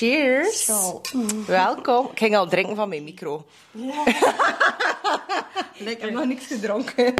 Cheers. 0.00 0.64
Zo. 0.64 1.00
Welkom. 1.46 2.08
Ik 2.12 2.18
ging 2.18 2.36
al 2.36 2.48
drinken 2.48 2.76
van 2.76 2.88
mijn 2.88 3.04
micro. 3.04 3.44
ik 5.74 6.00
heb 6.00 6.10
nog 6.10 6.24
niks 6.24 6.46
gedronken. 6.46 7.14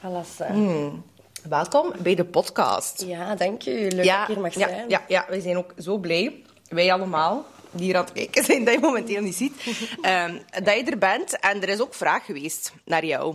Voilà. 0.00 0.46
Hmm. 0.46 1.04
Welkom 1.48 1.92
bij 1.98 2.14
de 2.14 2.24
podcast. 2.24 3.04
Ja, 3.06 3.34
dank 3.34 3.66
u. 3.66 3.88
Leuk 3.88 4.04
Ja, 4.04 4.18
dat 4.18 4.28
ik 4.28 4.34
hier 4.34 4.42
mag 4.42 4.54
ja, 4.54 4.68
zijn. 4.68 4.88
ja, 4.88 5.04
ja, 5.08 5.26
wij 5.28 5.40
zijn 5.40 5.56
ook 5.56 5.74
zo 5.78 5.98
blij. 5.98 6.42
Wij 6.68 6.92
allemaal, 6.92 7.44
die 7.70 7.84
hier 7.84 7.96
aan 7.96 8.04
het 8.04 8.12
kijken 8.12 8.44
zijn, 8.44 8.64
dat 8.64 8.74
je 8.74 8.80
momenteel 8.80 9.22
niet 9.22 9.34
ziet. 9.34 9.62
ehm, 10.02 10.38
dat 10.62 10.74
je 10.74 10.84
er 10.84 10.98
bent. 10.98 11.38
En 11.38 11.62
er 11.62 11.68
is 11.68 11.80
ook 11.80 11.94
vraag 11.94 12.24
geweest 12.24 12.72
naar 12.84 13.04
jou. 13.04 13.34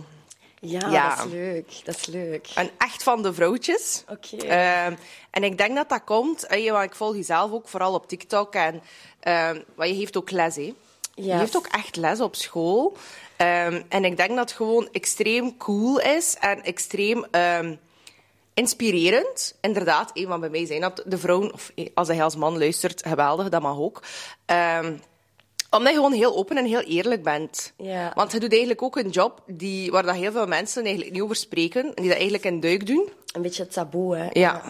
Ja, 0.60 0.88
Ja. 0.90 1.16
dat 1.16 1.26
is 1.26 1.32
leuk. 1.32 1.80
Dat 1.84 1.96
is 1.96 2.06
leuk. 2.06 2.48
En 2.54 2.70
echt 2.78 3.02
van 3.02 3.22
de 3.22 3.34
vrouwtjes. 3.34 4.04
Oké. 4.08 4.36
Ehm, 4.46 4.94
en 5.30 5.44
ik 5.44 5.58
denk 5.58 5.76
dat 5.76 5.88
dat 5.88 6.04
komt, 6.04 6.46
want 6.48 6.84
ik 6.84 6.94
volg 6.94 7.16
je 7.16 7.22
zelf 7.22 7.52
ook 7.52 7.68
vooral 7.68 7.94
op 7.94 8.08
TikTok. 8.08 8.54
En 8.54 8.82
ehm, 9.20 9.60
want 9.74 9.88
je 9.88 9.94
heeft 9.94 10.16
ook 10.16 10.30
les, 10.30 10.56
hè? 10.56 10.74
Je 11.14 11.32
heeft 11.34 11.56
ook 11.56 11.66
echt 11.66 11.96
les 11.96 12.20
op 12.20 12.34
school. 12.34 12.96
Ehm, 13.36 13.82
en 13.88 14.04
ik 14.04 14.16
denk 14.16 14.28
dat 14.30 14.38
het 14.38 14.52
gewoon 14.52 14.88
extreem 14.92 15.56
cool 15.56 16.00
is 16.00 16.36
en 16.40 16.62
extreem 16.62 17.26
inspirerend. 18.54 19.54
Inderdaad, 19.60 20.10
een 20.14 20.26
van 20.26 20.40
bij 20.40 20.48
mij 20.48 20.66
zijn 20.66 20.80
dat 20.80 21.02
de 21.06 21.18
vrouwen, 21.18 21.52
of 21.52 21.72
eh, 21.74 21.86
als 21.94 22.08
hij 22.08 22.22
als 22.22 22.36
man 22.36 22.58
luistert, 22.58 23.02
geweldig, 23.06 23.48
dat 23.48 23.62
mag 23.62 23.78
ook. 23.78 24.02
Omdat 25.70 25.88
je 25.88 25.98
gewoon 25.98 26.12
heel 26.12 26.36
open 26.36 26.56
en 26.56 26.64
heel 26.64 26.80
eerlijk 26.80 27.22
bent. 27.22 27.72
Ja. 27.76 28.12
Want 28.14 28.32
je 28.32 28.40
doet 28.40 28.50
eigenlijk 28.50 28.82
ook 28.82 28.96
een 28.96 29.10
job 29.10 29.42
die, 29.46 29.90
waar 29.90 30.02
dat 30.02 30.14
heel 30.14 30.32
veel 30.32 30.46
mensen 30.46 30.82
eigenlijk 30.84 31.12
niet 31.12 31.22
over 31.22 31.36
spreken. 31.36 31.84
En 31.84 31.92
die 31.94 32.08
dat 32.08 32.14
eigenlijk 32.14 32.44
in 32.44 32.60
duik 32.60 32.86
doen. 32.86 33.08
Een 33.32 33.42
beetje 33.42 33.66
taboe, 33.66 34.16
hè. 34.16 34.28
Ja. 34.32 34.62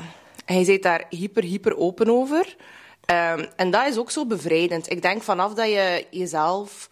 En 0.44 0.58
je 0.58 0.64
zit 0.64 0.82
daar 0.82 1.04
hyper, 1.08 1.42
hyper 1.42 1.76
open 1.76 2.10
over. 2.10 2.56
Ehm, 3.04 3.46
en 3.56 3.70
dat 3.70 3.86
is 3.86 3.98
ook 3.98 4.10
zo 4.10 4.26
bevrijdend. 4.26 4.90
Ik 4.90 5.02
denk 5.02 5.22
vanaf 5.22 5.54
dat 5.54 5.66
je 5.66 6.06
jezelf 6.10 6.88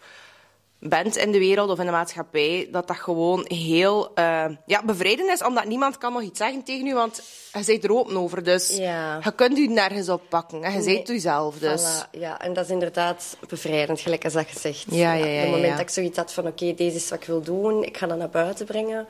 bent 0.79 1.15
in 1.17 1.31
de 1.31 1.39
wereld 1.39 1.69
of 1.69 1.79
in 1.79 1.85
de 1.85 1.91
maatschappij, 1.91 2.67
dat 2.71 2.87
dat 2.87 2.97
gewoon 2.97 3.45
heel 3.47 4.13
eh, 4.13 4.45
ja, 4.65 4.83
bevrijdend 4.85 5.29
is, 5.29 5.43
omdat 5.43 5.65
niemand 5.65 5.97
kan 5.97 6.13
nog 6.13 6.21
iets 6.21 6.37
zeggen 6.37 6.63
tegen 6.63 6.85
je, 6.85 6.93
want 6.93 7.21
je 7.53 7.63
bent 7.65 7.83
er 7.83 7.93
open 7.95 8.17
over. 8.17 8.43
Dus 8.43 8.77
Ja. 8.77 9.19
je 9.23 9.31
kunt 9.31 9.57
je 9.57 9.69
nergens 9.69 10.09
op 10.09 10.21
pakken. 10.29 10.63
En 10.63 10.71
je 10.73 10.79
Nee. 10.79 10.95
bent 10.95 11.07
jezelf. 11.07 11.57
Dus. 11.57 11.81
Voilà, 12.05 12.09
ja, 12.19 12.41
en 12.41 12.53
dat 12.53 12.65
is 12.65 12.71
inderdaad 12.71 13.37
bevrijdend, 13.47 13.99
gelijk 13.99 14.23
als 14.23 14.33
dat 14.33 14.47
gezegd. 14.47 14.85
Ja, 14.89 15.13
ja, 15.13 15.25
ja, 15.25 15.39
Het 15.39 15.45
moment 15.49 15.65
ja. 15.65 15.71
dat 15.71 15.79
ik 15.81 15.89
zoiets 15.89 16.17
had 16.17 16.33
van, 16.33 16.47
oké, 16.47 16.73
deze 16.73 16.95
is 16.95 17.09
wat 17.09 17.19
ik 17.21 17.25
wil 17.27 17.41
doen, 17.41 17.83
ik 17.83 17.97
ga 17.97 18.07
dat 18.07 18.17
naar 18.17 18.29
buiten 18.29 18.65
brengen. 18.65 19.07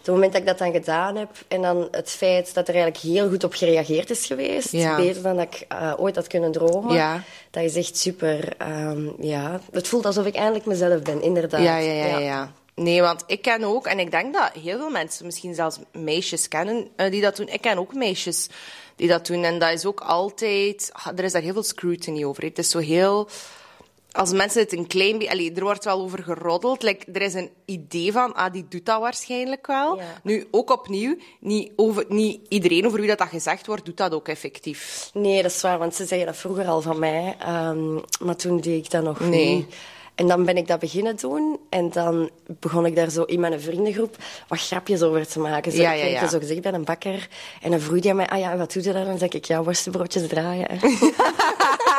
Het 0.00 0.08
moment 0.08 0.32
dat 0.32 0.40
ik 0.40 0.46
dat 0.46 0.58
dan 0.58 0.72
gedaan 0.72 1.16
heb, 1.16 1.28
en 1.48 1.62
dan 1.62 1.88
het 1.90 2.10
feit 2.10 2.54
dat 2.54 2.68
er 2.68 2.74
eigenlijk 2.74 3.04
heel 3.04 3.28
goed 3.28 3.44
op 3.44 3.54
gereageerd 3.54 4.10
is 4.10 4.26
geweest, 4.26 4.72
Ja. 4.72 4.96
beter 4.96 5.22
dan 5.22 5.36
dat 5.36 5.44
ik 5.54 5.64
eh, 5.68 5.92
ooit 5.96 6.14
had 6.16 6.26
kunnen 6.26 6.52
dromen, 6.52 6.94
Ja. 6.94 7.22
dat 7.50 7.62
is 7.62 7.76
echt 7.76 7.96
super. 7.96 8.52
ehm, 8.58 9.08
ja. 9.18 9.60
Het 9.72 9.88
voelt 9.88 10.06
alsof 10.06 10.26
ik 10.26 10.34
eindelijk 10.34 10.66
mezelf 10.66 11.02
ben, 11.02 11.22
inderdaad. 11.22 11.62
Ja, 11.62 11.76
ja, 11.76 11.92
ja, 12.06 12.18
ja. 12.18 12.52
Nee, 12.74 13.02
want 13.02 13.24
ik 13.26 13.42
ken 13.42 13.64
ook, 13.64 13.86
en 13.86 13.98
ik 13.98 14.10
denk 14.10 14.34
dat 14.34 14.50
heel 14.62 14.78
veel 14.78 14.90
mensen, 14.90 15.26
misschien 15.26 15.54
zelfs 15.54 15.78
meisjes 15.92 16.48
kennen, 16.48 16.88
eh, 16.96 17.10
die 17.10 17.20
dat 17.20 17.36
doen. 17.36 17.48
Ik 17.48 17.60
ken 17.60 17.78
ook 17.78 17.94
meisjes 17.94 18.46
die 18.96 19.08
dat 19.08 19.26
doen. 19.26 19.44
En 19.44 19.58
dat 19.58 19.72
is 19.72 19.84
ook 19.86 20.00
altijd... 20.00 20.90
ah, 20.92 21.06
Er 21.18 21.24
is 21.24 21.32
daar 21.32 21.42
heel 21.42 21.52
veel 21.52 21.62
scrutiny 21.62 22.24
over. 22.24 22.42
Het 22.44 22.58
is 22.58 22.70
zo 22.70 22.78
heel... 22.78 23.28
Als 24.12 24.32
mensen 24.32 24.60
het 24.62 24.72
een 24.72 24.86
klein 24.86 25.18
beetje... 25.18 25.32
allee, 25.32 25.52
Er 25.52 25.62
wordt 25.62 25.84
wel 25.84 26.00
over 26.00 26.22
geroddeld. 26.22 26.82
Like, 26.82 27.04
er 27.12 27.22
is 27.22 27.34
een 27.34 27.50
idee 27.64 28.12
van, 28.12 28.34
ah, 28.34 28.52
die 28.52 28.66
doet 28.68 28.86
dat 28.86 29.00
waarschijnlijk 29.00 29.66
wel. 29.66 29.96
Ja. 29.96 30.02
Nu, 30.22 30.48
ook 30.50 30.70
opnieuw, 30.70 31.16
niet, 31.40 31.70
over, 31.76 32.04
niet 32.08 32.40
iedereen 32.48 32.86
over 32.86 32.98
wie 32.98 33.08
dat, 33.08 33.18
dat 33.18 33.28
gezegd 33.28 33.66
wordt, 33.66 33.84
doet 33.84 33.96
dat 33.96 34.12
ook 34.14 34.28
effectief. 34.28 35.10
Nee, 35.14 35.42
dat 35.42 35.50
is 35.50 35.60
waar, 35.60 35.78
want 35.78 35.94
ze 35.94 36.04
zeggen 36.06 36.26
dat 36.26 36.36
vroeger 36.36 36.66
al 36.66 36.80
van 36.82 36.98
mij. 36.98 37.36
ehm, 37.38 37.94
maar 38.20 38.36
toen 38.36 38.60
deed 38.60 38.84
ik 38.84 38.90
dat 38.90 39.02
nog 39.02 39.20
Nee. 39.20 39.54
niet. 39.54 39.74
En 40.14 40.28
dan 40.28 40.44
ben 40.44 40.56
ik 40.56 40.66
dat 40.66 40.78
beginnen 40.78 41.16
doen. 41.16 41.58
En 41.68 41.90
dan 41.90 42.30
begon 42.46 42.86
ik 42.86 42.96
daar 42.96 43.10
zo 43.10 43.22
in 43.22 43.40
mijn 43.40 43.60
vriendengroep 43.60 44.16
wat 44.48 44.60
grapjes 44.60 45.02
over 45.02 45.26
te 45.26 45.38
maken. 45.38 45.72
Zo, 45.72 45.80
Ja, 45.82 45.92
ik 45.92 46.02
ja, 46.02 46.06
ja. 46.20 46.28
zo 46.28 46.38
gezegd 46.38 46.60
bij 46.60 46.72
een 46.72 46.84
bakker. 46.84 47.28
En 47.62 47.70
dan 47.70 47.80
vroeg 47.80 48.04
hij 48.04 48.14
mij, 48.14 48.26
ah 48.28 48.38
ja, 48.38 48.56
wat 48.56 48.72
doe 48.72 48.82
je 48.82 48.92
daar? 48.92 49.04
Dan 49.04 49.18
zeg 49.18 49.28
ik, 49.28 49.44
ja, 49.44 49.62
worstenbroodjes 49.62 50.28
draaien. 50.28 50.68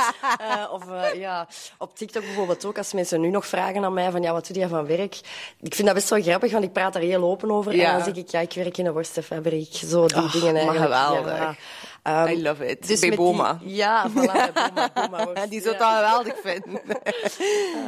Eh, 0.38 0.72
of 0.72 0.90
eh, 0.90 1.20
ja, 1.20 1.48
op 1.78 1.96
TikTok 1.96 2.22
bijvoorbeeld 2.22 2.64
ook, 2.64 2.78
als 2.78 2.92
mensen 2.92 3.20
nu 3.20 3.30
nog 3.30 3.46
vragen 3.46 3.84
aan 3.84 3.92
mij 3.92 4.10
van 4.10 4.22
ja, 4.22 4.32
wat 4.32 4.46
doe 4.46 4.58
je 4.58 4.68
van 4.68 4.86
werk? 4.86 5.20
Ik 5.60 5.74
vind 5.74 5.86
dat 5.86 5.96
best 5.96 6.10
wel 6.10 6.22
grappig, 6.22 6.52
want 6.52 6.64
ik 6.64 6.72
praat 6.72 6.92
daar 6.92 7.02
heel 7.02 7.22
open 7.22 7.50
over. 7.50 7.76
Ja. 7.76 7.86
En 7.88 7.92
dan 7.94 8.04
zeg 8.04 8.14
ik, 8.14 8.30
ja, 8.30 8.40
ik 8.40 8.52
werk 8.52 8.78
in 8.78 8.86
een 8.86 8.92
worstenfabriek. 8.92 9.72
Zo 9.72 10.06
die 10.06 10.30
dingen 10.30 10.52
maar 10.52 10.76
eigenlijk. 10.76 10.82
geweldig. 10.82 11.38
Ja. 11.38 11.54
Ehm, 12.02 12.28
I 12.28 12.42
love 12.42 12.66
it. 12.66 12.86
dus 12.88 13.00
Bij 13.00 13.08
met 13.08 13.18
die- 13.18 13.26
Boma. 13.26 13.58
ja, 13.64 14.08
voilà, 14.10 14.52
Boma. 14.52 14.90
Boma 15.24 15.46
Die 15.48 15.60
zou 15.62 15.74
ja. 15.78 15.78
dat 15.78 15.94
geweldig 16.22 16.34
vinden. 16.42 16.80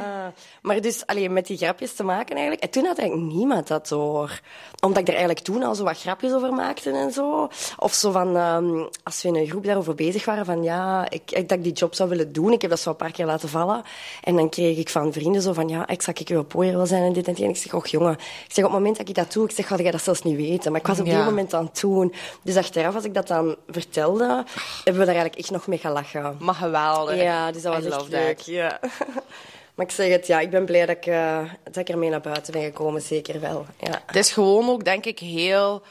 Ah, 0.01 0.25
maar 0.61 0.81
dus 0.81 1.05
alleen 1.05 1.33
met 1.33 1.47
die 1.47 1.57
grapjes 1.57 1.93
te 1.93 2.03
maken 2.03 2.33
eigenlijk. 2.35 2.63
En 2.63 2.69
toen 2.69 2.85
had 2.85 2.97
eigenlijk 2.97 3.31
niemand 3.33 3.67
dat 3.67 3.87
door. 3.87 4.39
Omdat 4.81 4.97
ik 5.01 5.07
er 5.07 5.13
eigenlijk 5.13 5.45
toen 5.45 5.63
al 5.63 5.75
zo 5.75 5.83
wat 5.83 5.99
grapjes 5.99 6.33
over 6.33 6.53
maakte 6.53 6.91
en 6.91 7.11
zo. 7.11 7.49
Of 7.77 7.93
zo 7.93 8.11
van, 8.11 8.37
ehm, 8.37 8.83
als 9.03 9.21
we 9.21 9.27
in 9.27 9.35
een 9.35 9.47
groep 9.49 9.65
daarover 9.65 9.95
bezig 9.95 10.25
waren, 10.25 10.45
van 10.45 10.63
ja, 10.63 11.09
ik, 11.09 11.31
ik, 11.31 11.49
dat 11.49 11.57
ik 11.57 11.63
die 11.63 11.73
job 11.73 11.95
zou 11.95 12.09
willen 12.09 12.31
doen. 12.33 12.51
Ik 12.51 12.61
heb 12.61 12.69
dat 12.69 12.79
zo 12.79 12.89
een 12.89 12.95
paar 12.95 13.11
keer 13.11 13.25
laten 13.25 13.49
vallen. 13.49 13.81
En 14.23 14.35
dan 14.35 14.49
kreeg 14.49 14.77
ik 14.77 14.89
van 14.89 15.13
vrienden 15.13 15.41
zo 15.41 15.53
van, 15.53 15.67
ja, 15.69 15.87
ik 15.87 16.01
zag 16.01 16.15
ik 16.15 16.27
wel 16.27 16.43
pooier 16.43 16.75
wil 16.75 16.85
zijn 16.85 17.03
en 17.03 17.13
dit 17.13 17.27
en 17.27 17.33
die. 17.33 17.43
En 17.43 17.49
ik 17.49 17.57
zeg, 17.57 17.73
och 17.73 17.87
jongen, 17.87 18.13
ik 18.13 18.53
zeg, 18.53 18.65
op 18.65 18.71
het 18.71 18.79
moment 18.79 18.97
dat 18.97 19.09
ik 19.09 19.15
dat 19.15 19.33
doe, 19.33 19.45
ik 19.45 19.51
zeg, 19.51 19.67
ga 19.67 19.75
jij 19.75 19.91
dat 19.91 20.01
zelfs 20.01 20.21
niet 20.23 20.35
weten. 20.35 20.71
Maar 20.71 20.81
ik 20.81 20.87
was 20.87 20.99
op 20.99 21.05
Ja. 21.05 21.15
die 21.15 21.23
moment 21.23 21.53
aan 21.53 21.65
het 21.65 21.79
doen. 21.81 22.13
Dus 22.43 22.55
achteraf, 22.57 22.95
als 22.95 23.03
ik 23.03 23.13
dat 23.13 23.27
dan 23.27 23.55
vertelde, 24.03 24.43
hebben 24.83 25.01
we 25.01 25.05
daar 25.05 25.15
eigenlijk 25.15 25.35
echt 25.35 25.51
nog 25.51 25.67
mee 25.67 25.77
gelachen. 25.77 26.35
Maar 26.39 26.55
geweldig. 26.55 27.15
Ja, 27.15 27.51
dus 27.51 27.61
dat 27.61 27.83
I 27.83 27.89
was 27.89 27.99
echt 27.99 28.09
leuk. 28.09 28.39
Ja. 28.39 28.79
maar 29.75 29.85
ik 29.85 29.91
zeg 29.91 30.09
het, 30.09 30.27
ja, 30.27 30.39
ik 30.39 30.49
ben 30.49 30.65
blij 30.65 30.85
dat 30.85 30.97
ik, 30.97 31.05
eh, 31.05 31.39
dat 31.63 31.77
ik 31.77 31.89
ermee 31.89 32.09
naar 32.09 32.21
buiten 32.21 32.53
ben 32.53 32.63
gekomen, 32.63 33.01
zeker 33.01 33.39
wel. 33.39 33.65
Ja. 33.79 34.01
Het 34.05 34.15
is 34.15 34.31
gewoon 34.31 34.69
ook, 34.69 34.83
denk 34.83 35.05
ik, 35.05 35.19
heel... 35.19 35.81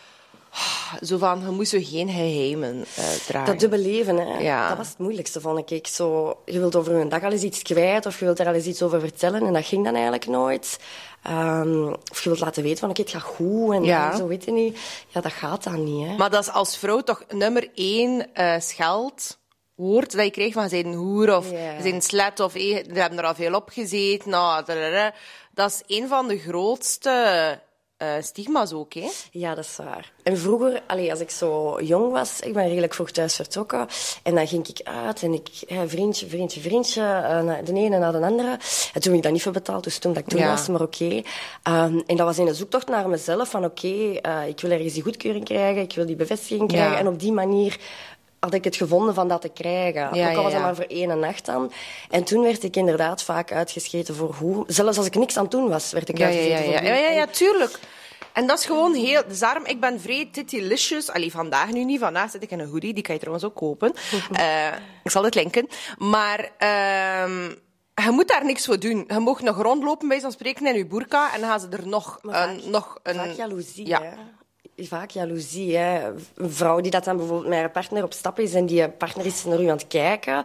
Zo 1.02 1.18
van, 1.18 1.40
je 1.40 1.50
moet 1.50 1.68
zo 1.68 1.78
geen 1.80 2.08
geheimen 2.08 2.84
eh 2.94 3.04
dragen. 3.26 3.50
Dat 3.50 3.60
dubbele 3.60 3.82
leven, 3.82 4.16
hè. 4.16 4.38
Ja. 4.38 4.68
dat 4.68 4.76
was 4.76 4.88
het 4.88 4.98
moeilijkste, 4.98 5.40
vond 5.40 5.70
ik. 5.70 5.86
Zo, 5.86 6.38
je 6.44 6.58
wilt 6.58 6.76
over 6.76 6.94
een 6.94 7.08
dag 7.08 7.22
al 7.22 7.30
eens 7.30 7.42
iets 7.42 7.62
kwijt, 7.62 8.06
of 8.06 8.18
je 8.18 8.24
wilt 8.24 8.38
er 8.38 8.46
al 8.46 8.52
eens 8.52 8.66
iets 8.66 8.82
over 8.82 9.00
vertellen, 9.00 9.46
en 9.46 9.52
dat 9.52 9.66
ging 9.66 9.84
dan 9.84 9.94
eigenlijk 9.94 10.26
nooit. 10.26 10.78
Ehm, 11.22 11.86
of 12.10 12.22
je 12.22 12.28
wilt 12.28 12.40
laten 12.40 12.62
weten 12.62 12.78
van, 12.78 12.90
oké, 12.90 13.00
het 13.00 13.10
gaat 13.10 13.22
goed, 13.22 13.74
en 13.74 13.84
Ja. 13.84 14.16
zo 14.16 14.26
weet 14.26 14.44
je 14.44 14.50
niet. 14.52 14.78
Ja, 15.08 15.20
dat 15.20 15.32
gaat 15.32 15.64
dan 15.64 15.84
niet, 15.84 16.06
hè. 16.08 16.16
Maar 16.16 16.30
dat 16.30 16.42
is 16.42 16.50
als 16.50 16.76
vrouw 16.76 17.00
toch 17.00 17.22
nummer 17.30 17.68
één 17.74 18.34
eh 18.34 18.60
scheldwoord 18.60 20.12
dat 20.12 20.24
je 20.24 20.30
krijgt 20.30 20.52
van 20.52 20.68
zijn 20.68 20.92
hoer 20.94 21.36
of 21.36 21.50
Ja. 21.50 21.80
zijn 21.82 22.02
slet 22.02 22.40
of 22.40 22.54
eh, 22.54 22.84
we 22.86 23.00
hebben 23.00 23.18
er 23.18 23.24
al 23.24 23.34
veel 23.34 23.54
op 23.54 23.68
gezeten. 23.72 24.30
Nou, 24.30 24.64
dat 25.54 25.70
is 25.70 25.96
een 25.96 26.08
van 26.08 26.28
de 26.28 26.38
grootste 26.38 27.60
eh, 28.02 28.22
stigma's 28.22 28.72
ook, 28.72 28.94
hè? 28.94 29.08
Ja, 29.30 29.54
dat 29.54 29.64
is 29.64 29.76
waar. 29.76 30.12
En 30.22 30.38
vroeger, 30.38 30.82
allee, 30.86 31.10
als 31.10 31.20
ik 31.20 31.30
zo 31.30 31.78
jong 31.82 32.12
was, 32.12 32.40
ik 32.40 32.52
ben 32.52 32.68
redelijk 32.68 32.94
vroeg 32.94 33.10
thuis 33.10 33.34
vertrokken. 33.36 33.86
En 34.22 34.34
dan 34.34 34.46
ging 34.48 34.68
ik 34.68 34.80
uit 34.84 35.22
en 35.22 35.32
ik, 35.32 35.48
ja, 35.68 35.88
vriendje, 35.88 36.26
vriendje, 36.28 36.60
vriendje, 36.60 37.02
eh, 37.02 37.54
de 37.64 37.72
ene 37.72 37.98
na 37.98 38.10
de 38.10 38.18
andere. 38.20 38.58
En 38.94 39.00
toen 39.00 39.14
ik 39.14 39.22
dat 39.22 39.32
niet 39.32 39.42
voor 39.42 39.52
betaald, 39.52 39.84
dus 39.84 39.98
toen 39.98 40.12
dat 40.12 40.22
ik 40.22 40.28
toen 40.28 40.40
Ja. 40.40 40.48
was, 40.50 40.68
maar 40.68 40.80
oké. 40.82 41.22
Ehm, 41.62 42.00
en 42.06 42.16
dat 42.16 42.26
was 42.26 42.38
in 42.38 42.44
de 42.46 42.54
zoektocht 42.54 42.88
naar 42.88 43.08
mezelf, 43.08 43.50
van 43.50 43.64
oké, 43.64 44.12
eh, 44.22 44.46
ik 44.48 44.60
wil 44.60 44.70
ergens 44.70 44.92
die 44.94 45.02
goedkeuring 45.02 45.44
krijgen, 45.44 45.82
ik 45.82 45.92
wil 45.94 46.06
die 46.06 46.16
bevestiging 46.16 46.70
Ja. 46.72 46.76
krijgen. 46.76 46.98
En 46.98 47.06
op 47.08 47.20
die 47.20 47.32
manier 47.32 47.78
had 48.44 48.54
ik 48.54 48.64
het 48.64 48.76
gevonden 48.76 49.14
van 49.14 49.28
dat 49.28 49.40
te 49.40 49.48
krijgen. 49.48 50.14
Ja, 50.14 50.30
Ook 50.30 50.36
al 50.36 50.42
was 50.42 50.52
dat 50.52 50.62
maar 50.62 50.74
voor 50.74 50.84
één 50.84 51.18
nacht 51.18 51.46
dan. 51.46 51.72
En 52.10 52.24
toen 52.24 52.42
werd 52.42 52.62
ik 52.62 52.76
inderdaad 52.76 53.22
vaak 53.22 53.52
uitgescheten 53.52 54.14
voor 54.14 54.34
hoe... 54.34 54.64
Zelfs 54.66 54.96
als 54.96 55.06
ik 55.06 55.14
niks 55.14 55.36
aan 55.36 55.42
het 55.42 55.52
doen 55.52 55.68
was, 55.68 55.92
werd 55.92 56.08
ik 56.08 56.20
uitgescheten 56.20 56.56
ja, 56.58 56.64
voor 56.78 56.86
ja, 56.86 56.94
hoe. 56.94 57.02
ja, 57.02 57.10
ja, 57.10 57.26
tuurlijk. 57.26 57.78
En 58.32 58.46
dat 58.46 58.58
is 58.58 58.66
gewoon 58.66 58.94
heel... 58.94 59.22
Dus 59.28 59.38
daarom, 59.38 59.66
ik 59.66 59.80
ben 59.80 60.00
vrij 60.00 60.28
titilicious. 60.32 61.10
Allee, 61.10 61.30
vandaag 61.30 61.70
nu 61.70 61.84
niet. 61.84 62.00
Vandaag 62.00 62.30
zit 62.30 62.42
ik 62.42 62.50
in 62.50 62.58
een 62.60 62.68
hoodie. 62.68 62.94
Die 62.94 63.02
kan 63.02 63.14
je 63.14 63.20
trouwens 63.20 63.46
ook 63.46 63.54
kopen. 63.54 63.92
Eh, 64.32 64.66
ik 65.04 65.10
zal 65.10 65.24
het 65.24 65.34
linken. 65.34 65.68
Maar... 65.98 66.50
ehm, 66.58 67.50
je 68.04 68.10
moet 68.10 68.28
daar 68.28 68.44
niks 68.44 68.64
voor 68.64 68.78
doen. 68.80 69.04
Je 69.08 69.18
mag 69.18 69.40
nog 69.42 69.62
rondlopen 69.62 70.08
bij 70.08 70.20
zo'n 70.20 70.32
spreken 70.32 70.66
in 70.66 70.74
je 70.76 70.86
burka 70.86 71.34
en 71.34 71.40
dan 71.40 71.48
gaan 71.50 71.60
ze 71.60 71.68
er 71.70 71.86
nog, 71.88 72.18
een, 72.22 72.32
vaak- 72.32 72.64
nog 72.64 72.98
een... 73.02 73.14
Vaak 73.14 73.30
jaloezie, 73.36 73.86
Ja. 73.86 74.02
hè. 74.02 74.08
Vaak 74.88 75.10
jaloezie, 75.10 75.76
hè. 75.76 76.08
Een 76.34 76.52
vrouw 76.52 76.80
die 76.80 76.90
dat 76.90 77.04
dan 77.04 77.16
bijvoorbeeld 77.16 77.48
met 77.48 77.58
haar 77.58 77.70
partner 77.70 78.04
op 78.04 78.12
stap 78.12 78.38
is 78.38 78.54
en 78.54 78.66
die 78.66 78.88
partner 78.88 79.26
is 79.26 79.44
naar 79.44 79.60
u 79.60 79.66
aan 79.66 79.76
het 79.76 79.86
kijken. 79.86 80.44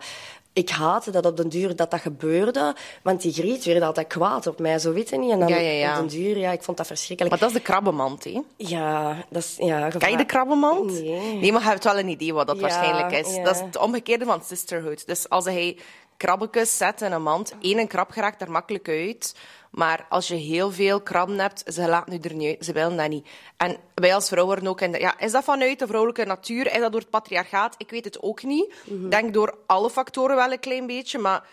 Ik 0.53 0.69
haatte 0.69 1.11
dat 1.11 1.25
op 1.25 1.37
den 1.37 1.49
duur 1.49 1.75
dat 1.75 1.91
dat 1.91 1.99
gebeurde, 1.99 2.75
want 3.03 3.21
die 3.21 3.33
Griet 3.33 3.65
werd 3.65 3.81
altijd 3.81 4.07
kwaad 4.07 4.47
op 4.47 4.59
mij, 4.59 4.79
zo 4.79 4.93
weet 4.93 5.09
je 5.09 5.17
niet. 5.17 5.31
En 5.31 5.39
dan 5.39 5.47
Ja, 5.47 5.57
ja, 5.57 5.71
ja. 5.71 5.91
op 6.01 6.09
den 6.09 6.19
duur, 6.19 6.37
ja, 6.37 6.51
ik 6.51 6.63
vond 6.63 6.77
dat 6.77 6.87
verschrikkelijk. 6.87 7.29
Maar 7.29 7.49
dat 7.49 7.57
is 7.57 7.63
de 7.63 7.71
krabbenmand, 7.71 8.23
hè? 8.23 8.41
Ja, 8.57 9.15
dat 9.29 9.43
is... 9.43 9.55
Ja, 9.59 9.89
Ken 9.89 10.11
je 10.11 10.17
de 10.17 10.25
krabbenmand? 10.25 10.91
Nee. 10.91 11.35
Nee, 11.35 11.51
maar 11.51 11.61
je 11.61 11.67
hebt 11.67 11.83
wel 11.83 11.99
een 11.99 12.07
idee 12.07 12.33
wat 12.33 12.47
dat 12.47 12.59
waarschijnlijk 12.59 13.11
is. 13.11 13.35
Dat 13.43 13.55
is 13.55 13.61
het 13.61 13.77
omgekeerde 13.77 14.25
van 14.25 14.41
sisterhood. 14.43 15.07
Dus 15.07 15.29
als 15.29 15.45
hij 15.45 15.77
krabbetjes 16.17 16.77
zet 16.77 17.01
in 17.01 17.11
een 17.11 17.23
mand. 17.23 17.53
Eén 17.61 17.87
krab 17.87 18.11
geraakt 18.11 18.41
er 18.41 18.51
makkelijk 18.51 18.87
uit. 18.87 19.35
Maar 19.71 20.05
als 20.09 20.27
je 20.27 20.35
heel 20.35 20.71
veel 20.71 21.01
krabben 21.01 21.39
hebt, 21.39 21.63
ze 21.73 21.87
laten 21.87 22.13
nu 22.13 22.19
er 22.19 22.33
niet 22.33 22.55
uit. 22.55 22.65
Ze 22.65 22.73
willen 22.73 22.97
dat 22.97 23.09
niet. 23.09 23.27
En 23.57 23.77
wij 23.95 24.13
als 24.13 24.27
vrouwen 24.27 24.67
ook... 24.67 24.81
In 24.81 24.91
de, 24.91 24.99
ja, 24.99 25.19
is 25.19 25.31
dat 25.31 25.43
vanuit 25.43 25.79
de 25.79 25.87
vrouwelijke 25.87 26.25
natuur? 26.25 26.73
Is 26.73 26.79
dat 26.79 26.91
door 26.91 27.01
het 27.01 27.09
patriarchaat? 27.09 27.75
Ik 27.77 27.89
weet 27.89 28.05
het 28.05 28.21
ook 28.21 28.43
niet. 28.43 28.73
Ik 28.85 29.11
denk 29.11 29.33
door 29.33 29.57
alle 29.65 29.89
factoren 29.89 30.35
wel 30.35 30.51
een 30.51 30.59
klein 30.59 30.87
beetje. 30.87 31.17
Maar 31.17 31.47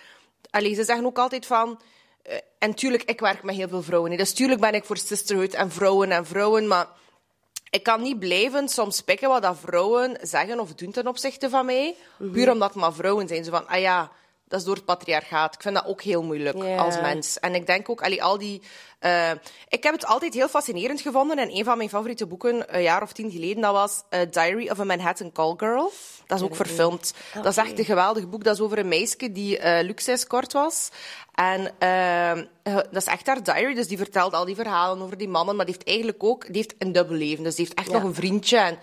allee, 0.51 0.75
ze 0.75 0.85
zeggen 0.85 1.07
ook 1.07 1.19
altijd 1.19 1.47
van... 1.47 1.81
Uh, 2.29 2.35
en 2.59 2.75
tuurlijk, 2.75 3.03
ik 3.03 3.21
werk 3.21 3.43
met 3.43 3.55
heel 3.55 3.69
veel 3.69 3.83
vrouwen. 3.83 4.11
Hè. 4.11 4.17
Dus 4.17 4.33
tuurlijk 4.33 4.61
ben 4.61 4.75
ik 4.75 4.85
voor 4.85 4.97
sisterhood 4.97 5.53
en 5.53 5.71
vrouwen 5.71 6.11
en 6.11 6.27
vrouwen. 6.27 6.67
Maar 6.67 6.87
ik 7.71 7.83
kan 7.83 8.03
niet 8.03 8.19
blijven 8.19 8.69
soms 8.69 9.01
pikken 9.01 9.29
wat 9.29 9.43
dat 9.43 9.59
vrouwen 9.59 10.19
zeggen 10.21 10.61
of 10.61 10.75
doen 10.75 10.91
ten 10.91 11.07
opzichte 11.07 11.49
van 11.51 11.67
mij. 11.67 11.97
Puur 12.33 12.51
omdat 12.51 12.69
het 12.69 12.79
maar 12.79 12.93
vrouwen 12.93 13.29
zijn. 13.29 13.45
Zo 13.45 13.51
van, 13.51 13.69
ah 13.69 13.81
ja, 13.81 14.11
dat 14.49 14.61
is 14.61 14.67
door 14.67 14.75
het 14.75 14.85
patriarchaat. 14.85 15.55
Ik 15.55 15.63
vind 15.63 15.75
dat 15.75 15.87
ook 15.87 16.03
heel 16.03 16.23
moeilijk 16.23 16.63
als 16.79 17.01
mens. 17.01 17.39
En 17.39 17.55
ik 17.55 17.67
denk 17.67 17.89
ook, 17.91 18.03
allee, 18.03 18.23
al 18.23 18.39
die... 18.39 18.63
eh, 18.99 19.31
ik 19.69 19.83
heb 19.83 19.93
het 19.95 20.07
altijd 20.07 20.35
heel 20.35 20.49
fascinerend 20.49 21.01
gevonden. 21.01 21.39
En 21.39 21.57
een 21.57 21.65
van 21.65 21.77
mijn 21.77 21.89
favoriete 21.89 22.27
boeken, 22.27 22.77
een 22.77 22.83
jaar 22.83 23.03
of 23.03 23.13
tien 23.13 23.31
geleden, 23.31 23.63
dat 23.63 23.73
was 23.73 24.03
eh, 24.09 24.21
Diary 24.31 24.69
of 24.71 24.81
a 24.81 24.85
Manhattan 24.85 25.33
Call 25.33 25.55
Girl. 25.57 25.93
Dat 26.27 26.39
is 26.39 26.45
ook 26.45 26.57
verfilmd. 26.57 27.15
Dat 27.35 27.47
is 27.47 27.57
echt 27.57 27.79
een 27.79 27.85
geweldig 27.85 28.29
boek. 28.29 28.45
Dat 28.45 28.55
is 28.55 28.61
over 28.61 28.79
een 28.79 28.89
meisje 28.89 29.33
die 29.33 29.59
eh 29.59 29.85
luxe 29.85 30.13
escort 30.13 30.53
was. 30.53 30.89
En 31.35 31.71
dat 32.63 33.03
is 33.03 33.05
echt 33.07 33.27
haar 33.27 33.43
diary. 33.43 33.75
Dus 33.75 33.87
die 33.89 33.97
vertelt 33.99 34.33
al 34.33 34.45
die 34.45 34.55
verhalen 34.55 35.03
over 35.05 35.17
die 35.17 35.29
mannen. 35.29 35.57
Maar 35.57 35.65
die 35.67 35.75
heeft 35.75 35.87
eigenlijk 35.89 36.25
ook 36.25 36.47
die 36.47 36.57
heeft 36.57 36.75
een 36.79 36.93
dubbel 36.93 37.17
leven. 37.17 37.45
Dus 37.45 37.55
die 37.55 37.65
heeft 37.65 37.79
echt 37.79 37.89
Ja. 37.91 37.95
nog 37.95 38.03
een 38.03 38.15
vriendje. 38.15 38.57
En 38.59 38.79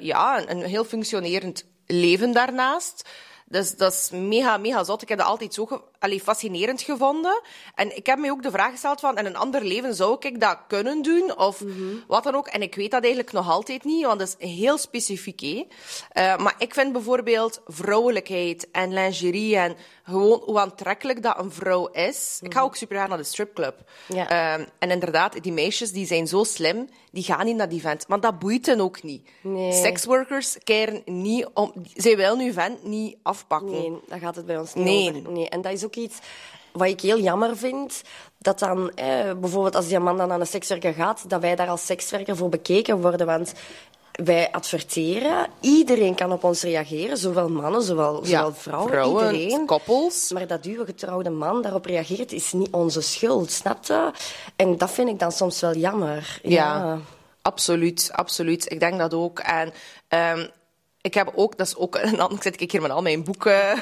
ja, 0.00 0.38
een, 0.38 0.50
een 0.50 0.64
heel 0.64 0.84
functionerend 0.84 1.64
leven 1.86 2.32
daarnaast. 2.32 3.08
Dus 3.44 3.76
dat 3.76 3.92
is 3.92 4.10
mega, 4.10 4.56
mega 4.56 4.84
zot. 4.84 5.02
Ik 5.02 5.08
heb 5.08 5.18
dat 5.18 5.26
altijd 5.26 5.54
zo 5.54 5.68
allee, 6.04 6.20
fascinerend 6.20 6.82
gevonden. 6.82 7.40
En 7.74 7.96
ik 7.96 8.06
heb 8.06 8.18
me 8.18 8.30
ook 8.30 8.42
de 8.42 8.50
vraag 8.50 8.70
gesteld 8.70 9.00
van, 9.00 9.18
in 9.18 9.26
een 9.26 9.36
ander 9.36 9.64
leven 9.64 9.94
zou 9.94 10.16
ik 10.20 10.40
dat 10.40 10.58
kunnen 10.68 11.02
doen? 11.02 11.38
Of 11.38 11.62
wat 12.06 12.24
dan 12.24 12.34
ook. 12.34 12.46
En 12.46 12.62
ik 12.62 12.74
weet 12.74 12.90
dat 12.90 13.02
eigenlijk 13.02 13.32
nog 13.32 13.50
altijd 13.50 13.84
niet, 13.84 14.04
want 14.04 14.18
dat 14.18 14.36
is 14.38 14.48
heel 14.48 14.78
specifiek. 14.78 15.40
hè. 15.40 15.66
Eh, 16.10 16.36
maar 16.38 16.54
ik 16.58 16.74
vind 16.74 16.92
bijvoorbeeld 16.92 17.60
vrouwelijkheid 17.66 18.70
en 18.70 18.92
lingerie 18.92 19.56
en 19.56 19.76
gewoon 20.04 20.42
hoe 20.44 20.58
aantrekkelijk 20.60 21.22
dat 21.22 21.38
een 21.38 21.52
vrouw 21.52 21.86
is. 21.86 22.38
Ik 22.42 22.52
ga 22.54 22.60
ook 22.60 22.76
super 22.76 22.96
graag 22.96 23.08
naar 23.08 23.18
de 23.18 23.24
stripclub. 23.24 23.74
Ja. 24.08 24.28
Ehm, 24.28 24.64
en 24.78 24.90
inderdaad, 24.90 25.42
die 25.42 25.52
meisjes 25.52 25.92
die 25.92 26.06
zijn 26.06 26.26
zo 26.26 26.44
slim, 26.44 26.88
die 27.10 27.22
gaan 27.22 27.44
niet 27.46 27.56
naar 27.56 27.68
die 27.68 27.80
vent. 27.80 28.08
Maar 28.08 28.20
dat 28.20 28.38
boeit 28.38 28.66
hen 28.66 28.80
ook 28.80 29.02
niet. 29.02 29.28
Nee. 29.40 29.72
Seksworkers 29.72 30.56
keren 30.64 31.02
niet 31.04 31.48
om... 31.54 31.72
Zij 31.94 32.16
willen 32.16 32.38
nu 32.38 32.52
vent 32.52 32.84
niet 32.84 33.16
afpakken. 33.22 33.70
Nee, 33.70 33.92
daar 34.08 34.18
gaat 34.18 34.36
het 34.36 34.46
bij 34.46 34.58
ons 34.58 34.74
niet 34.74 34.84
Nee. 34.84 35.08
over. 35.16 35.30
Nee. 35.32 35.48
En 35.48 35.60
dat 35.62 35.72
is 35.72 35.84
ook 35.84 35.93
iets 35.96 36.18
wat 36.72 36.88
ik 36.88 37.00
heel 37.00 37.18
jammer 37.18 37.56
vind. 37.56 38.02
Dat 38.38 38.58
dan, 38.58 38.90
eh, 38.94 39.32
bijvoorbeeld 39.40 39.76
als 39.76 39.88
die 39.88 39.98
man 39.98 40.16
dan 40.16 40.32
aan 40.32 40.40
een 40.40 40.46
sekswerker 40.46 40.92
gaat, 40.92 41.24
dat 41.28 41.40
wij 41.40 41.56
daar 41.56 41.68
als 41.68 41.86
sekswerker 41.86 42.36
voor 42.36 42.48
bekeken 42.48 43.00
worden. 43.00 43.26
Want 43.26 43.52
wij 44.12 44.52
adverteren, 44.52 45.46
iedereen 45.60 46.14
kan 46.14 46.32
op 46.32 46.44
ons 46.44 46.62
reageren. 46.62 47.16
Zowel 47.16 47.48
mannen, 47.48 47.82
zowel, 47.82 48.24
zowel 48.24 48.52
vrouwen, 48.54 49.34
iedereen. 49.34 49.66
koppels. 49.66 50.30
Maar 50.32 50.46
dat 50.46 50.64
uw 50.64 50.84
getrouwde 50.84 51.30
man 51.30 51.62
daarop 51.62 51.84
reageert, 51.84 52.32
is 52.32 52.52
niet 52.52 52.70
onze 52.70 53.00
schuld, 53.00 53.50
snap 53.50 53.84
je? 53.84 54.10
En 54.56 54.78
dat 54.78 54.90
vind 54.90 55.08
ik 55.08 55.18
dan 55.18 55.32
soms 55.32 55.60
wel 55.60 55.74
jammer. 55.74 56.38
Ja, 56.42 56.98
absoluut, 57.42 58.10
absoluut. 58.12 58.72
Ik 58.72 58.80
denk 58.80 58.98
dat 58.98 59.14
ook. 59.14 59.38
En 59.38 59.72
ehm, 60.08 60.46
ik 61.04 61.14
heb 61.14 61.32
ook, 61.34 61.56
dat 61.56 61.66
is 61.66 61.76
ook 61.76 61.96
een 61.96 62.20
ander, 62.20 62.36
ik 62.36 62.42
zit 62.42 62.60
ik 62.60 62.72
hier 62.72 62.82
met 62.82 62.90
al 62.90 63.02
mijn 63.02 63.24
boeken, 63.24 63.78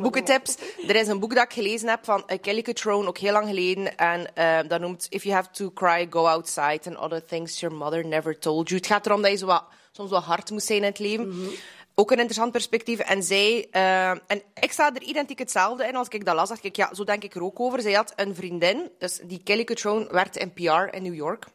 boekentips. 0.00 0.56
Er 0.86 0.96
is 0.96 1.08
een 1.08 1.20
boek 1.20 1.34
dat 1.34 1.44
ik 1.44 1.52
gelezen 1.52 1.88
heb 1.88 2.04
van 2.04 2.24
uh, 2.26 2.38
Kelly 2.40 2.62
Cutrone, 2.62 3.08
ook 3.08 3.18
heel 3.18 3.32
lang 3.32 3.46
geleden. 3.46 3.96
En 3.96 4.34
ehm, 4.34 4.68
dat 4.68 4.80
noemt 4.80 5.06
If 5.08 5.22
You 5.22 5.34
Have 5.34 5.50
to 5.50 5.70
Cry, 5.70 6.06
Go 6.10 6.26
Outside 6.26 6.80
and 6.84 6.96
Other 6.96 7.24
Things 7.24 7.60
Your 7.60 7.76
Mother 7.76 8.06
Never 8.06 8.38
Told 8.38 8.68
You. 8.68 8.80
Het 8.80 8.90
gaat 8.90 9.06
erom 9.06 9.22
dat 9.22 9.30
je 9.30 9.36
zo 9.36 9.46
wat, 9.46 9.64
soms 9.90 10.10
wat 10.10 10.22
hard 10.22 10.50
moet 10.50 10.62
zijn 10.62 10.78
in 10.78 10.84
het 10.84 10.98
leven. 10.98 11.50
Ook 11.94 12.10
een 12.10 12.16
interessant 12.16 12.52
perspectief. 12.52 12.98
En 12.98 13.22
zij, 13.22 13.68
eh, 13.70 14.10
en 14.10 14.42
ik 14.54 14.72
sta 14.72 14.94
er 14.94 15.02
identiek 15.02 15.38
hetzelfde 15.38 15.86
in. 15.86 15.96
Als 15.96 16.08
ik 16.08 16.24
dat 16.24 16.34
las, 16.34 16.48
dacht 16.48 16.64
ik, 16.64 16.76
ja, 16.76 16.94
zo 16.94 17.04
denk 17.04 17.24
ik 17.24 17.34
er 17.34 17.42
ook 17.42 17.60
over. 17.60 17.80
Zij 17.80 17.92
had 17.92 18.12
een 18.16 18.34
vriendin, 18.34 18.90
dus 18.98 19.20
die 19.24 19.42
Kelly 19.44 19.64
Cutrone 19.64 20.08
werkte 20.10 20.38
in 20.38 20.52
PR 20.52 20.94
in 20.96 21.02
New 21.02 21.14
York. 21.14 21.46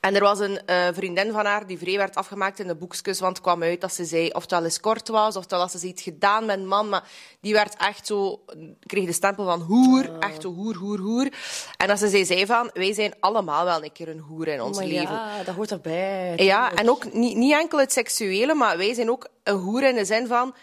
En 0.00 0.14
er 0.14 0.20
was 0.20 0.38
een 0.38 0.66
eh, 0.66 0.88
vriendin 0.92 1.32
van 1.32 1.44
haar 1.44 1.66
die 1.66 1.78
vrij 1.78 1.96
werd 1.96 2.14
afgemaakt 2.14 2.58
in 2.58 2.66
de 2.66 2.74
boekjes, 2.74 3.20
want 3.20 3.36
het 3.36 3.46
kwam 3.46 3.62
uit 3.62 3.80
dat 3.80 3.92
ze 3.92 4.04
zei 4.04 4.30
of 4.30 4.42
het 4.42 4.50
wel 4.50 4.64
eens 4.64 4.80
kort 4.80 5.08
was, 5.08 5.36
of 5.36 5.46
dat 5.46 5.70
ze 5.70 5.86
iets 5.86 6.02
gedaan 6.02 6.46
met 6.46 6.58
een 6.58 6.66
man, 6.66 6.88
maar 6.88 7.08
die 7.40 7.52
werd 7.52 7.76
echt 7.76 8.06
zo, 8.06 8.44
kreeg 8.86 9.06
de 9.06 9.12
stempel 9.12 9.44
van 9.44 9.60
hoer, 9.60 10.18
echt 10.18 10.42
zo 10.42 10.54
hoer, 10.54 10.76
hoer, 10.76 10.98
hoer. 10.98 11.28
En 11.76 11.88
dat 11.88 11.98
ze 11.98 12.08
zei, 12.08 12.24
zei 12.24 12.46
van, 12.46 12.70
wij 12.74 12.92
zijn 12.92 13.14
allemaal 13.20 13.64
wel 13.64 13.84
een 13.84 13.92
keer 13.92 14.08
een 14.08 14.18
hoer 14.18 14.48
in 14.48 14.62
ons 14.62 14.76
Maar 14.76 14.86
leven. 14.86 15.14
ja, 15.14 15.42
dat 15.44 15.54
hoort 15.54 15.70
erbij. 15.70 16.32
Ja, 16.36 16.74
en 16.74 16.90
ook 16.90 17.12
niet, 17.12 17.36
niet 17.36 17.52
enkel 17.52 17.78
het 17.78 17.92
seksuele, 17.92 18.54
maar 18.54 18.76
wij 18.76 18.94
zijn 18.94 19.10
ook 19.10 19.28
een 19.42 19.56
hoer 19.56 19.82
in 19.82 19.94
de 19.94 20.04
zin 20.04 20.26
van... 20.26 20.54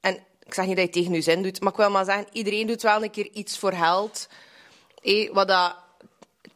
En 0.00 0.14
ik 0.42 0.54
zeg 0.54 0.66
niet 0.66 0.76
dat 0.76 0.84
je 0.84 0.90
tegen 0.90 1.12
je 1.12 1.20
zin 1.20 1.42
doet, 1.42 1.60
maar 1.60 1.72
ik 1.72 1.78
wil 1.78 1.90
maar 1.90 2.04
zeggen, 2.04 2.26
iedereen 2.32 2.66
doet 2.66 2.82
wel 2.82 3.02
een 3.02 3.10
keer 3.10 3.28
iets 3.32 3.58
voor 3.58 3.72
geld. 3.72 4.28
Hé, 5.02 5.28
wat 5.32 5.48
dat 5.48 5.76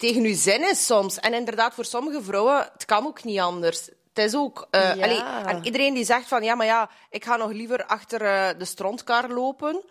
tegen 0.01 0.23
je 0.23 0.35
zin 0.35 0.69
is 0.69 0.87
soms. 0.87 1.19
En 1.19 1.35
inderdaad, 1.35 1.75
voor 1.75 1.85
sommige 1.85 2.23
vrouwen, 2.23 2.71
het 2.73 2.85
kan 2.85 3.07
ook 3.07 3.25
niet 3.25 3.39
anders. 3.39 3.87
Het 4.13 4.25
is 4.25 4.35
ook... 4.35 4.69
Ja. 4.71 4.91
allee, 4.91 5.23
en 5.47 5.65
iedereen 5.65 5.95
die 5.95 6.05
zegt 6.05 6.29
van, 6.29 6.43
ja, 6.43 6.55
maar 6.55 6.67
ja, 6.67 6.91
ik 7.11 7.25
ga 7.25 7.37
nog 7.37 7.53
liever 7.53 7.87
achter 7.87 8.23
eh, 8.23 8.59
de 8.59 8.65
strontkar 8.65 9.29
lopen. 9.29 9.83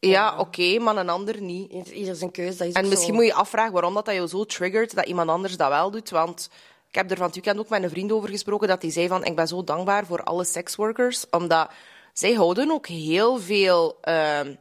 Ja, 0.00 0.38
oké, 0.38 0.78
maar 0.78 0.96
een 0.96 1.08
ander 1.08 1.40
niet. 1.40 1.88
Ieder 1.88 2.14
zijn 2.14 2.30
keuze, 2.30 2.58
dat 2.58 2.66
is 2.66 2.74
En 2.74 2.88
misschien 2.88 3.14
zo. 3.14 3.14
moet 3.14 3.26
je 3.26 3.34
afvragen 3.34 3.72
waarom 3.72 3.94
dat, 3.94 4.04
dat 4.04 4.14
jou 4.14 4.26
zo 4.26 4.44
triggert 4.44 4.94
dat 4.94 5.06
iemand 5.06 5.30
anders 5.30 5.56
dat 5.56 5.68
wel 5.68 5.90
doet. 5.90 6.10
Want 6.10 6.48
ik 6.88 6.94
heb 6.94 7.10
er 7.10 7.16
van 7.16 7.26
het 7.26 7.34
weekend 7.34 7.58
ook 7.58 7.68
met 7.68 7.82
een 7.82 7.90
vriend 7.90 8.12
over 8.12 8.28
gesproken 8.28 8.68
dat 8.68 8.82
hij 8.82 8.90
zei 8.90 9.08
van 9.08 9.24
ik 9.24 9.36
ben 9.36 9.48
zo 9.48 9.64
dankbaar 9.64 10.06
voor 10.06 10.22
alle 10.22 10.44
seksworkers, 10.44 11.24
omdat 11.30 11.70
zij 12.12 12.32
houden 12.32 12.70
ook 12.70 12.86
heel 12.86 13.38
veel 13.38 13.98
ehm, 14.00 14.54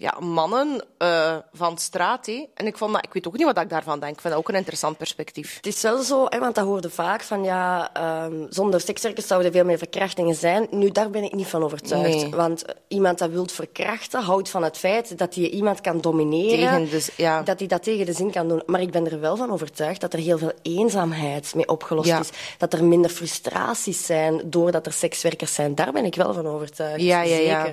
ja, 0.00 0.16
mannen 0.20 0.84
eh, 0.98 1.36
van 1.52 1.78
straat. 1.78 2.26
En 2.54 2.66
ik, 2.66 2.76
vond 2.76 2.92
dat, 2.92 3.04
ik 3.04 3.12
weet 3.12 3.26
ook 3.26 3.36
niet 3.36 3.44
wat 3.46 3.58
ik 3.58 3.68
daarvan 3.68 4.00
denk. 4.00 4.12
Ik 4.14 4.20
vind 4.20 4.32
dat 4.34 4.42
ook 4.42 4.48
een 4.48 4.54
interessant 4.54 4.96
perspectief. 4.96 5.56
Het 5.56 5.66
is 5.66 5.82
wel 5.82 6.02
zo, 6.02 6.26
hè, 6.28 6.38
want 6.38 6.54
dat 6.54 6.64
hoorde 6.64 6.90
vaak 6.90 7.22
van 7.22 7.44
ja, 7.44 7.90
ehm, 7.92 8.46
zonder 8.48 8.80
sekswerkers 8.80 9.26
zouden 9.26 9.50
er 9.50 9.56
veel 9.56 9.64
meer 9.66 9.78
verkrachtingen 9.78 10.34
zijn. 10.34 10.66
Nu, 10.70 10.90
daar 10.90 11.10
ben 11.10 11.22
ik 11.24 11.32
niet 11.34 11.46
van 11.46 11.62
overtuigd. 11.62 12.14
Nee. 12.22 12.30
Want 12.30 12.64
iemand 12.88 13.18
dat 13.18 13.30
wil 13.30 13.46
verkrachten, 13.46 14.22
houdt 14.22 14.48
van 14.50 14.62
het 14.62 14.76
feit 14.76 15.18
dat 15.18 15.34
hij 15.34 15.48
iemand 15.48 15.80
kan 15.80 16.00
domineren. 16.00 16.86
Tegen 16.86 16.90
de- 17.06 17.12
ja. 17.22 17.42
Dat 17.42 17.58
hij 17.58 17.68
dat 17.68 17.82
tegen 17.82 18.06
de 18.06 18.12
zin 18.12 18.30
kan 18.30 18.48
doen. 18.48 18.62
Maar 18.66 18.80
ik 18.80 18.90
ben 18.90 19.10
er 19.10 19.20
wel 19.20 19.36
van 19.36 19.50
overtuigd 19.52 20.00
dat 20.00 20.12
er 20.12 20.18
heel 20.18 20.38
veel 20.38 20.52
eenzaamheid 20.62 21.54
mee 21.54 21.68
opgelost 21.68 22.08
Ja. 22.08 22.18
is. 22.20 22.30
Dat 22.58 22.72
er 22.72 22.84
minder 22.84 23.10
frustraties 23.10 24.06
zijn 24.06 24.40
doordat 24.44 24.86
er 24.86 24.92
sekswerkers 24.92 25.54
zijn. 25.54 25.74
Daar 25.74 25.92
ben 25.92 26.04
ik 26.04 26.14
wel 26.14 26.34
van 26.34 26.46
overtuigd. 26.46 27.00
Ja, 27.02 27.22
ja, 27.22 27.36
ja. 27.36 27.72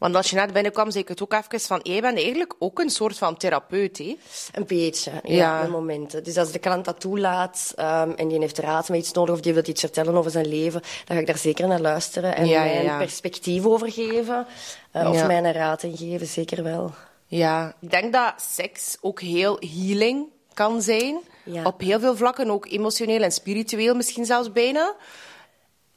Want 0.00 0.14
als 0.16 0.30
je 0.30 0.36
net 0.36 0.52
binnenkwam, 0.52 0.90
zei 0.90 1.02
ik 1.02 1.08
het 1.08 1.22
ook 1.22 1.32
even 1.32 1.60
van 1.60 1.80
jij 1.82 2.00
bent 2.00 2.16
eigenlijk 2.18 2.54
ook 2.58 2.78
een 2.78 2.90
soort 2.90 3.18
van 3.18 3.36
therapeut. 3.36 3.98
Hè? 3.98 4.16
Een 4.52 4.66
beetje, 4.66 5.10
ja, 5.22 5.62
Ja. 5.62 5.66
momenten. 5.68 6.24
Dus 6.24 6.36
als 6.36 6.52
de 6.52 6.58
klant 6.58 6.84
dat 6.84 7.00
toelaat 7.00 7.72
ehm, 7.76 8.10
en 8.16 8.28
die 8.28 8.38
heeft 8.38 8.58
raad 8.58 8.88
met 8.88 8.98
iets 8.98 9.12
nodig 9.12 9.34
of 9.34 9.40
die 9.40 9.54
wil 9.54 9.62
iets 9.66 9.80
vertellen 9.80 10.14
over 10.14 10.30
zijn 10.30 10.48
leven, 10.48 10.80
dan 10.80 11.16
ga 11.16 11.18
ik 11.22 11.26
daar 11.26 11.38
zeker 11.38 11.68
naar 11.68 11.80
luisteren 11.80 12.36
en 12.36 12.46
Ja, 12.46 12.62
mijn 12.62 12.82
ja. 12.84 12.98
perspectief 12.98 13.64
over 13.66 13.92
geven. 13.92 14.46
eh, 14.90 15.10
of 15.10 15.26
mijn 15.26 15.52
raad 15.52 15.82
in 15.82 15.96
geven, 15.96 16.26
zeker 16.26 16.62
wel. 16.62 16.94
Ja, 17.26 17.74
ik 17.80 17.90
denk 17.90 18.12
dat 18.12 18.32
seks 18.36 18.96
ook 19.00 19.20
heel 19.20 19.58
healing 19.60 20.26
kan 20.54 20.82
zijn. 20.82 21.18
Op 21.64 21.80
heel 21.80 22.00
veel 22.00 22.16
vlakken, 22.16 22.50
ook 22.50 22.66
emotioneel 22.70 23.22
en 23.22 23.32
spiritueel 23.32 23.94
misschien 23.94 24.24
zelfs 24.24 24.52
bijna. 24.52 24.94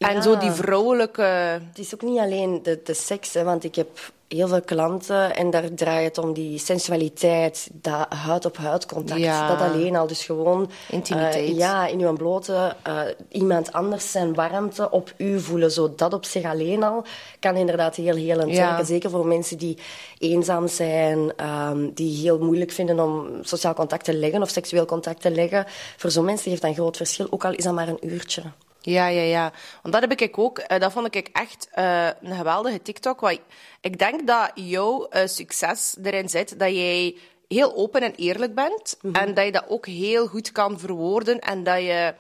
En 0.04 0.24
zo 0.24 0.38
die 0.38 0.52
vrouwelijke... 0.52 1.22
Het 1.22 1.80
is 1.80 1.94
ook 1.94 2.02
niet 2.02 2.20
alleen 2.20 2.60
de, 2.64 2.80
de 2.84 2.94
seks, 2.94 3.34
hè, 3.34 3.44
want 3.44 3.64
ik 3.64 3.76
heb 3.76 3.88
heel 4.28 4.48
veel 4.48 4.62
klanten 4.62 5.36
en 5.36 5.50
daar 5.50 5.74
draait 5.74 6.16
het 6.16 6.26
om 6.26 6.34
die 6.34 6.58
sensualiteit, 6.60 7.70
dat 7.72 8.06
huid-op-huid 8.10 8.86
contact. 8.86 9.20
Ja. 9.20 9.48
Dat 9.48 9.62
alleen 9.72 9.96
al, 9.96 10.08
dus 10.08 10.26
gewoon... 10.26 10.70
Intimiteit. 10.90 11.36
eh, 11.36 11.58
ja, 11.58 11.88
in 11.88 12.00
uw 12.02 12.14
blote 12.14 12.76
eh, 12.84 13.02
iemand 13.32 13.72
anders 13.72 14.12
zijn 14.12 14.34
warmte 14.34 14.90
op 14.92 15.14
u 15.18 15.40
voelen. 15.40 15.72
Zo 15.72 15.94
dat 15.96 16.14
op 16.14 16.26
zich 16.26 16.44
alleen 16.46 16.84
al 16.84 17.04
kan 17.40 17.56
inderdaad 17.56 17.96
heel 17.96 18.16
helend 18.16 18.52
Ja. 18.52 18.68
werken. 18.68 18.86
Zeker 18.86 19.10
voor 19.10 19.26
mensen 19.28 19.58
die 19.58 19.78
eenzaam 20.18 20.68
zijn, 20.68 21.34
ehm, 21.36 21.90
die 21.94 22.22
heel 22.22 22.40
moeilijk 22.40 22.72
vinden 22.72 23.00
om 23.00 23.28
sociaal 23.42 23.74
contact 23.74 24.04
te 24.06 24.14
leggen 24.14 24.42
of 24.42 24.50
seksueel 24.50 24.86
contact 24.86 25.22
te 25.22 25.32
leggen. 25.32 25.66
Voor 25.98 26.12
zo'n 26.12 26.26
mensen 26.26 26.50
heeft 26.50 26.62
dat 26.62 26.70
een 26.72 26.78
groot 26.78 26.98
verschil, 26.98 27.28
ook 27.30 27.46
al 27.46 27.54
is 27.54 27.64
dat 27.64 27.74
maar 27.74 27.88
een 27.88 28.08
uurtje. 28.08 28.42
Ja, 28.86 29.08
ja, 29.08 29.22
ja. 29.22 29.52
Want 29.82 29.94
dat 29.94 30.10
heb 30.10 30.22
ik 30.22 30.38
ook. 30.38 30.58
eh, 30.60 30.80
dat 30.80 30.92
vond 30.92 31.16
ik 31.16 31.30
echt 31.34 31.68
eh, 31.72 32.08
een 32.22 32.36
geweldige 32.36 32.82
TikTok. 32.82 33.20
Want 33.20 33.40
ik 33.82 33.98
denk 34.00 34.28
dat 34.28 34.52
jouw 34.56 35.06
eh, 35.08 35.28
succes 35.28 35.96
erin 36.04 36.30
zit 36.30 36.60
dat 36.60 36.70
jij 36.70 37.16
heel 37.48 37.76
open 37.76 38.02
en 38.02 38.14
eerlijk 38.16 38.56
bent. 38.56 38.98
En 39.14 39.34
dat 39.34 39.46
je 39.46 39.52
dat 39.52 39.66
ook 39.68 39.86
heel 39.86 40.28
goed 40.28 40.52
kan 40.52 40.80
verwoorden. 40.80 41.40
En 41.40 41.64
dat 41.64 41.78
je 41.78 42.14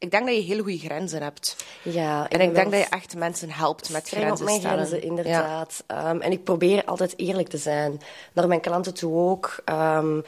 ik 0.00 0.10
denk 0.10 0.26
dat 0.26 0.34
je 0.34 0.40
hele 0.42 0.62
goede 0.62 0.78
grenzen 0.78 1.22
hebt. 1.22 1.56
Ja, 1.82 2.28
En 2.28 2.40
ik 2.40 2.54
denk 2.54 2.70
dat 2.70 2.80
je 2.80 2.86
echt 2.88 3.16
mensen 3.16 3.50
helpt 3.50 3.90
met 3.90 4.06
streng 4.06 4.30
op 4.30 4.36
grenzen 4.36 4.44
mijn 4.46 4.60
stellen. 4.60 4.76
grenzen, 4.86 4.98
Ja. 4.98 5.04
inderdaad. 5.04 5.84
Ehm, 5.86 6.20
en 6.20 6.32
ik 6.32 6.44
probeer 6.44 6.84
altijd 6.84 7.14
eerlijk 7.16 7.48
te 7.48 7.56
zijn. 7.56 8.00
Naar 8.32 8.48
mijn 8.48 8.60
klanten 8.60 8.94
toe 8.94 9.14
ook. 9.14 9.60
Ehm, 9.64 10.20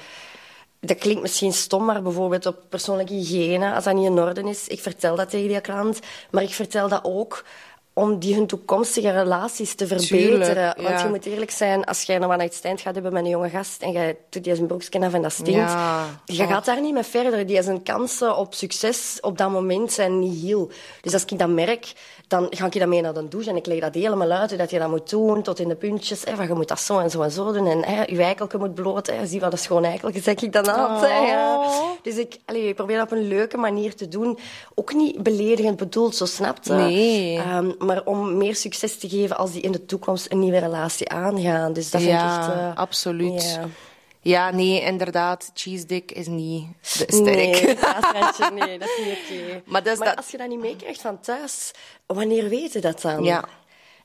dat 0.81 0.99
klinkt 0.99 1.23
misschien 1.23 1.53
stom, 1.53 1.85
maar 1.85 2.03
bijvoorbeeld 2.03 2.47
op 2.47 2.57
persoonlijke 2.69 3.13
hygiëne, 3.13 3.75
als 3.75 3.85
dat 3.85 3.95
niet 3.95 4.07
in 4.07 4.19
orde 4.19 4.43
is, 4.49 4.69
ik 4.69 4.81
vertel 4.81 5.17
dat 5.17 5.31
tegen 5.31 5.49
die 5.49 5.61
klant. 5.61 5.99
Maar 6.31 6.43
ik 6.43 6.55
vertel 6.55 6.89
dat 6.89 7.01
ook 7.05 7.45
om 7.93 8.19
die 8.19 8.35
hun 8.35 8.47
toekomstige 8.47 9.11
relaties 9.11 9.75
te 9.75 9.87
verbeteren. 9.87 10.75
Tuurlijk, 10.75 10.81
Want 10.89 11.01
je 11.01 11.09
moet 11.09 11.27
eerlijk 11.27 11.51
zijn, 11.51 11.85
als 11.85 12.03
jij 12.03 12.17
een 12.17 12.25
one-night 12.25 12.55
stand 12.55 12.81
gaat 12.81 12.95
hebben 12.95 13.13
met 13.13 13.25
een 13.25 13.31
jonge 13.31 13.49
gast 13.49 13.83
en 13.83 13.93
jij 13.93 14.17
doet 14.31 14.45
die 14.45 14.55
zijn 14.55 14.67
broekje 14.67 15.01
af 15.01 15.13
en 15.13 15.23
dat 15.23 15.33
stinkt, 15.33 15.71
Ja. 15.71 16.05
je 16.25 16.47
gaat 16.47 16.65
daar 16.65 16.81
niet 16.81 16.95
mee 16.95 17.03
verder. 17.03 17.47
Die 17.47 17.63
zijn 17.63 17.83
kansen 17.83 18.37
op 18.37 18.55
succes 18.55 19.19
op 19.21 19.39
dat 19.39 19.51
moment 19.51 19.93
zijn 19.93 20.19
niet 20.19 20.43
heel. 20.43 20.71
Dus 21.01 21.13
als 21.13 21.25
ik 21.25 21.39
dat 21.39 21.49
merk, 21.49 21.93
dan 22.31 22.47
ga 22.51 22.67
ik 22.67 22.79
dat 22.79 22.89
mee 22.89 23.01
naar 23.01 23.15
de 23.15 23.29
douche 23.29 23.51
en 23.51 23.57
ik 23.57 23.67
leg 23.67 23.81
dat 23.81 23.95
helemaal 23.95 24.31
uit 24.31 24.59
dat 24.59 24.71
je 24.71 24.79
dat 24.79 24.89
moet 24.89 25.11
doen, 25.11 25.43
tot 25.43 25.59
in 25.59 25.69
de 25.69 25.75
puntjes. 25.75 26.25
Hè, 26.25 26.35
van, 26.37 26.47
je 26.47 26.55
moet 26.55 26.69
dat 26.69 26.81
zo 26.81 26.99
en 26.99 27.11
zo 27.11 27.23
en 27.23 27.31
zo 27.31 27.53
doen. 27.53 27.67
En 27.67 27.85
hè, 27.85 28.03
je 28.07 28.23
eikelke 28.23 28.59
moet 28.59 28.75
bloot. 28.75 29.07
Hè. 29.07 29.27
Zie 29.27 29.41
wat 29.41 29.53
een 29.53 29.59
schoon 29.59 29.85
eikelke, 29.85 30.21
zeg 30.21 30.35
ik 30.35 30.53
dan 30.53 30.77
altijd. 30.77 31.13
hè, 31.13 31.19
ja. 31.19 31.59
Oh. 31.59 31.83
Dus 32.03 32.17
ik, 32.17 32.39
allee, 32.45 32.69
ik 32.69 32.75
probeer 32.75 32.97
dat 32.97 33.11
op 33.11 33.19
een 33.19 33.29
leuke 33.29 33.57
manier 33.57 33.95
te 33.95 34.09
doen. 34.09 34.39
Ook 34.75 34.95
niet 34.95 35.23
beledigend 35.23 35.77
bedoeld, 35.77 36.17
zo 36.17 36.25
snapt 36.25 36.67
je. 36.67 36.73
Nee. 36.73 37.39
Ehm, 37.39 37.71
maar 37.79 38.05
om 38.05 38.37
meer 38.37 38.57
succes 38.57 38.99
te 38.99 39.09
geven 39.09 39.37
als 39.37 39.53
die 39.53 39.63
in 39.63 39.73
de 39.73 39.85
toekomst 39.85 40.33
een 40.33 40.39
nieuwe 40.39 40.59
relatie 40.59 41.09
aangaan. 41.09 41.73
Dus 41.73 41.91
dat 41.91 42.01
vind 42.01 42.13
ik 42.13 42.21
ja, 42.21 42.39
echt... 42.39 42.49
eh, 42.49 42.77
absoluut. 42.77 43.43
ja. 43.43 43.69
Ja, 44.23 44.51
nee, 44.51 44.81
inderdaad. 44.81 45.51
Cheese 45.55 45.87
dick 45.87 46.13
is 46.13 46.27
niet 46.27 46.67
de 46.81 47.05
sterk. 47.07 47.37
Nee, 48.53 48.67
nee, 48.67 48.79
dat 48.79 48.89
is 48.89 49.05
niet 49.07 49.17
oké. 49.25 49.63
Maar 49.71 49.83
dus 49.83 49.99
dat- 49.99 50.17
als 50.17 50.31
je 50.31 50.37
dat 50.37 50.49
niet 50.49 50.59
meekrijgt 50.61 51.01
van 51.01 51.21
thuis, 51.21 51.71
wanneer 52.07 52.49
weet 52.49 52.73
je 52.73 52.79
dat 52.81 53.01
dan? 53.01 53.25
Ja. 53.25 53.45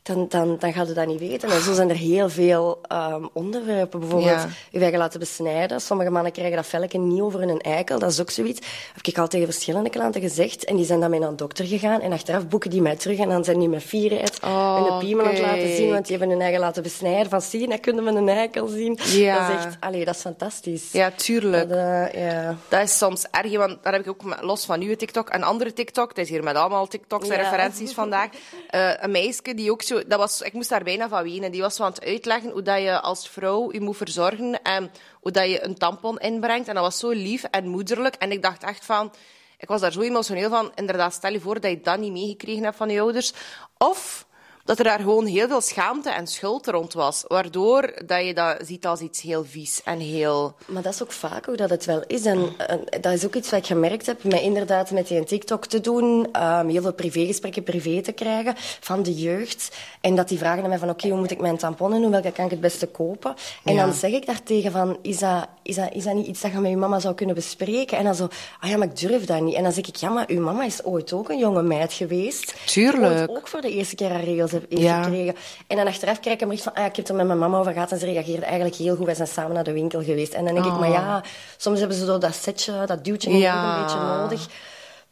Dan, 0.05 0.25
dan, 0.29 0.55
dan 0.59 0.73
gaat 0.73 0.87
je 0.87 0.93
dat 0.93 1.07
niet 1.07 1.19
weten. 1.19 1.49
En 1.49 1.61
zo 1.61 1.73
zijn 1.73 1.89
er 1.89 1.95
heel 1.95 2.29
veel 2.29 2.79
ehm, 2.87 3.25
onderwerpen. 3.33 3.99
Bijvoorbeeld, 3.99 4.29
Ja. 4.41 4.47
je 4.71 4.79
eigen 4.79 4.99
laten 4.99 5.19
besnijden. 5.19 5.81
Sommige 5.81 6.09
mannen 6.09 6.31
krijgen 6.31 6.55
dat 6.55 6.67
velke 6.67 6.97
niet 6.97 7.21
over 7.21 7.39
hun 7.39 7.61
eikel. 7.61 7.99
Dat 7.99 8.11
is 8.11 8.21
ook 8.21 8.29
zoiets. 8.29 8.67
Heb 8.93 9.05
ik 9.05 9.17
al 9.17 9.27
tegen 9.27 9.45
verschillende 9.45 9.89
klanten 9.89 10.21
gezegd. 10.21 10.65
En 10.65 10.75
die 10.75 10.85
zijn 10.85 10.99
dan 10.99 11.09
mee 11.09 11.19
naar 11.19 11.29
een 11.29 11.35
dokter 11.35 11.65
gegaan. 11.65 12.01
En 12.01 12.11
achteraf 12.11 12.47
boeken 12.47 12.69
die 12.69 12.81
mij 12.81 12.95
terug. 12.95 13.19
En 13.19 13.29
dan 13.29 13.43
zijn 13.43 13.59
die 13.59 13.69
met 13.69 13.83
vierheid 13.83 14.39
Oh, 14.43 14.89
hun 14.89 14.99
piemel 14.99 15.25
aan 15.25 15.31
het 15.31 15.39
laten 15.41 15.75
zien. 15.75 15.89
Want 15.91 16.07
die 16.07 16.17
hebben 16.17 16.29
hun 16.35 16.41
eigen 16.41 16.59
laten 16.59 16.83
besnijden. 16.83 17.29
Van, 17.29 17.41
zie, 17.41 17.67
dat 17.67 17.79
kunnen 17.79 18.03
we 18.03 18.09
een 18.09 18.29
eikel 18.29 18.67
zien. 18.67 18.99
Ja. 19.05 19.47
Dat 19.47 19.57
is 19.59 19.65
echt... 19.65 19.77
Allee, 19.79 20.05
dat 20.05 20.15
is 20.15 20.21
fantastisch. 20.21 20.91
Ja, 20.91 21.11
tuurlijk. 21.11 21.69
Dat, 21.69 21.77
eh, 21.77 22.13
ja. 22.31 22.55
Dat 22.69 22.81
is 22.81 22.97
soms 22.97 23.25
erg, 23.31 23.57
want 23.57 23.77
daar 23.83 23.93
heb 23.93 24.01
ik 24.01 24.09
ook 24.09 24.37
los 24.41 24.65
van 24.65 24.79
nieuwe 24.79 24.95
TikTok 24.95 25.33
een 25.33 25.43
andere 25.43 25.73
TikTok. 25.73 26.09
Het 26.09 26.17
is 26.17 26.29
hier 26.29 26.43
met 26.43 26.55
allemaal 26.55 26.87
TikToks 26.87 27.27
en 27.27 27.35
Ja. 27.37 27.41
referenties 27.41 27.93
vandaag. 27.93 28.29
Eh, 28.69 28.91
een 28.99 29.11
meisje 29.11 29.53
die 29.55 29.71
ook 29.71 29.81
zo, 29.81 29.94
dat 30.07 30.19
was, 30.19 30.41
ik 30.41 30.53
moest 30.53 30.69
daar 30.69 30.83
bijna 30.83 31.07
van 31.07 31.23
wenen. 31.23 31.51
Die 31.51 31.61
was 31.61 31.75
zo 31.75 31.83
aan 31.83 31.91
het 31.91 32.05
uitleggen 32.05 32.49
hoe 32.49 32.61
dat 32.61 32.81
je 32.81 33.01
als 33.01 33.29
vrouw 33.29 33.71
je 33.71 33.81
moet 33.81 33.97
verzorgen 33.97 34.61
en 34.61 34.91
hoe 35.21 35.31
dat 35.31 35.49
je 35.49 35.63
een 35.63 35.77
tampon 35.77 36.19
inbrengt. 36.19 36.67
En 36.67 36.73
dat 36.73 36.83
was 36.83 36.99
zo 36.99 37.09
lief 37.09 37.43
en 37.43 37.67
moederlijk. 37.67 38.15
En 38.15 38.31
ik 38.31 38.41
dacht 38.41 38.63
echt 38.63 38.85
van, 38.85 39.13
ik 39.57 39.67
was 39.67 39.81
daar 39.81 39.91
zo 39.91 40.01
emotioneel 40.01 40.49
van. 40.49 40.71
Inderdaad, 40.75 41.13
stel 41.13 41.31
je 41.31 41.39
voor 41.39 41.59
dat 41.59 41.71
je 41.71 41.81
dat 41.81 41.99
niet 41.99 42.11
meegekregen 42.11 42.63
hebt 42.63 42.77
van 42.77 42.89
je 42.89 43.01
ouders. 43.01 43.33
Of 43.77 44.24
dat 44.65 44.77
er 44.77 44.83
daar 44.83 44.99
gewoon 44.99 45.25
heel 45.25 45.47
veel 45.47 45.61
schaamte 45.61 46.09
en 46.09 46.27
schuld 46.27 46.67
rond 46.67 46.93
was. 46.93 47.23
Waardoor 47.27 47.93
dat 48.05 48.25
je 48.25 48.33
dat 48.33 48.57
ziet 48.65 48.85
als 48.85 48.99
iets 48.99 49.21
heel 49.21 49.45
vies 49.45 49.81
en 49.83 49.99
heel... 49.99 50.55
Maar 50.65 50.81
dat 50.81 50.93
is 50.93 51.03
ook 51.03 51.11
vaak 51.11 51.45
hoe 51.45 51.55
dat 51.55 51.69
het 51.69 51.85
wel 51.85 52.03
is. 52.07 52.25
En, 52.25 52.47
en 52.57 53.01
dat 53.01 53.13
is 53.13 53.25
ook 53.25 53.35
iets 53.35 53.49
wat 53.49 53.59
ik 53.59 53.65
gemerkt 53.65 54.05
heb, 54.05 54.23
met 54.23 54.41
inderdaad 54.41 54.91
met 54.91 55.07
die 55.07 55.23
TikTok 55.23 55.65
te 55.65 55.81
doen, 55.81 56.27
ehm, 56.31 56.67
heel 56.67 56.81
veel 56.81 56.93
privégesprekken 56.93 57.63
privé 57.63 58.01
te 58.01 58.11
krijgen 58.11 58.53
van 58.79 59.03
de 59.03 59.13
jeugd. 59.13 59.75
En 60.01 60.15
dat 60.15 60.27
die 60.27 60.37
vragen 60.37 60.63
aan 60.63 60.69
mij 60.69 60.77
van, 60.77 60.89
oké, 60.89 61.07
hoe 61.07 61.19
moet 61.19 61.31
ik 61.31 61.41
mijn 61.41 61.57
tamponnen 61.57 62.01
doen? 62.01 62.11
Welke 62.11 62.31
kan 62.31 62.45
ik 62.45 62.51
het 62.51 62.61
beste 62.61 62.85
kopen? 62.87 63.35
En 63.63 63.73
Ja. 63.73 63.85
dan 63.85 63.93
zeg 63.93 64.11
ik 64.11 64.25
daartegen 64.25 64.71
van, 64.71 64.97
is 65.01 65.19
dat, 65.19 65.47
is, 65.63 65.75
dat, 65.75 65.89
is 65.93 66.03
dat 66.03 66.13
niet 66.13 66.27
iets 66.27 66.41
dat 66.41 66.51
je 66.51 66.57
met 66.59 66.69
je 66.71 66.77
mama 66.77 66.99
zou 66.99 67.15
kunnen 67.15 67.35
bespreken? 67.35 67.97
En 67.97 68.03
dan 68.03 68.15
zo, 68.15 68.27
ah 68.59 68.69
ja, 68.69 68.77
maar 68.77 68.87
ik 68.87 68.97
durf 68.99 69.25
dat 69.25 69.41
niet. 69.41 69.55
En 69.55 69.63
dan 69.63 69.71
zeg 69.71 69.87
ik, 69.87 69.95
ja, 69.95 70.09
maar 70.09 70.25
uw 70.27 70.41
mama 70.41 70.63
is 70.63 70.83
ooit 70.83 71.13
ook 71.13 71.29
een 71.29 71.37
jonge 71.37 71.61
meid 71.61 71.93
geweest. 71.93 72.55
Tuurlijk. 72.65 73.17
Die 73.27 73.37
ook 73.37 73.47
voor 73.47 73.61
de 73.61 73.71
eerste 73.71 73.95
keer 73.95 74.09
haar 74.09 74.23
regels 74.23 74.51
Ja. 74.69 75.03
gekregen. 75.03 75.35
En 75.67 75.77
dan 75.77 75.87
achteraf 75.87 76.19
krijg 76.19 76.35
ik 76.35 76.41
een 76.41 76.47
bericht 76.47 76.65
van, 76.65 76.73
ah, 76.73 76.85
ik 76.85 76.95
heb 76.95 76.95
het 76.95 77.09
er 77.09 77.15
met 77.15 77.27
mijn 77.27 77.39
mama 77.39 77.57
over 77.57 77.73
gehad 77.73 77.91
en 77.91 77.99
ze 77.99 78.05
reageerde 78.05 78.45
eigenlijk 78.45 78.75
heel 78.75 78.95
goed. 78.95 79.05
Wij 79.05 79.15
zijn 79.15 79.27
samen 79.27 79.53
naar 79.53 79.63
de 79.63 79.73
winkel 79.73 80.03
geweest. 80.03 80.33
En 80.33 80.45
dan 80.45 80.53
denk 80.53 80.65
ik, 80.65 80.79
maar 80.79 80.89
ja, 80.89 81.23
soms 81.57 81.79
hebben 81.79 81.97
ze 81.97 82.05
zo 82.05 82.17
dat 82.17 82.35
setje, 82.35 82.83
dat 82.85 83.03
duwtje 83.05 83.37
Ja. 83.37 83.75
een 83.77 83.83
beetje 83.83 83.99
nodig. 83.99 84.47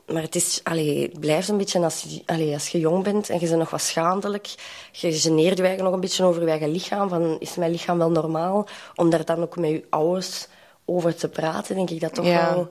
Maar 0.07 0.21
het, 0.21 0.35
is, 0.35 0.59
allee, 0.63 1.01
het 1.01 1.19
blijft 1.19 1.47
een 1.50 1.57
beetje 1.57 1.79
als, 1.79 2.05
je- 2.07 2.21
allee, 2.25 2.53
als 2.53 2.67
je 2.67 2.79
jong 2.79 3.03
bent 3.03 3.29
en 3.29 3.39
je 3.39 3.45
bent 3.47 3.59
nog 3.59 3.69
wat 3.69 3.81
schandelijk. 3.81 4.47
Je 4.91 5.12
geneert 5.13 5.57
je 5.57 5.75
nog 5.77 5.93
een 5.93 6.00
beetje 6.00 6.23
over 6.23 6.41
je 6.41 6.50
eigen 6.50 6.71
lichaam. 6.71 7.09
Van, 7.09 7.35
is 7.39 7.55
mijn 7.55 7.71
lichaam 7.71 7.97
wel 7.97 8.12
normaal? 8.12 8.67
Om 8.95 9.09
daar 9.09 9.25
dan 9.25 9.41
ook 9.41 9.57
met 9.57 9.69
je 9.69 9.83
ouders 9.89 10.47
over 10.85 11.15
te 11.15 11.29
praten, 11.29 11.75
denk 11.75 11.89
ik 11.89 12.00
dat 12.00 12.13
toch 12.13 12.25
Ja. 12.25 12.53
wel... 12.53 12.69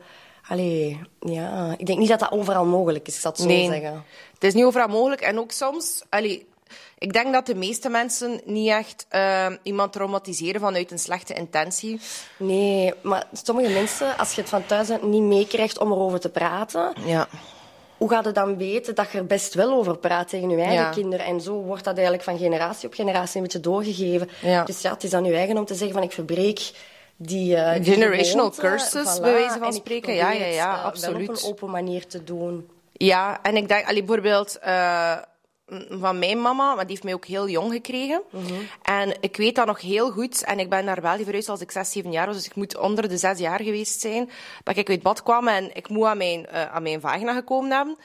Allee, 0.49 1.01
ja, 1.21 1.75
ik 1.77 1.87
denk 1.87 1.99
niet 1.99 2.09
dat 2.09 2.19
dat 2.19 2.33
overal 2.33 2.65
mogelijk 2.65 3.07
is, 3.09 3.15
ik 3.15 3.21
zal 3.21 3.31
het 3.31 3.41
zo 3.41 3.47
Nee, 3.47 3.67
zeggen. 3.69 4.05
het 4.35 4.45
is 4.45 4.55
niet 4.55 4.65
overal 4.65 4.89
mogelijk. 4.89 5.21
En 5.21 5.39
ook 5.39 5.51
soms... 5.51 6.03
Allee, 6.09 6.47
ik 7.03 7.13
denk 7.13 7.33
dat 7.33 7.47
de 7.47 7.55
meeste 7.55 7.89
mensen 7.89 8.41
niet 8.45 8.69
echt 8.69 9.07
eh, 9.09 9.47
iemand 9.63 9.93
traumatiseren 9.93 10.61
vanuit 10.61 10.91
een 10.91 10.99
slechte 10.99 11.35
intentie. 11.35 12.01
Nee, 12.37 12.93
maar 13.03 13.25
sommige 13.33 13.73
mensen, 13.73 14.19
als 14.19 14.33
je 14.33 14.41
het 14.41 14.51
van 14.51 14.67
thuis 14.67 14.91
uit 14.91 15.03
niet 15.03 15.23
meekrijgt 15.23 15.79
om 15.79 15.93
erover 15.93 16.21
te 16.21 16.29
praten, 16.29 16.93
Ja. 17.05 17.29
hoe 17.97 18.09
gaat 18.11 18.25
je 18.25 18.33
dan 18.33 18.57
weten 18.57 18.95
dat 18.95 19.11
je 19.13 19.19
er 19.19 19.27
best 19.27 19.55
wel 19.55 19.73
over 19.73 19.97
praat 19.97 20.29
tegen 20.29 20.51
je 20.51 20.57
eigen 20.57 20.75
Ja. 20.75 20.91
kinderen? 20.91 21.27
En 21.27 21.41
zo 21.41 21.53
wordt 21.53 21.85
dat 21.85 21.95
eigenlijk 21.95 22.25
van 22.25 22.39
generatie 22.39 22.89
op 22.89 22.95
generatie 22.95 23.37
een 23.37 23.43
beetje 23.43 23.61
doorgegeven. 23.61 24.29
Ja. 24.41 24.65
Dus 24.65 24.81
ja, 24.83 24.91
het 24.93 25.05
is 25.05 25.13
aan 25.15 25.25
je 25.25 25.35
eigen 25.35 25.57
om 25.59 25.65
te 25.65 25.75
zeggen 25.75 25.95
van 25.95 26.03
ik 26.03 26.13
verbreek 26.13 26.59
die, 27.17 27.57
die 27.81 27.93
Generational 27.93 28.51
curses, 28.51 29.19
voilà, 29.19 29.23
bij 29.23 29.33
wijze 29.33 29.59
van 29.59 29.73
spreken. 29.73 30.15
Ja, 30.15 30.31
ja, 30.31 30.45
het, 30.45 30.55
ja, 30.55 30.75
eh, 30.79 30.85
absoluut. 30.85 31.29
op 31.31 31.37
een 31.37 31.49
open 31.51 31.71
manier 31.71 32.07
te 32.07 32.25
doen. 32.25 32.69
Ja, 32.93 33.39
en 33.43 33.57
ik 33.57 33.69
denk, 33.69 33.87
allee, 33.87 34.03
bijvoorbeeld 34.03 34.59
eh, 34.59 35.17
van 35.91 36.19
mijn 36.19 36.41
mama, 36.43 36.69
maar 36.75 36.79
die 36.87 36.91
heeft 36.91 37.05
mij 37.05 37.15
ook 37.15 37.25
heel 37.25 37.49
jong 37.49 37.73
gekregen. 37.73 38.23
En 38.83 39.17
ik 39.21 39.37
weet 39.37 39.55
dat 39.55 39.67
nog 39.67 39.81
heel 39.81 40.11
goed. 40.11 40.45
En 40.45 40.59
ik 40.59 40.71
ben 40.71 40.85
naar 40.85 41.01
België 41.01 41.25
verhuisd 41.25 41.49
als 41.49 41.61
ik 41.61 41.71
zes, 41.71 41.93
zeven 41.93 42.13
jaar 42.13 42.27
was. 42.27 42.37
Dus 42.37 42.47
ik 42.47 42.55
moet 42.55 42.79
onder 42.79 43.09
de 43.09 43.17
zes 43.17 43.39
jaar 43.39 43.61
geweest 43.63 44.01
zijn. 44.01 44.31
Dat 44.63 44.77
ik 44.77 44.89
uit 44.89 45.03
bad 45.03 45.23
kwam 45.23 45.49
en 45.49 45.77
ik 45.77 45.89
moet 45.89 46.07
aan 46.07 46.17
mijn, 46.17 46.47
eh, 46.47 46.75
aan 46.75 46.83
mijn 46.83 47.01
vagina 47.01 47.35
gekomen 47.35 47.71
hebben. 47.71 47.97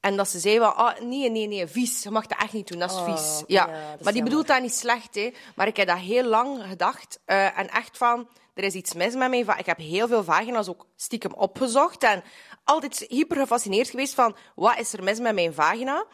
En 0.00 0.16
dat 0.16 0.28
ze 0.28 0.38
zei 0.38 0.58
van, 0.58 0.76
ah, 0.76 1.00
nee, 1.00 1.30
nee, 1.30 1.46
nee, 1.46 1.66
vies. 1.66 2.02
Je 2.02 2.10
mag 2.10 2.26
dat 2.26 2.38
echt 2.42 2.52
niet 2.52 2.68
doen, 2.68 2.78
dat 2.78 2.90
is 2.90 2.96
Oh, 2.96 3.04
vies. 3.04 3.42
Ja, 3.46 3.66
maar 3.66 3.76
die 3.96 4.04
jammer. 4.04 4.22
bedoelt 4.22 4.46
dat 4.46 4.60
niet 4.62 4.74
slecht, 4.74 5.14
hè. 5.14 5.30
Maar 5.54 5.66
ik 5.66 5.76
heb 5.76 5.86
dat 5.88 5.98
heel 5.98 6.24
lang 6.24 6.62
gedacht. 6.68 7.20
eh, 7.24 7.58
en 7.58 7.68
echt 7.68 7.96
van, 7.96 8.28
er 8.54 8.64
is 8.64 8.74
iets 8.74 8.94
mis 8.94 9.14
met 9.14 9.28
mijn 9.30 9.44
vagina. 9.44 9.60
Ik 9.60 9.66
heb 9.66 9.78
heel 9.78 10.08
veel 10.08 10.24
vagina's 10.24 10.68
ook 10.68 10.86
stiekem 10.96 11.32
opgezocht. 11.32 12.02
En 12.02 12.22
altijd 12.64 13.04
hyper 13.08 13.36
gefascineerd 13.36 13.88
geweest 13.88 14.14
van, 14.14 14.36
wat 14.54 14.78
is 14.78 14.92
er 14.92 15.02
mis 15.02 15.18
met 15.18 15.34
mijn 15.34 15.54
vagina? 15.54 16.04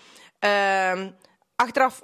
Ehm, 0.43 1.11
achteraf 1.57 2.03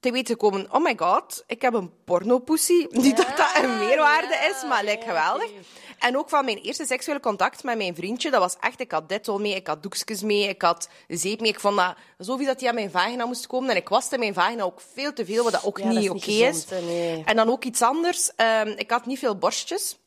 te 0.00 0.10
weten 0.10 0.34
gekomen, 0.34 0.66
oh 0.72 0.82
my 0.82 0.94
god, 0.96 1.44
ik 1.46 1.62
heb 1.62 1.74
een 1.74 1.92
pornopoesie. 2.04 2.86
Niet 2.90 3.16
dat 3.16 3.36
dat 3.36 3.62
een 3.62 3.78
meerwaarde 3.78 4.34
ja, 4.34 4.48
is, 4.48 4.64
maar 4.68 4.84
lijkt 4.84 5.04
geweldig. 5.04 5.50
En 5.98 6.18
ook 6.18 6.28
van 6.28 6.44
mijn 6.44 6.56
eerste 6.58 6.86
seksuele 6.86 7.20
contact 7.20 7.62
met 7.62 7.76
mijn 7.76 7.94
vriendje, 7.94 8.30
dat 8.30 8.40
was 8.40 8.56
echt, 8.60 8.80
ik 8.80 8.92
had 8.92 9.08
detol 9.08 9.38
mee, 9.38 9.54
ik 9.54 9.66
had 9.66 9.82
doekjes 9.82 10.22
mee, 10.22 10.48
ik 10.48 10.62
had 10.62 10.88
zeep 11.08 11.40
mee. 11.40 11.50
Ik 11.50 11.60
vond 11.60 11.76
dat 11.76 11.94
zoveel 12.18 12.46
dat 12.46 12.60
hij 12.60 12.68
aan 12.68 12.74
mijn 12.74 12.90
vagina 12.90 13.24
moest 13.24 13.46
komen. 13.46 13.70
En 13.70 13.76
ik 13.76 13.88
waste 13.88 14.18
mijn 14.18 14.34
vagina 14.34 14.62
ook 14.62 14.80
veel 14.94 15.12
te 15.12 15.24
veel, 15.24 15.44
wat 15.44 15.52
dat 15.52 15.64
ook 15.64 15.82
niet 15.82 16.10
oké 16.10 16.30
is. 16.30 16.64
nee. 16.68 17.22
En 17.24 17.36
dan 17.36 17.50
ook 17.50 17.64
iets 17.64 17.82
anders. 17.82 18.34
Ehm, 18.34 18.68
ik 18.68 18.90
had 18.90 19.06
niet 19.06 19.18
veel 19.18 19.36
borstjes. 19.36 19.98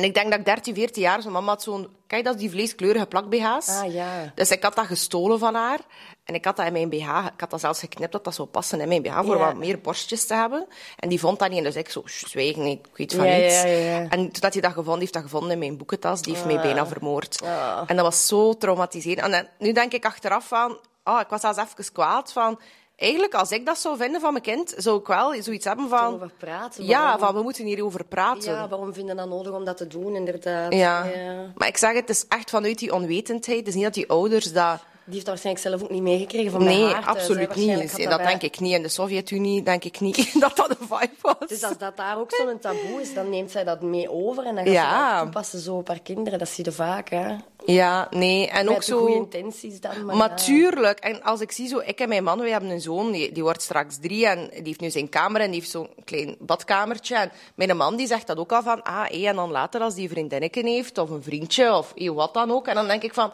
En 0.00 0.06
ik 0.06 0.14
denk 0.14 0.30
dat 0.30 0.38
ik 0.38 0.44
13, 0.44 0.74
14 0.74 1.02
jaar. 1.02 1.18
Mijn 1.18 1.32
mama 1.32 1.46
had 1.48 1.62
zo'n... 1.62 1.88
Kijk, 2.06 2.24
dat 2.24 2.34
is 2.34 2.40
die 2.40 2.50
vleeskleurige 2.50 3.06
plak 3.06 3.28
BH's. 3.28 3.68
Ah, 3.68 3.92
ja. 3.92 4.32
Dus 4.34 4.50
ik 4.50 4.62
had 4.62 4.74
dat 4.74 4.86
gestolen 4.86 5.38
van 5.38 5.54
haar. 5.54 5.78
En 6.24 6.34
ik 6.34 6.44
had 6.44 6.56
dat 6.56 6.66
in 6.66 6.72
mijn 6.72 6.88
BH... 6.88 7.26
Ik 7.34 7.40
had 7.40 7.50
dat 7.50 7.60
zelfs 7.60 7.78
geknipt 7.80 8.12
dat 8.12 8.24
dat 8.24 8.34
zou 8.34 8.48
passen 8.48 8.80
in 8.80 8.88
mijn 8.88 9.02
BH, 9.02 9.14
voor 9.24 9.36
Ja. 9.36 9.44
wat 9.44 9.54
meer 9.56 9.80
borstjes 9.80 10.26
te 10.26 10.34
hebben. 10.34 10.66
En 10.96 11.08
die 11.08 11.20
vond 11.20 11.38
dat 11.38 11.48
niet. 11.48 11.58
En 11.58 11.64
dus 11.64 11.76
ik 11.76 11.88
zo, 11.90 12.02
"Sst, 12.04 12.28
zwijgen, 12.30 12.64
ik 12.66 12.86
weet 12.94 13.14
van 13.14 13.26
Ja, 13.26 13.36
niets. 13.36 13.62
En 14.10 14.30
toen 14.32 14.50
hij 14.50 14.60
dat 14.60 14.72
gevonden 14.72 15.00
heeft, 15.00 15.12
dat 15.12 15.22
gevonden 15.22 15.50
in 15.50 15.58
mijn 15.58 15.76
boekentas. 15.76 16.22
Die 16.22 16.32
heeft 16.34 16.46
Ah. 16.46 16.52
mij 16.52 16.62
bijna 16.62 16.86
vermoord. 16.86 17.40
En 17.86 17.96
dat 17.96 18.04
was 18.04 18.26
zo 18.26 18.54
traumatiserend. 18.56 19.32
En 19.34 19.48
nu 19.58 19.72
denk 19.72 19.92
ik 19.92 20.04
achteraf 20.04 20.46
van... 20.48 20.78
Ah, 21.02 21.20
ik 21.20 21.28
was 21.28 21.40
zelfs 21.40 21.58
even 21.58 21.92
kwaad 21.92 22.32
van... 22.32 22.60
Eigenlijk, 23.00 23.34
als 23.34 23.50
ik 23.50 23.66
dat 23.66 23.78
zou 23.78 23.96
vinden 23.96 24.20
van 24.20 24.32
mijn 24.32 24.44
kind, 24.44 24.74
zou 24.76 25.00
ik 25.00 25.06
wel 25.06 25.42
zoiets 25.42 25.64
hebben 25.64 25.88
van... 25.88 26.30
Praten. 26.38 26.84
Ja, 26.84 27.18
van 27.18 27.34
we 27.34 27.42
moeten 27.42 27.64
hierover 27.64 28.04
praten. 28.04 28.52
Ja, 28.52 28.68
waarom 28.68 28.94
vinden 28.94 29.16
dat 29.16 29.28
nodig 29.28 29.52
om 29.52 29.64
dat 29.64 29.76
te 29.76 29.86
doen, 29.86 30.14
inderdaad. 30.14 30.72
Ja. 30.72 31.06
Maar 31.54 31.68
ik 31.68 31.76
zeg 31.76 31.92
het, 31.92 32.00
het 32.00 32.10
is 32.10 32.24
echt 32.28 32.50
vanuit 32.50 32.78
die 32.78 32.94
onwetendheid. 32.94 33.58
Het 33.58 33.68
is 33.68 33.74
niet 33.74 33.84
dat 33.84 33.94
die 33.94 34.08
ouders 34.08 34.52
dat... 34.52 34.80
Die 35.10 35.18
heeft 35.18 35.26
dat 35.30 35.42
waarschijnlijk 35.42 35.66
zelf 35.66 35.82
ook 35.82 35.90
niet 35.90 36.02
meegekregen 36.02 36.50
van 36.50 36.64
Nee, 36.64 36.84
haar 36.84 37.04
absoluut 37.06 37.54
niet. 37.54 37.96
Dat 37.96 38.08
daarbij- 38.08 38.26
denk 38.26 38.42
ik 38.42 38.60
niet. 38.60 38.72
In 38.74 38.82
de 38.82 38.88
Sovjet-Unie 38.88 39.62
denk 39.62 39.84
ik 39.84 40.00
niet 40.00 40.40
dat 40.40 40.56
dat 40.56 40.70
een 40.70 40.76
vibe 40.88 41.10
was. 41.20 41.34
Dus 41.48 41.62
als 41.62 41.78
dat 41.78 41.96
daar 41.96 42.18
ook 42.18 42.30
zo'n 42.34 42.58
taboe 42.58 43.00
is, 43.00 43.14
dan 43.14 43.30
neemt 43.30 43.50
zij 43.50 43.64
dat 43.64 43.80
mee 43.82 44.10
over 44.10 44.44
en 44.46 44.54
dan 44.54 44.64
gaat 44.64 44.72
Ja. 44.74 45.08
ze 45.08 45.14
dat 45.14 45.22
toepassen 45.22 45.58
zo 45.60 45.76
op 45.76 45.88
haar 45.88 46.00
kinderen. 46.00 46.38
Dat 46.38 46.48
zie 46.48 46.64
je 46.64 46.72
vaak, 46.72 47.08
hè. 47.10 47.36
Ja, 47.64 48.06
nee. 48.10 48.48
En 48.48 48.68
ook 48.68 48.74
Met 48.74 48.84
zo... 48.84 48.98
goede 48.98 49.14
intenties 49.14 49.80
dan. 49.80 50.04
Maar, 50.04 50.16
Maar 50.16 50.28
ja. 50.28 50.34
tuurlijk. 50.34 50.98
En 50.98 51.22
als 51.22 51.40
ik 51.40 51.52
zie 51.52 51.68
zo, 51.68 51.78
ik 51.84 52.00
en 52.00 52.08
mijn 52.08 52.24
man, 52.24 52.40
we 52.40 52.48
hebben 52.50 52.70
een 52.70 52.80
zoon, 52.80 53.12
die, 53.12 53.32
die 53.32 53.42
wordt 53.42 53.62
straks 53.62 53.98
drie 54.00 54.26
en 54.26 54.48
die 54.50 54.62
heeft 54.64 54.80
nu 54.80 54.90
zijn 54.90 55.08
kamer 55.08 55.40
en 55.40 55.50
die 55.50 55.60
heeft 55.60 55.70
zo'n 55.72 55.88
klein 56.04 56.36
badkamertje. 56.38 57.14
En 57.16 57.30
mijn 57.54 57.76
man 57.76 57.96
die 57.96 58.06
zegt 58.06 58.26
dat 58.26 58.38
ook 58.38 58.52
al 58.52 58.62
van, 58.62 58.82
ah, 58.82 59.04
hé, 59.08 59.26
en 59.26 59.36
dan 59.36 59.50
later 59.50 59.80
als 59.80 59.94
die 59.94 60.08
vriendinnetje 60.08 60.68
heeft 60.68 60.98
of 60.98 61.10
een 61.10 61.22
vriendje 61.22 61.76
of 61.76 61.92
hé, 61.94 62.12
wat 62.12 62.34
dan 62.34 62.50
ook. 62.50 62.66
En 62.66 62.74
dan 62.74 62.86
denk 62.86 63.02
ik 63.02 63.14
van, 63.14 63.32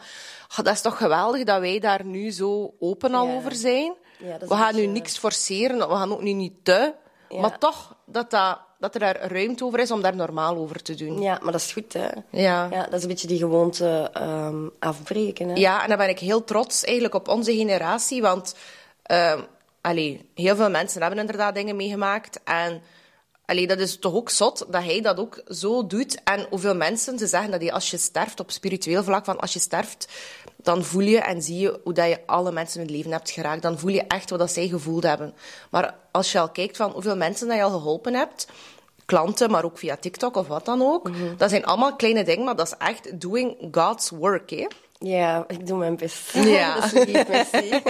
dat 0.56 0.74
is 0.74 0.80
toch 0.80 0.96
geweldig 0.96 1.44
dat 1.44 1.60
wij 1.60 1.78
daar 1.78 2.04
nu 2.04 2.30
zo 2.30 2.74
open 2.78 3.14
al 3.14 3.28
over 3.28 3.54
zijn. 3.54 3.94
We 4.18 4.46
gaan 4.48 4.74
nu 4.74 4.80
beetje- 4.80 4.92
niks 4.92 5.18
forceren, 5.18 5.78
we 5.78 5.94
gaan 5.94 6.12
ook 6.12 6.22
nu 6.22 6.32
niet 6.32 6.54
te. 6.62 6.94
Maar 7.40 7.58
toch, 7.58 7.96
dat, 8.04 8.30
dat, 8.30 8.58
dat 8.78 8.94
er 8.94 9.00
daar 9.00 9.32
ruimte 9.32 9.64
over 9.64 9.78
is 9.78 9.90
om 9.90 10.02
daar 10.02 10.16
normaal 10.16 10.56
over 10.56 10.82
te 10.82 10.94
doen. 10.94 11.20
Ja, 11.20 11.38
maar 11.42 11.52
dat 11.52 11.60
is 11.60 11.72
goed, 11.72 11.92
hè. 11.92 12.08
Ja. 12.30 12.68
Ja, 12.70 12.82
dat 12.84 12.94
is 12.94 13.02
een 13.02 13.08
beetje 13.08 13.26
die 13.26 13.38
gewoonte 13.38 14.10
ehm, 14.12 14.68
afbreken, 14.78 15.48
hè. 15.48 15.54
Ja, 15.54 15.82
en 15.82 15.88
dan 15.88 15.98
ben 15.98 16.08
ik 16.08 16.18
heel 16.18 16.44
trots 16.44 16.84
eigenlijk 16.84 17.14
op 17.14 17.28
onze 17.28 17.54
generatie. 17.56 18.22
Want 18.22 18.54
ehm 19.02 19.40
allee, 19.86 20.30
heel 20.34 20.56
veel 20.56 20.70
mensen 20.70 21.00
hebben 21.00 21.18
inderdaad 21.20 21.54
dingen 21.54 21.76
meegemaakt. 21.76 22.40
En 22.44 22.82
allee, 23.46 23.66
dat 23.66 23.78
is 23.78 23.98
toch 23.98 24.14
ook 24.14 24.30
zot 24.30 24.66
dat 24.70 24.82
hij 24.82 25.00
dat 25.00 25.18
ook 25.18 25.42
zo 25.48 25.86
doet. 25.86 26.20
En 26.24 26.46
hoeveel 26.50 26.74
mensen 26.74 27.18
ze 27.18 27.26
zeggen 27.26 27.50
dat 27.50 27.62
je 27.62 27.72
als 27.72 27.90
je 27.90 27.98
sterft, 27.98 28.40
op 28.40 28.50
spiritueel 28.50 29.04
vlak, 29.04 29.24
van 29.24 29.40
als 29.40 29.52
je 29.52 29.58
sterft, 29.58 30.08
dan 30.56 30.84
voel 30.84 31.02
je 31.02 31.18
en 31.20 31.42
zie 31.42 31.58
je 31.58 31.80
hoe 31.84 31.92
dat 31.92 32.08
je 32.08 32.26
alle 32.26 32.52
mensen 32.52 32.80
in 32.80 32.86
het 32.86 32.96
leven 32.96 33.12
hebt 33.12 33.30
geraakt. 33.30 33.62
Dan 33.62 33.78
voel 33.78 33.90
je 33.90 34.02
echt 34.02 34.30
wat 34.30 34.38
dat 34.38 34.50
zij 34.50 34.68
gevoeld 34.68 35.02
hebben. 35.02 35.34
Maar 35.70 35.94
als 36.10 36.32
je 36.32 36.38
al 36.38 36.50
kijkt 36.50 36.76
van 36.76 36.90
hoeveel 36.90 37.16
mensen 37.16 37.48
dat 37.48 37.56
je 37.56 37.62
al 37.62 37.70
geholpen 37.70 38.14
hebt, 38.14 38.46
klanten, 39.04 39.50
maar 39.50 39.64
ook 39.64 39.78
via 39.78 39.96
TikTok 39.96 40.36
of 40.36 40.46
wat 40.46 40.64
dan 40.64 40.82
ook, 40.82 41.10
dat 41.36 41.50
zijn 41.50 41.64
allemaal 41.64 41.96
kleine 41.96 42.24
dingen, 42.24 42.44
maar 42.44 42.56
dat 42.56 42.66
is 42.66 42.86
echt 42.86 43.20
doing 43.20 43.68
God's 43.70 44.10
work, 44.10 44.50
hè. 44.50 44.66
Ja, 44.98 45.44
ik 45.48 45.66
doe 45.66 45.78
mijn 45.78 45.96
best. 45.96 46.32
Ja. 46.32 46.90
merci. 47.28 47.70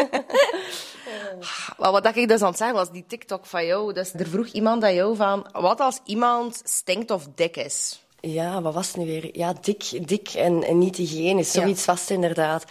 Wel, 1.79 1.93
wat 1.93 2.17
ik 2.17 2.29
dus 2.29 2.43
aan 2.43 2.49
het 2.49 2.57
zeggen 2.57 2.77
was, 2.77 2.91
die 2.91 3.05
TikTok 3.07 3.47
van 3.47 3.67
jou. 3.67 3.93
Dus 3.93 4.13
er 4.15 4.27
vroeg 4.27 4.47
iemand 4.47 4.85
aan 4.85 4.95
jou 4.95 5.17
van, 5.17 5.47
wat 5.53 5.81
als 5.81 6.01
iemand 6.05 6.61
stinkt 6.65 7.11
of 7.11 7.29
dik 7.35 7.57
is? 7.57 8.01
Ja, 8.21 8.63
wat 8.63 8.75
was 8.75 8.87
het 8.87 8.97
nu 8.97 9.05
weer? 9.05 9.37
Ja, 9.37 9.55
dik, 9.61 10.09
dik 10.09 10.29
en, 10.29 10.63
en 10.63 10.79
niet 10.79 10.97
hygiënisch. 10.97 11.51
Zoiets 11.51 11.85
vast 11.85 12.11
inderdaad. 12.11 12.65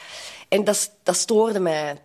En 0.50 0.64
dat, 0.64 0.92
dat 1.04 1.16
stoorde 1.16 1.60
mij. 1.60 1.98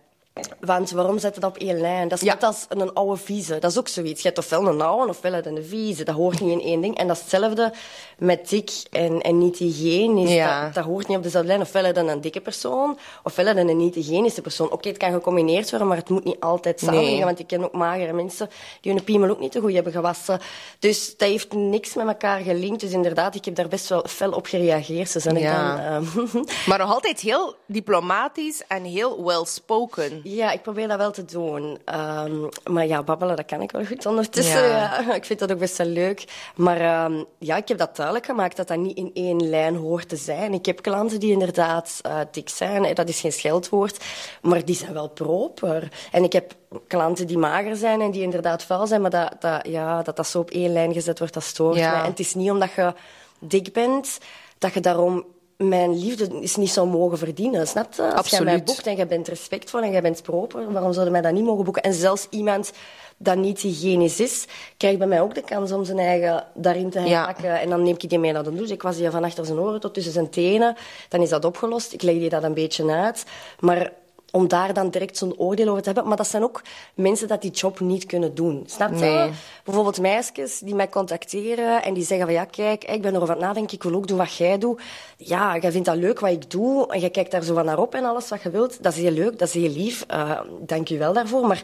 Want 0.59 0.91
waarom 0.91 1.19
zet 1.19 1.35
het 1.35 1.43
op 1.43 1.57
één 1.57 1.79
lijn? 1.81 2.07
Dat 2.07 2.21
is 2.21 2.27
net 2.27 2.43
als 2.43 2.65
een 2.69 2.93
oude 2.93 3.17
vieze. 3.21 3.59
Dat 3.59 3.71
is 3.71 3.77
ook 3.79 3.87
zoiets. 3.87 4.21
Je 4.21 4.27
hebt 4.27 4.39
ofwel 4.39 4.67
een 4.67 4.81
oude 4.81 5.09
ofwel 5.09 5.33
een 5.33 5.63
vieze. 5.63 6.03
Dat 6.03 6.15
hoort 6.15 6.39
niet 6.41 6.51
in 6.51 6.61
één 6.61 6.81
ding. 6.81 6.97
En 6.97 7.07
dat 7.07 7.15
is 7.15 7.21
hetzelfde 7.21 7.73
met 8.17 8.49
dik 8.49 8.71
en, 8.91 9.21
en 9.21 9.37
niet 9.37 9.57
hygiënisch. 9.57 10.31
Ja. 10.31 10.63
Dat, 10.65 10.73
dat 10.73 10.83
hoort 10.83 11.07
niet 11.07 11.17
op 11.17 11.23
dezelfde 11.23 11.47
lijn. 11.49 11.61
Ofwel 11.61 11.85
je 11.85 11.95
een 11.97 12.21
dikke 12.21 12.41
persoon, 12.41 12.97
ofwel 13.23 13.45
je 13.45 13.55
een 13.59 13.77
niet 13.77 13.95
hygiënische 13.95 14.41
persoon. 14.41 14.71
Oké, 14.71 14.87
het 14.87 14.97
kan 14.97 15.11
gecombineerd 15.11 15.69
worden, 15.69 15.87
maar 15.87 15.97
het 15.97 16.09
moet 16.09 16.23
niet 16.23 16.39
altijd 16.39 16.79
samen 16.79 16.95
Nee. 16.95 17.15
gaan. 17.17 17.25
Want 17.25 17.39
ik 17.39 17.47
ken 17.47 17.63
ook 17.63 17.73
magere 17.73 18.13
mensen 18.13 18.49
die 18.81 18.93
hun 18.93 19.03
piemel 19.03 19.29
ook 19.29 19.39
niet 19.39 19.51
te 19.51 19.59
goed 19.59 19.73
hebben 19.73 19.91
gewassen. 19.93 20.39
Dus 20.79 21.17
dat 21.17 21.27
heeft 21.29 21.53
niks 21.53 21.93
met 21.93 22.07
elkaar 22.07 22.39
gelinkt. 22.39 22.79
Dus 22.79 22.91
inderdaad, 22.91 23.35
ik 23.35 23.45
heb 23.45 23.55
daar 23.55 23.67
best 23.67 23.89
wel 23.89 24.05
fel 24.07 24.31
op 24.31 24.45
gereageerd. 24.45 25.09
Ze 25.09 25.19
zijn 25.19 25.35
ik 25.37 25.41
Ja. 25.43 25.75
dan, 25.75 26.05
ehm, 26.05 26.43
Maar 26.67 26.77
nog 26.77 26.93
altijd 26.93 27.19
heel 27.19 27.55
diplomatisch 27.67 28.63
en 28.67 28.83
heel 28.83 29.23
well-spoken. 29.23 30.20
Ja, 30.23 30.51
ik 30.51 30.61
probeer 30.61 30.87
dat 30.87 30.97
wel 30.97 31.11
te 31.11 31.25
doen. 31.25 31.77
Ehm, 31.85 32.47
maar 32.71 32.87
ja, 32.87 33.03
babbelen, 33.03 33.35
dat 33.35 33.45
kan 33.45 33.61
ik 33.61 33.71
wel 33.71 33.85
goed 33.85 34.05
ondertussen. 34.05 34.61
Ja. 34.67 35.01
Ja. 35.01 35.13
Ik 35.21 35.25
vind 35.25 35.39
dat 35.39 35.51
ook 35.51 35.59
best 35.59 35.77
wel 35.77 35.87
leuk. 35.87 36.23
Maar 36.55 36.81
ehm, 36.81 37.23
ja, 37.39 37.55
ik 37.57 37.67
heb 37.67 37.77
dat 37.77 37.95
duidelijk 37.95 38.25
gemaakt 38.25 38.57
dat 38.57 38.67
dat 38.67 38.77
niet 38.77 38.97
in 38.97 39.11
één 39.13 39.49
lijn 39.49 39.75
hoort 39.75 40.09
te 40.09 40.15
zijn. 40.15 40.53
Ik 40.53 40.65
heb 40.65 40.81
klanten 40.81 41.19
die 41.19 41.31
inderdaad 41.31 41.99
eh, 42.01 42.19
dik 42.31 42.49
zijn. 42.49 42.95
Dat 42.95 43.09
is 43.09 43.19
geen 43.19 43.31
scheldwoord. 43.33 44.03
Maar 44.41 44.65
die 44.65 44.75
zijn 44.75 44.93
wel 44.93 45.09
proper. 45.09 45.91
En 46.11 46.23
ik 46.23 46.33
heb 46.33 46.53
klanten 46.87 47.27
die 47.27 47.37
mager 47.37 47.75
zijn 47.75 48.01
en 48.01 48.11
die 48.11 48.21
inderdaad 48.21 48.63
vuil 48.63 48.87
zijn. 48.87 49.01
Maar 49.01 49.09
dat 49.09 49.35
dat, 49.39 49.67
ja, 49.67 50.01
dat, 50.01 50.15
dat 50.15 50.27
zo 50.27 50.39
op 50.39 50.49
één 50.49 50.73
lijn 50.73 50.93
gezet 50.93 51.19
wordt, 51.19 51.33
dat 51.33 51.43
stoort 51.43 51.77
Ja. 51.77 51.91
mij. 51.91 51.99
En 51.99 52.09
het 52.09 52.19
is 52.19 52.33
niet 52.33 52.51
omdat 52.51 52.71
je 52.73 52.93
dik 53.39 53.73
bent, 53.73 54.17
dat 54.57 54.73
je 54.73 54.79
daarom 54.79 55.25
mijn 55.67 55.99
liefde 55.99 56.39
is 56.41 56.55
niet 56.55 56.69
zou 56.69 56.87
mogen 56.87 57.17
verdienen. 57.17 57.67
Snap 57.67 57.93
je? 57.93 58.13
Als 58.13 58.29
jij 58.29 58.41
mij 58.41 58.63
boekt 58.63 58.87
en 58.87 58.95
jij 58.95 59.07
bent 59.07 59.27
respectvol 59.27 59.81
en 59.81 59.91
jij 59.91 60.01
bent 60.01 60.21
proper, 60.21 60.71
waarom 60.71 60.91
zouden 60.93 61.13
mij 61.13 61.21
dat 61.21 61.31
niet 61.33 61.43
mogen 61.43 61.63
boeken? 61.63 61.83
En 61.83 61.93
zelfs 61.93 62.27
iemand 62.29 62.71
dat 63.17 63.37
niet 63.37 63.59
hygiënisch 63.59 64.19
is, 64.19 64.45
krijgt 64.77 64.97
bij 64.97 65.07
mij 65.07 65.21
ook 65.21 65.35
de 65.35 65.41
kans 65.41 65.71
om 65.71 65.83
zijn 65.85 65.99
eigen 65.99 66.45
daarin 66.53 66.89
te 66.89 66.99
Ja. 66.99 67.25
haken. 67.25 67.59
En 67.59 67.69
dan 67.69 67.83
neem 67.83 67.95
ik 67.97 68.09
die 68.09 68.19
mee 68.19 68.31
naar 68.31 68.43
de 68.43 68.55
douche. 68.55 68.73
Ik 68.73 68.81
was 68.81 68.97
hier 68.97 69.11
van 69.11 69.23
achter 69.23 69.45
zijn 69.45 69.59
oren 69.59 69.79
tot 69.79 69.93
tussen 69.93 70.13
zijn 70.13 70.29
tenen. 70.29 70.75
Dan 71.09 71.21
is 71.21 71.29
dat 71.29 71.45
opgelost. 71.45 71.93
Ik 71.93 72.01
leg 72.01 72.15
die 72.15 72.29
dat 72.29 72.43
een 72.43 72.53
beetje 72.53 72.91
uit. 72.91 73.23
Maar 73.59 73.91
om 74.31 74.47
daar 74.47 74.73
dan 74.73 74.89
direct 74.89 75.17
zo'n 75.17 75.37
oordeel 75.37 75.67
over 75.67 75.81
te 75.81 75.85
hebben. 75.85 76.07
Maar 76.07 76.17
dat 76.17 76.27
zijn 76.27 76.43
ook 76.43 76.61
mensen 76.93 77.27
dat 77.27 77.41
die 77.41 77.51
job 77.51 77.79
niet 77.79 78.05
kunnen 78.05 78.35
doen. 78.35 78.63
Snap 78.65 78.89
je? 78.89 78.95
Nee. 78.95 79.31
Bijvoorbeeld 79.63 79.99
meisjes 79.99 80.59
die 80.59 80.75
mij 80.75 80.89
contacteren 80.89 81.83
en 81.83 81.93
die 81.93 82.03
zeggen 82.03 82.25
van 82.25 82.35
ja, 82.35 82.45
kijk, 82.45 82.83
ik 82.83 83.01
ben 83.01 83.15
erover 83.15 83.33
aan 83.33 83.39
het 83.39 83.47
nadenken, 83.47 83.75
ik 83.75 83.83
wil 83.83 83.95
ook 83.95 84.07
doen 84.07 84.17
wat 84.17 84.35
jij 84.35 84.57
doet. 84.57 84.81
Ja, 85.17 85.57
jij 85.57 85.71
vindt 85.71 85.87
dat 85.87 85.95
leuk 85.95 86.19
wat 86.19 86.31
ik 86.31 86.51
doe 86.51 86.87
en 86.87 86.99
jij 86.99 87.09
kijkt 87.09 87.31
daar 87.31 87.43
zo 87.43 87.53
van 87.53 87.65
naar 87.65 87.79
op 87.79 87.95
en 87.95 88.05
alles 88.05 88.29
wat 88.29 88.41
je 88.41 88.49
wilt. 88.49 88.83
Dat 88.83 88.93
is 88.93 89.01
heel 89.01 89.11
leuk, 89.11 89.39
dat 89.39 89.47
is 89.47 89.53
heel 89.53 89.69
lief. 89.69 90.03
Eh, 90.07 90.39
dank 90.59 90.87
je 90.87 90.97
wel 90.97 91.13
daarvoor. 91.13 91.47
Maar 91.47 91.63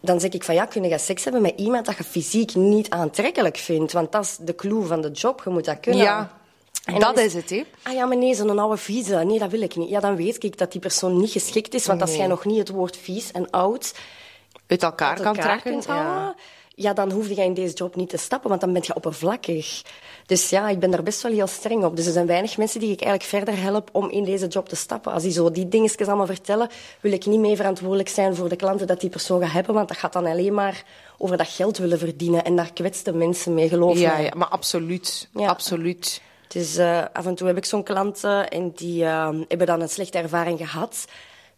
dan 0.00 0.20
zeg 0.20 0.30
ik 0.30 0.44
van 0.44 0.54
ja, 0.54 0.64
kun 0.64 0.82
je 0.82 0.98
seks 0.98 1.24
hebben 1.24 1.42
met 1.42 1.52
iemand 1.56 1.86
dat 1.86 1.96
je 1.96 2.04
fysiek 2.04 2.54
niet 2.54 2.90
aantrekkelijk 2.90 3.56
vindt? 3.56 3.92
Want 3.92 4.12
dat 4.12 4.22
is 4.22 4.36
de 4.40 4.54
clue 4.54 4.82
van 4.82 5.00
de 5.00 5.10
job, 5.10 5.40
je 5.44 5.50
moet 5.50 5.64
dat 5.64 5.80
kunnen. 5.80 6.02
Ja, 6.02 6.30
En 6.94 7.00
dat 7.00 7.18
is 7.18 7.34
het, 7.34 7.50
hè. 7.50 7.64
Ah 7.82 7.92
ja, 7.92 8.06
maar 8.06 8.16
nee, 8.16 8.34
zo'n 8.34 8.58
oude 8.58 8.76
vieze. 8.76 9.14
Nee, 9.14 9.38
dat 9.38 9.50
wil 9.50 9.60
ik 9.60 9.76
niet. 9.76 9.88
Ja, 9.88 10.00
dan 10.00 10.16
weet 10.16 10.44
ik 10.44 10.58
dat 10.58 10.72
die 10.72 10.80
persoon 10.80 11.20
niet 11.20 11.30
geschikt 11.30 11.74
is. 11.74 11.86
Want 11.86 12.00
als 12.00 12.16
jij 12.16 12.26
nog 12.26 12.44
niet 12.44 12.58
het 12.58 12.68
woord 12.68 12.96
vies 12.96 13.32
en 13.32 13.50
oud 13.50 13.94
Uit 14.66 14.82
elkaar 14.82 15.08
uit 15.08 15.20
kan 15.20 15.36
elkaar 15.36 15.60
trekken. 15.60 15.94
Ja. 15.94 16.34
ja, 16.74 16.92
dan 16.92 17.10
hoef 17.10 17.28
je 17.28 17.34
in 17.34 17.54
deze 17.54 17.74
job 17.74 17.96
niet 17.96 18.08
te 18.08 18.16
stappen, 18.16 18.48
want 18.48 18.60
dan 18.60 18.72
ben 18.72 18.82
je 18.84 18.94
oppervlakkig. 18.94 19.82
Dus 20.26 20.50
ja, 20.50 20.68
ik 20.68 20.78
ben 20.78 20.90
daar 20.90 21.02
best 21.02 21.22
wel 21.22 21.32
heel 21.32 21.46
streng 21.46 21.84
op. 21.84 21.96
Dus 21.96 22.06
er 22.06 22.12
zijn 22.12 22.26
weinig 22.26 22.56
mensen 22.56 22.80
die 22.80 22.92
ik 22.92 23.00
eigenlijk 23.00 23.30
verder 23.30 23.62
help 23.62 23.88
om 23.92 24.10
in 24.10 24.24
deze 24.24 24.46
job 24.46 24.68
te 24.68 24.76
stappen. 24.76 25.12
Als 25.12 25.22
die 25.22 25.32
zo 25.32 25.50
die 25.50 25.68
dingetjes 25.68 26.06
allemaal 26.06 26.26
vertellen, 26.26 26.68
wil 27.00 27.12
ik 27.12 27.26
niet 27.26 27.40
mee 27.40 27.56
verantwoordelijk 27.56 28.08
zijn 28.08 28.34
voor 28.34 28.48
de 28.48 28.56
klanten 28.56 28.86
dat 28.86 29.00
die 29.00 29.10
persoon 29.10 29.40
gaat 29.40 29.52
hebben, 29.52 29.74
want 29.74 29.88
dat 29.88 29.96
gaat 29.96 30.12
dan 30.12 30.26
alleen 30.26 30.54
maar 30.54 30.84
over 31.18 31.36
dat 31.36 31.48
geld 31.48 31.78
willen 31.78 31.98
verdienen. 31.98 32.44
En 32.44 32.56
daar 32.56 32.72
kwetst 32.72 33.04
de 33.04 33.12
mensen 33.12 33.54
mee, 33.54 33.68
geloof 33.68 33.98
Ja, 33.98 34.18
maar 34.36 34.48
absoluut. 34.48 35.28
Ja. 35.34 35.48
Absoluut. 35.48 36.20
Dus 36.48 36.76
eh, 36.76 37.04
af 37.12 37.26
en 37.26 37.34
toe 37.34 37.46
heb 37.46 37.56
ik 37.56 37.64
zo'n 37.64 37.82
klanten 37.82 38.48
en 38.48 38.72
die 38.74 39.04
eh, 39.04 39.28
hebben 39.48 39.66
dan 39.66 39.80
een 39.80 39.88
slechte 39.88 40.18
ervaring 40.18 40.58
gehad 40.58 41.04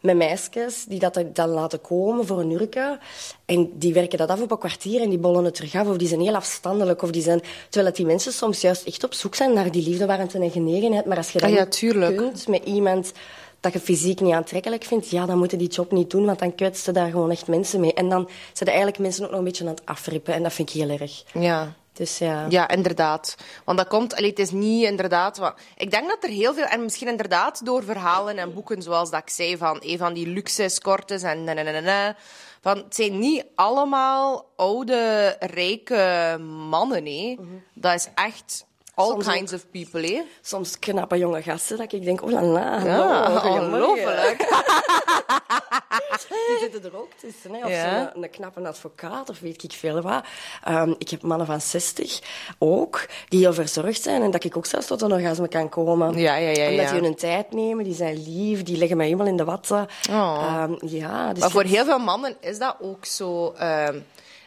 met 0.00 0.16
meisjes 0.16 0.84
die 0.88 0.98
dat 0.98 1.16
er 1.16 1.32
dan 1.32 1.48
laten 1.48 1.80
komen 1.80 2.26
voor 2.26 2.40
een 2.40 2.50
urke. 2.50 2.98
En 3.44 3.70
die 3.74 3.92
werken 3.92 4.18
dat 4.18 4.28
af 4.28 4.40
op 4.40 4.50
een 4.50 4.58
kwartier 4.58 5.00
en 5.00 5.08
die 5.08 5.18
bollen 5.18 5.44
het 5.44 5.54
terug 5.54 5.74
af. 5.74 5.86
Of 5.86 5.96
die 5.96 6.08
zijn 6.08 6.20
heel 6.20 6.34
afstandelijk. 6.34 7.02
Of 7.02 7.10
die 7.10 7.22
zijn... 7.22 7.40
Terwijl 7.40 7.84
dat 7.86 7.96
die 7.96 8.06
mensen 8.06 8.32
soms 8.32 8.60
juist 8.60 8.86
echt 8.86 9.04
op 9.04 9.14
zoek 9.14 9.34
zijn 9.34 9.52
naar 9.52 9.70
die 9.70 9.88
liefde, 9.88 10.06
warmte 10.06 10.38
en 10.38 10.50
genegenheid. 10.50 11.04
Maar 11.04 11.16
als 11.16 11.30
je 11.30 11.38
dat 11.38 11.48
Ah 11.48 11.54
ja, 11.56 11.66
tuurlijk. 11.66 12.16
kunt 12.16 12.48
met 12.48 12.64
iemand 12.64 13.12
dat 13.60 13.72
je 13.72 13.80
fysiek 13.80 14.20
niet 14.20 14.34
aantrekkelijk 14.34 14.84
vindt, 14.84 15.10
ja, 15.10 15.26
dan 15.26 15.38
moeten 15.38 15.58
die 15.58 15.68
job 15.68 15.92
niet 15.92 16.10
doen, 16.10 16.24
want 16.24 16.38
dan 16.38 16.54
kwetst 16.54 16.86
je 16.86 16.92
daar 16.92 17.10
gewoon 17.10 17.30
echt 17.30 17.46
mensen 17.46 17.80
mee. 17.80 17.94
En 17.94 18.08
dan 18.08 18.28
zijn 18.52 18.68
eigenlijk 18.68 18.98
mensen 18.98 19.24
ook 19.24 19.30
nog 19.30 19.38
een 19.38 19.44
beetje 19.44 19.64
aan 19.64 19.70
het 19.70 19.82
afrippen. 19.84 20.34
En 20.34 20.42
dat 20.42 20.52
vind 20.52 20.74
ik 20.74 20.80
heel 20.82 20.98
erg. 20.98 21.22
Ja. 21.34 21.74
Dus 21.98 22.18
ja. 22.18 22.46
Ja, 22.48 22.68
inderdaad. 22.68 23.34
Want 23.64 23.78
dat 23.78 23.88
komt, 23.88 24.14
allee, 24.16 24.30
het 24.30 24.38
is 24.38 24.50
niet 24.50 24.84
inderdaad. 24.84 25.38
Wat, 25.38 25.54
ik 25.76 25.90
denk 25.90 26.08
dat 26.08 26.24
er 26.24 26.28
heel 26.28 26.54
veel, 26.54 26.64
en 26.64 26.82
misschien 26.82 27.08
inderdaad 27.08 27.64
door 27.64 27.82
verhalen 27.82 28.38
en 28.38 28.54
boeken, 28.54 28.82
zoals 28.82 29.10
dat 29.10 29.20
ik 29.20 29.28
zei, 29.30 29.56
van 29.56 29.76
een 29.80 29.98
van 29.98 30.12
die 30.14 30.26
luxe 30.26 30.62
escortes 30.62 31.22
en 31.22 31.44
na, 31.44 31.52
na, 31.52 31.62
na, 31.62 31.70
na, 31.70 31.80
na, 31.80 32.16
Van, 32.60 32.76
het 32.76 32.94
zijn 32.94 33.18
niet 33.18 33.44
allemaal 33.54 34.52
oude, 34.56 35.36
rijke 35.40 36.36
mannen. 36.70 37.06
Hè. 37.06 37.36
Dat 37.74 37.94
is 37.94 38.08
echt 38.14 38.66
all 38.94 39.06
Soms 39.10 39.26
ook. 39.26 39.32
kinds 39.32 39.52
of 39.52 39.70
people. 39.70 40.06
Hè. 40.06 40.22
Soms 40.42 40.78
knappe 40.78 41.18
jonge 41.18 41.42
gasten 41.42 41.76
dat 41.76 41.92
ik 41.92 42.04
denk, 42.04 42.22
oh 42.22 42.30
la 42.30 42.42
la, 42.42 42.84
Ja, 42.84 43.32
ongelooflijk. 43.32 44.46
Die 46.28 46.58
zitten 46.60 46.84
er 46.92 46.98
ook 46.98 47.08
tussen. 47.16 47.54
Hè. 47.54 47.64
Of 47.64 47.70
Ja. 47.70 48.10
zo'n 48.14 48.22
een 48.22 48.30
knappe 48.30 48.68
advocaat, 48.68 49.28
of 49.30 49.40
weet 49.40 49.62
ik 49.62 49.72
veel 49.72 50.00
wat. 50.00 50.24
Ehm, 50.64 50.94
ik 50.98 51.08
heb 51.08 51.22
mannen 51.22 51.46
van 51.46 51.60
60 51.60 52.20
ook, 52.58 53.06
die 53.28 53.40
heel 53.40 53.54
verzorgd 53.54 54.02
zijn. 54.02 54.22
En 54.22 54.30
dat 54.30 54.44
ik 54.44 54.56
ook 54.56 54.66
zelfs 54.66 54.86
tot 54.86 55.02
een 55.02 55.12
orgasme 55.12 55.48
kan 55.48 55.68
komen. 55.68 56.18
Ja, 56.18 56.36
ja, 56.36 56.50
ja, 56.50 56.70
Omdat 56.70 56.88
die 56.88 57.00
hun 57.00 57.14
tijd 57.14 57.52
nemen, 57.52 57.84
die 57.84 57.94
zijn 57.94 58.22
lief, 58.22 58.62
die 58.62 58.76
leggen 58.76 58.96
mij 58.96 59.06
helemaal 59.06 59.26
in 59.26 59.36
de 59.36 59.44
watten. 59.44 59.86
Oh. 60.10 60.44
Ehm, 60.46 60.74
ja, 60.86 61.32
dus 61.32 61.40
Maar 61.42 61.50
voor 61.50 61.62
heel 61.62 61.84
veel 61.84 61.98
mannen 61.98 62.36
is 62.40 62.58
dat 62.58 62.76
ook 62.80 63.04
zo. 63.04 63.52
ehm, 63.58 63.98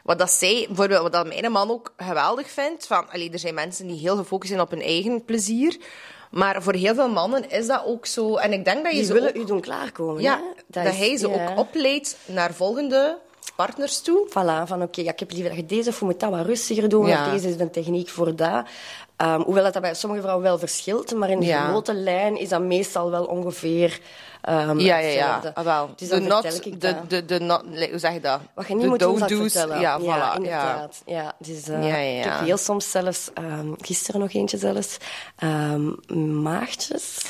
wat 0.03 0.19
dat 0.19 0.31
zij, 0.31 0.65
bijvoorbeeld, 0.67 1.01
wat 1.01 1.11
dat 1.13 1.27
mijn 1.27 1.51
man 1.51 1.69
ook 1.71 1.93
geweldig 1.97 2.49
vindt. 2.51 2.87
Van, 2.87 3.09
allee, 3.11 3.31
er 3.31 3.39
zijn 3.39 3.53
mensen 3.53 3.87
die 3.87 3.99
heel 3.99 4.15
gefocust 4.15 4.49
zijn 4.51 4.63
op 4.63 4.69
hun 4.71 4.81
eigen 4.81 5.25
plezier. 5.25 5.77
Maar 6.31 6.61
voor 6.63 6.73
heel 6.73 6.95
veel 6.95 7.09
mannen 7.09 7.49
is 7.49 7.67
dat 7.67 7.83
ook 7.85 8.05
zo. 8.05 8.35
En 8.35 8.53
ik 8.53 8.65
denk 8.65 8.83
dat 8.83 8.91
je 8.91 8.97
die 8.97 9.07
ze 9.07 9.13
willen 9.13 9.29
ook, 9.29 9.35
u 9.35 9.45
doen 9.45 9.61
klaarkomen. 9.61 10.21
ja, 10.21 10.41
dat, 10.67 10.83
hij 10.83 11.17
ze 11.17 11.29
ook 11.33 11.57
opleidt 11.59 12.17
naar 12.25 12.53
volgende 12.53 13.17
partners 13.55 14.01
toe. 14.01 14.27
Voilà, 14.29 14.67
van 14.67 14.81
oké, 14.81 15.01
ja, 15.01 15.11
ik 15.11 15.19
heb 15.19 15.31
liever 15.31 15.49
dat 15.49 15.59
je 15.59 15.65
deze 15.65 15.89
of 15.89 15.99
je 15.99 16.05
moet 16.05 16.19
dat 16.19 16.29
wat 16.29 16.45
rustiger 16.45 16.89
doen, 16.89 17.07
Ja. 17.07 17.31
deze 17.31 17.49
is 17.49 17.59
een 17.59 17.71
techniek 17.71 18.09
voor 18.09 18.35
dat. 18.35 18.65
Ehm, 19.15 19.41
hoewel 19.41 19.63
dat, 19.63 19.73
dat 19.73 19.81
bij 19.81 19.93
sommige 19.93 20.21
vrouwen 20.21 20.45
wel 20.45 20.57
verschilt, 20.59 21.13
maar 21.15 21.29
in 21.29 21.39
de 21.39 21.45
Ja. 21.45 21.67
grote 21.69 21.93
lijn 21.93 22.37
is 22.39 22.49
dat 22.49 22.61
meestal 22.61 23.11
wel 23.11 23.25
ongeveer 23.25 23.99
ehm, 24.41 24.79
Ja, 24.79 24.97
ja, 24.97 25.07
ja. 25.07 25.41
Ah, 25.53 25.63
wel. 25.63 25.89
Dus 25.95 26.09
de 26.09 26.19
not, 26.19 26.65
ik 26.65 26.81
de, 26.81 26.95
de, 27.07 27.25
de 27.25 27.39
not, 27.39 27.63
hoe 27.89 27.99
zeg 27.99 28.13
je 28.13 28.19
dat? 28.19 28.39
Wat 28.53 28.67
je 28.67 28.73
niet 28.73 28.83
de 28.83 28.89
moet 28.89 28.99
doen, 28.99 29.49
vertellen. 29.49 29.79
Ja, 29.79 29.99
voilà. 29.99 30.03
Ja, 30.03 30.35
inderdaad. 30.35 31.01
Ja. 31.05 31.33
dus, 31.39 31.67
eh, 31.67 31.87
Ja, 31.87 31.97
ja, 31.97 31.97
ja. 31.97 32.17
Ik 32.17 32.23
heb 32.23 32.39
heel 32.39 32.57
soms 32.57 32.91
zelfs, 32.91 33.29
ehm, 33.33 33.71
gisteren 33.77 34.21
nog 34.21 34.33
eentje 34.33 34.57
zelfs, 34.57 34.97
ehm, 35.35 36.41
maagdjes. 36.41 37.25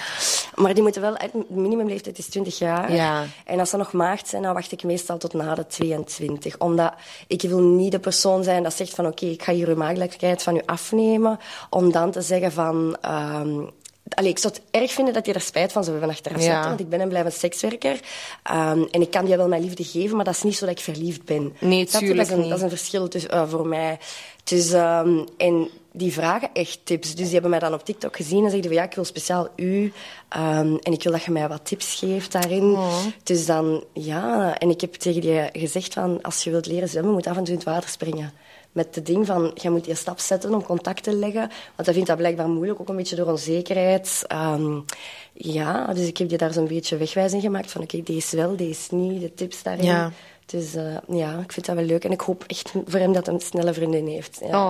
Maar 0.55 0.73
die 0.73 0.83
moeten 0.83 1.01
wel, 1.01 1.13
de 1.13 1.45
minimumleeftijd 1.47 2.17
is 2.17 2.29
20 2.29 2.57
jaar. 2.57 2.93
Ja. 2.93 3.23
En 3.45 3.59
als 3.59 3.69
ze 3.69 3.77
nog 3.77 3.91
maagd 3.91 4.27
zijn, 4.27 4.41
dan 4.41 4.53
wacht 4.53 4.71
ik 4.71 4.83
meestal 4.83 5.17
tot 5.17 5.33
na 5.33 5.55
de 5.55 5.67
22. 5.67 6.57
Omdat 6.57 6.93
ik 7.27 7.41
wil 7.41 7.59
niet 7.59 7.91
de 7.91 7.99
persoon 7.99 8.43
zijn 8.43 8.63
dat 8.63 8.73
zegt 8.73 8.93
van 8.93 9.05
oké, 9.07 9.25
ik 9.25 9.43
ga 9.43 9.53
hier 9.53 9.67
uw 9.67 9.75
maagdelijkheid 9.75 10.43
van 10.43 10.55
u 10.55 10.61
afnemen. 10.65 11.39
Om 11.69 11.91
dan 11.91 12.11
te 12.11 12.21
zeggen 12.21 12.51
van... 12.51 12.97
Allee, 14.15 14.29
ik 14.29 14.37
zou 14.37 14.53
het 14.53 14.63
erg 14.71 14.91
vinden 14.91 15.13
dat 15.13 15.25
je 15.25 15.33
er 15.33 15.41
spijt 15.41 15.71
van 15.71 15.83
zou 15.83 15.97
hebben 15.97 16.15
achteraf. 16.15 16.43
Ja. 16.43 16.67
Want 16.67 16.79
ik 16.79 16.89
ben 16.89 16.99
en 16.99 17.09
blijf 17.09 17.25
een 17.25 17.31
sekswerker. 17.31 17.99
Ehm, 18.43 18.83
en 18.91 19.01
ik 19.01 19.11
kan 19.11 19.27
je 19.27 19.37
wel 19.37 19.47
mijn 19.47 19.61
liefde 19.61 19.83
geven, 19.83 20.15
maar 20.15 20.25
dat 20.25 20.35
is 20.35 20.43
niet 20.43 20.55
zo 20.55 20.65
dat 20.65 20.77
ik 20.77 20.83
verliefd 20.83 21.25
ben. 21.25 21.55
Nee, 21.59 21.85
tuurlijk 21.85 22.17
dat 22.17 22.25
is 22.25 22.31
een, 22.31 22.39
niet. 22.39 22.49
Dat 22.49 22.57
is 22.57 22.63
een 22.63 22.69
verschil 22.69 23.07
tussen, 23.07 23.31
eh, 23.31 23.49
voor 23.49 23.67
mij. 23.67 23.99
Dus, 24.43 24.71
ehm, 24.71 25.25
en 25.37 25.69
die 25.93 26.13
vragen 26.13 26.49
echt 26.53 26.79
tips. 26.83 27.15
Dus 27.15 27.23
die 27.23 27.33
hebben 27.33 27.49
mij 27.49 27.59
dan 27.59 27.73
op 27.73 27.85
TikTok 27.85 28.15
gezien 28.15 28.43
en 28.43 28.49
zeiden 28.49 28.71
van 28.71 28.79
ja, 28.79 28.85
ik 28.85 28.95
wil 28.95 29.05
speciaal 29.05 29.47
u. 29.55 29.93
ehm, 30.29 30.75
en 30.75 30.91
ik 30.91 31.03
wil 31.03 31.11
dat 31.11 31.23
je 31.23 31.31
mij 31.31 31.47
wat 31.47 31.65
tips 31.65 31.95
geeft 31.95 32.31
daarin. 32.31 32.77
Dus 33.23 33.45
dan, 33.45 33.83
ja. 33.93 34.57
En 34.57 34.69
ik 34.69 34.81
heb 34.81 34.93
tegen 34.93 35.21
die 35.21 35.49
gezegd 35.53 35.93
van 35.93 36.21
als 36.21 36.43
je 36.43 36.49
wilt 36.49 36.65
leren 36.65 36.89
zwemmen, 36.89 37.13
moet 37.13 37.23
je 37.23 37.29
af 37.29 37.37
en 37.37 37.43
toe 37.43 37.53
in 37.53 37.59
het 37.59 37.69
water 37.69 37.89
springen. 37.89 38.33
Met 38.71 38.95
het 38.95 39.05
ding 39.05 39.25
van, 39.25 39.51
je 39.55 39.69
moet 39.69 39.85
die 39.85 39.95
stap 39.95 40.19
zetten 40.19 40.53
om 40.53 40.63
contact 40.63 41.03
te 41.03 41.15
leggen. 41.15 41.49
Want 41.75 41.85
hij 41.85 41.93
vindt 41.93 42.09
dat 42.09 42.17
blijkbaar 42.17 42.49
moeilijk, 42.49 42.79
ook 42.79 42.89
een 42.89 42.95
beetje 42.95 43.15
door 43.15 43.27
onzekerheid. 43.27 44.23
Ehm, 44.27 44.79
ja, 45.33 45.93
dus 45.93 46.07
ik 46.07 46.17
heb 46.17 46.29
die 46.29 46.37
daar 46.37 46.53
zo'n 46.53 46.67
beetje 46.67 46.97
wegwijzing 46.97 47.41
gemaakt 47.41 47.71
van 47.71 47.81
oké, 47.81 48.01
deze 48.03 48.35
wel, 48.35 48.55
deze 48.55 48.95
niet, 48.95 49.21
de 49.21 49.33
tips 49.33 49.63
daarin. 49.63 49.85
Ja. 49.85 50.11
Dus 50.51 50.75
eh, 50.75 50.97
ja, 51.07 51.39
ik 51.39 51.51
vind 51.51 51.65
dat 51.65 51.75
wel 51.75 51.85
leuk. 51.85 52.03
En 52.03 52.11
ik 52.11 52.21
hoop 52.21 52.43
echt 52.47 52.71
voor 52.85 52.99
hem 52.99 53.13
dat 53.13 53.25
hij 53.25 53.35
een 53.35 53.41
snelle 53.41 53.73
vriendin 53.73 54.07
heeft. 54.07 54.39
Ja. 54.45 54.63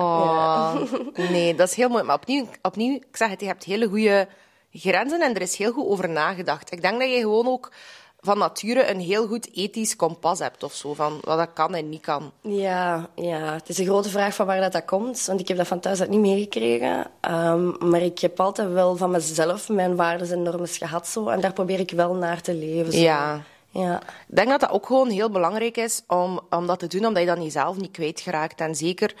Oh, 0.74 0.82
nee, 1.30 1.54
dat 1.54 1.68
is 1.68 1.74
heel 1.74 1.88
mooi. 1.88 2.02
Maar 2.02 2.16
opnieuw, 2.16 2.46
opnieuw, 2.62 2.94
ik 2.94 3.16
zeg 3.16 3.30
het, 3.30 3.40
je 3.40 3.46
hebt 3.46 3.64
hele 3.64 3.88
goede 3.88 4.28
grenzen 4.72 5.20
en 5.20 5.34
er 5.34 5.40
is 5.42 5.56
heel 5.56 5.72
goed 5.72 5.86
over 5.86 6.08
nagedacht. 6.08 6.72
Ik 6.72 6.82
denk 6.82 7.00
dat 7.00 7.10
je 7.10 7.18
gewoon 7.18 7.48
ook 7.48 7.72
van 8.20 8.38
nature 8.38 8.90
een 8.90 9.00
heel 9.00 9.26
goed 9.26 9.48
ethisch 9.54 9.96
kompas 9.96 10.38
hebt 10.38 10.62
of 10.62 10.74
zo, 10.74 10.94
van 10.94 11.18
wat 11.24 11.38
dat 11.38 11.52
kan 11.52 11.74
en 11.74 11.88
niet 11.88 12.00
kan. 12.00 12.32
Ja, 12.40 13.08
ja, 13.14 13.52
het 13.52 13.68
is 13.68 13.78
een 13.78 13.86
grote 13.86 14.08
vraag 14.08 14.34
van 14.34 14.46
waar 14.46 14.60
dat, 14.60 14.72
dat 14.72 14.84
komt. 14.84 15.24
Want 15.26 15.40
ik 15.40 15.48
heb 15.48 15.56
dat 15.56 15.66
van 15.66 15.80
thuis 15.80 16.00
uit 16.00 16.10
niet 16.10 16.20
meegekregen. 16.20 17.06
Ehm, 17.20 17.88
maar 17.88 18.02
ik 18.02 18.18
heb 18.18 18.40
altijd 18.40 18.72
wel 18.72 18.96
van 18.96 19.10
mezelf 19.10 19.68
mijn 19.68 19.96
waarden 19.96 20.30
en 20.30 20.42
normen 20.42 20.68
gehad. 20.68 21.08
Zo, 21.08 21.28
en 21.28 21.40
daar 21.40 21.52
probeer 21.52 21.80
ik 21.80 21.90
wel 21.90 22.14
naar 22.14 22.40
te 22.40 22.54
leven. 22.54 22.92
Zo. 22.92 22.98
Ja. 22.98 23.42
Ja. 23.72 24.02
Ik 24.02 24.36
denk 24.36 24.48
dat 24.48 24.60
dat 24.60 24.70
ook 24.70 24.86
gewoon 24.86 25.10
heel 25.10 25.30
belangrijk 25.30 25.76
is 25.76 26.02
om, 26.06 26.40
om 26.50 26.66
dat 26.66 26.78
te 26.78 26.86
doen, 26.86 27.06
omdat 27.06 27.22
je 27.22 27.28
dan 27.28 27.42
jezelf 27.42 27.76
niet 27.76 27.90
kwijtgeraakt. 27.90 28.60
En 28.60 28.74
zeker 28.74 29.14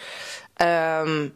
ehm, 0.54 1.28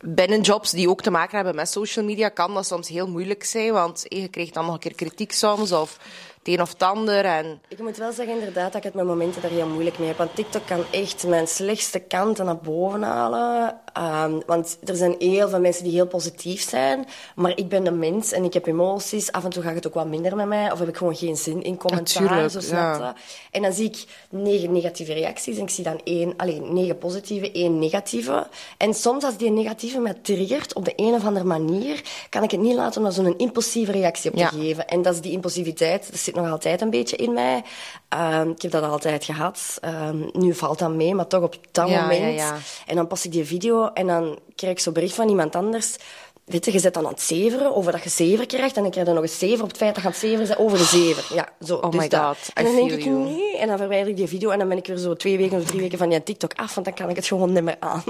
binnen 0.00 0.40
jobs 0.40 0.70
die 0.70 0.88
ook 0.88 1.02
te 1.02 1.10
maken 1.10 1.36
hebben 1.36 1.54
met 1.54 1.68
social 1.68 2.04
media, 2.04 2.28
kan 2.28 2.54
dat 2.54 2.66
soms 2.66 2.88
heel 2.88 3.08
moeilijk 3.08 3.44
zijn. 3.44 3.72
Want 3.72 4.04
je 4.08 4.28
krijgt 4.28 4.54
dan 4.54 4.64
nog 4.64 4.74
een 4.74 4.80
keer 4.80 4.94
kritiek 4.94 5.32
soms, 5.32 5.72
of 5.72 5.98
het 6.42 6.48
een 6.54 6.60
of 6.60 6.72
het 6.72 6.82
ander. 6.82 7.24
En 7.24 7.60
Ik 7.68 7.78
moet 7.78 7.96
wel 7.96 8.12
zeggen 8.12 8.34
inderdaad 8.34 8.66
dat 8.72 8.76
ik 8.76 8.82
het 8.82 8.94
met 8.94 9.04
momenten 9.04 9.42
daar 9.42 9.50
heel 9.50 9.66
moeilijk 9.66 9.98
mee 9.98 10.08
heb. 10.08 10.16
Want 10.16 10.34
TikTok 10.34 10.66
kan 10.66 10.84
echt 10.90 11.26
mijn 11.26 11.46
slechtste 11.48 11.98
kanten 11.98 12.44
naar 12.44 12.58
boven 12.58 13.02
halen. 13.02 13.76
Ehm, 13.92 14.40
want 14.46 14.78
er 14.84 14.96
zijn 14.96 15.14
heel 15.18 15.48
veel 15.48 15.60
mensen 15.60 15.84
die 15.84 15.92
heel 15.92 16.06
positief 16.06 16.68
zijn. 16.68 17.06
Maar 17.34 17.52
ik 17.56 17.68
ben 17.68 17.86
een 17.86 17.98
mens 17.98 18.32
en 18.32 18.44
ik 18.44 18.52
heb 18.54 18.66
emoties. 18.66 19.32
Af 19.32 19.44
en 19.44 19.50
toe 19.50 19.62
gaat 19.62 19.74
het 19.74 19.86
ook 19.86 19.94
wat 19.94 20.06
minder 20.06 20.36
met 20.36 20.46
mij. 20.46 20.72
Of 20.72 20.78
heb 20.78 20.88
ik 20.88 20.96
gewoon 20.96 21.16
geen 21.16 21.36
zin 21.36 21.62
in 21.62 21.76
commentaar. 21.76 22.50
Zo 22.50 22.60
ja. 22.70 23.14
En 23.50 23.62
dan 23.62 23.72
zie 23.72 23.84
ik 23.86 24.04
negen 24.30 24.72
negatieve 24.72 25.12
reacties. 25.12 25.56
En 25.56 25.62
ik 25.62 25.70
zie 25.70 25.84
dan 25.84 26.00
één, 26.04 26.34
alleen 26.36 26.74
negen 26.74 26.98
positieve, 26.98 27.52
één 27.52 27.78
negatieve. 27.78 28.46
En 28.76 28.94
soms 28.94 29.24
als 29.24 29.36
die 29.36 29.50
negatieve 29.50 29.98
mij 29.98 30.14
triggert 30.22 30.74
op 30.74 30.84
de 30.84 30.92
een 30.96 31.14
of 31.14 31.24
andere 31.24 31.46
manier, 31.46 32.02
kan 32.28 32.42
ik 32.42 32.50
het 32.50 32.60
niet 32.60 32.74
laten 32.74 32.96
om 32.96 33.02
daar 33.04 33.12
zo'n 33.12 33.38
impulsieve 33.38 33.92
reactie 33.92 34.30
op 34.30 34.36
te 34.36 34.42
Ja. 34.42 34.48
geven. 34.48 34.86
En 34.88 35.02
dat 35.02 35.14
is 35.14 35.20
die 35.20 35.32
impulsiviteit, 35.32 36.06
dat 36.10 36.29
zit 36.32 36.42
nog 36.42 36.50
altijd 36.52 36.80
een 36.80 36.90
beetje 36.90 37.16
in 37.16 37.32
mij. 37.32 37.62
Ehm, 38.08 38.50
ik 38.50 38.62
heb 38.62 38.70
dat 38.70 38.82
altijd 38.82 39.24
gehad. 39.24 39.78
Ehm, 39.80 40.28
nu 40.32 40.54
valt 40.54 40.78
dat 40.78 40.90
mee, 40.90 41.14
maar 41.14 41.26
toch 41.26 41.42
op 41.42 41.56
dat 41.70 41.88
Ja, 41.88 42.00
moment. 42.00 42.20
ja, 42.20 42.26
ja. 42.28 42.56
En 42.86 42.96
dan 42.96 43.06
pas 43.06 43.24
ik 43.24 43.32
die 43.32 43.44
video 43.44 43.86
en 43.94 44.06
dan 44.06 44.38
krijg 44.54 44.72
ik 44.72 44.80
zo'n 44.80 44.92
bericht 44.92 45.14
van 45.14 45.28
iemand 45.28 45.56
anders. 45.56 45.96
Weet 46.50 46.64
je, 46.64 46.72
je 46.72 46.78
zet 46.78 46.94
dan 46.94 47.04
aan 47.04 47.10
het 47.12 47.20
zeveren 47.20 47.74
over 47.76 47.92
dat 47.92 48.02
je 48.02 48.08
zeven 48.08 48.46
krijgt. 48.46 48.76
En 48.76 48.82
dan 48.82 48.90
krijg 48.90 49.06
je 49.06 49.12
nog 49.12 49.22
een 49.22 49.28
zeven 49.28 49.62
op 49.62 49.68
het 49.68 49.76
feit 49.76 49.94
dat 49.94 50.02
je 50.02 50.08
aan 50.08 50.14
het 50.14 50.20
zeveren 50.20 50.46
bent 50.46 50.58
over 50.58 50.78
de 50.78 50.84
zeven. 50.84 51.36
Ja, 51.36 51.48
zo. 51.64 51.76
Oh 51.76 51.90
dus 51.90 52.00
my 52.00 52.08
dat. 52.08 52.22
God, 52.22 52.50
En 52.54 52.64
dan 52.64 52.74
denk 52.74 52.90
ik, 52.90 53.02
you. 53.04 53.16
nee. 53.16 53.56
En 53.58 53.68
dan 53.68 53.78
verwijder 53.78 54.08
ik 54.08 54.16
die 54.16 54.26
video 54.26 54.50
en 54.50 54.58
dan 54.58 54.68
ben 54.68 54.76
ik 54.78 54.86
weer 54.86 54.96
zo 54.96 55.14
twee 55.14 55.36
weken 55.36 55.58
of 55.58 55.64
drie 55.64 55.80
weken 55.80 55.98
van 55.98 56.08
die 56.08 56.22
TikTok 56.22 56.52
af. 56.54 56.74
Want 56.74 56.86
dan 56.86 56.94
kan 56.94 57.08
ik 57.08 57.16
het 57.16 57.26
gewoon 57.26 57.52
niet 57.52 57.62
meer 57.62 57.76
aan. 57.80 58.02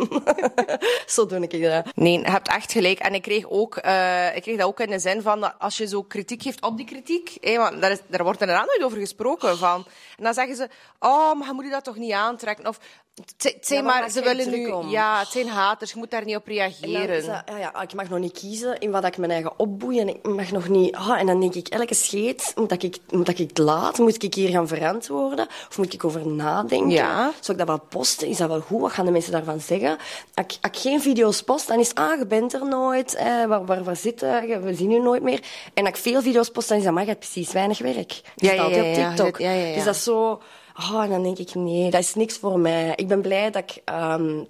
zo 1.07 1.27
doe 1.27 1.41
ik 1.41 1.63
dat. 1.63 1.85
Nee, 1.95 2.19
je 2.19 2.31
hebt 2.31 2.49
echt 2.49 2.73
gelijk. 2.73 2.99
En 2.99 3.15
ik 3.15 3.23
kreeg, 3.23 3.51
ook, 3.51 3.77
eh, 3.77 4.37
ik 4.37 4.43
kreeg 4.43 4.57
dat 4.57 4.67
ook 4.67 4.81
in 4.81 4.91
de 4.91 4.99
zin 4.99 5.23
van 5.23 5.41
dat 5.41 5.55
als 5.59 5.77
je 5.77 5.87
zo 5.87 6.03
kritiek 6.03 6.43
geeft 6.43 6.63
op 6.63 6.77
die 6.77 6.87
kritiek, 6.87 7.37
hé, 7.41 7.57
want 7.57 7.81
daar, 7.81 7.91
is, 7.91 7.99
daar 8.07 8.25
wordt 8.25 8.41
inderdaad 8.41 8.67
nooit 8.67 8.83
over 8.83 8.99
gesproken. 8.99 9.59
Van. 9.59 9.85
En 10.21 10.27
dan 10.27 10.35
zeggen 10.35 10.57
ze, 10.57 10.69
oh, 10.99 11.35
maar 11.35 11.55
moet 11.55 11.65
je 11.65 11.71
dat 11.71 11.85
toch 11.85 11.97
niet 11.97 12.13
aantrekken? 12.13 12.67
Of, 12.67 12.79
het 13.15 13.35
zijn- 13.37 13.55
het 13.55 13.69
Ja, 13.69 13.83
maar 13.83 14.11
ze 14.11 14.23
willen 14.23 14.51
nu, 14.51 14.67
om? 14.67 14.89
ja, 14.89 15.19
het 15.19 15.29
zijn 15.29 15.49
haters, 15.49 15.93
je 15.93 15.99
moet 15.99 16.11
daar 16.11 16.25
niet 16.25 16.37
op 16.37 16.47
reageren. 16.47 17.27
dat, 17.27 17.43
ja, 17.47 17.57
ja, 17.59 17.81
ik 17.83 17.95
mag 17.95 18.09
nog 18.09 18.19
niet 18.19 18.33
kiezen 18.39 18.79
in 18.79 18.91
wat 18.91 19.05
ik 19.05 19.17
mijn 19.19 19.31
eigen 19.31 19.53
opboei. 19.59 20.01
En 20.01 20.09
ik 20.09 20.29
mag 20.29 20.51
nog 20.51 20.69
niet... 20.69 20.95
ah, 20.97 21.19
en 21.21 21.27
dan 21.27 21.41
denk 21.41 21.55
ik, 21.55 21.69
elke 21.69 21.95
scheet 21.95 22.53
moet 22.57 22.69
dat 22.69 22.83
ik, 22.83 22.99
moet 23.11 23.27
dat 23.27 23.39
ik 23.39 23.49
het 23.49 23.59
laat? 23.59 23.99
Moet 23.99 24.23
ik 24.23 24.35
hier 24.35 24.49
gaan 24.49 24.69
verantwoorden? 24.69 25.47
Of 25.69 25.79
moet 25.79 25.93
ik 25.93 26.05
over 26.05 26.27
nadenken? 26.27 26.91
Ja. 26.91 27.33
Zou 27.41 27.59
ik 27.59 27.67
dat 27.67 27.67
wel 27.77 27.87
posten? 27.89 28.27
Is 28.29 28.37
dat 28.37 28.49
wel 28.49 28.61
goed? 28.61 28.81
Wat 28.81 28.93
gaan 28.93 29.05
de 29.05 29.11
mensen 29.11 29.33
daarvan 29.33 29.61
zeggen? 29.61 29.91
Als 30.35 30.47
ik, 30.47 30.59
als 30.61 30.73
ik 30.73 30.77
geen 30.79 31.01
video's 31.01 31.43
post, 31.43 31.67
dan 31.69 31.79
is 31.79 31.95
ah, 31.95 32.19
je 32.19 32.27
bent 32.27 32.53
er 32.53 32.67
nooit. 32.69 33.15
Eh, 33.15 33.45
waar, 33.45 33.65
waar, 33.65 33.85
waar 33.85 33.97
zit? 33.97 34.21
We 34.21 34.73
zien 34.75 34.91
je 34.91 35.01
nooit 35.01 35.23
meer. 35.23 35.41
En 35.75 35.85
als 35.87 35.95
ik 35.95 36.01
veel 36.03 36.23
video's 36.23 36.51
post, 36.51 36.69
dan 36.69 36.79
is 36.79 36.85
dat 36.85 36.93
maar, 36.93 37.03
je 37.03 37.09
hebt 37.09 37.21
precies 37.21 37.53
weinig 37.53 37.79
werk. 37.79 38.13
Je 38.13 38.23
Ja, 38.37 38.53
staat 38.53 38.71
ja, 38.75 38.83
op 38.89 38.95
TikTok. 38.95 39.39
ja, 39.39 39.51
ja, 39.53 39.67
ja. 39.67 39.75
Dus 39.75 39.85
dat 39.85 39.95
is 39.95 40.03
zo... 40.11 40.41
ah, 40.75 41.03
en 41.03 41.11
dan 41.11 41.23
denk 41.23 41.39
ik, 41.39 41.55
nee, 41.55 41.91
dat 41.91 42.01
is 42.01 42.15
niks 42.15 42.39
voor 42.39 42.59
mij. 42.59 42.93
Ik 42.97 43.09
ben 43.09 43.21
blij 43.21 43.51
dat 43.51 43.63
ik... 43.63 43.83
ehm, 43.85 44.43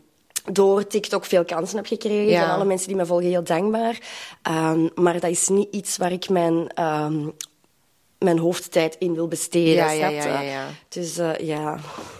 door 0.52 0.86
TikTok 0.86 1.24
veel 1.24 1.44
kansen 1.44 1.76
heb 1.76 1.86
gekregen. 1.86 2.30
Ja. 2.30 2.46
Van 2.46 2.54
alle 2.54 2.64
mensen 2.64 2.88
die 2.88 2.96
me 2.96 3.06
volgen, 3.06 3.26
heel 3.26 3.42
dankbaar. 3.42 3.98
Ehm, 4.42 4.88
maar 4.94 5.20
dat 5.20 5.30
is 5.30 5.48
niet 5.48 5.68
iets 5.70 5.96
waar 5.96 6.12
ik 6.12 6.28
mijn, 6.28 6.68
ehm, 6.74 7.28
mijn 8.20 8.38
hoofdtijd 8.38 8.96
in 8.98 9.14
wil 9.14 9.28
besteden. 9.28 9.74
Ja, 9.74 9.90
ja, 9.90 10.08
ja, 10.08 10.40
je? 10.40 10.48
ja. 10.48 10.66
Dus 10.88 11.18
eh, 11.18 11.38
ja. 11.38 11.78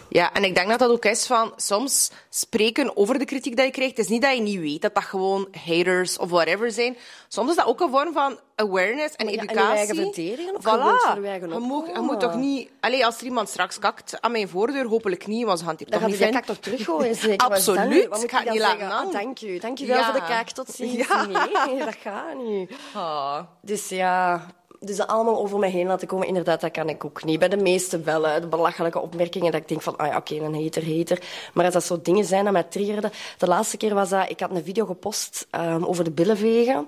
Ja, 0.09 0.33
en 0.33 0.43
ik 0.43 0.55
denk 0.55 0.69
dat 0.69 0.79
dat 0.79 0.89
ook 0.89 1.05
is 1.05 1.25
van 1.25 1.53
soms 1.55 2.11
spreken 2.29 2.97
over 2.97 3.19
de 3.19 3.25
kritiek 3.25 3.55
die 3.55 3.65
je 3.65 3.71
krijgt. 3.71 3.97
Het 3.97 4.05
is 4.05 4.11
niet 4.11 4.21
dat 4.21 4.35
je 4.35 4.41
niet 4.41 4.59
weet 4.59 4.81
dat 4.81 4.95
dat 4.95 5.03
gewoon 5.03 5.47
haters 5.65 6.17
of 6.17 6.29
whatever 6.29 6.71
zijn. 6.71 6.97
Soms 7.27 7.49
is 7.49 7.55
dat 7.55 7.65
ook 7.65 7.79
een 7.79 7.89
vorm 7.89 8.13
van 8.13 8.39
awareness 8.55 9.15
en 9.15 9.25
ja, 9.25 9.31
en 9.31 9.37
je 9.37 9.41
educatie. 9.41 9.77
eigen 9.77 9.95
verdedigen 9.95 10.55
of 10.55 10.63
je 10.63 10.69
voor 10.69 11.25
je 11.25 11.31
je, 11.39 11.59
moet, 11.59 11.85
je 11.93 11.99
moet 11.99 12.19
toch 12.19 12.35
niet... 12.35 12.69
Allee, 12.79 13.05
als 13.05 13.17
er 13.19 13.25
iemand 13.25 13.49
straks 13.49 13.79
kakt 13.79 14.21
aan 14.21 14.31
mijn 14.31 14.49
voordeur, 14.49 14.85
hopelijk 14.85 15.27
niet, 15.27 15.45
want 15.45 15.59
ze 15.59 15.65
gaan 15.65 15.73
het 15.73 15.83
hier 15.83 15.91
Dan 15.91 15.99
toch 15.99 16.09
niet 16.09 16.17
vinden. 16.17 16.45
toch 16.45 16.57
teruggooien, 16.57 17.15
zeker? 17.15 17.49
Wat 17.49 17.57
is 17.57 17.65
dat 17.65 17.75
nu? 17.75 18.05
Absoluut. 18.05 18.23
Ik 18.23 18.31
ga 18.31 18.39
ik 18.41 18.45
het 18.45 18.45
dan 18.45 18.53
niet 18.53 18.61
laten 18.61 18.95
aan. 18.97 19.05
Ah, 19.07 19.13
dank 19.13 19.41
u. 19.41 19.57
Dank 19.59 19.79
u 19.79 19.87
wel 19.87 20.03
voor 20.03 20.13
de 20.13 20.19
kaak. 20.19 20.49
Tot 20.49 20.69
ziens. 20.69 21.07
Ja. 21.07 21.25
Nee, 21.65 21.79
dat 21.79 21.95
gaat 22.01 22.43
niet. 22.43 22.71
Ah. 22.93 23.39
Dus 23.61 23.89
ja, 23.89 24.45
dus 24.85 24.97
dat 24.97 25.07
allemaal 25.07 25.37
over 25.37 25.59
mij 25.59 25.69
heen 25.69 25.87
laten 25.87 26.07
komen, 26.07 26.27
inderdaad, 26.27 26.61
dat 26.61 26.71
kan 26.71 26.89
ik 26.89 27.05
ook 27.05 27.23
niet. 27.23 27.39
Bij 27.39 27.49
de 27.49 27.57
meeste 27.57 27.99
wel, 27.99 28.27
hè. 28.27 28.39
de 28.39 28.47
belachelijke 28.47 28.99
opmerkingen, 28.99 29.51
dat 29.51 29.61
ik 29.61 29.67
denk 29.67 29.81
van, 29.81 29.97
ah 29.97 30.07
ja, 30.07 30.17
oké, 30.17 30.35
een 30.35 30.63
hater, 30.63 30.97
hater. 30.97 31.21
Maar 31.53 31.65
als 31.65 31.73
dat 31.73 31.83
zo 31.83 32.01
dingen 32.01 32.25
zijn 32.25 32.43
dat 32.43 32.53
mij 32.53 32.63
triggerden... 32.63 33.11
De 33.37 33.47
laatste 33.47 33.77
keer 33.77 33.93
was 33.93 34.09
dat, 34.09 34.29
ik 34.29 34.39
had 34.39 34.51
een 34.51 34.63
video 34.63 34.85
gepost 34.85 35.47
ehm, 35.49 35.83
over 35.83 36.03
de 36.03 36.11
billenvegen. 36.11 36.87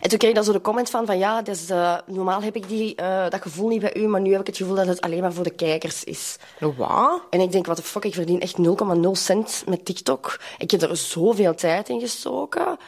En 0.00 0.08
toen 0.08 0.18
kreeg 0.18 0.30
ik 0.30 0.36
daar 0.36 0.44
zo 0.44 0.52
de 0.52 0.60
comment 0.60 0.90
van, 0.90 1.06
van 1.06 1.18
ja, 1.18 1.42
dus, 1.42 1.68
normaal 2.06 2.42
heb 2.42 2.56
ik 2.56 2.68
die, 2.68 2.94
eh, 2.94 3.30
dat 3.30 3.42
gevoel 3.42 3.68
niet 3.68 3.80
bij 3.80 3.96
u, 3.96 4.06
maar 4.06 4.20
nu 4.20 4.30
heb 4.30 4.40
ik 4.40 4.46
het 4.46 4.56
gevoel 4.56 4.74
dat 4.74 4.86
het 4.86 5.00
alleen 5.00 5.20
maar 5.20 5.32
voor 5.32 5.44
de 5.44 5.50
kijkers 5.50 6.04
is. 6.04 6.36
Wat? 6.76 7.22
En 7.30 7.40
ik 7.40 7.52
denk, 7.52 7.66
wat 7.66 7.76
de 7.76 7.82
fuck, 7.82 8.04
ik 8.04 8.14
verdien 8.14 8.40
echt 8.40 8.56
0,0 8.58 9.10
cent 9.12 9.64
met 9.66 9.84
TikTok. 9.84 10.40
Ik 10.58 10.70
heb 10.70 10.82
er 10.82 10.96
zoveel 10.96 11.54
tijd 11.54 11.88
in 11.88 12.00
gestoken. 12.00 12.78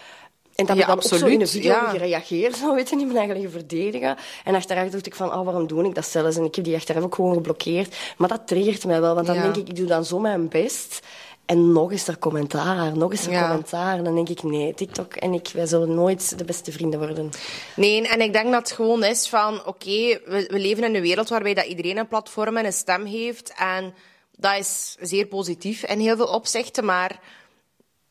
En 0.61 0.67
dat 0.67 0.77
Ja, 0.77 0.83
zo 0.83 0.87
in 0.87 0.93
een 0.93 0.97
absoluut, 0.99 1.51
video 1.51 1.73
ja. 1.73 1.89
gereageerd, 1.91 2.57
zo 2.63 2.75
weet 2.75 2.89
je 2.89 2.97
niet, 2.97 3.07
me 3.13 3.19
eigenlijk 3.19 3.51
verdedigen. 3.51 4.17
En 4.45 4.55
achteraf 4.55 4.89
dacht 4.89 5.07
ik 5.07 5.15
van, 5.15 5.33
oh, 5.35 5.45
waarom 5.45 5.67
doe 5.67 5.85
ik 5.85 5.95
dat 5.95 6.07
zelfs? 6.07 6.37
En 6.37 6.45
ik 6.45 6.55
heb 6.55 6.65
die 6.65 6.75
achteraf 6.77 7.03
ook 7.03 7.15
gewoon 7.15 7.35
geblokkeerd. 7.35 7.97
Maar 8.17 8.29
dat 8.29 8.47
triggert 8.47 8.85
mij 8.85 9.01
wel, 9.01 9.15
want 9.15 9.27
dan 9.27 9.37
Ja. 9.37 9.43
denk 9.43 9.57
ik, 9.57 9.69
ik 9.69 9.77
doe 9.77 9.87
dan 9.87 10.05
zo 10.05 10.19
mijn 10.19 10.49
best. 10.49 11.01
En 11.47 11.73
nog 11.73 11.93
is 11.93 12.09
er 12.09 12.19
commentaar, 12.19 12.97
nog 12.97 13.13
is 13.13 13.27
er 13.27 13.33
Ja. 13.33 13.47
commentaar. 13.49 13.99
En 13.99 14.05
dan 14.05 14.15
denk 14.15 14.29
ik, 14.29 14.43
nee, 14.43 14.75
TikTok 14.75 15.15
en 15.15 15.33
ik, 15.33 15.49
wij 15.55 15.67
zullen 15.67 15.95
nooit 15.95 16.39
de 16.39 16.45
beste 16.45 16.73
vrienden 16.73 16.99
worden. 16.99 17.31
Nee, 17.77 18.09
en 18.09 18.21
ik 18.21 18.33
denk 18.33 18.51
dat 18.53 18.69
het 18.69 18.73
gewoon 18.73 19.05
is 19.05 19.29
van, 19.29 19.67
oké, 19.67 20.21
we, 20.25 20.47
we 20.51 20.59
leven 20.59 20.85
in 20.85 20.95
een 20.95 21.03
wereld 21.03 21.29
waarbij 21.29 21.55
dat 21.55 21.65
iedereen 21.65 21.97
een 21.97 22.09
platform 22.09 22.57
en 22.57 22.65
een 22.65 22.73
stem 22.73 23.05
heeft. 23.05 23.53
En 23.59 23.95
dat 24.37 24.59
is 24.59 24.97
zeer 25.01 25.27
positief 25.27 25.85
in 25.85 25.99
heel 26.01 26.17
veel 26.17 26.27
opzichten, 26.27 26.85
maar 26.85 27.21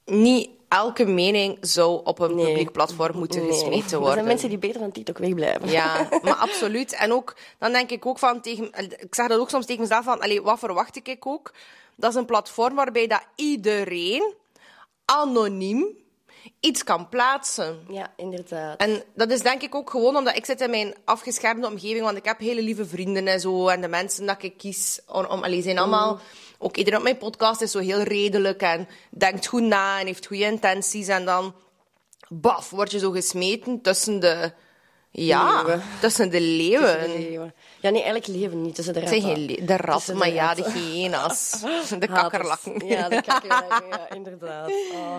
niet 0.05 0.49
elke 0.69 1.05
mening 1.05 1.58
zou 1.62 2.01
op 2.03 2.19
een 2.19 2.36
publiek 2.36 2.71
platform 2.71 3.17
moeten 3.17 3.41
Nee. 3.41 3.51
gesmeten 3.51 3.91
Er 3.91 3.97
worden. 3.97 4.13
zijn 4.13 4.25
mensen 4.25 4.49
die 4.49 4.58
beter 4.58 4.79
van 4.79 4.91
TikTok 4.91 5.17
wegblijven. 5.17 5.69
Ja, 5.69 6.08
maar 6.23 6.34
absoluut. 6.36 6.93
En 6.93 7.13
ook, 7.13 7.36
dan 7.60 7.71
denk 7.71 7.89
ik 7.91 8.05
ook 8.05 8.19
van 8.19 8.41
tegen, 8.41 8.65
ik 8.99 9.15
zeg 9.15 9.27
dat 9.27 9.39
ook 9.39 9.49
soms 9.49 9.65
tegen 9.65 9.82
mezelf 9.82 10.03
van, 10.05 10.19
allee, 10.21 10.41
wat 10.41 10.60
verwacht 10.60 10.95
ik 10.95 11.17
ook? 11.27 11.53
Dat 11.95 12.10
is 12.10 12.15
een 12.15 12.25
platform 12.25 12.75
waarbij 12.75 13.08
dat 13.08 13.21
iedereen 13.36 14.34
anoniem 15.05 15.86
iets 16.60 16.84
kan 16.84 17.10
plaatsen. 17.10 17.80
Ja, 17.89 18.13
inderdaad. 18.15 18.80
En 18.80 19.04
dat 19.15 19.32
is 19.32 19.41
denk 19.41 19.62
ik 19.62 19.75
ook 19.75 19.89
gewoon 19.89 20.15
omdat 20.15 20.36
ik 20.36 20.45
zit 20.45 20.62
in 20.62 20.69
mijn 20.69 20.95
afgeschermde 21.06 21.67
omgeving, 21.67 22.02
want 22.02 22.17
ik 22.17 22.25
heb 22.25 22.39
hele 22.39 22.62
lieve 22.62 22.86
vrienden 22.86 23.28
en 23.28 23.39
zo. 23.39 23.67
En 23.67 23.82
de 23.82 23.88
mensen 23.88 24.25
dat 24.25 24.43
ik 24.43 24.58
kies, 24.58 24.99
om, 25.08 25.25
om, 25.25 25.43
allee, 25.43 25.62
zijn 25.62 25.78
allemaal... 25.78 26.19
Ook 26.62 26.78
iedereen 26.78 26.99
op 26.99 27.06
mijn 27.06 27.17
podcast 27.17 27.62
is 27.62 27.71
zo 27.71 27.80
heel 27.80 28.02
redelijk 28.02 28.62
en 28.62 28.88
denkt 29.10 29.47
goed 29.47 29.62
na 29.62 29.99
en 29.99 30.06
heeft 30.06 30.25
goede 30.25 30.43
intenties. 30.43 31.08
En 31.08 31.25
dan, 31.25 31.54
baf, 32.28 32.69
word 32.69 32.91
je 32.91 32.99
zo 32.99 33.12
gesmeten 33.12 33.82
tussen 33.82 34.19
de... 34.19 34.52
Ja, 35.12 35.56
Leeuwen. 35.56 35.82
tussen 36.02 36.30
de 36.30 36.41
leeuwen. 36.41 36.99
Tussen 36.99 37.12
de 37.12 37.30
leeuwen. 37.30 37.54
Ja, 37.80 37.89
nee, 37.89 38.02
eigenlijk 38.02 38.28
leven 38.28 38.62
niet 38.62 38.75
tussen 38.75 38.93
de 38.93 38.99
ratten. 38.99 39.21
zijn 39.21 39.36
geen 39.36 39.65
de 39.65 39.78
ratten, 39.78 39.93
Tussen 39.93 40.13
de 40.13 40.19
maar 40.19 40.30
ja, 40.30 40.54
de 40.54 40.71
hyena's. 40.71 41.63
De 41.99 42.08
kakkerlakken. 42.08 42.88
Ja, 42.88 43.10
de 43.10 43.21
kakkerlakken, 43.21 43.88
ja, 43.88 44.10
inderdaad. 44.10 44.69
Oh, 44.93 45.17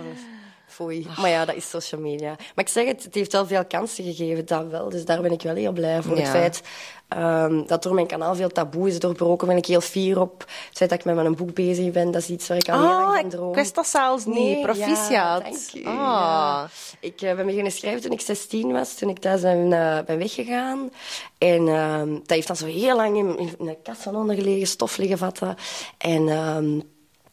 foei. 0.71 1.07
Maar 1.19 1.31
ja, 1.31 1.45
dat 1.45 1.55
is 1.55 1.69
social 1.71 2.01
media. 2.01 2.29
Maar 2.29 2.65
ik 2.65 2.69
zeg 2.69 2.87
het, 2.87 3.03
het 3.05 3.15
heeft 3.15 3.33
wel 3.33 3.47
veel 3.47 3.65
kansen 3.65 4.05
gegeven, 4.05 4.47
dat 4.47 4.67
wel. 4.67 4.89
Dus 4.89 5.05
daar 5.05 5.21
ben 5.21 5.33
ik 5.33 5.43
wel 5.43 5.55
heel 5.55 5.73
blij 5.73 6.03
voor. 6.03 6.17
Het 6.17 6.29
feit 6.29 6.63
ehm, 7.09 7.67
dat 7.67 7.83
door 7.83 7.95
mijn 7.95 8.07
kanaal 8.07 8.35
veel 8.35 8.49
taboe 8.49 8.89
is 8.89 8.99
doorbroken, 8.99 9.47
ben 9.47 9.57
ik 9.57 9.67
heel 9.67 9.81
fier 9.81 10.21
op. 10.21 10.39
Het 10.39 10.77
feit 10.79 10.91
dat 10.91 10.99
ik 10.99 11.05
met 11.05 11.15
mijn 11.15 11.35
boek 11.35 11.55
bezig 11.55 11.91
ben, 11.93 12.11
dat 12.11 12.23
is 12.23 12.29
iets 12.29 12.49
waar 12.49 12.57
ik 12.57 12.69
al 12.69 12.79
heel 12.81 12.89
lang 12.89 13.05
Oh, 13.07 13.15
van 13.15 13.25
ik 13.25 13.31
droom. 13.31 13.53
wist 13.55 13.75
dat 13.75 13.87
zelfs 13.87 14.25
niet. 14.25 14.35
Nee, 14.35 14.63
Proficiat. 14.63 15.71
Ja. 15.73 15.83
Ah. 15.85 15.95
Ja. 15.95 16.69
Ik 17.01 17.21
eh, 17.23 17.35
ben 17.35 17.47
beginnen 17.47 17.73
schrijven 17.73 18.01
toen 18.03 18.13
ik 18.13 18.21
16 18.21 18.73
was, 18.73 18.95
toen 18.95 19.09
ik 19.09 19.19
thuis 19.19 19.41
ben, 19.41 19.73
eh, 19.73 19.99
ben 20.05 20.19
weggegaan. 20.19 20.91
En 21.39 21.69
ehm, 21.69 22.13
dat 22.13 22.31
heeft 22.31 22.47
dan 22.47 22.57
zo 22.57 22.67
heel 22.67 22.97
lang 22.97 23.17
in, 23.17 23.39
in 23.39 23.69
een 23.69 23.83
kast 23.83 24.03
van 24.03 24.17
onder 24.17 24.35
gelegen, 24.37 24.67
stof 24.67 24.97
liggen 24.97 25.19
vatten. 25.19 25.55
En... 25.99 26.29
ehm, 26.29 26.81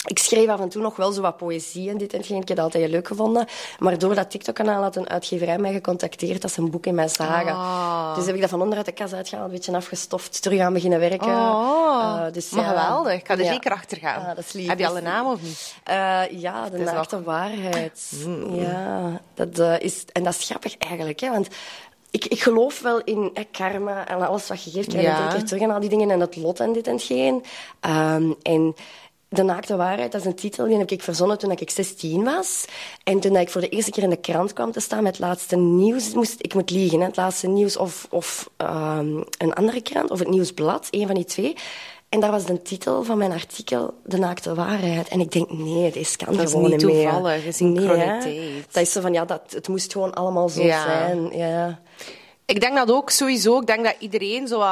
ik 0.07 0.19
schreef 0.19 0.47
af 0.47 0.59
en 0.59 0.69
toe 0.69 0.81
nog 0.81 0.95
wel 0.95 1.11
zo 1.11 1.21
wat 1.21 1.37
poëzie 1.37 1.89
en 1.89 1.97
dit 1.97 2.11
en 2.13 2.17
hetgeen. 2.17 2.41
Ik 2.41 2.47
heb 2.47 2.57
dat 2.57 2.65
altijd 2.65 2.89
leuk 2.89 3.07
gevonden. 3.07 3.45
Maar 3.79 3.97
door 3.97 4.15
dat 4.15 4.31
TikTok-kanaal 4.31 4.81
had 4.81 4.95
een 4.95 5.09
uitgeverij 5.09 5.57
mij 5.57 5.71
gecontacteerd 5.73 6.41
dat 6.41 6.51
ze 6.51 6.61
een 6.61 6.69
boek 6.71 6.85
in 6.85 6.95
mij 6.95 7.07
zagen. 7.07 7.51
Ah. 7.53 8.15
Dus 8.15 8.25
heb 8.25 8.35
ik 8.35 8.41
dat 8.41 8.49
van 8.49 8.61
onderuit 8.61 8.85
de 8.85 8.91
kast 8.91 9.13
uitgehaald, 9.13 9.47
een 9.49 9.55
beetje 9.55 9.75
afgestoft, 9.75 10.41
terug 10.41 10.59
aan 10.59 10.73
beginnen 10.73 10.99
werken. 10.99 11.27
Oh, 11.27 12.21
dus 12.31 12.49
maar 12.49 12.63
ja. 12.63 12.69
geweldig. 12.69 13.13
Ik 13.13 13.27
ga 13.27 13.33
er 13.33 13.43
Ja. 13.43 13.51
zeker 13.51 13.71
achter 13.71 13.97
gaan. 13.97 14.19
Ah, 14.21 14.27
dat 14.27 14.37
is 14.37 14.51
lief. 14.53 14.67
Heb 14.67 14.79
je 14.79 14.87
al 14.87 14.97
een 14.97 15.03
naam 15.03 15.25
of 15.27 15.41
niet? 15.41 15.75
eh, 15.83 16.21
ja, 16.29 16.69
de 16.69 16.77
naakte 16.77 17.15
wel- 17.15 17.25
waarheid. 17.25 18.11
Ja, 18.51 19.21
dat 19.33 19.59
eh, 19.59 19.79
is... 19.79 20.05
En 20.11 20.23
dat 20.23 20.33
is 20.33 20.45
grappig 20.45 20.77
eigenlijk, 20.77 21.19
hè, 21.19 21.29
want... 21.31 21.47
Ik, 22.11 22.25
ik 22.25 22.41
geloof 22.41 22.81
wel 22.81 23.01
in 23.03 23.33
karma 23.51 24.07
en 24.07 24.27
alles 24.27 24.47
wat 24.47 24.63
je 24.63 24.69
geeft, 24.71 24.87
krijg 24.87 25.03
je 25.05 25.09
Ja. 25.11 25.15
het 25.23 25.25
een 25.31 25.37
keer 25.37 25.47
terug 25.47 25.61
en 25.61 25.71
al 25.71 25.79
die 25.79 25.89
dingen 25.89 26.09
en 26.11 26.19
het 26.19 26.35
lot 26.35 26.59
en 26.59 26.73
dit 26.73 26.87
en 26.87 26.93
hetgeen. 26.93 27.43
Ehm, 27.79 28.31
en 28.41 28.75
De 29.29 29.43
Naakte 29.43 29.75
Waarheid, 29.75 30.11
dat 30.11 30.21
is 30.21 30.27
een 30.27 30.35
titel 30.35 30.65
die 30.67 30.77
heb 30.77 30.91
ik 30.91 31.03
verzonnen 31.03 31.37
toen 31.37 31.51
ik 31.51 31.69
16 31.69 32.23
was. 32.23 32.65
En 33.03 33.19
toen 33.19 33.35
ik 33.35 33.49
voor 33.49 33.61
de 33.61 33.69
eerste 33.69 33.91
keer 33.91 34.03
in 34.03 34.09
de 34.09 34.15
krant 34.17 34.53
kwam 34.53 34.71
te 34.71 34.79
staan 34.79 35.03
met 35.03 35.17
het 35.17 35.25
laatste 35.25 35.55
nieuws, 35.55 36.13
moest, 36.13 36.35
ik 36.37 36.53
moet 36.53 36.69
liegen, 36.69 36.99
hè, 36.99 37.05
het 37.05 37.15
laatste 37.15 37.47
nieuws 37.47 37.77
of, 37.77 38.07
of 38.09 38.49
ehm, 38.57 39.21
een 39.37 39.53
andere 39.53 39.81
krant, 39.81 40.11
of 40.11 40.19
het 40.19 40.27
nieuwsblad, 40.29 40.87
een 40.91 41.05
van 41.05 41.15
die 41.15 41.25
twee. 41.25 41.55
En 42.09 42.19
daar 42.19 42.31
was 42.31 42.45
de 42.45 42.61
titel 42.61 43.03
van 43.03 43.17
mijn 43.17 43.31
artikel 43.31 43.93
De 44.05 44.17
Naakte 44.17 44.53
Waarheid. 44.53 45.07
En 45.07 45.19
ik 45.19 45.31
denk, 45.31 45.51
nee, 45.51 45.91
deze 45.91 46.17
kan 46.17 46.33
Dat 46.35 46.43
is 46.45 46.51
gewoon 46.51 46.69
niet 46.69 46.77
niet 46.85 46.93
meer. 46.95 47.03
toevallig, 47.11 47.43
het 47.43 47.53
is 47.53 47.59
Nee, 47.59 47.71
hè. 47.73 47.79
synchroniteit. 47.81 48.65
dat 48.73 48.81
is 48.83 48.91
zo 48.91 49.01
van, 49.01 49.13
ja, 49.13 49.25
dat, 49.25 49.41
het 49.49 49.67
moest 49.67 49.91
gewoon 49.91 50.13
allemaal 50.13 50.49
zo 50.49 50.61
Ja. 50.63 50.83
zijn. 50.83 51.37
Ja. 51.37 51.79
Ik 52.47 52.59
denk 52.59 52.75
dat 52.75 52.91
ook 52.91 53.09
sowieso. 53.09 53.59
Ik 53.59 53.67
denk 53.67 53.83
dat 53.83 53.95
iedereen 53.99 54.47
zo 54.47 54.65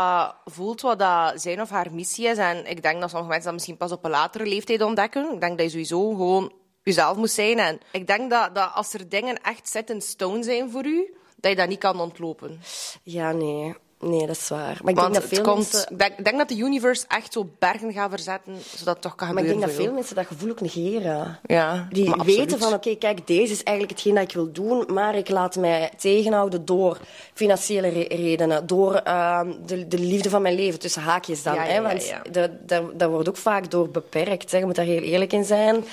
voelt 0.45 0.81
wat 0.81 0.99
dat 0.99 1.41
zijn 1.41 1.61
of 1.61 1.69
haar 1.69 1.93
missie 1.93 2.27
is. 2.27 2.37
En 2.37 2.65
ik 2.65 2.81
denk 2.81 3.01
dat 3.01 3.09
sommige 3.09 3.29
mensen 3.29 3.45
dat 3.45 3.53
misschien 3.53 3.77
pas 3.77 3.91
op 3.91 4.03
een 4.03 4.11
latere 4.11 4.45
leeftijd 4.45 4.81
ontdekken. 4.81 5.33
Ik 5.33 5.39
denk 5.39 5.57
dat 5.57 5.65
je 5.65 5.71
sowieso 5.71 6.09
gewoon 6.09 6.51
jezelf 6.83 7.17
moet 7.17 7.31
zijn. 7.31 7.59
En 7.59 7.79
ik 7.91 8.07
denk 8.07 8.29
dat, 8.29 8.55
dat 8.55 8.71
als 8.73 8.93
er 8.93 9.09
dingen 9.09 9.41
echt 9.41 9.69
set 9.69 9.89
in 9.89 10.01
stone 10.01 10.43
zijn 10.43 10.71
voor 10.71 10.85
u, 10.85 11.13
dat 11.35 11.51
je 11.51 11.57
dat 11.57 11.67
niet 11.67 11.79
kan 11.79 11.99
ontlopen. 11.99 12.61
ja, 13.03 13.31
nee. 13.31 13.75
Nee, 13.99 14.27
dat 14.27 14.35
is 14.35 14.47
waar. 14.49 14.79
Maar 14.81 14.93
ik 14.93 14.99
Want 14.99 14.99
denk 14.99 15.13
dat 15.13 15.23
veel 15.23 15.41
komt, 15.43 15.57
mensen... 15.57 15.91
ik 16.17 16.23
denk, 16.25 16.37
dat 16.37 16.47
de 16.49 16.57
universe 16.57 17.05
echt 17.07 17.33
zo 17.33 17.49
bergen 17.59 17.93
gaat 17.93 18.09
verzetten, 18.09 18.53
zodat 18.75 18.93
het 18.93 19.01
toch 19.01 19.15
kan 19.15 19.27
Maar 19.33 19.37
ik 19.43 19.49
gebeuren 19.49 19.57
denk 19.59 19.61
dat 19.61 19.71
veel 19.71 19.83
jou. 19.83 19.95
mensen 19.95 20.15
dat 20.15 20.25
gevoel 20.25 20.49
ook 20.49 20.61
negeren. 20.61 21.39
Ja, 21.43 21.87
Die 21.91 22.11
absoluut. 22.11 22.35
weten 22.37 22.59
van, 22.59 22.73
oké, 22.73 22.95
kijk, 22.95 23.27
deze 23.27 23.51
is 23.51 23.63
eigenlijk 23.63 23.97
hetgeen 23.97 24.15
dat 24.15 24.23
ik 24.23 24.33
wil 24.35 24.51
doen, 24.51 24.85
maar 24.93 25.15
ik 25.15 25.29
laat 25.29 25.55
mij 25.55 25.91
tegenhouden 25.97 26.65
door 26.65 26.97
financiële 27.33 27.87
re- 27.87 28.15
redenen, 28.15 28.67
door 28.67 28.93
ehm, 28.95 29.51
de, 29.65 29.87
de 29.87 29.99
liefde 29.99 30.29
van 30.29 30.41
mijn 30.41 30.55
leven, 30.55 30.79
tussen 30.79 31.01
haakjes 31.01 31.43
dan. 31.43 31.53
Ja, 31.55 31.63
ja, 31.63 31.71
hè, 31.71 31.81
want 31.81 32.07
ja. 32.07 32.21
Dat, 32.31 32.51
dat, 32.67 32.99
dat 32.99 33.09
wordt 33.09 33.29
ook 33.29 33.37
vaak 33.37 33.71
door 33.71 33.89
beperkt, 33.89 34.51
hè, 34.51 34.57
je 34.57 34.65
moet 34.65 34.75
daar 34.75 34.85
heel 34.85 35.01
eerlijk 35.01 35.33
in 35.33 35.43
zijn. 35.45 35.85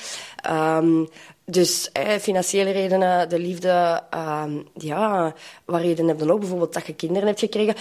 Ehm, 0.42 1.04
dus 1.52 1.90
financiële 2.20 2.70
redenen, 2.70 3.28
de 3.28 3.38
liefde, 3.38 4.02
ehm, 4.10 4.58
ja, 4.74 5.34
wat 5.64 5.80
redenen 5.80 6.08
heb 6.10 6.18
je 6.18 6.24
dan 6.24 6.34
ook? 6.34 6.40
Bijvoorbeeld 6.40 6.72
dat 6.74 6.86
je 6.86 6.94
kinderen 6.94 7.26
hebt 7.28 7.40
gekregen. 7.40 7.74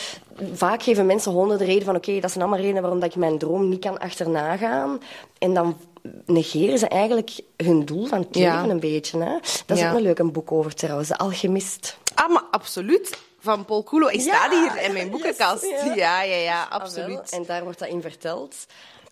Vaak 0.53 0.83
geven 0.83 1.05
mensen 1.05 1.31
honderden 1.31 1.65
redenen 1.67 1.85
van, 1.85 1.95
oké, 1.95 2.19
dat 2.19 2.31
zijn 2.31 2.43
allemaal 2.43 2.61
redenen 2.61 2.81
waarom 2.81 2.99
dat 2.99 3.09
ik 3.09 3.15
mijn 3.15 3.37
droom 3.37 3.69
niet 3.69 3.79
kan 3.79 3.97
achterna 3.99 4.57
gaan. 4.57 5.01
En 5.39 5.53
dan 5.53 5.77
negeren 6.25 6.77
ze 6.79 6.87
eigenlijk 6.87 7.29
hun 7.57 7.85
doel 7.85 8.05
van 8.05 8.19
het 8.19 8.27
Ja. 8.37 8.55
leven 8.55 8.69
een 8.69 8.79
beetje. 8.79 9.23
Hè? 9.23 9.31
Dat 9.65 9.77
is 9.77 9.79
Ja. 9.79 9.89
ook 9.91 9.95
een 9.97 10.01
leuk 10.03 10.19
een 10.19 10.31
boek 10.31 10.51
over 10.51 10.73
trouwens, 10.75 11.07
De 11.07 11.17
Alchemist. 11.17 11.97
Ah, 12.15 12.29
maar 12.29 12.43
absoluut. 12.51 13.17
Van 13.39 13.65
Paul 13.65 13.83
Coelho. 13.83 14.07
Ik 14.07 14.21
sta 14.21 14.31
Ja, 14.31 14.49
hier 14.49 14.81
in 14.83 14.93
mijn 14.93 15.05
yes, 15.05 15.11
boekenkast. 15.15 15.65
ja. 15.95 16.21
ja, 16.23 16.35
ja, 16.35 16.63
Ah, 16.63 16.71
absoluut. 16.71 17.29
En 17.31 17.43
daar 17.45 17.63
wordt 17.63 17.79
dat 17.79 17.87
in 17.87 18.01
verteld. 18.01 18.55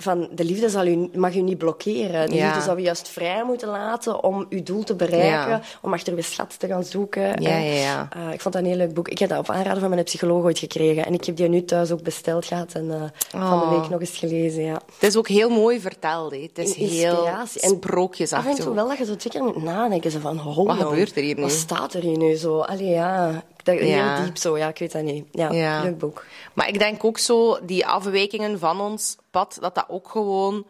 Van, 0.02 0.30
de 0.32 0.44
liefde 0.44 0.70
zal 0.70 0.88
u, 0.88 1.10
mag 1.14 1.36
u 1.36 1.42
niet 1.42 1.58
blokkeren. 1.58 2.30
De 2.30 2.36
Ja. 2.36 2.46
liefde 2.46 2.62
zou 2.62 2.80
u 2.80 2.82
juist 2.82 3.08
vrij 3.10 3.44
moeten 3.44 3.68
laten 3.70 4.24
om 4.24 4.46
uw 4.50 4.64
doel 4.64 4.84
te 4.84 4.96
bereiken. 4.96 5.50
Ja. 5.50 5.62
Om 5.82 5.94
achter 5.94 6.14
uw 6.14 6.22
schat 6.22 6.60
te 6.60 6.68
gaan 6.68 6.84
zoeken. 6.84 7.42
Ja, 7.42 7.50
En, 7.50 8.10
eh, 8.28 8.34
ik 8.34 8.42
vond 8.42 8.54
dat 8.54 8.64
een 8.64 8.70
heel 8.70 8.78
leuk 8.78 8.94
boek. 8.94 9.08
Ik 9.08 9.20
heb 9.20 9.30
dat 9.30 9.40
op 9.40 9.50
aanraden 9.50 9.80
van 9.80 9.90
mijn 9.90 10.04
psycholoog 10.04 10.44
ooit 10.44 10.60
gekregen. 10.60 11.06
En 11.06 11.14
ik 11.14 11.26
heb 11.26 11.36
die 11.36 11.48
nu 11.48 11.66
thuis 11.66 11.92
ook 11.92 12.02
besteld 12.04 12.46
gehad. 12.46 12.74
En 12.74 12.92
eh, 12.92 13.02
van 13.30 13.60
de 13.60 13.66
Oh. 13.66 13.80
week 13.80 13.90
nog 13.90 14.00
eens 14.00 14.18
gelezen, 14.18 14.64
ja. 14.64 14.82
Het 15.00 15.10
is 15.10 15.16
ook 15.16 15.28
heel 15.28 15.50
mooi 15.50 15.80
verteld. 15.80 16.32
Het 16.32 16.58
is 16.58 16.74
In- 16.76 16.88
heel. 16.88 17.28
En 17.28 17.48
sprookjesachtig. 17.48 18.52
Af 18.52 18.58
en 18.58 18.64
toe 18.66 18.74
wel 18.74 18.88
dat 18.88 18.98
je 18.98 19.06
zo 19.06 19.16
twee 19.16 19.34
keer 19.34 19.44
moet 19.44 19.64
nadenken. 19.64 20.12
Zo 20.12 20.20
van, 20.20 20.40
oh, 20.40 20.56
Wat 20.56 20.66
man, 20.66 20.78
gebeurt 20.78 21.16
er 21.16 21.24
hier 21.24 21.36
nu? 21.36 21.42
Wat 21.42 21.52
staat 21.52 21.94
er 21.94 22.02
hier 22.02 22.18
nu 22.18 22.36
zo? 22.36 22.60
Allee, 22.60 22.88
ja. 22.90 23.44
Dat, 23.64 23.80
Ja. 23.80 24.16
Heel 24.16 24.26
diep 24.26 24.38
zo, 24.38 24.58
ja. 24.58 24.68
Ik 24.68 24.78
weet 24.80 24.92
dat 24.92 25.02
niet. 25.04 25.26
Ja. 25.32 25.82
leuk 25.84 25.98
boek. 25.98 26.26
Maar 26.54 26.68
ik 26.68 26.80
denk 26.80 27.04
ook 27.04 27.18
zo, 27.18 27.58
die 27.66 27.86
afwijkingen 27.86 28.60
van 28.60 28.82
ons 28.82 29.16
pad, 29.32 29.58
dat 29.60 29.76
dat 29.76 29.86
ook 29.88 30.10
gewoon... 30.10 30.68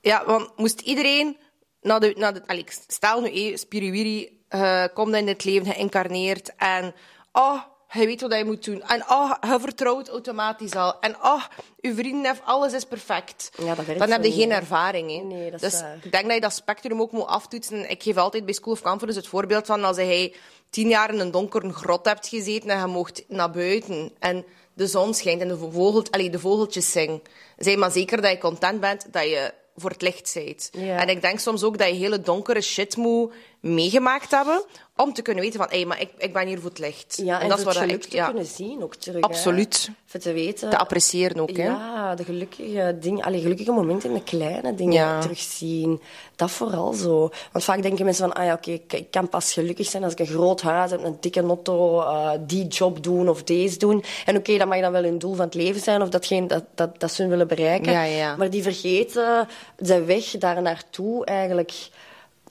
Ja, 0.00 0.24
want 0.24 0.56
moest 0.56 0.80
iedereen... 0.80 1.36
Naar 1.80 2.00
de, 2.00 2.14
naar 2.16 2.34
de, 2.34 2.42
allee, 2.46 2.62
ik 2.62 2.78
stel 2.86 3.20
nu, 3.20 3.56
Spiriwiri 3.56 4.44
eh, 4.48 4.84
komt 4.94 5.14
in 5.14 5.26
dit 5.26 5.44
leven 5.44 5.72
geïncarneerd 5.72 6.56
en... 6.56 6.94
Oh, 7.32 7.62
je 8.00 8.06
weet 8.06 8.20
wat 8.20 8.34
je 8.34 8.44
moet 8.44 8.64
doen. 8.64 8.82
En 8.82 9.04
oh, 9.08 9.32
je 9.40 9.60
vertrouwt 9.60 10.08
automatisch 10.08 10.74
al. 10.74 11.00
En 11.00 11.16
oh, 11.22 11.44
je 11.80 11.94
vrienden 11.94 12.26
heeft 12.26 12.42
alles 12.44 12.72
is 12.72 12.84
perfect. 12.84 13.50
Ja, 13.58 13.74
dat 13.74 13.98
Dan 13.98 14.10
heb 14.10 14.24
je 14.24 14.32
geen 14.32 14.50
ervaring. 14.50 15.10
Hè. 15.10 15.22
Nee, 15.22 15.50
dat 15.50 15.62
is 15.62 15.70
dus 15.70 15.80
waar. 15.80 15.98
ik 16.02 16.12
denk 16.12 16.24
dat 16.24 16.34
je 16.34 16.40
dat 16.40 16.54
spectrum 16.54 17.00
ook 17.00 17.12
moet 17.12 17.26
aftoetsen. 17.26 17.90
Ik 17.90 18.02
geef 18.02 18.16
altijd 18.16 18.44
bij 18.44 18.54
School 18.54 18.72
of 18.72 18.82
Conference 18.82 19.18
het 19.18 19.28
voorbeeld 19.28 19.66
van 19.66 19.84
als 19.84 19.96
hij 19.96 20.34
tien 20.70 20.88
jaar 20.88 21.12
in 21.14 21.20
een 21.20 21.30
donkere 21.30 21.72
grot 21.72 22.04
hebt 22.04 22.28
gezeten 22.28 22.70
en 22.70 22.78
je 22.78 22.86
mocht 22.86 23.24
naar 23.28 23.50
buiten 23.50 24.12
en 24.18 24.44
de 24.74 24.86
zon 24.86 25.14
schijnt 25.14 25.40
en 25.40 25.48
de, 25.48 25.58
vogel, 25.58 26.04
allee, 26.10 26.30
de 26.30 26.38
vogeltjes 26.38 26.92
zingen. 26.92 27.22
Zeg 27.64 27.76
maar 27.76 27.90
zeker 27.90 28.22
dat 28.22 28.30
je 28.30 28.38
content 28.38 28.80
bent 28.80 29.12
dat 29.12 29.22
je 29.22 29.54
voor 29.76 29.90
het 29.90 30.02
licht. 30.02 30.70
Ja. 30.72 30.96
En 30.98 31.08
ik 31.08 31.20
denk 31.20 31.38
soms 31.38 31.62
ook 31.62 31.78
dat 31.78 31.88
je 31.88 31.94
hele 31.94 32.20
donkere 32.20 32.60
shit 32.60 32.96
moet 32.96 33.32
meegemaakt 33.60 34.30
hebben 34.30 34.64
om 35.02 35.12
te 35.12 35.22
kunnen 35.22 35.44
weten 35.44 35.60
van, 35.60 35.68
hé, 35.70 35.84
maar 35.84 36.00
ik, 36.00 36.10
ik 36.18 36.32
ben 36.32 36.46
hier 36.46 36.60
voor 36.60 36.70
het 36.70 36.78
licht. 36.78 37.20
Ja, 37.24 37.40
en, 37.40 37.48
dat 37.48 37.58
is 37.58 37.64
voor 37.64 37.72
het 37.72 37.80
wat 37.80 37.88
geluk 37.88 38.04
ik, 38.04 38.10
te 38.10 38.16
ja, 38.16 38.26
kunnen 38.26 38.46
zien 38.46 38.82
ook 38.82 38.94
terug. 38.94 39.22
Absoluut. 39.22 39.86
Hè. 39.86 39.92
Voor 40.06 40.20
te 40.20 40.32
weten... 40.32 40.70
te 40.70 40.78
appreciëren 40.78 41.40
ook. 41.40 41.56
Hè? 41.56 41.64
Ja, 41.64 42.14
de 42.14 42.24
gelukkige 42.24 42.96
dingen, 43.00 43.22
gelukkige 43.22 43.72
momenten 43.72 44.08
in 44.08 44.14
de 44.14 44.22
kleine 44.22 44.74
dingen 44.74 44.92
Ja. 44.92 45.20
terugzien. 45.20 46.00
Dat 46.36 46.50
vooral 46.50 46.92
zo. 46.92 47.30
Want 47.52 47.64
vaak 47.64 47.82
denken 47.82 48.04
mensen 48.04 48.28
van, 48.28 48.36
ah 48.36 48.44
ja, 48.44 48.52
oké, 48.52 48.70
ik, 48.70 48.92
ik 48.92 49.10
kan 49.10 49.28
pas 49.28 49.52
gelukkig 49.52 49.86
zijn 49.86 50.04
als 50.04 50.12
ik 50.12 50.18
een 50.18 50.26
groot 50.26 50.60
huis 50.60 50.90
heb, 50.90 51.04
een 51.04 51.16
dikke 51.20 51.42
auto, 51.42 52.00
eh, 52.00 52.30
die 52.40 52.66
job 52.66 53.02
doen 53.02 53.28
of 53.28 53.42
deze 53.42 53.78
doen. 53.78 54.04
En 54.24 54.36
oké, 54.36 54.58
dat 54.58 54.68
mag 54.68 54.80
dan 54.80 54.92
wel 54.92 55.02
hun 55.02 55.18
doel 55.18 55.34
van 55.34 55.44
het 55.44 55.54
leven 55.54 55.80
zijn 55.80 56.02
of 56.02 56.08
datgene 56.08 56.46
dat, 56.46 56.64
dat, 56.74 57.00
dat 57.00 57.12
ze 57.12 57.26
willen 57.26 57.48
bereiken. 57.48 57.92
Ja, 57.92 58.02
ja. 58.02 58.36
Maar 58.36 58.50
die 58.50 58.62
vergeten 58.62 59.48
de 59.76 60.04
weg 60.04 60.24
daar 60.24 60.62
naartoe 60.62 61.24
eigenlijk 61.24 61.72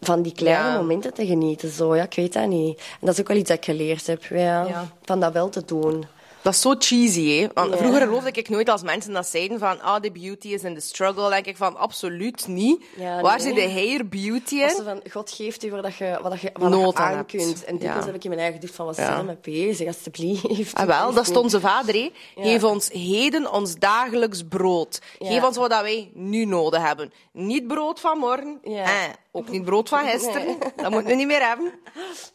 van 0.04 0.22
die 0.22 0.34
kleine 0.34 0.64
Ja. 0.70 0.76
momenten 0.78 1.14
te 1.14 1.26
genieten. 1.26 1.70
Zo. 1.70 1.96
Ja, 1.96 2.04
ik 2.04 2.14
weet 2.16 2.34
dat 2.34 2.48
niet. 2.48 2.78
En 2.78 2.98
dat 3.00 3.14
is 3.14 3.20
ook 3.20 3.28
wel 3.28 3.38
iets 3.38 3.50
dat 3.50 3.58
ik 3.58 3.66
geleerd 3.66 4.08
heb, 4.08 4.24
ja, 4.24 4.66
Ja. 4.66 4.88
van 5.04 5.20
dat 5.20 5.34
wel 5.34 5.50
te 5.50 5.66
doen. 5.66 6.06
Dat 6.42 6.54
is 6.54 6.62
zo 6.62 6.76
cheesy, 6.80 7.40
hè? 7.40 7.48
Want 7.54 7.76
vroeger 7.76 8.02
geloofde 8.02 8.32
ik 8.32 8.50
nooit 8.50 8.70
als 8.70 8.82
mensen 8.82 9.14
dat 9.14 9.28
zeiden 9.28 9.60
van 9.60 9.82
ah, 9.82 10.02
de 10.02 10.12
beauty 10.12 10.48
is 10.48 10.64
in 10.64 10.74
the 10.76 10.80
struggle. 10.82 11.30
denk 11.30 11.46
ik 11.46 11.58
van 11.58 11.78
absoluut 11.78 12.48
niet. 12.48 12.84
Ja, 12.98 13.22
Waar 13.22 13.38
nee. 13.38 13.46
zit 13.48 13.56
de 13.56 13.72
hair 13.72 14.08
beauty 14.08 14.56
in? 14.56 14.70
ze 14.70 14.84
van, 14.84 15.02
God 15.12 15.32
geeft 15.32 15.64
u 15.64 15.72
waar 15.72 15.82
dat 15.82 15.96
je, 15.96 16.18
wat 16.22 16.32
dat 16.32 16.42
je, 16.42 16.52
wat 16.54 16.72
je 16.74 16.94
aan 16.94 17.16
hebt. 17.16 17.32
kunt. 17.32 17.64
En 17.66 17.78
dikwijls 17.78 18.00
Ja. 18.00 18.06
heb 18.06 18.16
ik 18.16 18.24
in 18.24 18.30
mijn 18.30 18.42
eigen 18.42 18.60
gedacht 18.60 18.76
van, 18.78 18.86
wat 18.86 18.96
zijn 18.96 19.18
we 19.18 19.24
mee 19.24 19.38
bezig, 19.42 19.88
alstublieft. 19.88 20.74
Ah, 20.76 20.86
wel, 20.86 21.14
dat 21.14 21.28
is 21.30 21.36
onze 21.38 21.60
vader. 21.60 21.94
Hè. 21.94 22.12
Geef 22.36 22.64
ons 22.64 22.90
heden 22.92 23.52
ons 23.52 23.76
dagelijks 23.76 24.44
brood. 24.50 25.00
Geef 25.20 25.44
ons 25.44 25.58
wat 25.58 25.70
wij 25.70 26.12
nu 26.14 26.46
nodig 26.46 26.82
hebben. 26.82 27.14
Niet 27.32 27.68
brood 27.68 28.00
van 28.00 28.18
morgen. 28.18 28.60
Ja. 28.64 28.84
Eh, 28.84 29.10
ook 29.32 29.50
niet 29.50 29.66
brood 29.66 29.90
van 29.90 30.06
gisteren. 30.08 30.58
Dat 30.76 30.92
moeten 30.92 31.10
we 31.10 31.16
niet 31.16 31.28
meer 31.28 31.48
hebben. 31.48 31.72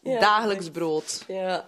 Ja. 0.02 0.20
Dagelijks 0.20 0.70
brood. 0.70 1.24
Ja, 1.28 1.64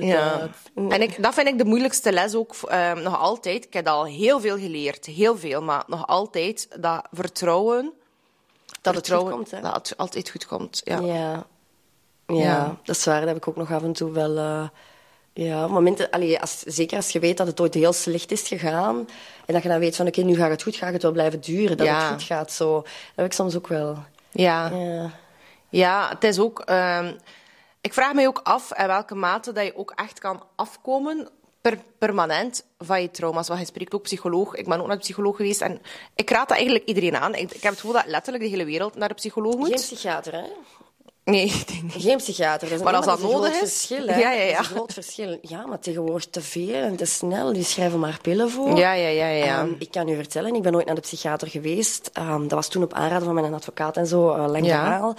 Ja. 0.00 0.48
En 0.74 1.02
ik, 1.02 1.22
dat 1.22 1.34
vind 1.34 1.48
ik 1.48 1.58
de 1.58 1.64
moeilijkste 1.64 2.12
les 2.12 2.34
ook 2.34 2.54
ehm, 2.68 3.02
nog 3.02 3.18
altijd. 3.20 3.64
Ik 3.64 3.72
heb 3.72 3.86
al 3.86 4.04
heel 4.04 4.40
veel 4.40 4.58
geleerd, 4.58 5.06
heel 5.06 5.38
veel, 5.38 5.62
maar 5.62 5.82
nog 5.86 6.06
altijd 6.06 6.68
dat 6.80 7.06
vertrouwen. 7.12 7.92
Dat 8.82 8.94
het 8.94 9.10
goed 9.12 9.30
komt? 9.30 9.50
Dat 9.50 9.74
het 9.74 9.94
altijd 9.96 10.30
goed 10.30 10.46
komt. 10.46 10.80
Ja. 10.84 10.98
Ja. 11.00 11.46
Ja. 12.26 12.36
Ja. 12.36 12.76
dat 12.84 12.96
is 12.96 13.04
waar. 13.04 13.18
Dat 13.18 13.28
heb 13.28 13.36
ik 13.36 13.48
ook 13.48 13.56
nog 13.56 13.72
af 13.72 13.82
en 13.82 13.92
toe 13.92 14.10
wel... 14.10 14.36
eh, 14.36 14.68
ja, 15.32 15.66
momenten, 15.66 16.10
allee, 16.10 16.40
als, 16.40 16.58
zeker 16.58 16.96
als 16.96 17.10
je 17.10 17.18
weet 17.18 17.36
dat 17.36 17.46
het 17.46 17.60
ooit 17.60 17.74
heel 17.74 17.92
slecht 17.92 18.30
is 18.30 18.48
gegaan 18.48 19.08
en 19.46 19.54
dat 19.54 19.62
je 19.62 19.68
dan 19.68 19.78
weet 19.78 19.96
van 19.96 20.06
oké, 20.06 20.20
nu 20.22 20.36
gaat 20.36 20.50
het 20.50 20.62
goed, 20.62 20.76
gaat 20.76 20.92
het 20.92 21.02
wel 21.02 21.12
blijven 21.12 21.40
duren, 21.40 21.76
dat 21.76 21.86
Ja. 21.86 22.00
het 22.02 22.12
goed 22.12 22.22
gaat. 22.22 22.52
Zo. 22.52 22.74
Dat 22.74 22.86
heb 23.14 23.24
ik 23.26 23.32
soms 23.32 23.56
ook 23.56 23.66
wel. 23.66 23.96
Ja. 24.30 24.68
Ja. 24.68 25.10
Ja, 25.68 26.08
het 26.08 26.24
is 26.24 26.38
ook. 26.38 26.60
ehm, 26.60 27.12
ik 27.88 27.94
vraag 27.94 28.12
me 28.12 28.26
ook 28.26 28.40
af 28.42 28.72
in 28.72 28.86
welke 28.86 29.14
mate 29.14 29.52
dat 29.52 29.64
je 29.64 29.76
ook 29.76 29.92
echt 29.96 30.18
kan 30.18 30.42
afkomen 30.56 31.28
per, 31.60 31.78
permanent 31.98 32.64
van 32.78 33.02
je 33.02 33.10
trauma's. 33.10 33.48
Want 33.48 33.60
je 33.60 33.66
spreekt 33.66 33.94
ook 33.94 34.02
psycholoog. 34.02 34.54
Ik 34.54 34.68
ben 34.68 34.80
ook 34.80 34.86
naar 34.86 34.96
de 34.96 35.02
psycholoog 35.02 35.36
geweest 35.36 35.60
en 35.60 35.80
ik 36.14 36.30
raad 36.30 36.48
dat 36.48 36.56
eigenlijk 36.56 36.86
iedereen 36.86 37.16
aan. 37.16 37.34
Ik, 37.34 37.52
heb 37.52 37.62
het 37.62 37.80
gevoel 37.80 37.92
dat 37.92 38.06
letterlijk 38.06 38.44
de 38.44 38.50
hele 38.50 38.64
wereld 38.64 38.94
naar 38.94 39.08
de 39.08 39.14
psycholoog 39.14 39.56
moet. 39.56 39.68
Geen 39.68 39.76
psychiater, 39.76 40.32
hè? 40.32 40.44
Nee, 41.30 41.44
ik 41.60 41.68
denk 41.68 41.82
niet. 41.82 42.02
Geen 42.02 42.16
psychiater. 42.16 42.68
Dat 42.68 42.78
is, 42.78 42.84
Maar 42.84 42.94
als 42.94 43.04
dat 43.06 43.20
nodig 43.20 43.36
groot 43.38 43.50
is? 43.52 43.58
verschil, 43.58 44.06
hè? 44.06 44.18
Ja, 44.18 44.32
ja, 44.32 44.42
ja. 44.42 44.52
Dat 44.56 44.60
is 44.60 44.68
een 44.68 44.74
groot 44.74 44.92
verschil. 44.92 45.38
Ja, 45.42 45.66
maar 45.66 45.78
tegenwoordig 45.78 46.26
te 46.30 46.40
veel 46.40 46.74
en 46.82 46.96
te 46.96 47.04
snel. 47.04 47.52
Die 47.52 47.64
schrijven 47.64 47.98
maar 47.98 48.18
pillen 48.22 48.50
voor. 48.50 48.76
Ja, 48.78 48.92
ja, 48.92 49.08
ja, 49.08 49.26
ja. 49.28 49.58
Ehm, 49.60 49.68
ik 49.78 49.90
kan 49.90 50.08
u 50.08 50.14
vertellen, 50.14 50.54
ik 50.54 50.62
ben 50.62 50.72
nooit 50.72 50.86
naar 50.86 50.94
de 50.94 51.00
psychiater 51.00 51.48
geweest. 51.48 52.10
Ehm, 52.12 52.40
dat 52.40 52.50
was 52.52 52.68
toen 52.68 52.82
op 52.82 52.92
aanraden 52.92 53.24
van 53.24 53.34
mijn 53.34 53.54
advocaat 53.54 53.96
en 53.96 54.06
zo, 54.06 54.30
een 54.30 54.50
lang 54.50 54.66
Ja. 54.66 54.84
verhaal. 54.84 55.14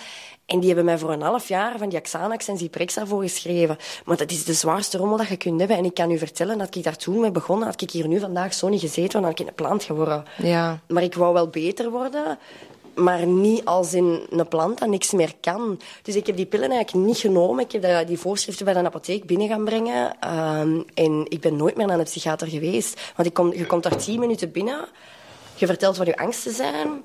En 0.46 0.58
die 0.60 0.68
hebben 0.68 0.86
mij 0.86 0.98
voor 0.98 1.12
een 1.12 1.22
half 1.22 1.48
jaar 1.48 1.78
van 1.78 1.90
die 1.90 2.00
Xanax 2.02 2.48
en 2.48 2.58
Zyprexa 2.58 3.06
voorgeschreven. 3.06 3.78
Maar 4.06 4.18
dat 4.18 4.32
is 4.32 4.44
de 4.44 4.54
zwaarste 4.54 4.98
rommel 4.98 5.18
dat 5.18 5.28
je 5.28 5.38
kunt 5.38 5.60
hebben. 5.60 5.78
En 5.78 5.86
ik 5.86 5.94
kan 5.94 6.12
u 6.12 6.18
vertellen, 6.18 6.58
dat 6.58 6.76
ik 6.76 6.84
daar 6.84 6.96
toen 6.96 7.20
mee 7.20 7.32
begonnen, 7.32 7.68
had 7.68 7.82
ik 7.82 7.92
hier 7.92 8.08
nu 8.08 8.20
vandaag 8.20 8.54
zo 8.54 8.68
niet 8.70 8.80
gezeten, 8.80 9.10
dan 9.12 9.24
had 9.24 9.32
ik 9.32 9.40
in 9.40 9.48
een 9.48 9.54
plant 9.54 9.84
geworden. 9.84 10.24
Ja. 10.38 10.80
Maar 10.88 11.04
ik 11.04 11.14
wou 11.16 11.34
wel 11.34 11.48
beter 11.48 11.90
worden, 11.92 12.38
maar 12.96 13.26
niet 13.26 13.66
als 13.66 13.94
in 13.94 14.22
een 14.30 14.48
plant 14.48 14.80
dat 14.80 14.90
niks 14.90 15.12
meer 15.12 15.34
kan. 15.42 15.80
Dus 16.02 16.16
ik 16.16 16.28
heb 16.28 16.36
die 16.36 16.46
pillen 16.46 16.72
eigenlijk 16.72 17.08
niet 17.08 17.18
genomen. 17.18 17.66
Ik 17.70 17.82
heb 17.82 18.08
die 18.08 18.20
voorschriften 18.20 18.66
bij 18.66 18.74
de 18.74 18.80
apotheek 18.80 19.26
binnen 19.26 19.48
gaan 19.48 19.66
brengen. 19.66 20.20
Ehm, 20.20 20.82
en 20.94 21.26
ik 21.28 21.40
ben 21.42 21.56
nooit 21.56 21.76
meer 21.76 21.88
naar 21.88 22.00
een 22.00 22.04
psychiater 22.04 22.48
geweest. 22.48 23.02
Want 23.16 23.28
ik 23.28 23.34
kom, 23.34 23.54
je 23.54 23.66
komt 23.66 23.84
daar 23.84 23.98
tien 23.98 24.20
minuten 24.20 24.52
binnen. 24.52 24.88
Je 25.56 25.66
vertelt 25.66 25.98
wat 25.98 26.08
je 26.08 26.18
angsten 26.18 26.54
zijn. 26.54 27.04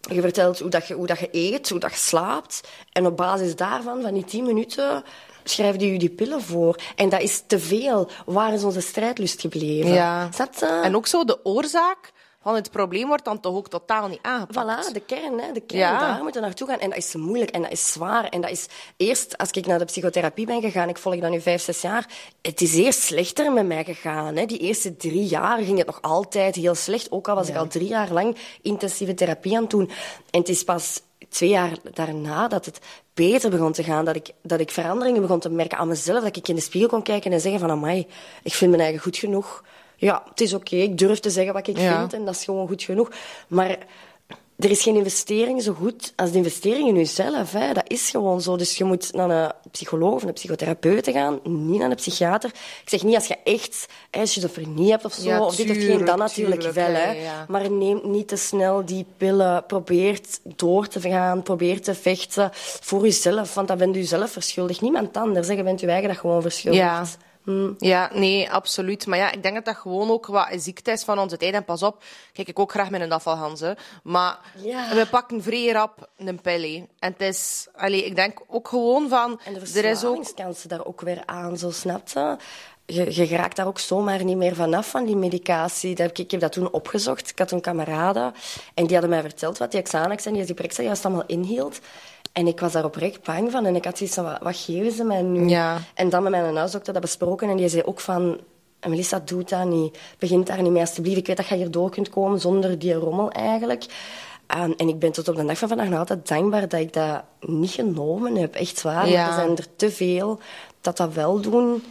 Je 0.00 0.20
vertelt 0.20 0.58
hoe, 0.58 0.70
dat 0.70 0.86
je, 0.86 0.94
hoe 0.94 1.06
dat 1.06 1.18
je 1.18 1.28
eet, 1.30 1.68
hoe 1.68 1.78
dat 1.78 1.90
je 1.90 1.96
slaapt. 1.96 2.60
En 2.92 3.06
op 3.06 3.16
basis 3.16 3.56
daarvan, 3.56 4.02
van 4.02 4.14
die 4.14 4.24
tien 4.24 4.44
minuten, 4.44 5.04
schrijven 5.44 5.78
die 5.78 5.92
je 5.92 5.98
die 5.98 6.10
pillen 6.10 6.42
voor. 6.42 6.76
En 6.96 7.08
dat 7.08 7.20
is 7.20 7.42
te 7.46 7.58
veel. 7.58 8.08
Waar 8.26 8.52
is 8.52 8.64
onze 8.64 8.80
strijdlust 8.80 9.40
gebleven? 9.40 9.92
Ja. 9.92 10.28
En 10.82 10.96
ook 10.96 11.06
zo 11.06 11.24
de 11.24 11.44
oorzaak 11.44 12.12
van 12.42 12.54
het 12.54 12.70
probleem 12.70 13.06
wordt 13.06 13.24
dan 13.24 13.40
toch 13.40 13.54
ook 13.54 13.68
totaal 13.68 14.08
niet 14.08 14.18
aangepakt. 14.22 14.88
Voilà, 14.88 14.92
de 14.92 15.00
kern, 15.00 15.38
hè, 15.38 15.52
de 15.52 15.60
kern. 15.60 15.80
Ja. 15.80 15.98
Daar 15.98 16.22
moeten 16.22 16.40
we 16.40 16.46
naartoe 16.46 16.68
gaan. 16.68 16.78
En 16.78 16.88
dat 16.88 16.98
is 16.98 17.14
moeilijk 17.14 17.50
en 17.50 17.62
dat 17.62 17.72
is 17.72 17.92
zwaar. 17.92 18.24
En 18.24 18.40
dat 18.40 18.50
is 18.50 18.66
eerst, 18.96 19.38
als 19.38 19.50
ik 19.50 19.66
naar 19.66 19.78
de 19.78 19.84
psychotherapie 19.84 20.46
ben 20.46 20.60
gegaan, 20.60 20.88
ik 20.88 20.98
volg 20.98 21.20
dat 21.20 21.30
nu 21.30 21.40
vijf, 21.40 21.62
zes 21.62 21.80
jaar, 21.80 22.08
het 22.42 22.60
is 22.60 22.74
eerst 22.74 23.02
slechter 23.02 23.52
met 23.52 23.66
mij 23.66 23.84
gegaan. 23.84 24.36
Hè. 24.36 24.46
Die 24.46 24.58
eerste 24.58 24.96
drie 24.96 25.26
jaar 25.26 25.58
ging 25.58 25.78
het 25.78 25.86
nog 25.86 26.02
altijd 26.02 26.54
heel 26.54 26.74
slecht. 26.74 27.10
Ook 27.10 27.28
al 27.28 27.34
was 27.34 27.48
ik 27.48 27.56
al 27.56 27.66
drie 27.66 27.88
jaar 27.88 28.12
lang 28.12 28.36
intensieve 28.62 29.14
therapie 29.14 29.56
aan 29.56 29.62
het 29.62 29.70
doen. 29.70 29.90
En 30.30 30.40
het 30.40 30.48
is 30.48 30.64
pas 30.64 31.00
twee 31.28 31.50
jaar 31.50 31.76
daarna 31.92 32.48
dat 32.48 32.64
het 32.64 32.78
beter 33.14 33.50
begon 33.50 33.72
te 33.72 33.82
gaan. 33.82 34.04
Dat 34.04 34.16
ik, 34.16 34.30
dat 34.42 34.60
ik 34.60 34.70
veranderingen 34.70 35.20
begon 35.20 35.40
te 35.40 35.50
merken 35.50 35.78
aan 35.78 35.88
mezelf. 35.88 36.22
Dat 36.22 36.36
ik 36.36 36.48
in 36.48 36.54
de 36.54 36.60
spiegel 36.60 36.88
kon 36.88 37.02
kijken 37.02 37.32
en 37.32 37.40
zeggen 37.40 37.60
van, 37.60 37.70
amai, 37.70 38.06
ik 38.42 38.52
vind 38.52 38.70
mijn 38.70 38.82
eigen 38.82 39.02
goed 39.02 39.16
genoeg. 39.16 39.62
Ja, 40.00 40.22
het 40.28 40.40
is 40.40 40.54
oké. 40.54 40.76
Ik 40.76 40.98
durf 40.98 41.18
te 41.20 41.30
zeggen 41.30 41.52
wat 41.52 41.66
ik 41.68 41.78
Ja. 41.78 41.98
vind 41.98 42.12
en 42.12 42.24
dat 42.24 42.34
is 42.34 42.44
gewoon 42.44 42.66
goed 42.68 42.82
genoeg. 42.82 43.10
Maar 43.48 43.78
er 44.58 44.70
is 44.70 44.82
geen 44.82 44.96
investering 44.96 45.62
zo 45.62 45.72
goed 45.72 46.12
als 46.16 46.30
de 46.30 46.36
investering 46.36 46.88
in 46.88 46.94
jezelf. 46.96 47.52
Hè. 47.52 47.72
Dat 47.72 47.84
is 47.90 48.10
gewoon 48.10 48.40
zo. 48.40 48.56
Dus 48.56 48.76
je 48.78 48.84
moet 48.84 49.12
naar 49.12 49.30
een 49.30 49.52
psycholoog 49.70 50.14
of 50.14 50.22
een 50.22 50.32
psychotherapeut 50.32 51.08
gaan, 51.10 51.40
niet 51.44 51.78
naar 51.80 51.90
een 51.90 51.96
psychiater. 51.96 52.50
Ik 52.82 52.88
zeg 52.88 53.02
niet 53.02 53.14
als 53.14 53.26
je 53.26 53.36
echt 53.44 53.86
hè, 54.10 54.26
schizofrenie 54.26 54.90
hebt 54.90 55.04
of 55.04 55.12
zo, 55.12 55.28
Ja, 55.28 55.44
of 55.44 55.56
dit 55.56 55.70
of 55.70 55.76
geen, 55.76 56.04
dan 56.04 56.18
natuurlijk 56.18 56.60
tuurlijk, 56.60 56.78
wel. 56.78 56.94
Hè. 57.02 57.10
ja. 57.10 57.44
Maar 57.48 57.70
neem 57.70 58.00
niet 58.04 58.28
te 58.28 58.36
snel 58.36 58.84
die 58.84 59.06
pillen. 59.16 59.64
Probeer 59.66 60.20
door 60.56 60.86
te 60.86 61.00
gaan, 61.00 61.42
probeer 61.42 61.80
te 61.80 61.94
vechten 61.94 62.50
voor 62.80 63.02
jezelf, 63.04 63.54
want 63.54 63.68
dan 63.68 63.78
bent 63.78 63.96
u 63.96 64.02
zelf 64.02 64.30
verschuldigd. 64.30 64.80
Niemand 64.80 65.16
anders. 65.16 65.48
Hè. 65.48 65.54
Je 65.54 65.62
bent 65.62 65.80
je 65.80 65.86
eigen 65.86 66.08
dat 66.08 66.18
gewoon 66.18 66.42
verschuldigd. 66.42 66.84
Ja. 66.84 67.04
Ja, 67.78 68.10
nee, 68.12 68.50
absoluut. 68.50 69.06
Maar 69.06 69.18
ja, 69.18 69.32
ik 69.32 69.42
denk 69.42 69.54
dat 69.54 69.64
dat 69.64 69.76
gewoon 69.76 70.10
ook 70.10 70.26
wat 70.26 70.46
een 70.50 70.60
ziekte 70.60 70.90
is 70.90 71.04
van 71.04 71.18
onze 71.18 71.36
tijd. 71.36 71.54
En 71.54 71.64
pas 71.64 71.82
op, 71.82 72.02
kijk 72.32 72.48
ik 72.48 72.58
ook 72.58 72.70
graag 72.70 72.90
met 72.90 73.00
een 73.00 73.12
afvalhans. 73.12 73.60
Hè. 73.60 73.72
Maar 74.02 74.38
Ja. 74.56 74.94
we 74.94 75.06
pakken 75.06 75.42
vrij 75.42 75.70
rap 75.72 76.08
een 76.16 76.40
hè. 76.42 76.86
En 76.98 77.12
het 77.12 77.20
is... 77.20 77.66
Allee, 77.76 78.04
ik 78.04 78.16
denk 78.16 78.40
ook 78.46 78.68
gewoon 78.68 79.08
van... 79.08 79.40
En 79.44 79.54
de 79.54 79.60
er 79.60 79.66
is 79.66 79.74
ook... 79.74 79.84
verslavingskansen 79.86 80.68
daar 80.68 80.84
ook 80.84 81.00
weer 81.00 81.22
aan, 81.26 81.58
zo 81.58 81.70
snap 81.70 82.08
je? 82.08 82.36
Je, 82.86 83.14
je 83.14 83.26
geraakt 83.26 83.56
daar 83.56 83.66
ook 83.66 83.78
zomaar 83.78 84.24
niet 84.24 84.36
meer 84.36 84.54
vanaf, 84.54 84.90
van 84.90 85.04
die 85.04 85.16
medicatie. 85.16 85.94
Dat 85.94 85.98
heb 86.06 86.10
ik, 86.10 86.18
ik 86.18 86.30
heb 86.30 86.40
dat 86.40 86.52
toen 86.52 86.70
opgezocht. 86.70 87.30
Ik 87.30 87.38
had 87.38 87.50
een 87.50 87.60
kameraden 87.60 88.34
en 88.74 88.84
die 88.84 88.92
hadden 88.92 89.10
mij 89.10 89.20
verteld 89.20 89.58
wat 89.58 89.72
die 89.72 89.82
Xanax 89.82 90.26
en 90.26 90.32
die 90.32 90.44
Zyprexa 90.46 90.82
juist 90.82 91.04
allemaal 91.04 91.26
inhield. 91.26 91.80
En 92.32 92.46
ik 92.46 92.60
was 92.60 92.72
daar 92.72 92.84
oprecht 92.84 93.22
bang 93.22 93.50
van. 93.50 93.66
En 93.66 93.76
ik 93.76 93.84
had 93.84 93.96
zoiets 93.96 94.14
van, 94.16 94.24
wat, 94.24 94.38
wat 94.42 94.56
geven 94.56 94.92
ze 94.92 95.04
mij 95.04 95.22
nu? 95.22 95.48
Ja. 95.48 95.78
En 95.94 96.08
dan 96.08 96.22
met 96.22 96.32
mijn 96.32 96.56
huisdokter 96.56 96.92
dat 96.92 97.02
besproken. 97.02 97.48
En 97.48 97.56
die 97.56 97.68
zei 97.68 97.82
ook 97.82 98.00
van... 98.00 98.40
Melissa, 98.88 99.22
doe 99.24 99.44
dat 99.44 99.64
niet. 99.64 99.98
Begin 100.18 100.44
daar 100.44 100.62
niet 100.62 100.72
mee, 100.72 100.80
alsjeblieft. 100.80 101.16
Ik 101.16 101.26
weet 101.26 101.36
dat 101.36 101.46
je 101.46 101.54
hier 101.54 101.70
door 101.70 101.90
kunt 101.90 102.08
komen 102.08 102.40
zonder 102.40 102.78
die 102.78 102.94
rommel 102.94 103.30
eigenlijk. 103.30 103.84
Um, 104.56 104.74
en 104.76 104.88
ik 104.88 104.98
ben 104.98 105.12
tot 105.12 105.28
op 105.28 105.36
de 105.36 105.44
dag 105.44 105.58
van 105.58 105.68
vandaag 105.68 105.88
nog 105.88 105.98
altijd 105.98 106.28
dankbaar 106.28 106.68
dat 106.68 106.80
ik 106.80 106.92
dat 106.92 107.22
niet 107.40 107.70
genomen 107.70 108.36
heb. 108.36 108.54
Echt 108.54 108.82
waar. 108.82 109.08
Ja. 109.08 109.26
Er 109.26 109.34
zijn 109.34 109.56
er 109.56 109.66
te 109.76 109.90
veel 109.90 110.38
dat 110.80 110.96
dat 110.96 111.14
wel 111.14 111.40
doen 111.40 111.82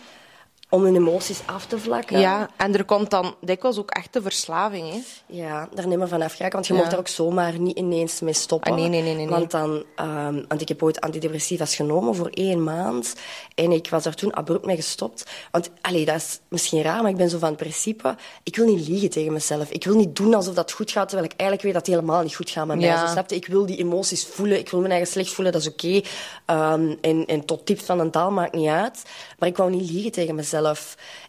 om 0.70 0.84
hun 0.84 0.96
emoties 0.96 1.42
af 1.46 1.66
te 1.66 1.80
vlakken. 1.80 2.20
Ja, 2.20 2.50
en 2.58 2.74
er 2.74 2.86
komt 2.86 3.10
dan 3.10 3.36
dikwijls 3.42 3.78
ook 3.78 3.92
echt 3.92 4.14
de 4.14 4.22
verslaving. 4.22 4.90
Hè. 4.90 5.00
Ja, 5.26 5.70
daar 5.74 5.88
niet 5.88 5.98
meer 5.98 6.08
van 6.08 6.22
afgeraken, 6.22 6.54
want 6.54 6.68
je 6.68 6.74
Ja. 6.74 6.80
mag 6.80 6.90
daar 6.90 7.00
ook 7.00 7.08
zomaar 7.08 7.60
niet 7.60 7.78
ineens 7.78 8.20
mee 8.20 8.34
stoppen. 8.34 8.72
Ah, 8.72 8.78
nee, 8.78 8.88
nee, 8.88 9.02
nee, 9.02 9.14
nee, 9.16 9.26
nee. 9.26 9.36
Want, 9.36 9.52
dan, 9.52 9.84
ehm, 9.96 10.44
want 10.48 10.62
ik 10.62 10.68
heb 10.68 10.84
ooit 10.84 11.02
antidepressiva's 11.02 11.76
genomen 11.76 12.16
voor 12.16 12.28
één 12.34 12.64
maand. 12.64 13.14
En 13.56 13.72
ik 13.72 13.90
was 13.90 14.04
daar 14.04 14.14
toen 14.16 14.34
abrupt 14.34 14.66
mee 14.66 14.76
gestopt. 14.76 15.24
Want, 15.52 15.70
allee, 15.82 16.06
dat 16.06 16.16
is 16.16 16.40
misschien 16.48 16.82
raar, 16.82 17.02
maar 17.02 17.12
ik 17.12 17.18
ben 17.18 17.30
zo 17.30 17.38
van 17.38 17.50
het 17.50 17.58
principe... 17.58 18.16
Ik 18.44 18.56
wil 18.56 18.66
niet 18.66 18.88
liegen 18.88 19.10
tegen 19.10 19.34
mezelf. 19.34 19.70
Ik 19.70 19.84
wil 19.84 19.96
niet 19.96 20.16
doen 20.16 20.34
alsof 20.34 20.54
dat 20.54 20.72
goed 20.72 20.92
gaat, 20.92 21.10
terwijl 21.10 21.30
ik 21.32 21.40
eigenlijk 21.40 21.62
weet 21.62 21.74
dat 21.74 21.86
het 21.86 21.96
helemaal 21.96 22.24
niet 22.24 22.36
goed 22.36 22.50
gaat 22.50 22.68
met 22.68 22.78
mij. 22.78 22.86
Ja. 22.88 23.06
Zo, 23.06 23.12
snap 23.12 23.30
je? 23.30 23.36
Ik 23.36 23.48
wil 23.48 23.66
die 23.66 23.78
emoties 23.78 24.26
voelen. 24.26 24.60
Ik 24.60 24.70
wil 24.70 24.80
mijn 24.80 24.92
eigen 24.92 25.10
slecht 25.12 25.32
voelen, 25.32 25.54
dat 25.54 25.62
is 25.62 25.68
oké. 25.70 26.02
Ehm, 26.46 26.96
en, 27.02 27.26
en 27.26 27.46
tot 27.46 27.66
tips 27.66 27.84
van 27.84 28.00
een 28.00 28.12
taal 28.12 28.32
maakt 28.32 28.54
niet 28.54 28.70
uit. 28.70 29.04
Maar 29.40 29.50
ik 29.50 29.58
wou 29.58 29.70
niet 29.72 29.92
liegen 29.92 30.12
tegen 30.12 30.36
mezelf. 30.36 30.58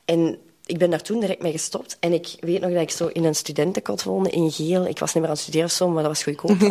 En 0.05 0.39
ik 0.67 0.79
ben 0.79 0.91
daar 0.91 1.03
toen 1.03 1.21
direct 1.21 1.43
mee 1.43 1.53
gestopt. 1.53 1.97
En 2.01 2.13
ik 2.13 2.37
weet 2.41 2.61
nog 2.61 2.73
dat 2.73 2.83
ik 2.83 2.91
zo 2.91 3.07
in 3.07 3.25
een 3.25 3.35
studentenkot 3.35 4.03
woonde 4.03 4.31
in 4.31 4.51
Geel. 4.51 4.87
Ik 4.87 4.99
was 4.99 5.15
niet 5.15 5.23
meer 5.23 5.33
aan 5.33 5.37
het 5.37 5.43
studeren 5.43 5.67
of 5.67 5.73
zo, 5.73 5.89
maar 5.89 6.03
dat 6.03 6.13
was 6.13 6.23
goedkoop. 6.23 6.57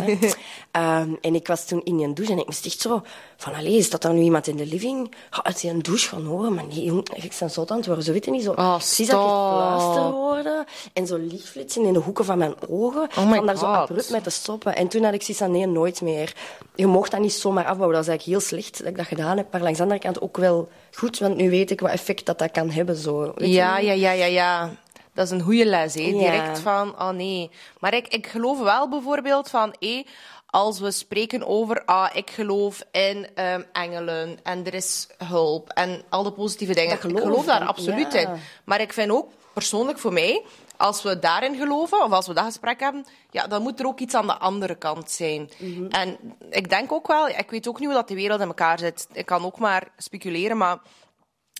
Ehm, 0.70 1.14
en 1.20 1.34
ik 1.34 1.46
was 1.46 1.66
toen 1.66 1.84
in 1.84 2.00
een 2.00 2.14
douche 2.14 2.32
en 2.32 2.38
ik 2.38 2.46
moest 2.46 2.66
echt 2.66 2.80
zo 2.80 3.02
van, 3.40 3.54
allee, 3.54 3.76
is 3.76 3.90
dat 3.90 4.02
dan 4.02 4.14
nu 4.14 4.20
iemand 4.20 4.46
in 4.46 4.56
de 4.56 4.66
living? 4.66 5.14
Ga 5.30 5.44
uit 5.44 5.60
die 5.60 5.78
douche 5.78 6.08
gaan 6.08 6.24
horen. 6.24 6.54
Maar 6.54 6.64
nee, 6.66 6.84
jong, 6.84 7.08
ik 7.14 7.36
ben 7.38 7.50
zo 7.50 7.64
aan 7.66 7.76
het 7.76 7.86
worden. 7.86 8.04
Zo 8.04 8.12
weet 8.12 8.24
je 8.24 8.30
niet, 8.30 8.42
zo. 8.42 8.50
Oh, 8.50 8.74
precies 8.74 9.08
dat 9.08 9.20
ik 9.20 10.12
hoorde. 10.12 10.64
En 10.92 11.06
zo 11.06 11.16
lichtflitsen 11.16 11.84
in 11.84 11.92
de 11.92 11.98
hoeken 11.98 12.24
van 12.24 12.38
mijn 12.38 12.54
ogen. 12.68 13.02
Oh 13.02 13.30
van 13.30 13.46
daar 13.46 13.56
zo 13.56 13.64
abrupt 13.64 14.10
mee 14.10 14.20
te 14.20 14.30
stoppen. 14.30 14.76
En 14.76 14.88
toen 14.88 15.04
had 15.04 15.14
ik 15.14 15.22
zoiets 15.22 15.42
van, 15.44 15.52
nee, 15.52 15.66
nooit 15.66 16.00
meer. 16.00 16.32
Je 16.74 16.86
mocht 16.86 17.10
dat 17.10 17.20
niet 17.20 17.32
zomaar 17.32 17.64
afbouwen. 17.64 17.94
Dat 17.94 18.02
is 18.02 18.08
eigenlijk 18.08 18.38
heel 18.38 18.48
slecht 18.48 18.78
dat 18.78 18.86
ik 18.86 18.96
dat 18.96 19.06
gedaan 19.06 19.36
heb. 19.36 19.52
Maar 19.52 19.60
langs 19.60 19.76
de 19.76 19.82
andere 19.82 20.00
kant 20.00 20.20
ook 20.20 20.36
wel 20.36 20.68
goed, 20.92 21.18
want 21.18 21.36
nu 21.36 21.50
weet 21.50 21.70
ik 21.70 21.80
wat 21.80 21.90
effect 21.90 22.26
dat 22.26 22.38
dat 22.38 22.50
kan 22.50 22.70
hebben. 22.70 22.96
Zo. 22.96 23.32
Weet 23.34 23.52
Ja, 23.52 23.78
ja, 23.78 23.92
ja, 23.92 24.10
ja, 24.10 24.26
ja. 24.26 24.70
Dat 25.14 25.24
is 25.24 25.30
een 25.30 25.40
goede 25.40 25.64
les. 25.64 25.94
Ja. 25.94 26.00
Direct 26.02 26.58
van, 26.58 26.88
oh 27.00 27.10
nee. 27.10 27.50
Maar 27.78 27.94
ik, 27.94 28.08
ik 28.08 28.26
geloof 28.26 28.58
wel 28.58 28.88
bijvoorbeeld 28.88 29.50
van, 29.50 29.74
hé, 29.78 30.02
als 30.50 30.80
we 30.80 30.90
spreken 30.90 31.46
over, 31.46 31.84
ah, 31.84 32.10
ik 32.12 32.30
geloof 32.30 32.82
in 32.92 33.26
um, 33.34 33.64
engelen 33.72 34.38
en 34.42 34.66
er 34.66 34.74
is 34.74 35.08
hulp 35.24 35.68
en 35.68 36.02
al 36.08 36.22
de 36.22 36.32
positieve 36.32 36.74
dingen. 36.74 36.98
Geloof 36.98 37.18
ik 37.18 37.22
geloof 37.24 37.44
daar 37.44 37.64
absoluut 37.66 38.12
ja. 38.12 38.18
in. 38.20 38.28
Maar 38.64 38.80
ik 38.80 38.92
vind 38.92 39.10
ook, 39.10 39.30
persoonlijk 39.52 39.98
voor 39.98 40.12
mij, 40.12 40.44
als 40.76 41.02
we 41.02 41.18
daarin 41.18 41.56
geloven, 41.56 42.02
of 42.04 42.10
als 42.12 42.26
we 42.26 42.34
dat 42.34 42.44
gesprek 42.44 42.80
hebben, 42.80 43.06
ja, 43.30 43.46
dan 43.46 43.62
moet 43.62 43.80
er 43.80 43.86
ook 43.86 44.00
iets 44.00 44.14
aan 44.14 44.26
de 44.26 44.38
andere 44.38 44.74
kant 44.74 45.10
zijn. 45.10 45.50
En 45.88 46.18
ik 46.50 46.68
denk 46.68 46.92
ook 46.92 47.06
wel, 47.06 47.28
ik 47.28 47.50
weet 47.50 47.68
ook 47.68 47.78
niet 47.78 47.88
hoe 47.88 47.96
dat 47.96 48.08
de 48.08 48.14
wereld 48.14 48.40
in 48.40 48.46
elkaar 48.46 48.78
zit. 48.78 49.06
Ik 49.12 49.26
kan 49.26 49.44
ook 49.44 49.58
maar 49.58 49.88
speculeren, 49.96 50.56
maar 50.56 50.78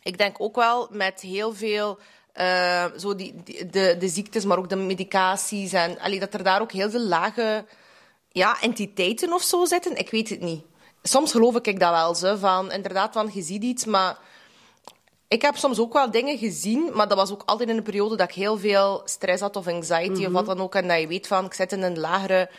ik 0.03 0.19
denk 0.19 0.37
ook 0.41 0.57
wel 0.57 0.89
met 0.91 1.21
heel 1.21 1.55
veel... 1.55 1.99
eh, 2.33 2.85
zo 2.97 3.15
die, 3.15 3.35
die- 3.45 3.67
de, 3.67 3.97
de 3.99 4.09
ziektes, 4.09 4.45
maar 4.45 4.59
ook 4.59 4.69
de 4.69 4.77
medicaties. 4.77 5.73
En 5.73 5.99
allee, 5.99 6.21
dat 6.21 6.35
er 6.35 6.43
daar 6.43 6.61
ook 6.61 6.73
heel 6.73 6.91
veel 6.91 7.01
lage 7.01 7.65
ja, 8.33 8.61
entiteiten 8.61 9.33
of 9.33 9.43
zo 9.43 9.65
zitten. 9.65 9.97
Ik 9.97 10.11
weet 10.11 10.29
het 10.29 10.41
niet. 10.41 10.65
Soms 11.03 11.31
geloof 11.31 11.55
ik 11.57 11.81
dat 11.81 11.91
wel. 11.91 12.15
Zo, 12.15 12.37
van, 12.37 12.73
inderdaad, 12.73 13.13
van, 13.13 13.31
je 13.33 13.43
ziet 13.43 13.63
iets, 13.63 13.85
maar... 13.85 14.19
Ik 15.29 15.43
heb 15.43 15.57
soms 15.57 15.79
ook 15.79 15.93
wel 15.93 16.11
dingen 16.11 16.39
gezien, 16.39 16.91
maar 16.95 17.09
dat 17.09 17.17
was 17.17 17.33
ook 17.33 17.43
altijd 17.47 17.69
in 17.69 17.77
een 17.77 17.83
periode 17.83 18.17
dat 18.17 18.29
ik 18.29 18.35
heel 18.35 18.59
veel 18.59 19.03
stress 19.05 19.43
had 19.43 19.57
of 19.57 19.67
anxiety 19.67 20.25
of 20.25 20.33
wat 20.33 20.47
dan 20.47 20.61
ook. 20.61 20.75
En 20.75 20.89
dat 20.89 21.01
je 21.01 21.07
weet 21.07 21.27
van, 21.27 21.45
ik 21.45 21.55
zit 21.55 21.73
in 21.73 21.83
een 21.83 21.99
lagere 21.99 22.51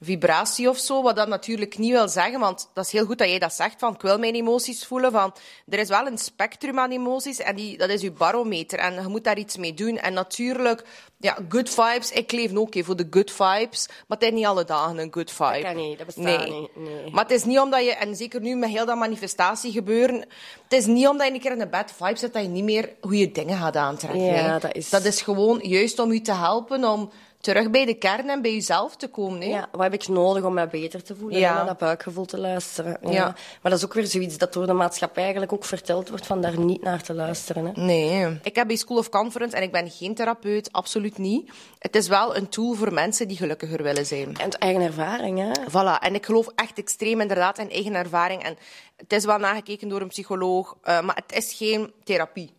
vibratie 0.00 0.68
of 0.68 0.78
zo. 0.78 1.02
Wat 1.02 1.16
dat 1.16 1.28
natuurlijk 1.28 1.78
niet 1.78 1.90
wil 1.90 2.08
zeggen, 2.08 2.40
want 2.40 2.68
dat 2.74 2.84
is 2.84 2.92
heel 2.92 3.04
goed 3.04 3.18
dat 3.18 3.28
jij 3.28 3.38
dat 3.38 3.52
zegt, 3.52 3.74
van 3.78 3.94
ik 3.94 4.00
wil 4.02 4.18
mijn 4.18 4.34
emoties 4.34 4.86
voelen. 4.86 5.12
Van, 5.12 5.34
er 5.68 5.78
is 5.78 5.88
wel 5.88 6.06
een 6.06 6.18
spectrum 6.18 6.78
aan 6.78 6.90
emoties 6.90 7.38
en 7.38 7.56
die, 7.56 7.78
dat 7.78 7.88
is 7.90 8.00
je 8.00 8.10
barometer. 8.10 8.78
En 8.78 8.94
je 8.94 9.08
moet 9.08 9.24
daar 9.24 9.38
iets 9.38 9.56
mee 9.56 9.74
doen. 9.74 9.96
En 9.98 10.12
natuurlijk, 10.12 10.84
ja, 11.16 11.38
good 11.48 11.70
vibes. 11.70 12.10
Ik 12.12 12.32
leef 12.32 12.54
ook 12.56 12.74
even 12.74 12.84
voor 12.86 12.96
de 12.96 13.06
good 13.10 13.30
vibes, 13.30 13.86
maar 13.88 14.18
het 14.18 14.22
is 14.22 14.30
niet 14.32 14.46
alle 14.46 14.64
dagen 14.64 14.98
een 14.98 15.12
good 15.12 15.30
vibe. 15.30 15.52
Dat 15.52 15.62
kan 15.62 15.76
niet, 15.76 15.96
dat 15.98 16.06
bestaat 16.06 16.24
nee. 16.24 16.50
niet, 16.60 16.76
nee. 16.76 17.10
Maar 17.10 17.22
het 17.22 17.32
is 17.32 17.44
niet 17.44 17.58
omdat 17.58 17.84
je, 17.84 17.90
en 17.94 18.16
zeker 18.16 18.40
nu 18.40 18.56
met 18.56 18.70
heel 18.70 18.86
dat 18.86 18.96
manifestatie 18.96 19.72
gebeuren, 19.72 20.16
het 20.64 20.72
is 20.72 20.86
niet 20.86 21.08
omdat 21.08 21.26
je 21.26 21.32
een 21.32 21.40
keer 21.40 21.52
in 21.52 21.60
een 21.60 21.70
bad 21.70 21.92
vibe 21.96 22.18
zit 22.18 22.32
dat 22.32 22.42
je 22.42 22.48
niet 22.48 22.64
meer 22.64 22.90
goede 23.00 23.32
dingen 23.32 23.58
gaat 23.58 23.76
aantrekken. 23.76 24.24
Ja, 24.24 24.32
hè. 24.32 24.58
dat 24.58 24.74
is- 24.74 24.90
dat 24.90 25.04
is 25.04 25.22
gewoon 25.22 25.58
juist 25.62 25.98
om 25.98 26.12
je 26.12 26.20
te 26.20 26.32
helpen 26.34 26.84
om 26.84 27.10
terug 27.40 27.70
bij 27.70 27.84
de 27.84 27.94
kern 27.94 28.28
en 28.28 28.42
bij 28.42 28.52
jezelf 28.52 28.96
te 28.96 29.08
komen. 29.08 29.40
Hè. 29.40 29.46
Ja, 29.46 29.68
wat 29.72 29.82
heb 29.82 29.92
ik 29.92 30.08
nodig 30.08 30.44
om 30.44 30.54
mij 30.54 30.68
beter 30.68 31.02
te 31.02 31.16
voelen? 31.16 31.38
Ja. 31.38 31.48
Ja. 31.48 31.54
Naar 31.54 31.66
dat 31.66 31.78
buikgevoel 31.78 32.24
te 32.24 32.38
luisteren. 32.38 32.98
Ja. 33.02 33.10
Ja. 33.10 33.24
Maar 33.62 33.70
dat 33.70 33.72
is 33.72 33.84
ook 33.84 33.94
weer 33.94 34.06
zoiets 34.06 34.38
dat 34.38 34.52
door 34.52 34.66
de 34.66 34.72
maatschappij 34.72 35.22
eigenlijk 35.22 35.52
ook 35.52 35.64
verteld 35.64 36.08
wordt 36.08 36.26
van 36.26 36.40
daar 36.40 36.58
niet 36.58 36.82
naar 36.82 37.02
te 37.02 37.14
luisteren. 37.14 37.66
Hè. 37.66 37.82
Nee. 37.82 38.38
Ik 38.42 38.54
heb 38.56 38.66
bij 38.66 38.76
School 38.76 38.98
of 38.98 39.08
Conference 39.08 39.56
en 39.56 39.62
ik 39.62 39.72
ben 39.72 39.90
geen 39.90 40.14
therapeut, 40.14 40.72
absoluut 40.72 41.18
niet. 41.18 41.50
Het 41.78 41.96
is 41.96 42.08
wel 42.08 42.36
een 42.36 42.48
tool 42.48 42.74
voor 42.74 42.92
mensen 42.92 43.28
die 43.28 43.36
gelukkiger 43.36 43.82
willen 43.82 44.06
zijn. 44.06 44.36
En 44.36 44.50
eigen 44.50 44.82
ervaring, 44.82 45.38
hè. 45.38 45.50
Voilà, 45.70 46.02
en 46.02 46.14
ik 46.14 46.26
geloof 46.26 46.48
echt 46.54 46.78
extreem 46.78 47.20
inderdaad 47.20 47.58
in 47.58 47.70
eigen 47.70 47.94
ervaring. 47.94 48.42
En 48.42 48.56
het 48.96 49.12
is 49.12 49.24
wel 49.24 49.38
nagekeken 49.38 49.88
door 49.88 50.00
een 50.00 50.08
psycholoog, 50.08 50.76
eh, 50.82 51.00
maar 51.00 51.22
het 51.26 51.36
is 51.36 51.52
geen 51.52 51.92
therapie. 52.04 52.56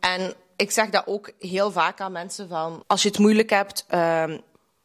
En 0.00 0.34
ik 0.56 0.70
zeg 0.70 0.90
dat 0.90 1.06
ook 1.06 1.30
heel 1.38 1.70
vaak 1.70 2.00
aan 2.00 2.12
mensen 2.12 2.48
van, 2.48 2.84
als 2.86 3.02
je 3.02 3.08
het 3.08 3.18
moeilijk 3.18 3.50
hebt, 3.50 3.84
ehm, 3.88 4.38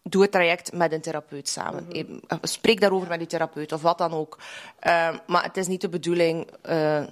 doe 0.03 0.21
het 0.21 0.31
traject 0.31 0.73
met 0.73 0.91
een 0.91 1.01
therapeut 1.01 1.49
samen. 1.49 1.91
Eh, 1.91 2.37
Spreek 2.41 2.81
daarover 2.81 3.07
met 3.07 3.19
je 3.19 3.25
therapeut 3.25 3.71
of 3.71 3.81
wat 3.81 3.97
dan 3.97 4.13
ook. 4.13 4.37
Ehm, 4.79 5.17
maar 5.27 5.43
het 5.43 5.57
is 5.57 5.67
niet 5.67 5.81
de 5.81 5.89
bedoeling... 5.89 6.47
eh, 6.61 7.03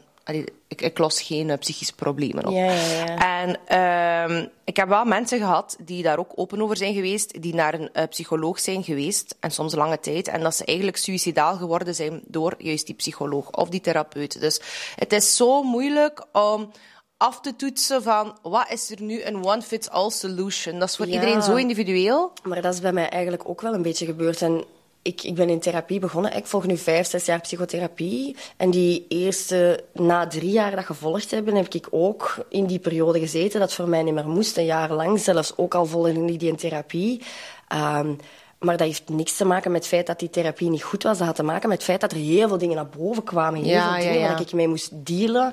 ik, 0.67 0.81
ik 0.81 0.97
los 0.97 1.21
geen 1.21 1.49
eh, 1.49 1.57
psychische 1.57 1.95
problemen 1.95 2.45
op. 2.45 2.53
Ja, 2.53 2.71
ja, 2.71 3.05
ja. 3.05 3.43
En 3.43 3.57
ehm, 3.65 4.47
ik 4.63 4.75
heb 4.75 4.87
wel 4.87 5.05
mensen 5.05 5.39
gehad 5.39 5.77
die 5.79 6.03
daar 6.03 6.17
ook 6.19 6.31
open 6.35 6.61
over 6.61 6.77
zijn 6.77 6.93
geweest, 6.93 7.41
die 7.41 7.55
naar 7.55 7.73
een 7.73 8.07
psycholoog 8.09 8.59
zijn 8.59 8.83
geweest, 8.83 9.35
en 9.39 9.51
soms 9.51 9.75
lange 9.75 9.99
tijd, 9.99 10.27
en 10.27 10.41
dat 10.41 10.55
ze 10.55 10.65
eigenlijk 10.65 10.97
suicidaal 10.97 11.55
geworden 11.55 11.95
zijn 11.95 12.21
door 12.27 12.55
juist 12.57 12.85
die 12.85 12.95
psycholoog 12.95 13.51
of 13.51 13.69
die 13.69 13.81
therapeut. 13.81 14.39
Dus 14.39 14.61
het 14.95 15.13
is 15.13 15.35
zo 15.35 15.63
moeilijk 15.63 16.25
om 16.31 16.71
af 17.18 17.41
te 17.41 17.55
toetsen 17.55 18.03
van 18.03 18.38
wat 18.41 18.66
is 18.72 18.91
er 18.91 19.01
nu 19.01 19.24
een 19.24 19.45
one-fits-all 19.45 20.09
solution. 20.09 20.80
Dat 20.80 20.89
is 20.89 20.95
voor 20.95 21.07
Ja. 21.07 21.13
iedereen 21.13 21.41
zo 21.41 21.55
individueel. 21.55 22.32
Maar 22.43 22.61
dat 22.61 22.74
is 22.74 22.80
bij 22.80 22.93
mij 22.93 23.09
eigenlijk 23.09 23.49
ook 23.49 23.61
wel 23.61 23.74
een 23.74 23.82
beetje 23.82 24.05
gebeurd. 24.05 24.41
En 24.41 24.63
ik, 25.01 25.24
ik 25.24 25.36
ben 25.36 25.49
in 25.49 25.59
therapie 25.59 25.99
begonnen. 25.99 26.36
Ik 26.36 26.45
volg 26.45 26.66
nu 26.66 26.78
vijf, 26.78 27.07
zes 27.07 27.26
jaar 27.26 27.39
psychotherapie. 27.41 28.36
En 28.57 28.70
die 28.70 29.05
eerste, 29.09 29.84
na 29.93 30.28
drie 30.28 30.51
jaar 30.51 30.76
dat 30.76 30.86
gevolgd 30.86 31.32
hebben, 31.32 31.55
heb 31.55 31.74
ik 31.74 31.88
ook 31.91 32.45
in 32.49 32.66
die 32.66 32.80
periode 32.80 33.20
gezeten 33.20 33.59
dat 33.59 33.74
voor 33.74 33.89
mij 33.89 34.03
niet 34.03 34.13
meer 34.13 34.28
moest. 34.28 34.57
Een 34.57 34.66
jaar 34.66 34.91
lang 34.93 35.20
zelfs, 35.20 35.53
ook 35.57 35.76
al 35.76 35.86
volgde 35.86 36.13
ik 36.32 36.39
die 36.39 36.49
in 36.49 36.55
therapie. 36.55 37.22
Ehm, 37.68 38.13
maar 38.59 38.78
dat 38.78 38.88
heeft 38.88 39.09
niks 39.09 39.36
te 39.38 39.45
maken 39.45 39.72
met 39.72 39.80
het 39.80 39.89
feit 39.89 40.07
dat 40.07 40.20
die 40.20 40.30
therapie 40.30 40.70
niet 40.70 40.84
goed 40.84 41.03
was. 41.03 41.18
Dat 41.18 41.28
had 41.28 41.36
te 41.36 41.43
maken 41.43 41.70
met 41.70 41.78
het 41.78 41.88
feit 41.88 42.01
dat 42.01 42.11
er 42.11 42.18
heel 42.18 42.47
veel 42.47 42.57
dingen 42.57 42.76
naar 42.76 42.89
boven 42.97 43.24
kwamen. 43.24 43.59
Heel 43.63 43.70
Ja, 43.74 43.84
veel 43.93 44.03
ja, 44.03 44.07
dingen 44.11 44.20
ja. 44.20 44.32
waar 44.32 44.41
ik 44.41 44.53
mee 44.53 44.68
moest 44.68 44.89
dealen. 44.93 45.51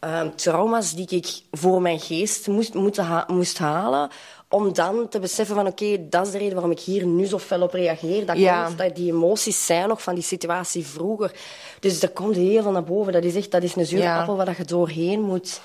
Ehm, 0.00 0.28
trauma's 0.34 0.94
die 0.94 1.06
ik 1.08 1.40
voor 1.50 1.82
mijn 1.82 2.00
geest 2.00 2.46
moest, 2.46 2.74
moeten 2.74 3.04
ha- 3.04 3.24
moest 3.26 3.58
halen. 3.58 4.08
Om 4.48 4.72
dan 4.72 5.08
te 5.08 5.18
beseffen 5.18 5.54
van 5.54 5.66
oké, 5.66 6.08
dat 6.08 6.26
is 6.26 6.32
de 6.32 6.38
reden 6.38 6.52
waarom 6.54 6.70
ik 6.72 6.80
hier 6.80 7.06
nu 7.06 7.26
zo 7.26 7.38
fel 7.38 7.62
op 7.62 7.72
reageer. 7.72 8.26
Dat 8.26 8.38
Ja. 8.38 8.64
komt 8.64 8.78
dat 8.78 8.96
die 8.96 9.12
emoties 9.12 9.66
zijn 9.66 9.88
nog 9.88 10.02
van 10.02 10.14
die 10.14 10.22
situatie 10.24 10.86
vroeger. 10.86 11.32
Dus 11.80 12.02
er 12.02 12.10
komt 12.10 12.36
heel 12.36 12.62
veel 12.62 12.70
naar 12.72 12.84
boven. 12.84 13.12
Dat 13.12 13.24
is 13.24 13.34
echt 13.34 13.50
dat 13.50 13.62
is 13.62 13.76
een 13.76 13.86
zure 13.86 14.02
Ja. 14.02 14.20
appel 14.20 14.36
waar 14.36 14.46
dat 14.46 14.56
je 14.56 14.64
doorheen 14.64 15.20
moet. 15.22 15.60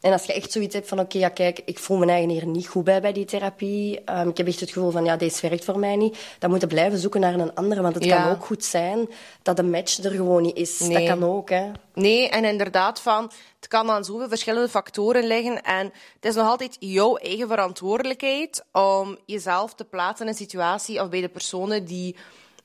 En 0.00 0.12
als 0.12 0.24
je 0.24 0.32
echt 0.32 0.52
zoiets 0.52 0.74
hebt 0.74 0.88
van, 0.88 1.00
oké, 1.00 1.18
ja, 1.18 1.28
kijk, 1.28 1.60
ik 1.64 1.78
voel 1.78 1.96
mijn 1.98 2.10
eigen 2.10 2.28
hier 2.28 2.46
niet 2.46 2.66
goed 2.68 2.84
bij 2.84 3.00
bij 3.00 3.12
die 3.12 3.24
therapie. 3.24 4.00
Ehm, 4.04 4.28
ik 4.28 4.36
heb 4.36 4.46
echt 4.46 4.60
het 4.60 4.70
gevoel 4.70 4.90
van, 4.90 5.04
ja, 5.04 5.16
deze 5.16 5.48
werkt 5.48 5.64
voor 5.64 5.78
mij 5.78 5.96
niet. 5.96 6.18
Dan 6.38 6.50
moet 6.50 6.60
je 6.60 6.66
blijven 6.66 6.98
zoeken 6.98 7.20
naar 7.20 7.34
een 7.34 7.54
andere. 7.54 7.82
Want 7.82 7.94
het 7.94 8.04
Ja. 8.04 8.22
kan 8.22 8.32
ook 8.32 8.44
goed 8.44 8.64
zijn 8.64 9.08
dat 9.42 9.56
de 9.56 9.62
match 9.62 9.98
er 9.98 10.10
gewoon 10.10 10.42
niet 10.42 10.56
is. 10.56 10.78
Dat 10.78 11.04
kan 11.04 11.24
ook, 11.24 11.50
hè. 11.50 11.70
Nee, 11.94 12.28
en 12.28 12.44
inderdaad, 12.44 13.00
van, 13.00 13.30
het 13.56 13.68
kan 13.68 13.90
aan 13.90 14.04
zoveel 14.04 14.28
verschillende 14.28 14.68
factoren 14.68 15.26
liggen. 15.26 15.62
En 15.62 15.84
het 16.14 16.24
is 16.24 16.34
nog 16.34 16.46
altijd 16.48 16.76
jouw 16.78 17.16
eigen 17.16 17.48
verantwoordelijkheid 17.48 18.64
om 18.72 19.18
jezelf 19.26 19.74
te 19.74 19.84
plaatsen 19.84 20.26
in 20.26 20.32
een 20.32 20.38
situatie 20.38 21.00
of 21.02 21.08
bij 21.08 21.20
de 21.20 21.28
personen 21.28 21.84
die, 21.84 22.16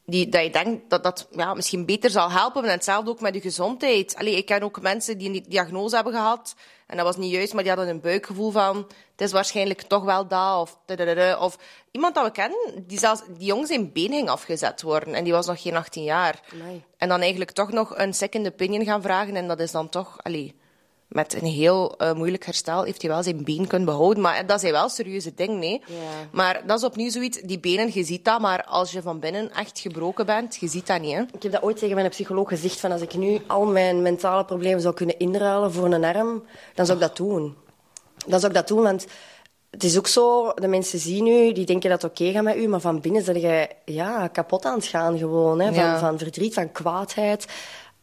die, 0.05 0.29
dat 0.29 0.43
je 0.43 0.49
denkt 0.49 0.89
dat 0.89 1.03
dat 1.03 1.27
ja, 1.31 1.53
misschien 1.53 1.85
beter 1.85 2.09
zal 2.09 2.31
helpen. 2.31 2.63
En 2.63 2.69
hetzelfde 2.69 3.09
ook 3.09 3.21
met 3.21 3.33
je 3.33 3.41
gezondheid. 3.41 4.15
Allee, 4.15 4.35
ik 4.35 4.45
ken 4.45 4.63
ook 4.63 4.81
mensen 4.81 5.17
die 5.17 5.29
een 5.29 5.45
diagnose 5.47 5.95
hebben 5.95 6.13
gehad. 6.13 6.55
En 6.87 6.97
dat 6.97 7.05
was 7.05 7.17
niet 7.17 7.31
juist, 7.31 7.53
maar 7.53 7.63
die 7.63 7.71
hadden 7.71 7.89
een 7.89 8.01
buikgevoel 8.01 8.51
van... 8.51 8.75
Het 9.11 9.21
is 9.21 9.31
waarschijnlijk 9.31 9.81
toch 9.81 10.03
wel 10.03 10.27
dat, 10.27 10.59
of... 10.59 10.79
Of 11.39 11.57
iemand 11.91 12.15
dat 12.15 12.25
we 12.25 12.31
kennen, 12.31 12.83
die, 12.87 12.99
zelfs, 12.99 13.21
die 13.37 13.45
jong 13.45 13.67
zijn 13.67 13.91
been 13.91 14.11
ging 14.11 14.29
afgezet 14.29 14.81
worden. 14.81 15.13
En 15.13 15.23
die 15.23 15.33
was 15.33 15.47
nog 15.47 15.61
geen 15.61 15.75
18 15.75 16.03
jaar. 16.03 16.39
Amai. 16.53 16.83
En 16.97 17.09
dan 17.09 17.19
eigenlijk 17.19 17.51
toch 17.51 17.71
nog 17.71 17.97
een 17.97 18.13
second 18.13 18.47
opinion 18.47 18.85
gaan 18.85 19.01
vragen. 19.01 19.35
En 19.35 19.47
dat 19.47 19.59
is 19.59 19.71
dan 19.71 19.89
toch... 19.89 20.17
Allee, 20.23 20.55
met 21.13 21.33
een 21.41 21.47
heel 21.47 21.97
eh, 21.97 22.13
moeilijk 22.13 22.45
herstel 22.45 22.83
heeft 22.83 23.01
hij 23.01 23.11
wel 23.11 23.23
zijn 23.23 23.43
been 23.43 23.67
kunnen 23.67 23.87
behouden. 23.87 24.23
Maar 24.23 24.45
dat 24.45 24.59
zijn 24.59 24.71
wel 24.71 24.89
serieuze 24.89 25.33
dingen, 25.35 25.59
nee. 25.59 25.81
Ja. 25.85 25.95
Maar 26.31 26.61
dat 26.65 26.77
is 26.77 26.85
opnieuw 26.85 27.09
zoiets. 27.09 27.41
Die 27.41 27.59
benen, 27.59 27.89
je 27.93 28.03
ziet 28.03 28.25
dat. 28.25 28.39
Maar 28.39 28.63
als 28.63 28.91
je 28.91 29.01
van 29.01 29.19
binnen 29.19 29.51
echt 29.51 29.79
gebroken 29.79 30.25
bent, 30.25 30.55
je 30.55 30.67
ziet 30.67 30.87
dat 30.87 31.01
niet, 31.01 31.13
hè. 31.13 31.21
Ik 31.21 31.43
heb 31.43 31.51
dat 31.51 31.63
ooit 31.63 31.77
tegen 31.77 31.95
mijn 31.95 32.09
psycholoog 32.09 32.47
gezegd, 32.47 32.79
van 32.79 32.91
als 32.91 33.01
ik 33.01 33.13
nu 33.15 33.41
al 33.47 33.65
mijn 33.65 34.01
mentale 34.01 34.45
problemen 34.45 34.81
zou 34.81 34.93
kunnen 34.93 35.19
inruilen 35.19 35.71
voor 35.73 35.85
een 35.93 36.03
arm, 36.03 36.43
dan 36.73 36.85
zou 36.85 36.97
ik 36.97 37.03
dat 37.07 37.17
doen. 37.17 37.55
Dan 38.27 38.39
zou 38.39 38.51
ik 38.51 38.57
dat 38.57 38.67
doen, 38.67 38.81
want 38.81 39.05
het 39.69 39.83
is 39.83 39.97
ook 39.97 40.07
zo, 40.07 40.51
de 40.55 40.67
mensen 40.67 40.99
zien 40.99 41.27
u, 41.27 41.51
die 41.53 41.65
denken 41.65 41.89
dat 41.89 42.01
het 42.01 42.11
oké 42.11 42.31
gaat 42.31 42.43
met 42.43 42.55
u, 42.55 42.67
maar 42.67 42.79
van 42.79 43.01
binnen 43.01 43.25
ben 43.25 43.39
jij 43.39 43.71
ja, 43.85 44.27
kapot 44.27 44.65
aan 44.65 44.75
het 44.75 44.85
gaan 44.85 45.17
gewoon. 45.17 45.59
Hè, 45.59 45.65
van, 45.65 45.83
Ja. 45.83 45.99
van 45.99 46.17
verdriet, 46.17 46.53
van 46.53 46.71
kwaadheid. 46.71 47.45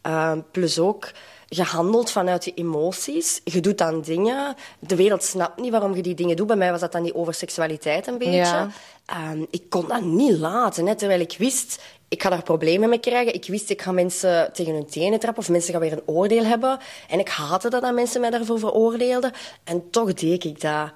Ehm, 0.02 0.40
plus 0.50 0.78
ook, 0.78 1.10
je 1.52 1.62
handelt 1.62 2.10
vanuit 2.10 2.44
je 2.44 2.54
emoties. 2.54 3.40
Je 3.44 3.60
doet 3.60 3.78
dan 3.78 4.00
dingen. 4.00 4.54
De 4.78 4.96
wereld 4.96 5.22
snapt 5.22 5.60
niet 5.60 5.70
waarom 5.70 5.94
je 5.94 6.02
die 6.02 6.14
dingen 6.14 6.36
doet. 6.36 6.46
Bij 6.46 6.56
mij 6.56 6.70
was 6.70 6.80
dat 6.80 6.92
dan 6.92 7.02
die 7.02 7.14
over 7.14 7.34
seksualiteit 7.34 8.06
een 8.06 8.18
beetje. 8.18 8.34
Ja. 8.34 8.68
Ehm, 9.06 9.44
ik 9.50 9.62
kon 9.68 9.88
dat 9.88 10.02
niet 10.02 10.38
laten, 10.38 10.86
hè, 10.86 10.94
terwijl 10.94 11.20
ik 11.20 11.34
wist, 11.38 11.82
ik 12.08 12.22
ga 12.22 12.28
daar 12.28 12.42
problemen 12.42 12.88
mee 12.88 13.00
krijgen. 13.00 13.34
Ik 13.34 13.46
wist, 13.46 13.70
ik 13.70 13.82
ga 13.82 13.92
mensen 13.92 14.52
tegen 14.52 14.72
hun 14.74 14.86
tenen 14.86 15.18
trappen 15.18 15.42
of 15.42 15.48
mensen 15.48 15.72
gaan 15.72 15.82
weer 15.82 15.92
een 15.92 16.02
oordeel 16.06 16.44
hebben. 16.44 16.78
En 17.08 17.18
ik 17.18 17.28
haatte 17.28 17.70
dat 17.70 17.82
dat 17.82 17.94
mensen 17.94 18.20
mij 18.20 18.30
daarvoor 18.30 18.58
veroordeelden. 18.58 19.32
En 19.64 19.90
toch 19.90 20.14
deed 20.14 20.44
ik 20.44 20.60
dat. 20.60 20.90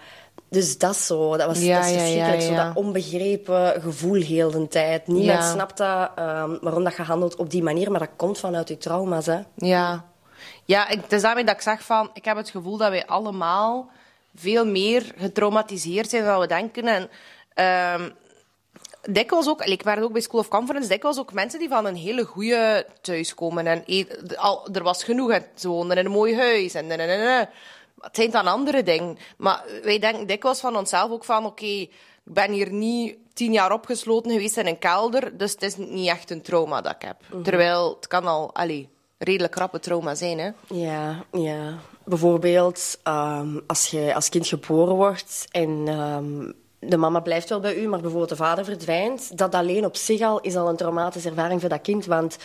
Dus 0.48 0.78
dat 0.78 0.94
is 0.94 1.07
zo. 1.07 1.36
Dat 1.36 1.46
was, 1.46 1.61
Ja, 1.61 1.76
dat 1.76 1.84
is 1.84 1.90
ja, 1.90 1.96
ja, 1.96 2.02
verschrikkelijk. 2.02 2.42
Zo 2.42 2.55
dat 2.55 2.76
onbegrepen 2.76 3.82
gevoel 3.82 4.22
heel 4.22 4.50
de 4.50 4.68
tijd. 4.68 5.07
Niemand 5.07 5.44
snapt 5.44 5.76
dat, 5.76 6.11
ehm, 6.14 6.57
waarom 6.61 6.84
dat 6.84 6.96
je 6.96 7.02
handelt 7.02 7.36
op 7.36 7.50
die 7.50 7.62
manier, 7.62 7.90
maar 7.90 8.00
dat 8.00 8.11
komt 8.16 8.38
vanuit 8.38 8.68
je 8.68 8.76
trauma's. 8.76 9.26
Hè. 9.26 9.38
Ja. 9.55 10.05
Ja, 10.64 10.88
ik, 10.88 11.01
het 11.01 11.12
is 11.12 11.22
daarmee 11.22 11.45
dat 11.45 11.55
ik 11.55 11.61
zeg 11.61 11.82
van... 11.82 12.11
Ik 12.12 12.24
heb 12.24 12.36
het 12.36 12.51
gevoel 12.51 12.76
dat 12.76 12.90
wij 12.90 13.07
allemaal 13.07 13.90
veel 14.34 14.66
meer 14.66 15.12
getraumatiseerd 15.16 16.11
zijn 16.11 16.24
dan 16.24 16.40
we 16.40 16.47
denken. 16.47 16.86
En 16.86 17.11
ehm 17.55 18.11
dikwijls 19.03 19.49
ook... 19.49 19.64
Ik 19.64 19.82
werk 19.82 20.03
ook 20.03 20.12
bij 20.12 20.20
School 20.20 20.40
of 20.40 20.49
Conference. 20.49 20.88
Dikwijls 20.88 21.18
ook 21.18 21.32
mensen 21.32 21.59
die 21.59 21.68
van 21.68 21.86
een 21.86 21.97
hele 21.97 22.24
goede 22.24 22.86
thuis 23.01 23.34
komen. 23.34 23.66
En 23.66 23.82
e- 23.86 24.07
al, 24.36 24.68
er 24.72 24.82
was 24.82 25.05
genoeg. 25.05 25.30
En 25.30 25.47
ze 25.55 25.68
woonden 25.68 25.97
in 25.97 26.05
een 26.05 26.11
mooi 26.11 26.36
huis. 26.36 26.74
En, 26.74 26.90
en, 26.90 27.01
en, 27.01 27.09
en, 27.09 27.38
en. 27.38 27.49
Het 28.01 28.16
zijn 28.16 28.30
dan 28.30 28.47
andere 28.47 28.82
dingen. 28.82 29.18
Maar 29.36 29.64
wij 29.82 29.99
denken 29.99 30.26
dikwijls 30.26 30.61
van 30.61 30.76
onszelf 30.76 31.11
ook 31.11 31.24
van... 31.24 31.47
Oké, 31.47 31.64
Ik 32.26 32.32
ben 32.32 32.53
hier 32.53 32.72
niet 32.72 33.16
tien 33.34 33.53
jaar 33.53 33.72
opgesloten 33.72 34.30
geweest 34.30 34.57
in 34.57 34.66
een 34.66 34.78
kelder, 34.78 35.36
dus 35.36 35.53
het 35.53 35.62
is 35.62 35.76
niet 35.76 36.09
echt 36.09 36.30
een 36.30 36.42
trauma 36.42 36.80
dat 36.80 36.95
ik 36.95 37.03
heb. 37.03 37.16
Mhm. 37.30 37.42
Terwijl 37.42 37.95
het 37.95 38.07
kan 38.07 38.26
al 38.26 38.55
allee, 38.55 38.88
redelijk 39.19 39.55
rappe 39.55 39.81
trauma 39.81 40.15
zijn. 40.15 40.39
Hè. 40.39 40.51
Ja, 40.69 41.25
ja. 41.33 41.79
Bijvoorbeeld 42.05 42.99
ehm, 43.03 43.59
als 43.67 43.87
je 43.87 44.15
als 44.15 44.29
kind 44.29 44.47
geboren 44.47 44.95
wordt 44.95 45.47
en 45.51 45.83
ehm, 45.87 46.53
de 46.79 46.97
mama 46.97 47.21
blijft 47.21 47.49
wel 47.49 47.61
bij 47.61 47.77
u, 47.77 47.89
maar 47.89 48.01
bijvoorbeeld 48.01 48.31
de 48.31 48.37
vader 48.37 48.65
verdwijnt, 48.65 49.39
dat 49.39 49.55
alleen 49.55 49.85
op 49.85 49.97
zich 49.97 50.21
al 50.21 50.41
is 50.41 50.57
al 50.57 50.69
een 50.69 50.77
traumatische 50.77 51.29
ervaring 51.29 51.61
voor 51.61 51.69
dat 51.69 51.81
kind, 51.81 52.07
want 52.07 52.37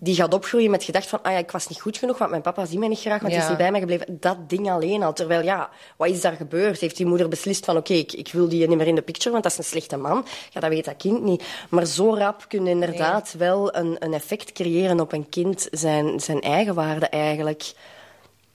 die 0.00 0.14
gaat 0.14 0.34
opgroeien 0.34 0.70
met 0.70 0.84
gedacht 0.84 1.06
van, 1.06 1.22
ah 1.22 1.32
ja, 1.32 1.38
ik 1.38 1.50
was 1.50 1.68
niet 1.68 1.80
goed 1.80 1.96
genoeg, 1.96 2.18
want 2.18 2.30
mijn 2.30 2.42
papa 2.42 2.64
ziet 2.64 2.78
mij 2.78 2.88
niet 2.88 3.00
graag, 3.00 3.20
want 3.20 3.32
hij 3.32 3.42
is 3.42 3.48
niet 3.48 3.58
bij 3.58 3.70
mij 3.70 3.80
gebleven. 3.80 4.16
Dat 4.20 4.48
ding 4.48 4.70
alleen 4.70 5.02
al. 5.02 5.12
Terwijl, 5.12 5.42
ja, 5.42 5.70
wat 5.96 6.08
is 6.08 6.20
daar 6.20 6.32
gebeurd? 6.32 6.80
Heeft 6.80 6.96
die 6.96 7.06
moeder 7.06 7.28
beslist 7.28 7.64
van, 7.64 7.76
oké, 7.76 7.92
ik, 7.92 8.12
ik 8.12 8.32
wil 8.32 8.48
die 8.48 8.68
niet 8.68 8.76
meer 8.76 8.86
in 8.86 8.94
de 8.94 9.02
picture, 9.02 9.30
want 9.30 9.42
dat 9.42 9.52
is 9.52 9.58
een 9.58 9.64
slechte 9.64 9.96
man? 9.96 10.26
Ja, 10.50 10.60
dat 10.60 10.70
weet 10.70 10.84
dat 10.84 10.96
kind 10.96 11.22
niet. 11.22 11.44
Maar 11.68 11.86
zo 11.86 12.14
rap 12.14 12.44
kun 12.48 12.64
je 12.64 12.70
inderdaad 12.70 13.34
wel 13.38 13.74
een, 13.74 13.96
een 13.98 14.14
effect 14.14 14.52
creëren 14.52 15.00
op 15.00 15.12
een 15.12 15.28
kind, 15.28 15.68
zijn, 15.70 16.20
zijn 16.20 16.40
eigen 16.40 16.74
waarde 16.74 17.06
eigenlijk. 17.06 17.72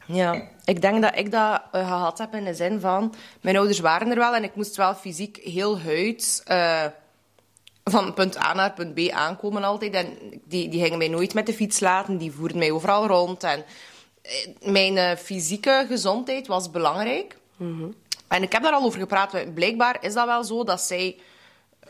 Ja, 0.06 0.42
ik 0.66 0.82
denk 0.82 1.02
dat 1.02 1.18
ik 1.18 1.32
dat 1.32 1.62
eh, 1.72 1.88
gehad 1.88 2.18
heb 2.18 2.34
in 2.34 2.44
de 2.44 2.54
zin 2.54 2.80
van... 2.80 3.14
Mijn 3.42 3.58
ouders 3.58 3.80
waren 3.80 4.10
er 4.10 4.18
wel 4.18 4.36
en 4.36 4.44
ik 4.44 4.56
moest 4.56 4.76
wel 4.76 4.96
fysiek 4.96 5.38
heel 5.38 5.80
huid... 5.80 6.42
eh, 6.46 6.84
van 7.84 8.14
punt 8.14 8.38
A 8.38 8.54
naar 8.54 8.74
punt 8.74 8.94
B 8.94 9.10
aankomen 9.10 9.64
altijd. 9.64 9.94
En 9.94 10.18
die, 10.46 10.70
die 10.70 10.82
gingen 10.82 10.98
mij 10.98 11.08
nooit 11.08 11.34
met 11.34 11.46
de 11.46 11.54
fiets 11.54 11.80
laten. 11.80 12.18
Die 12.18 12.32
voerden 12.32 12.58
mij 12.58 12.72
overal 12.72 13.08
rond. 13.08 13.44
En 13.44 13.66
eh, 14.22 14.32
mijn 14.62 14.98
eh, 14.98 15.16
fysieke 15.18 15.86
gezondheid 15.88 16.48
was 16.48 16.72
belangrijk. 16.72 17.38
En 18.28 18.44
ik 18.44 18.52
heb 18.52 18.64
daar 18.64 18.74
al 18.74 18.84
over 18.84 19.00
gepraat. 19.00 19.54
Blijkbaar 19.54 19.98
is 20.02 20.14
dat 20.14 20.26
wel 20.26 20.44
zo 20.44 20.64
dat 20.64 20.82
zij 20.82 21.18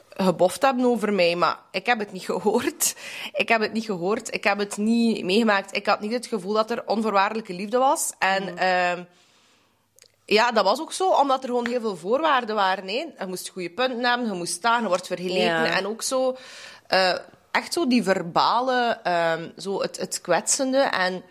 geboft 0.10 0.62
hebben 0.62 0.86
over 0.86 1.14
mij, 1.14 1.36
maar 1.36 1.60
ik 1.72 1.86
heb 1.86 2.00
het 2.00 2.12
niet 2.12 2.24
gehoord. 2.32 2.96
Ik 3.34 3.50
heb 3.50 3.62
het 3.62 3.74
niet 3.74 3.86
gehoord. 3.86 4.34
Ik 4.34 4.44
heb 4.44 4.58
het 4.58 4.78
niet 4.78 5.24
meegemaakt. 5.24 5.76
Ik 5.76 5.86
had 5.86 6.00
niet 6.00 6.12
het 6.12 6.28
gevoel 6.28 6.54
dat 6.54 6.72
er 6.72 6.84
onvoorwaardelijke 6.86 7.54
liefde 7.54 7.78
was. 7.78 8.14
En 8.20 8.58
ehm, 8.58 9.04
ja, 10.26 10.52
dat 10.52 10.64
was 10.64 10.82
ook 10.82 10.94
zo, 10.94 11.10
omdat 11.10 11.44
er 11.44 11.50
gewoon 11.50 11.68
heel 11.68 11.82
veel 11.82 11.96
voorwaarden 11.96 12.56
waren. 12.56 12.88
Hè. 12.88 13.06
Je 13.20 13.26
moest 13.28 13.50
goede 13.50 13.70
punten 13.70 14.06
hebben, 14.06 14.28
je 14.28 14.34
moest 14.34 14.54
staan, 14.54 14.82
je 14.82 14.88
wordt 14.88 15.08
vergeleken. 15.08 15.44
Ja. 15.44 15.66
En 15.66 15.88
ook 15.88 16.02
zo, 16.02 16.38
eh, 16.88 17.16
echt 17.52 17.74
zo 17.74 17.88
die 17.88 18.04
verbale, 18.04 19.00
ehm, 19.04 19.50
zo 19.58 19.82
het, 19.82 19.98
het 20.00 20.22
kwetsende. 20.22 20.78
En 20.78 21.24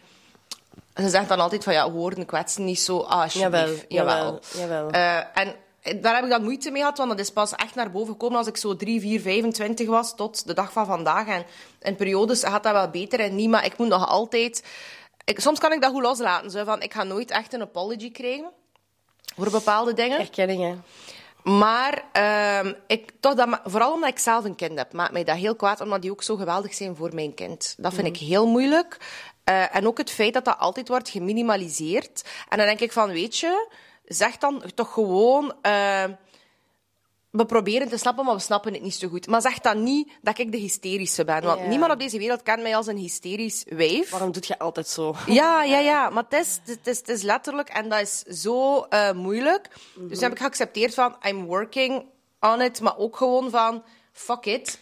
ze 0.94 1.08
zegt 1.08 1.28
dan 1.28 1.40
altijd 1.40 1.64
van, 1.64 1.72
ja, 1.72 1.90
woorden 1.90 2.26
kwetsen 2.26 2.64
niet 2.64 2.80
zo. 2.80 2.98
Ah, 2.98 3.22
alsjeblieft. 3.22 3.84
Jawel, 3.88 4.40
jawel, 4.54 4.90
jawel. 4.90 4.90
Eh, 4.90 5.16
en 5.34 5.54
daar 6.00 6.14
heb 6.14 6.24
ik 6.24 6.30
dan 6.30 6.42
moeite 6.42 6.70
mee 6.70 6.80
gehad, 6.80 6.98
want 6.98 7.10
dat 7.10 7.18
is 7.18 7.30
pas 7.30 7.54
echt 7.54 7.74
naar 7.74 7.90
boven 7.90 8.12
gekomen 8.12 8.38
als 8.38 8.46
ik 8.46 8.56
zo 8.56 8.76
3, 8.76 9.00
4, 9.00 9.20
25 9.20 9.88
was, 9.88 10.16
tot 10.16 10.46
de 10.46 10.54
dag 10.54 10.72
van 10.72 10.86
vandaag. 10.86 11.26
En 11.26 11.44
in 11.80 11.96
periodes 11.96 12.44
gaat 12.44 12.62
dat 12.62 12.72
wel 12.72 12.90
beter 12.90 13.20
en 13.20 13.34
niet, 13.34 13.48
maar 13.48 13.64
ik 13.64 13.78
moet 13.78 13.88
nog 13.88 14.08
altijd... 14.08 14.64
Ik, 15.24 15.40
soms 15.40 15.58
kan 15.58 15.72
ik 15.72 15.80
dat 15.80 15.90
goed 15.90 16.02
loslaten, 16.02 16.50
zo 16.50 16.64
van, 16.64 16.82
ik 16.82 16.92
ga 16.92 17.02
nooit 17.02 17.30
echt 17.30 17.52
een 17.52 17.62
apology 17.62 18.10
krijgen 18.10 18.50
voor 19.36 19.50
bepaalde 19.50 19.92
dingen. 19.92 20.18
Erkenning, 20.18 20.62
hè. 20.62 20.74
Maar 21.50 22.04
ehm, 22.12 22.72
ik, 22.86 23.10
toch 23.20 23.34
dat, 23.34 23.60
vooral 23.64 23.92
omdat 23.92 24.10
ik 24.10 24.18
zelf 24.18 24.44
een 24.44 24.54
kind 24.54 24.78
heb, 24.78 24.92
maakt 24.92 25.12
mij 25.12 25.24
dat 25.24 25.36
heel 25.36 25.56
kwaad, 25.56 25.80
omdat 25.80 26.02
die 26.02 26.10
ook 26.10 26.22
zo 26.22 26.36
geweldig 26.36 26.74
zijn 26.74 26.96
voor 26.96 27.14
mijn 27.14 27.34
kind. 27.34 27.74
Dat 27.78 27.94
vind 27.94 28.06
ik 28.06 28.16
heel 28.16 28.46
moeilijk. 28.46 28.96
Eh, 29.44 29.76
en 29.76 29.86
ook 29.86 29.98
het 29.98 30.10
feit 30.10 30.34
dat 30.34 30.44
dat 30.44 30.58
altijd 30.58 30.88
wordt 30.88 31.08
geminimaliseerd. 31.08 32.24
En 32.48 32.58
dan 32.58 32.66
denk 32.66 32.80
ik 32.80 32.92
van, 32.92 33.10
weet 33.10 33.38
je, 33.38 33.68
zeg 34.04 34.38
dan 34.38 34.62
toch 34.74 34.92
gewoon... 34.92 35.54
eh, 35.62 36.04
we 37.32 37.46
proberen 37.46 37.88
te 37.88 37.96
snappen, 37.96 38.24
maar 38.24 38.34
we 38.34 38.40
snappen 38.40 38.72
het 38.72 38.82
niet 38.82 38.94
zo 38.94 39.08
goed. 39.08 39.26
Maar 39.26 39.40
zeg 39.40 39.58
dan 39.58 39.82
niet 39.82 40.12
dat 40.22 40.38
ik 40.38 40.52
de 40.52 40.58
hysterische 40.58 41.24
ben. 41.24 41.42
Want 41.42 41.60
Ja. 41.60 41.66
niemand 41.66 41.92
op 41.92 41.98
deze 41.98 42.18
wereld 42.18 42.42
kent 42.42 42.62
mij 42.62 42.76
als 42.76 42.86
een 42.86 42.96
hysterisch 42.96 43.64
wijf. 43.68 44.10
Waarom 44.10 44.32
doe 44.32 44.42
je 44.46 44.58
altijd 44.58 44.88
zo? 44.88 45.14
Ja, 45.26 45.62
ja, 45.62 45.78
ja. 45.78 46.10
Maar 46.10 46.24
het 46.28 46.40
is, 46.40 46.60
het 46.64 46.86
is, 46.86 46.98
het 46.98 47.08
is 47.08 47.22
letterlijk... 47.22 47.68
En 47.68 47.88
dat 47.88 48.00
is 48.00 48.18
zo 48.42 48.80
eh, 48.82 49.12
moeilijk. 49.12 49.68
Dus 49.94 50.18
dan 50.18 50.22
heb 50.22 50.32
ik 50.32 50.38
geaccepteerd 50.38 50.94
van... 50.94 51.16
I'm 51.22 51.44
working 51.44 52.04
on 52.40 52.60
it. 52.60 52.80
Maar 52.80 52.96
ook 52.98 53.16
gewoon 53.16 53.50
van... 53.50 53.82
Fuck 54.12 54.44
it. 54.46 54.80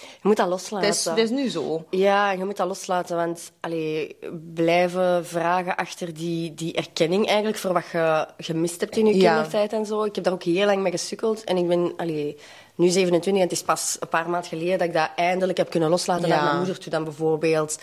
Je 0.00 0.28
moet 0.28 0.36
dat 0.36 0.48
loslaten. 0.48 0.88
Het 0.88 0.96
is, 0.96 1.04
het 1.04 1.18
is 1.18 1.30
nu 1.30 1.48
zo. 1.48 1.84
Ja, 1.90 2.30
je 2.30 2.44
moet 2.44 2.56
dat 2.56 2.66
loslaten, 2.66 3.16
want 3.16 3.52
allee, 3.60 4.16
blijven 4.54 5.26
vragen 5.26 5.76
achter 5.76 6.14
die, 6.14 6.54
die 6.54 6.72
erkenning 6.74 7.26
eigenlijk 7.26 7.58
voor 7.58 7.72
wat 7.72 7.84
je 7.92 8.26
gemist 8.38 8.80
hebt 8.80 8.96
in 8.96 9.06
je 9.06 9.16
Ja. 9.16 9.32
kindertijd 9.32 9.72
en 9.72 9.86
zo. 9.86 10.02
Ik 10.04 10.14
heb 10.14 10.24
daar 10.24 10.32
ook 10.32 10.42
heel 10.42 10.66
lang 10.66 10.82
mee 10.82 10.92
gesukkeld 10.92 11.44
en 11.44 11.56
ik 11.56 11.68
ben 11.68 11.92
allee, 11.96 12.36
nu 12.74 12.88
27 12.88 13.32
en 13.42 13.48
het 13.48 13.52
is 13.52 13.62
pas 13.62 13.96
een 14.00 14.08
paar 14.08 14.28
maanden 14.30 14.48
geleden 14.48 14.78
dat 14.78 14.86
ik 14.88 14.92
dat 14.94 15.10
eindelijk 15.16 15.58
heb 15.58 15.70
kunnen 15.70 15.88
loslaten 15.90 16.28
Ja. 16.28 16.34
naar 16.34 16.44
mijn 16.44 16.56
moeder 16.56 16.78
toe 16.78 16.90
dan 16.92 17.04
bijvoorbeeld. 17.04 17.78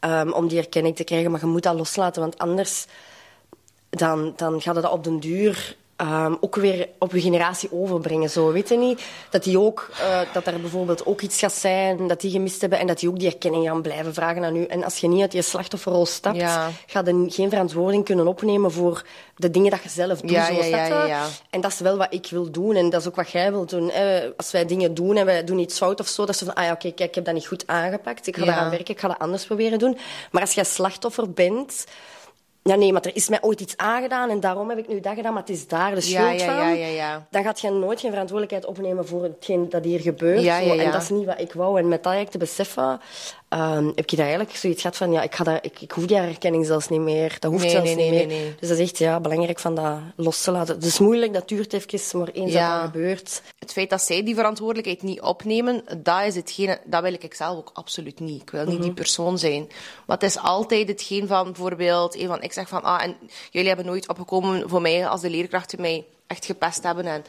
ehm, 0.00 0.30
om 0.30 0.48
die 0.48 0.58
erkenning 0.58 0.96
te 0.96 1.04
krijgen, 1.04 1.30
maar 1.30 1.40
je 1.40 1.46
moet 1.46 1.62
dat 1.62 1.74
loslaten, 1.74 2.20
want 2.22 2.38
anders 2.38 2.86
dan, 3.90 4.32
dan 4.36 4.60
gaat 4.60 4.74
het 4.74 4.84
dat 4.84 4.92
op 4.92 5.04
den 5.04 5.20
duur 5.20 5.76
ehm, 5.98 6.34
ook 6.40 6.56
weer 6.56 6.88
op 6.98 7.12
je 7.12 7.20
generatie 7.20 7.68
overbrengen. 7.72 8.30
Zo, 8.30 8.52
weet 8.52 8.68
je 8.68 8.76
niet? 8.76 9.02
Dat, 9.30 9.44
die 9.44 9.58
ook, 9.60 9.90
eh, 10.00 10.20
dat 10.32 10.46
er 10.46 10.60
bijvoorbeeld 10.60 11.06
ook 11.06 11.20
iets 11.20 11.38
gaat 11.38 11.52
zijn 11.52 12.06
dat 12.06 12.20
die 12.20 12.30
gemist 12.30 12.60
hebben 12.60 12.78
en 12.78 12.86
dat 12.86 12.98
die 12.98 13.08
ook 13.08 13.18
die 13.18 13.28
erkenning 13.30 13.66
gaan 13.66 13.82
blijven 13.82 14.14
vragen 14.14 14.44
aan 14.44 14.56
u. 14.56 14.64
En 14.64 14.84
als 14.84 14.98
je 14.98 15.08
niet 15.08 15.20
uit 15.20 15.32
je 15.32 15.42
slachtofferrol 15.42 16.06
stapt, 16.06 16.36
Ja. 16.36 16.70
ga 16.86 17.02
je 17.04 17.24
geen 17.28 17.50
verantwoording 17.50 18.04
kunnen 18.04 18.26
opnemen 18.26 18.72
voor 18.72 19.02
de 19.36 19.50
dingen 19.50 19.70
dat 19.70 19.82
je 19.82 19.88
zelf 19.88 20.20
doet. 20.20 20.30
Ja, 20.30 20.46
zo, 20.46 20.52
ja, 20.64 21.06
ja. 21.06 21.26
En 21.50 21.60
dat 21.60 21.72
is 21.72 21.78
wel 21.80 21.96
wat 21.96 22.14
ik 22.14 22.26
wil 22.30 22.50
doen 22.50 22.74
en 22.76 22.90
dat 22.90 23.00
is 23.00 23.06
ook 23.06 23.16
wat 23.16 23.30
jij 23.30 23.50
wilt 23.52 23.70
doen. 23.70 23.90
hè. 23.90 24.30
Als 24.36 24.50
wij 24.50 24.66
dingen 24.66 24.94
doen 24.94 25.16
en 25.16 25.26
wij 25.26 25.44
doen 25.44 25.58
iets 25.58 25.76
fout 25.78 26.00
of 26.00 26.06
zo, 26.08 26.20
dat 26.24 26.34
is 26.34 26.38
zo 26.38 26.44
van, 26.44 26.54
ah 26.54 26.64
ja, 26.64 26.72
oké, 26.72 26.90
kijk, 26.92 27.08
ik 27.08 27.14
heb 27.14 27.24
dat 27.24 27.34
niet 27.34 27.46
goed 27.46 27.66
aangepakt. 27.66 28.26
Ik 28.26 28.36
ga 28.36 28.44
daaraan 28.44 28.70
werken, 28.70 28.94
ik 28.94 29.00
ga 29.00 29.08
dat 29.08 29.18
anders 29.18 29.44
proberen 29.46 29.78
doen. 29.78 29.98
Maar 30.30 30.42
als 30.42 30.52
jij 30.52 30.64
slachtoffer 30.64 31.30
bent... 31.32 31.84
Ja, 32.68 32.74
nee, 32.74 32.92
maar 32.92 33.02
er 33.02 33.16
is 33.16 33.28
mij 33.28 33.42
ooit 33.42 33.60
iets 33.60 33.76
aangedaan 33.76 34.30
en 34.30 34.40
daarom 34.40 34.68
heb 34.68 34.78
ik 34.78 34.88
nu 34.88 35.00
dat 35.00 35.14
gedaan, 35.14 35.32
maar 35.32 35.42
het 35.42 35.50
is 35.50 35.68
daar 35.68 35.94
de 35.94 36.00
schuld 36.00 36.42
van. 36.42 36.54
ja, 36.54 36.68
ja, 36.68 36.86
ja. 36.86 37.26
Dan 37.30 37.42
gaat 37.42 37.60
je 37.60 37.70
nooit 37.70 38.00
geen 38.00 38.10
verantwoordelijkheid 38.10 38.66
opnemen 38.76 39.06
voor 39.06 39.22
hetgeen 39.22 39.68
dat 39.68 39.84
hier 39.84 40.00
gebeurt. 40.00 40.42
Zo. 40.42 40.50
En 40.50 40.92
dat 40.92 41.02
is 41.02 41.08
niet 41.08 41.26
wat 41.26 41.40
ik 41.40 41.52
wou. 41.52 41.78
En 41.78 41.88
met 41.88 42.02
dat 42.02 42.12
eigenlijk 42.12 42.30
te 42.30 42.38
beseffen, 42.38 43.00
ehm, 43.48 43.86
heb 43.94 44.10
je 44.10 44.16
dat 44.16 44.26
eigenlijk 44.26 44.56
zoiets 44.56 44.80
gehad 44.80 44.96
van, 44.96 45.12
ja, 45.12 45.22
ik, 45.22 45.34
ga 45.34 45.44
dat, 45.44 45.64
ik, 45.64 45.80
ik 45.80 45.90
hoef 45.90 46.06
die 46.06 46.16
herkenning 46.16 46.66
zelfs 46.66 46.88
niet 46.88 47.00
meer. 47.00 47.36
Dat 47.38 47.50
hoeft 47.50 47.62
Nee, 47.62 47.72
zelfs 47.72 47.86
nee, 47.86 47.96
niet 47.96 48.10
nee, 48.10 48.18
meer. 48.18 48.26
nee, 48.36 48.44
nee. 48.44 48.54
Dus 48.60 48.68
dat 48.68 48.78
is 48.78 48.84
echt 48.84 48.98
ja, 48.98 49.20
belangrijk 49.20 49.58
van 49.58 49.74
dat 49.74 49.98
los 50.16 50.42
te 50.42 50.50
laten. 50.50 50.74
Het 50.74 50.84
is 50.84 50.98
moeilijk, 50.98 51.32
dat 51.32 51.48
duurt 51.48 51.72
even, 51.72 52.18
maar 52.18 52.28
eens 52.28 52.52
Ja. 52.52 52.72
dat 52.72 52.80
dat 52.82 52.90
gebeurt... 52.92 53.42
Het 53.58 53.72
feit 53.72 53.90
dat 53.90 54.02
zij 54.02 54.22
die 54.24 54.34
verantwoordelijkheid 54.34 55.02
niet 55.02 55.20
opnemen, 55.20 55.84
dat 55.96 56.24
is 56.24 56.34
hetgene, 56.34 56.80
dat 56.84 57.02
wil 57.02 57.12
ik 57.12 57.34
zelf 57.34 57.56
ook 57.56 57.70
absoluut 57.72 58.20
niet. 58.20 58.42
Ik 58.42 58.50
wil 58.50 58.66
niet 58.66 58.82
die 58.82 58.92
persoon 58.92 59.38
zijn. 59.38 59.66
Maar 60.06 60.16
het 60.16 60.26
is 60.30 60.38
altijd 60.38 60.88
hetgeen 60.88 61.26
van 61.26 61.44
bijvoorbeeld, 61.44 62.16
een 62.20 62.26
van, 62.26 62.42
ik 62.42 62.52
zeg 62.52 62.68
van, 62.68 62.82
ah, 62.82 63.02
en 63.02 63.16
jullie 63.50 63.68
hebben 63.68 63.86
nooit 63.86 64.08
opgekomen 64.08 64.68
voor 64.68 64.80
mij 64.80 65.08
als 65.08 65.20
de 65.20 65.30
leerkrachten 65.30 65.80
mij 65.80 66.04
echt 66.26 66.44
gepest 66.44 66.82
hebben 66.82 67.06
en 67.06 67.24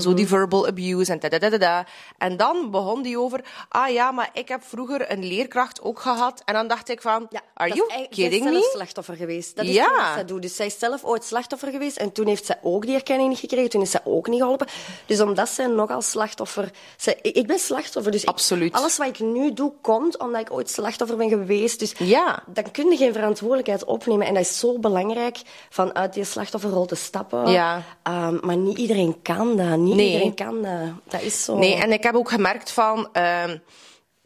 zo 0.00 0.14
die 0.14 0.26
verbal 0.26 0.66
abuse 0.66 1.18
en 1.18 1.58
da 1.58 1.84
En 2.18 2.36
dan 2.36 2.70
begon 2.70 3.02
die 3.02 3.18
over, 3.18 3.40
ah 3.68 3.88
ja, 3.90 4.10
maar 4.10 4.30
ik 4.32 4.48
heb 4.48 4.62
vroeger 4.64 5.12
een 5.12 5.24
leerkracht 5.24 5.82
ook 5.82 6.00
gehad. 6.00 6.42
En 6.44 6.54
dan 6.54 6.68
dacht 6.68 6.88
ik 6.88 7.00
van, 7.02 7.26
Ja, 7.30 7.40
are 7.54 7.74
you 7.74 7.86
is 7.88 7.94
zij 7.94 8.06
kidding 8.10 8.44
is 8.44 8.50
zelf 8.52 8.64
me? 8.64 8.70
slachtoffer 8.74 9.16
geweest. 9.16 9.56
Dat 9.56 9.64
is 9.64 9.74
Ja. 9.74 9.90
wat 9.90 10.12
zij 10.14 10.24
doet. 10.24 10.42
Dus 10.42 10.56
zij 10.56 10.66
is 10.66 10.78
zelf 10.78 11.04
ooit 11.04 11.24
slachtoffer 11.24 11.70
geweest 11.70 11.96
en 11.96 12.12
toen 12.12 12.26
heeft 12.26 12.44
zij 12.46 12.58
ook 12.62 12.86
die 12.86 12.94
erkenning 12.94 13.28
niet 13.28 13.38
gekregen. 13.38 13.70
Toen 13.70 13.82
is 13.82 13.90
zij 13.90 14.00
ook 14.04 14.28
niet 14.28 14.40
geholpen. 14.40 14.66
Dus 15.06 15.20
omdat 15.20 15.48
zij 15.48 15.66
nogal 15.66 16.02
slachtoffer... 16.02 16.70
Zij, 16.96 17.18
ik 17.22 17.46
ben 17.46 17.58
slachtoffer, 17.58 18.12
dus 18.12 18.22
ik- 18.22 18.28
Absoluut. 18.28 18.72
alles 18.72 18.96
wat 18.96 19.06
ik 19.06 19.18
nu 19.20 19.52
doe, 19.52 19.72
komt 19.80 20.18
omdat 20.18 20.40
ik 20.40 20.52
ooit 20.52 20.70
slachtoffer 20.70 21.16
ben 21.16 21.28
geweest. 21.28 21.78
Dus 21.78 21.94
Ja. 21.98 22.42
dan 22.46 22.70
kun 22.70 22.90
je 22.90 22.96
geen 22.96 23.12
verantwoordelijkheid 23.12 23.84
opnemen. 23.84 24.26
En 24.26 24.34
dat 24.34 24.42
is 24.42 24.58
zo 24.58 24.78
belangrijk, 24.78 25.38
van 25.70 25.94
uit 25.94 26.12
die 26.12 26.24
slachtofferrol 26.24 26.86
te 26.86 26.94
stappen. 26.94 27.50
Ja. 27.50 27.82
Ehm, 28.02 28.38
maar 28.40 28.56
niet 28.56 28.78
iedereen 28.78 29.22
kan 29.22 29.56
dat. 29.56 29.76
Niet 29.82 29.94
Nee. 29.94 30.06
iedereen 30.06 30.34
kan 30.34 30.62
dat. 30.62 31.12
Dat 31.12 31.22
is 31.22 31.44
zo. 31.44 31.58
Nee, 31.58 31.74
en 31.74 31.92
ik 31.92 32.02
heb 32.02 32.14
ook 32.14 32.30
gemerkt 32.30 32.70
van 32.70 33.08
ehm, 33.12 33.58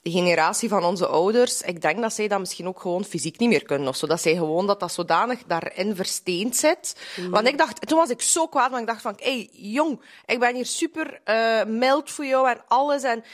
de 0.07 0.11
generatie 0.13 0.69
van 0.69 0.85
onze 0.85 1.07
ouders, 1.07 1.63
ik 1.63 1.83
denk 1.83 2.01
dat 2.01 2.13
zij 2.13 2.29
dat 2.29 2.39
misschien 2.39 2.69
ook 2.69 2.81
gewoon 2.81 3.05
fysiek 3.05 3.39
niet 3.39 3.49
meer 3.49 3.63
kunnen 3.63 3.89
of 3.89 3.97
zo. 3.97 4.07
Dat 4.07 4.21
zij 4.21 4.35
gewoon 4.35 4.67
dat 4.67 4.81
dat 4.81 4.93
zodanig 4.93 5.43
daarin 5.47 5.97
versteend 5.97 6.57
zit. 6.57 6.97
Want 7.31 7.49
ik 7.49 7.59
dacht, 7.59 7.87
toen 7.87 7.99
was 7.99 8.11
ik 8.11 8.23
zo 8.23 8.47
kwaad, 8.47 8.71
want 8.71 8.81
ik 8.81 8.89
dacht 8.89 9.03
van, 9.03 9.15
hé, 9.17 9.31
hey, 9.33 9.49
jong, 9.53 10.01
ik 10.27 10.41
ben 10.41 10.55
hier 10.55 10.67
super 10.67 11.21
eh 11.25 11.65
mild 11.65 12.11
voor 12.11 12.25
jou 12.25 12.49
en 12.49 12.61
alles 12.69 13.03
en... 13.03 13.25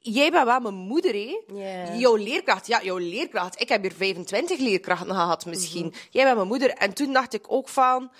Jij 0.00 0.30
bent 0.30 0.44
wel 0.44 0.60
mijn 0.60 0.74
moeder, 0.74 1.12
hè? 1.12 1.38
Jouw 1.96 2.16
leerkracht, 2.16 2.66
ja, 2.66 2.82
jouw 2.82 2.96
leerkracht. 2.96 3.60
Ik 3.60 3.68
heb 3.68 3.82
hier 3.82 3.92
25 3.96 4.58
leerkrachten 4.58 5.14
gehad, 5.14 5.46
misschien. 5.46 5.94
Jij 6.10 6.24
bent 6.24 6.36
mijn 6.36 6.48
moeder. 6.48 6.70
En 6.70 6.92
toen 6.94 7.12
dacht 7.12 7.34
ik 7.34 7.44
ook 7.48 7.68
van... 7.68 8.10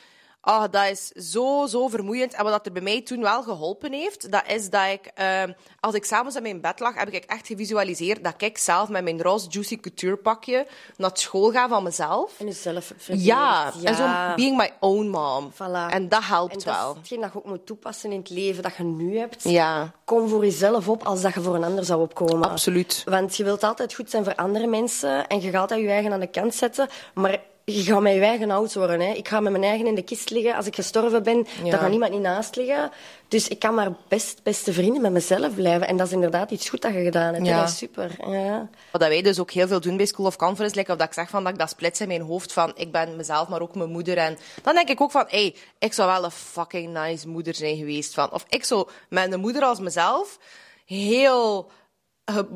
Oh, 0.43 0.65
dat 0.71 0.87
is 0.87 1.09
zo, 1.09 1.67
zo 1.67 1.89
vermoeiend. 1.89 2.35
En 2.35 2.43
wat 2.43 2.53
dat 2.53 2.67
er 2.67 2.73
bij 2.73 2.83
mij 2.83 3.03
toen 3.03 3.21
wel 3.21 3.43
geholpen 3.43 3.93
heeft, 3.93 4.33
dat 4.33 4.43
is 4.47 4.71
dat 4.71 4.87
ik, 4.93 5.13
uh, 5.21 5.43
als 5.81 5.95
ik 5.95 6.05
s'avonds 6.05 6.37
in 6.37 6.43
mijn 6.43 6.61
bed 6.61 6.81
lag, 6.81 6.95
heb 6.95 7.09
ik 7.09 7.25
echt 7.25 7.47
gevisualiseerd 7.47 8.25
dat 8.25 8.43
ik 8.43 8.59
zelf 8.59 8.89
met 8.89 9.05
mijn 9.05 9.23
roze 9.23 9.47
juicy 9.49 9.81
couture 9.81 10.17
pakje 10.17 10.67
naar 10.97 11.11
school 11.13 11.51
ga 11.51 11.69
van 11.69 11.83
mezelf. 11.83 12.35
En 12.39 12.47
jezelf 12.47 12.93
ja, 13.07 13.73
ja, 13.81 13.89
en 13.89 13.95
zo 13.95 14.35
being 14.37 14.57
my 14.57 14.71
own 14.81 15.09
mom. 15.09 15.53
Voilà. 15.53 15.93
En 15.93 16.09
dat 16.09 16.25
helpt 16.25 16.53
en 16.53 16.59
dat 16.59 16.75
wel. 16.77 16.91
is 16.91 16.97
hetgeen 16.97 17.21
dat 17.21 17.33
je 17.33 17.39
ook 17.39 17.45
moet 17.45 17.67
toepassen 17.67 18.13
in 18.13 18.19
het 18.19 18.31
leven 18.31 18.63
dat 18.63 18.77
je 18.77 18.85
nu 18.85 19.19
hebt. 19.19 19.43
Ja. 19.43 19.93
Kom 20.05 20.29
voor 20.29 20.45
jezelf 20.45 20.89
op 20.89 21.03
als 21.03 21.21
dat 21.21 21.35
je 21.35 21.41
voor 21.41 21.55
een 21.55 21.65
ander 21.65 21.85
zou 21.85 22.01
opkomen. 22.01 22.51
Absoluut. 22.51 23.03
Want 23.05 23.37
je 23.37 23.45
wilt 23.45 23.63
altijd 23.63 23.95
goed 23.95 24.11
zijn 24.11 24.25
voor 24.25 24.35
andere 24.35 24.67
mensen 24.67 25.27
en 25.27 25.41
je 25.41 25.51
gaat 25.51 25.61
altijd 25.61 25.81
je 25.81 25.89
eigen 25.89 26.13
aan 26.13 26.21
de 26.21 26.27
kant 26.27 26.55
zetten, 26.55 26.89
maar 27.15 27.41
je 27.75 27.83
gaat 27.83 28.01
met 28.01 28.15
je 28.15 28.21
eigen 28.21 28.51
oud 28.51 28.75
worden. 28.75 29.01
Hè. 29.01 29.13
Ik 29.13 29.29
ga 29.29 29.41
met 29.41 29.53
mijn 29.53 29.65
eigen 29.65 29.87
in 29.87 29.95
de 29.95 30.03
kist 30.03 30.31
liggen. 30.31 30.55
Als 30.55 30.67
ik 30.67 30.75
gestorven 30.75 31.23
ben, 31.23 31.47
Ja. 31.65 31.71
dan 31.71 31.79
gaat 31.79 31.91
niemand 31.91 32.13
niet 32.13 32.21
naast 32.21 32.57
liggen. 32.57 32.91
Dus 33.29 33.49
ik 33.49 33.59
kan 33.59 33.75
maar 33.75 33.93
best 34.09 34.43
beste 34.43 34.73
vrienden 34.73 35.03
met 35.03 35.13
mezelf 35.13 35.55
blijven. 35.55 35.89
En 35.89 35.97
dat 35.97 36.07
is 36.07 36.13
inderdaad 36.13 36.51
iets 36.51 36.69
goed 36.69 36.83
dat 36.83 36.93
je 36.93 37.03
gedaan 37.03 37.35
hebt. 37.35 37.47
Ja. 37.47 37.61
Dat 37.61 37.69
is 37.69 37.77
super. 37.77 38.11
Ja. 38.31 38.69
Wat 38.93 39.01
wij 39.01 39.23
dus 39.23 39.39
ook 39.39 39.51
heel 39.51 39.67
veel 39.67 39.81
doen 39.81 39.97
bij 39.97 40.07
School 40.07 40.27
of 40.27 40.37
Conference, 40.37 40.77
like, 40.77 40.93
of 40.93 40.99
dat 40.99 41.07
ik 41.07 41.13
zeg 41.13 41.29
van 41.31 41.43
dat 41.45 41.53
ik 41.53 41.59
dat 41.59 41.71
splits 41.71 42.01
in 42.01 42.09
mijn 42.09 42.21
hoofd 42.23 42.53
van 42.53 42.73
ik 42.75 42.93
ben 42.93 43.17
mezelf, 43.17 43.49
maar 43.49 43.61
ook 43.61 43.75
mijn 43.75 43.91
moeder. 43.91 44.17
En 44.17 44.39
dan 44.63 44.75
denk 44.75 44.89
ik 44.89 45.01
ook 45.01 45.11
van, 45.11 45.25
hey, 45.29 45.55
ik 45.79 45.93
zou 45.93 46.09
wel 46.11 46.25
een 46.25 46.31
fucking 46.31 46.93
nice 46.93 47.29
moeder 47.29 47.55
zijn 47.55 47.77
geweest. 47.77 48.15
Van, 48.15 48.33
of 48.33 48.45
ik 48.49 48.65
zou 48.65 48.89
met 49.09 49.33
een 49.33 49.41
moeder 49.41 49.63
als 49.63 49.79
mezelf 49.79 50.39
heel 50.85 51.71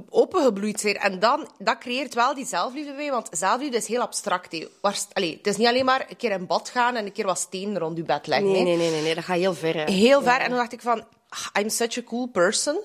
opengebloeid 0.09 0.81
zijn. 0.81 0.97
En 0.97 1.18
dan, 1.18 1.49
dat 1.59 1.79
creëert 1.79 2.14
wel 2.14 2.35
die 2.35 2.47
zelfliefde 2.47 2.93
bij, 2.95 3.11
want 3.11 3.29
zelfliefde 3.31 3.77
is 3.77 3.87
heel 3.87 4.01
abstract. 4.01 4.66
Allee, 5.12 5.37
het 5.37 5.47
is 5.47 5.57
niet 5.57 5.66
alleen 5.66 5.85
maar 5.85 6.07
een 6.09 6.16
keer 6.16 6.31
in 6.31 6.47
bad 6.47 6.68
gaan 6.68 6.97
en 6.97 7.07
een 7.07 7.12
keer 7.12 7.27
wat 7.27 7.39
steen 7.39 7.79
rond 7.79 7.97
je 7.97 8.03
bed 8.03 8.27
leggen. 8.27 8.53
Nee, 8.53 8.62
nee, 8.62 8.77
nee, 8.77 8.91
nee, 8.91 9.03
nee, 9.03 9.14
dat 9.14 9.25
gaat 9.25 9.37
heel 9.37 9.55
ver. 9.55 9.75
hè. 9.75 9.93
Heel 9.93 10.23
ver. 10.23 10.41
En 10.41 10.49
dan 10.49 10.59
dacht 10.59 10.73
ik 10.73 10.81
van, 10.81 11.05
ah, 11.29 11.62
I'm 11.62 11.68
such 11.68 11.99
a 11.99 12.03
cool 12.03 12.27
person. 12.27 12.81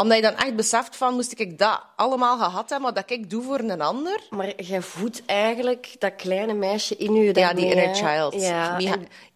Omdat 0.00 0.16
je 0.16 0.22
dan 0.22 0.34
echt 0.36 0.56
beseft 0.56 0.96
van, 0.96 1.14
moest 1.14 1.32
ik 1.40 1.58
dat 1.58 1.80
allemaal 1.96 2.36
gehad 2.38 2.70
hebben, 2.70 2.94
wat 2.94 2.94
dat 3.08 3.18
ik 3.18 3.30
doe 3.30 3.42
voor 3.42 3.58
een 3.58 3.80
ander. 3.80 4.20
Maar 4.30 4.62
jij 4.62 4.80
voedt 4.82 5.22
eigenlijk 5.26 5.94
dat 5.98 6.16
kleine 6.16 6.54
meisje 6.54 6.96
in 6.96 7.14
je. 7.14 7.34
Ja, 7.34 7.52
die 7.52 7.70
inner 7.70 7.94
child. 7.94 8.34
Ja, 8.42 8.78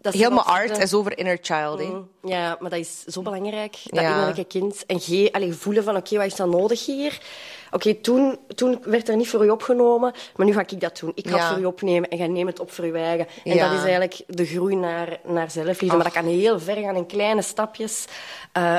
dat 0.01 0.13
heel 0.15 0.31
mijn 0.31 0.45
art 0.47 0.75
de- 0.75 0.83
is 0.83 0.95
over 0.95 1.19
inner 1.19 1.39
child. 1.41 1.79
hè. 1.79 1.89
Ja, 2.23 2.57
maar 2.61 2.71
dat 2.71 2.79
is 2.79 3.05
zo 3.05 3.23
belangrijk, 3.23 3.77
dat 3.85 4.01
Ja. 4.03 4.11
innerlijke 4.11 4.45
kind. 4.45 4.87
En 4.87 5.01
ge, 5.01 5.29
allee, 5.33 5.53
voelen 5.53 5.85
van, 5.85 5.97
oké, 5.97 6.17
wat 6.17 6.27
is 6.27 6.35
dan 6.37 6.51
nodig 6.51 6.87
hier? 6.87 7.21
Oké, 7.75 7.95
toen, 7.95 8.39
toen 8.55 8.79
werd 8.85 9.09
er 9.09 9.17
niet 9.17 9.29
voor 9.29 9.45
u 9.45 9.49
opgenomen, 9.49 10.13
maar 10.37 10.47
nu 10.47 10.53
ga 10.53 10.61
ik 10.61 10.81
dat 10.81 10.99
doen. 10.99 11.13
Ik 11.15 11.29
ga 11.29 11.37
Ja. 11.37 11.43
het 11.43 11.53
voor 11.53 11.63
u 11.63 11.65
opnemen 11.65 12.09
en 12.09 12.19
ga 12.19 12.27
neem 12.27 12.47
het 12.47 12.61
op 12.61 12.71
voor 12.71 12.85
uw 12.85 12.95
eigen. 12.95 13.27
En 13.45 13.55
Ja. 13.55 13.65
dat 13.69 13.73
is 13.79 13.83
eigenlijk 13.85 14.23
de 14.27 14.47
groei 14.47 14.77
naar, 14.77 15.19
naar 15.25 15.51
zelfliefde. 15.51 15.97
Maar 15.97 16.05
dat 16.05 16.15
kan 16.15 16.25
heel 16.27 16.61
ver 16.61 16.77
gaan 16.77 16.97
in 16.97 17.07
kleine 17.07 17.43
stapjes. 17.43 18.05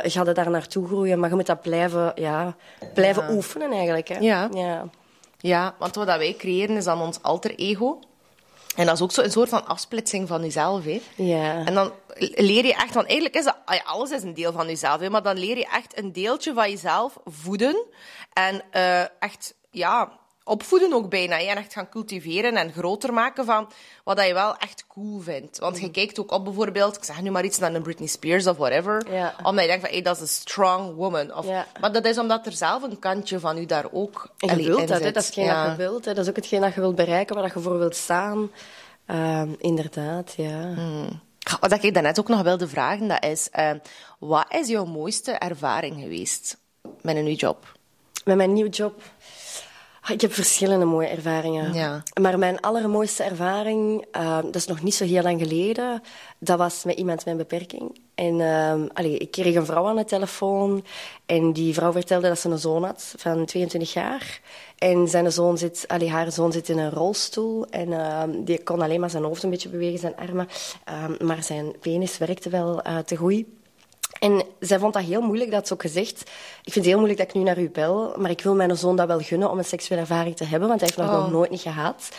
je 0.04 0.10
gaat 0.10 0.28
er 0.28 0.34
daar 0.34 0.50
naartoe 0.50 0.88
groeien, 0.88 1.20
maar 1.20 1.30
je 1.30 1.36
moet 1.36 1.46
dat 1.46 1.62
blijven, 1.62 2.12
ja, 2.16 2.56
blijven 2.94 3.30
oefenen 3.32 3.72
eigenlijk. 3.72 4.08
Hè. 4.08 4.18
Ja. 4.20 4.50
ja. 4.54 4.86
Ja, 5.40 5.76
want 5.80 5.96
wat 5.96 6.08
dat 6.08 6.18
wij 6.18 6.36
creëren 6.38 6.76
is 6.78 6.84
dan 6.84 7.02
ons 7.02 7.20
alter 7.22 7.56
ego. 7.56 8.00
En 8.76 8.86
dat 8.86 8.96
is 8.96 9.02
ook 9.02 9.12
zo 9.12 9.22
een 9.22 9.32
soort 9.32 9.50
van 9.50 9.68
afsplitsing 9.68 10.28
van 10.28 10.42
jezelf. 10.42 10.84
Hè. 10.84 11.02
Ja. 11.16 11.66
En 11.66 11.74
dan 11.74 11.92
leer 12.36 12.66
je 12.66 12.74
echt, 12.74 12.94
want 12.94 13.08
eigenlijk 13.08 13.36
is 13.36 13.44
dat, 13.44 13.58
ah 13.66 13.86
alles 13.86 14.12
is 14.12 14.24
een 14.24 14.34
deel 14.34 14.52
van 14.52 14.68
jezelf, 14.68 15.00
hè, 15.00 15.10
maar 15.10 15.24
dan 15.24 15.38
leer 15.38 15.58
je 15.58 15.68
echt 15.68 15.98
een 15.98 16.12
deeltje 16.12 16.54
van 16.54 16.70
jezelf 16.70 17.18
voeden. 17.26 17.86
En 18.34 18.62
eh, 18.72 19.02
echt, 19.20 19.56
ja, 19.72 20.20
opvoeden 20.48 20.94
ook 20.94 21.10
bijna. 21.10 21.40
En 21.40 21.58
echt 21.58 21.74
gaan 21.74 21.90
cultiveren 21.90 22.56
en 22.56 22.72
groter 22.72 23.14
maken 23.14 23.46
van 23.46 23.70
wat 24.04 24.18
dat 24.18 24.28
je 24.28 24.34
wel 24.34 24.58
echt 24.58 24.86
cool 24.88 25.20
vindt. 25.20 25.58
Want 25.60 25.76
Mhm. 25.76 25.86
je 25.86 25.92
kijkt 25.92 26.20
ook 26.20 26.32
op 26.32 26.44
bijvoorbeeld, 26.44 26.96
ik 26.96 27.04
zeg 27.04 27.22
nu 27.22 27.32
maar 27.32 27.44
iets 27.46 27.58
naar 27.60 27.74
een 27.74 27.82
Britney 27.82 28.08
Spears 28.08 28.48
of 28.48 28.58
whatever. 28.58 29.12
Ja. 29.14 29.36
Omdat 29.44 29.62
je 29.64 29.70
denkt 29.70 29.84
van, 29.86 29.94
hey, 29.94 30.02
dat 30.02 30.16
is 30.16 30.22
een 30.22 30.28
strong 30.28 30.96
woman. 30.96 31.34
Of. 31.36 31.46
Maar 31.80 31.92
dat 31.92 32.06
is 32.06 32.18
omdat 32.18 32.46
er 32.46 32.52
zelf 32.52 32.84
een 32.84 33.00
kantje 33.00 33.40
van 33.40 33.58
u 33.58 33.66
daar 33.66 33.86
ook 33.92 34.30
En 34.38 34.50
je 34.60 34.66
wilt 34.66 34.80
in 34.80 34.86
dat, 34.86 35.04
dat 35.04 35.16
is 35.16 35.26
hetgeen 35.26 35.46
Ja. 35.46 35.62
dat 35.68 35.72
je 35.72 35.78
wilt. 35.78 36.06
Hè? 36.06 36.14
Dat 36.14 36.24
is 36.24 36.30
ook 36.30 36.36
hetgeen 36.36 36.62
dat 36.62 36.74
je 36.74 36.80
wilt 36.80 36.96
bereiken, 36.96 37.36
waar 37.36 37.44
dat 37.44 37.54
je 37.54 37.60
voor 37.60 37.78
wilt 37.78 37.96
staan. 37.96 38.52
Ehm, 39.06 39.50
inderdaad, 39.58 40.34
ja. 40.38 40.74
Wat 41.60 41.84
ik 41.84 41.94
daarnet 41.94 42.20
ook 42.20 42.28
nog 42.28 42.42
wilde 42.42 42.68
vragen, 42.68 43.08
dat 43.08 43.24
is... 43.26 43.50
eh, 43.52 43.72
wat 44.20 44.46
is 44.50 44.68
jouw 44.68 44.86
mooiste 44.86 45.32
ervaring 45.32 46.02
geweest 46.02 46.58
met 47.02 47.16
een 47.16 47.24
nieuwe 47.24 47.40
job? 47.40 47.74
Met 48.24 48.36
mijn 48.38 48.54
nieuwe 48.54 48.70
job. 48.70 49.02
Ah, 50.06 50.12
Ik 50.12 50.22
heb 50.22 50.34
verschillende 50.34 50.86
mooie 50.86 51.08
ervaringen. 51.08 51.74
Ja. 51.74 52.04
Maar 52.22 52.40
mijn 52.40 52.60
allermooiste 52.60 53.24
ervaring, 53.24 54.06
eh, 54.12 54.38
dat 54.44 54.56
is 54.56 54.66
nog 54.66 54.84
niet 54.84 54.96
zo 54.96 55.06
heel 55.06 55.22
lang 55.24 55.42
geleden, 55.42 56.02
dat 56.40 56.58
was 56.58 56.84
met 56.84 56.98
iemand 56.98 57.18
met 57.18 57.28
een 57.28 57.38
beperking. 57.38 58.00
En 58.16 58.42
ehm, 58.42 58.88
allee, 58.94 59.18
ik 59.18 59.32
kreeg 59.32 59.56
een 59.56 59.66
vrouw 59.66 59.88
aan 59.88 59.96
de 59.96 60.06
telefoon 60.06 60.86
en 61.26 61.54
die 61.54 61.74
vrouw 61.74 61.92
vertelde 61.92 62.28
dat 62.28 62.40
ze 62.40 62.50
een 62.50 62.58
zoon 62.60 62.84
had 62.84 63.14
van 63.18 63.46
22 63.46 63.94
jaar. 63.94 64.40
En 64.78 65.08
zijn 65.08 65.32
zoon 65.32 65.58
zit, 65.58 65.84
allee, 65.88 66.10
haar 66.10 66.32
zoon 66.32 66.52
zit 66.52 66.70
in 66.70 66.78
een 66.78 66.92
rolstoel 66.92 67.66
en 67.70 67.94
ehm, 67.94 68.44
die 68.44 68.64
kon 68.64 68.82
alleen 68.82 69.00
maar 69.00 69.10
zijn 69.10 69.24
hoofd 69.24 69.44
een 69.44 69.50
beetje 69.50 69.70
bewegen, 69.70 70.00
zijn 70.00 70.16
armen. 70.16 70.48
Ehm, 70.84 71.26
maar 71.26 71.44
zijn 71.44 71.76
penis 71.80 72.18
werkte 72.18 72.50
wel 72.50 72.82
eh, 72.82 72.98
te 72.98 73.16
goed. 73.16 73.46
En 74.20 74.44
zij 74.60 74.80
vond 74.80 74.94
dat 74.94 75.04
heel 75.04 75.22
moeilijk, 75.22 75.52
dat 75.52 75.68
ze 75.68 75.74
ook 75.74 75.82
gezegd. 75.82 76.22
Ik 76.64 76.74
vind 76.74 76.76
het 76.76 76.86
heel 76.86 76.98
moeilijk 76.98 77.20
dat 77.20 77.28
ik 77.28 77.34
nu 77.36 77.42
naar 77.44 77.60
u 77.60 77.70
bel, 77.70 78.14
maar 78.18 78.30
ik 78.30 78.42
wil 78.42 78.56
mijn 78.56 78.78
zoon 78.78 78.96
dat 78.96 79.08
wel 79.08 79.20
gunnen 79.20 79.50
om 79.52 79.58
een 79.58 79.66
seksuele 79.66 80.02
ervaring 80.02 80.36
te 80.36 80.44
hebben, 80.46 80.68
want 80.68 80.80
hij 80.80 80.90
heeft 80.90 81.10
nog, 81.10 81.18
Oh. 81.18 81.24
nog 81.24 81.32
nooit 81.32 81.50
niet 81.50 81.62
gehad. 81.62 82.10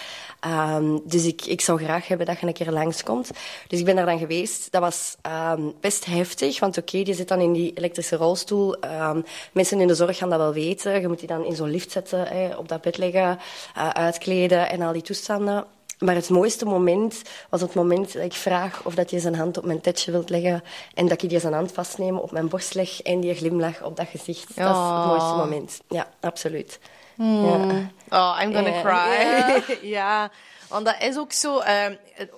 Ehm, 0.41 0.99
dus 1.05 1.25
ik, 1.25 1.45
ik 1.45 1.61
zou 1.61 1.79
graag 1.85 2.09
hebben 2.09 2.27
dat 2.27 2.41
je 2.41 2.47
een 2.47 2.53
keer 2.53 2.71
langskomt. 2.71 3.31
Dus 3.69 3.79
ik 3.79 3.85
ben 3.85 3.97
daar 3.97 4.07
dan 4.07 4.19
geweest. 4.19 4.71
Dat 4.71 4.81
was 4.81 5.17
ehm, 5.23 5.63
best 5.81 6.05
heftig, 6.05 6.61
want 6.61 6.79
oké, 6.79 7.03
die 7.03 7.15
zit 7.15 7.29
dan 7.29 7.41
in 7.41 7.53
die 7.53 7.73
elektrische 7.75 8.17
rolstoel. 8.17 8.77
Ehm, 8.81 9.21
mensen 9.53 9.81
in 9.81 9.87
de 9.87 9.95
zorg 9.95 10.17
gaan 10.19 10.31
dat 10.31 10.39
wel 10.39 10.53
weten. 10.53 11.01
Je 11.01 11.09
moet 11.09 11.19
die 11.19 11.29
dan 11.29 11.45
in 11.45 11.57
zo'n 11.57 11.71
lift 11.71 11.91
zetten, 11.91 12.27
hè, 12.27 12.57
op 12.57 12.69
dat 12.69 12.81
bed 12.81 12.99
leggen, 12.99 13.39
eh, 13.75 13.89
uitkleden 13.89 14.71
en 14.71 14.83
al 14.83 14.93
die 14.93 15.03
toestanden. 15.03 15.65
Maar 15.99 16.15
het 16.15 16.29
mooiste 16.31 16.65
moment 16.65 17.23
was 17.51 17.61
het 17.61 17.75
moment 17.75 18.13
dat 18.13 18.23
ik 18.23 18.33
vraag 18.33 18.85
of 18.85 18.95
dat 18.95 19.11
je 19.11 19.19
zijn 19.21 19.35
hand 19.35 19.59
op 19.59 19.65
mijn 19.65 19.81
tetje 19.81 20.13
wilt 20.13 20.31
leggen 20.31 20.63
en 20.95 21.09
dat 21.09 21.23
ik 21.23 21.29
die 21.31 21.41
zijn 21.41 21.53
hand 21.53 21.73
vastneem, 21.73 22.19
op 22.19 22.31
mijn 22.31 22.49
borst 22.49 22.75
leg 22.75 23.03
en 23.03 23.21
die 23.21 23.35
glimlach 23.35 23.83
op 23.83 23.97
dat 23.97 24.07
gezicht. 24.09 24.47
Dat 24.49 24.57
is 24.57 24.65
het 24.65 24.77
Oh. 24.77 25.07
mooiste 25.07 25.35
moment. 25.37 25.81
Ja, 25.89 26.09
absoluut. 26.21 26.79
Ja. 27.17 27.57
Oh, 28.11 28.39
I'm 28.43 28.55
gonna 28.55 28.69
Ja. 28.69 28.83
cry. 28.83 29.79
Ja. 29.97 30.31
want 30.69 30.85
dat 30.87 30.97
is 31.03 31.19
ook 31.19 31.33
zo... 31.33 31.59
ehm, 31.59 31.95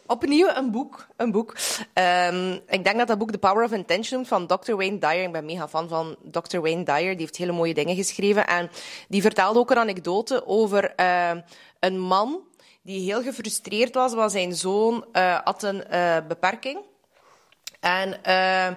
opnieuw 0.06 0.48
een 0.54 0.70
boek. 0.70 1.06
Een 1.16 1.30
boek. 1.30 1.56
Ehm, 1.92 2.52
ik 2.68 2.84
denk 2.84 2.98
dat 2.98 3.06
dat 3.06 3.18
boek 3.18 3.30
The 3.30 3.38
Power 3.38 3.64
of 3.64 3.72
Intention 3.72 4.16
noemt 4.16 4.28
van 4.28 4.46
Dr. 4.46 4.74
Wayne 4.74 4.98
Dyer. 4.98 5.22
Ik 5.22 5.32
ben 5.32 5.44
mega 5.44 5.68
fan 5.68 5.88
van 5.88 6.16
Dr. 6.22 6.58
Wayne 6.60 6.82
Dyer. 6.84 7.10
Die 7.10 7.16
heeft 7.20 7.36
hele 7.36 7.52
mooie 7.52 7.74
dingen 7.74 7.96
geschreven. 7.96 8.46
En 8.46 8.70
die 9.08 9.22
vertelde 9.22 9.58
ook 9.58 9.70
een 9.70 9.78
anekdote 9.78 10.46
over 10.46 10.94
ehm, 10.94 11.40
een 11.80 11.98
man 12.00 12.40
die 12.88 13.00
heel 13.00 13.22
gefrustreerd 13.22 13.94
was, 13.94 14.14
want 14.14 14.30
zijn 14.32 14.54
zoon 14.54 15.04
eh, 15.12 15.38
had 15.44 15.62
een 15.62 15.84
eh, 15.84 16.16
beperking. 16.28 16.78
En 17.80 18.22
eh, 18.22 18.74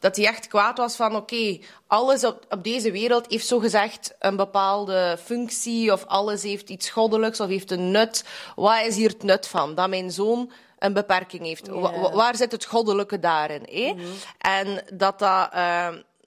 dat 0.00 0.16
hij 0.16 0.26
echt 0.26 0.46
kwaad 0.48 0.78
was 0.78 0.96
van, 0.96 1.16
oké, 1.16 1.58
alles 1.86 2.24
op, 2.24 2.46
op 2.48 2.64
deze 2.64 2.90
wereld 2.90 3.30
heeft 3.30 3.46
zogezegd 3.46 4.14
een 4.18 4.36
bepaalde 4.36 5.18
functie, 5.24 5.92
of 5.92 6.04
alles 6.04 6.42
heeft 6.42 6.68
iets 6.70 6.90
goddelijks, 6.90 7.40
of 7.40 7.48
heeft 7.48 7.70
een 7.70 7.90
nut. 7.90 8.24
Wat 8.56 8.82
is 8.86 8.96
hier 8.96 9.08
het 9.08 9.22
nut 9.22 9.48
van? 9.48 9.74
Dat 9.74 9.88
mijn 9.88 10.10
zoon 10.10 10.50
een 10.78 10.92
beperking 10.92 11.42
heeft. 11.42 11.68
Wa- 11.68 12.00
wa- 12.00 12.12
waar 12.12 12.36
zit 12.36 12.52
het 12.52 12.64
goddelijke 12.64 13.18
daarin? 13.18 13.66
hè? 13.70 13.94
En 14.38 14.84
dat 14.94 15.18
dat... 15.18 15.52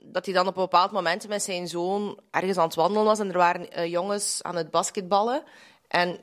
dat 0.02 0.26
hij 0.26 0.34
dan 0.34 0.48
op 0.48 0.56
een 0.56 0.64
bepaald 0.64 0.92
moment 0.92 1.28
met 1.28 1.44
zijn 1.44 1.68
zoon 1.68 2.20
ergens 2.32 2.58
aan 2.58 2.66
het 2.66 2.76
wandelen 2.76 3.04
was 3.06 3.20
en 3.20 3.30
er 3.32 3.38
waren 3.38 3.90
jongens 3.90 4.40
aan 4.44 4.56
het 4.56 4.72
basketballen. 4.72 5.44
En 5.88 6.20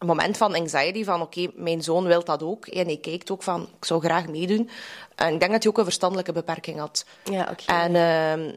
een 0.00 0.06
moment 0.06 0.36
van 0.36 0.54
anxiety, 0.54 1.04
van 1.04 1.20
oké, 1.20 1.50
mijn 1.54 1.82
zoon 1.82 2.04
wil 2.04 2.24
dat 2.24 2.42
ook. 2.42 2.66
En 2.66 2.86
hij 2.86 2.96
kijkt 2.96 3.30
ook 3.30 3.42
van, 3.42 3.68
ik 3.76 3.84
zou 3.84 4.00
graag 4.00 4.28
meedoen. 4.28 4.70
En 5.14 5.32
ik 5.34 5.40
denk 5.40 5.52
dat 5.52 5.62
hij 5.62 5.72
ook 5.72 5.78
een 5.78 5.84
verstandelijke 5.84 6.32
beperking 6.32 6.78
had. 6.78 7.04
Ja, 7.24 7.48
oké. 7.50 7.64
En, 7.66 7.94
ehm, 7.94 8.56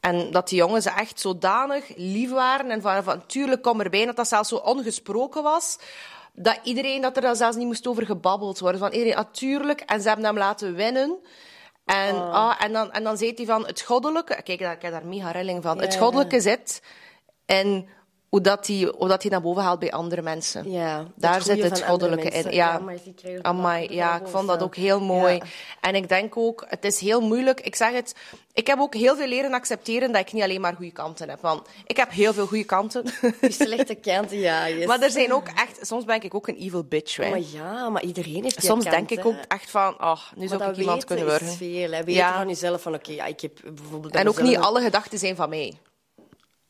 en 0.00 0.30
dat 0.30 0.48
die 0.48 0.58
jongens 0.58 0.86
echt 0.86 1.20
zodanig 1.20 1.84
lief 1.96 2.30
waren. 2.30 2.70
En 2.70 2.80
van, 2.82 3.02
van 3.04 3.26
tuurlijk 3.26 3.62
kom 3.62 3.80
erbij, 3.80 4.04
dat 4.06 4.16
dat 4.16 4.28
zelfs 4.28 4.48
zo 4.48 4.56
ongesproken 4.56 5.42
was. 5.42 5.78
Dat 6.32 6.58
iedereen, 6.62 7.00
dat 7.00 7.16
er 7.16 7.22
dan 7.22 7.36
zelfs 7.36 7.56
niet 7.56 7.66
moest 7.66 7.86
over 7.86 8.06
gebabbeld 8.06 8.58
worden. 8.58 8.80
Van 8.80 8.92
iedereen, 8.92 9.14
natuurlijk. 9.14 9.80
En 9.80 10.00
ze 10.00 10.08
hebben 10.08 10.26
hem 10.26 10.38
laten 10.38 10.74
winnen. 10.74 11.18
En, 11.84 12.32
ah, 12.32 12.54
en, 12.58 12.72
dan, 12.72 12.92
en 12.92 13.02
dan 13.04 13.16
zei 13.16 13.32
hij 13.36 13.46
van, 13.46 13.66
het 13.66 13.80
goddelijke... 13.80 14.42
Kijk, 14.42 14.58
daar- 14.58 14.74
ik 14.74 14.82
heb 14.82 14.92
daar 14.92 15.06
mega 15.06 15.30
rilling 15.30 15.62
van. 15.62 15.80
Het 15.80 15.96
goddelijke 15.96 16.40
zit 16.40 16.82
in 17.46 17.88
hoe 18.28 18.40
dat 18.40 18.66
die, 18.66 18.86
hoe 18.86 19.08
dat 19.08 19.24
naar 19.24 19.40
boven 19.40 19.62
haalt 19.62 19.78
bij 19.78 19.92
andere 19.92 20.22
mensen. 20.22 20.70
Ja, 20.70 20.98
het 20.98 21.08
Daar 21.14 21.42
zit 21.42 21.62
het 21.62 21.82
goddelijke 21.82 22.28
in. 22.28 22.52
Ja, 22.52 22.80
Amai, 23.42 23.94
ja, 23.94 24.20
ik 24.20 24.26
vond 24.26 24.46
dat 24.46 24.62
ook 24.62 24.76
heel 24.76 25.00
mooi. 25.00 25.34
Ja. 25.34 25.42
En 25.80 25.94
ik 25.94 26.08
denk 26.08 26.36
ook, 26.36 26.64
het 26.68 26.84
is 26.84 27.00
heel 27.00 27.20
moeilijk. 27.20 27.60
Ik 27.60 27.76
zeg 27.76 27.92
het, 27.92 28.14
ik 28.52 28.66
heb 28.66 28.78
ook 28.78 28.94
heel 28.94 29.16
veel 29.16 29.26
leren 29.26 29.52
accepteren 29.52 30.12
dat 30.12 30.20
ik 30.20 30.32
niet 30.32 30.42
alleen 30.42 30.60
maar 30.60 30.74
goede 30.74 30.92
kanten 30.92 31.28
heb. 31.28 31.40
Want 31.40 31.68
ik 31.86 31.96
heb 31.96 32.10
heel 32.10 32.32
veel 32.32 32.46
goede 32.46 32.64
kanten. 32.64 33.04
Die 33.40 33.52
slechte 33.52 33.94
kanten, 33.94 34.38
ja. 34.38 34.68
Yes. 34.68 34.86
maar 34.86 35.00
er 35.00 35.10
zijn 35.10 35.32
ook 35.32 35.48
echt, 35.48 35.86
soms 35.86 36.04
ben 36.04 36.22
ik 36.22 36.34
ook 36.34 36.48
een 36.48 36.56
evil 36.56 36.84
bitch. 36.84 37.16
Hè. 37.16 37.30
Maar 37.30 37.40
ja, 37.52 37.88
maar 37.88 38.02
iedereen 38.02 38.42
heeft 38.42 38.60
die 38.60 38.68
Soms 38.68 38.84
kant, 38.84 38.96
denk 38.96 39.20
ik 39.20 39.26
ook 39.26 39.38
echt 39.48 39.70
van, 39.70 39.94
oh, 40.02 40.20
nu 40.34 40.38
Maar 40.38 40.48
zou 40.48 40.60
ik 40.62 40.68
dat 40.68 40.76
iemand 40.76 41.04
kunnen 41.04 41.24
is 41.24 41.30
worden. 41.30 41.48
veel. 41.48 41.90
Hè. 41.90 42.04
Weten 42.04 42.12
Ja. 42.12 42.36
van 42.36 42.48
jezelf 42.48 42.82
van, 42.82 42.94
oké, 42.94 43.12
ja, 43.12 43.24
ik 43.24 43.40
heb 43.40 43.60
bijvoorbeeld... 43.74 44.12
bij 44.12 44.20
En 44.20 44.28
ook 44.28 44.42
niet 44.42 44.56
alle 44.56 44.80
gedachten 44.80 45.18
zijn 45.18 45.36
van 45.36 45.48
mij. 45.48 45.78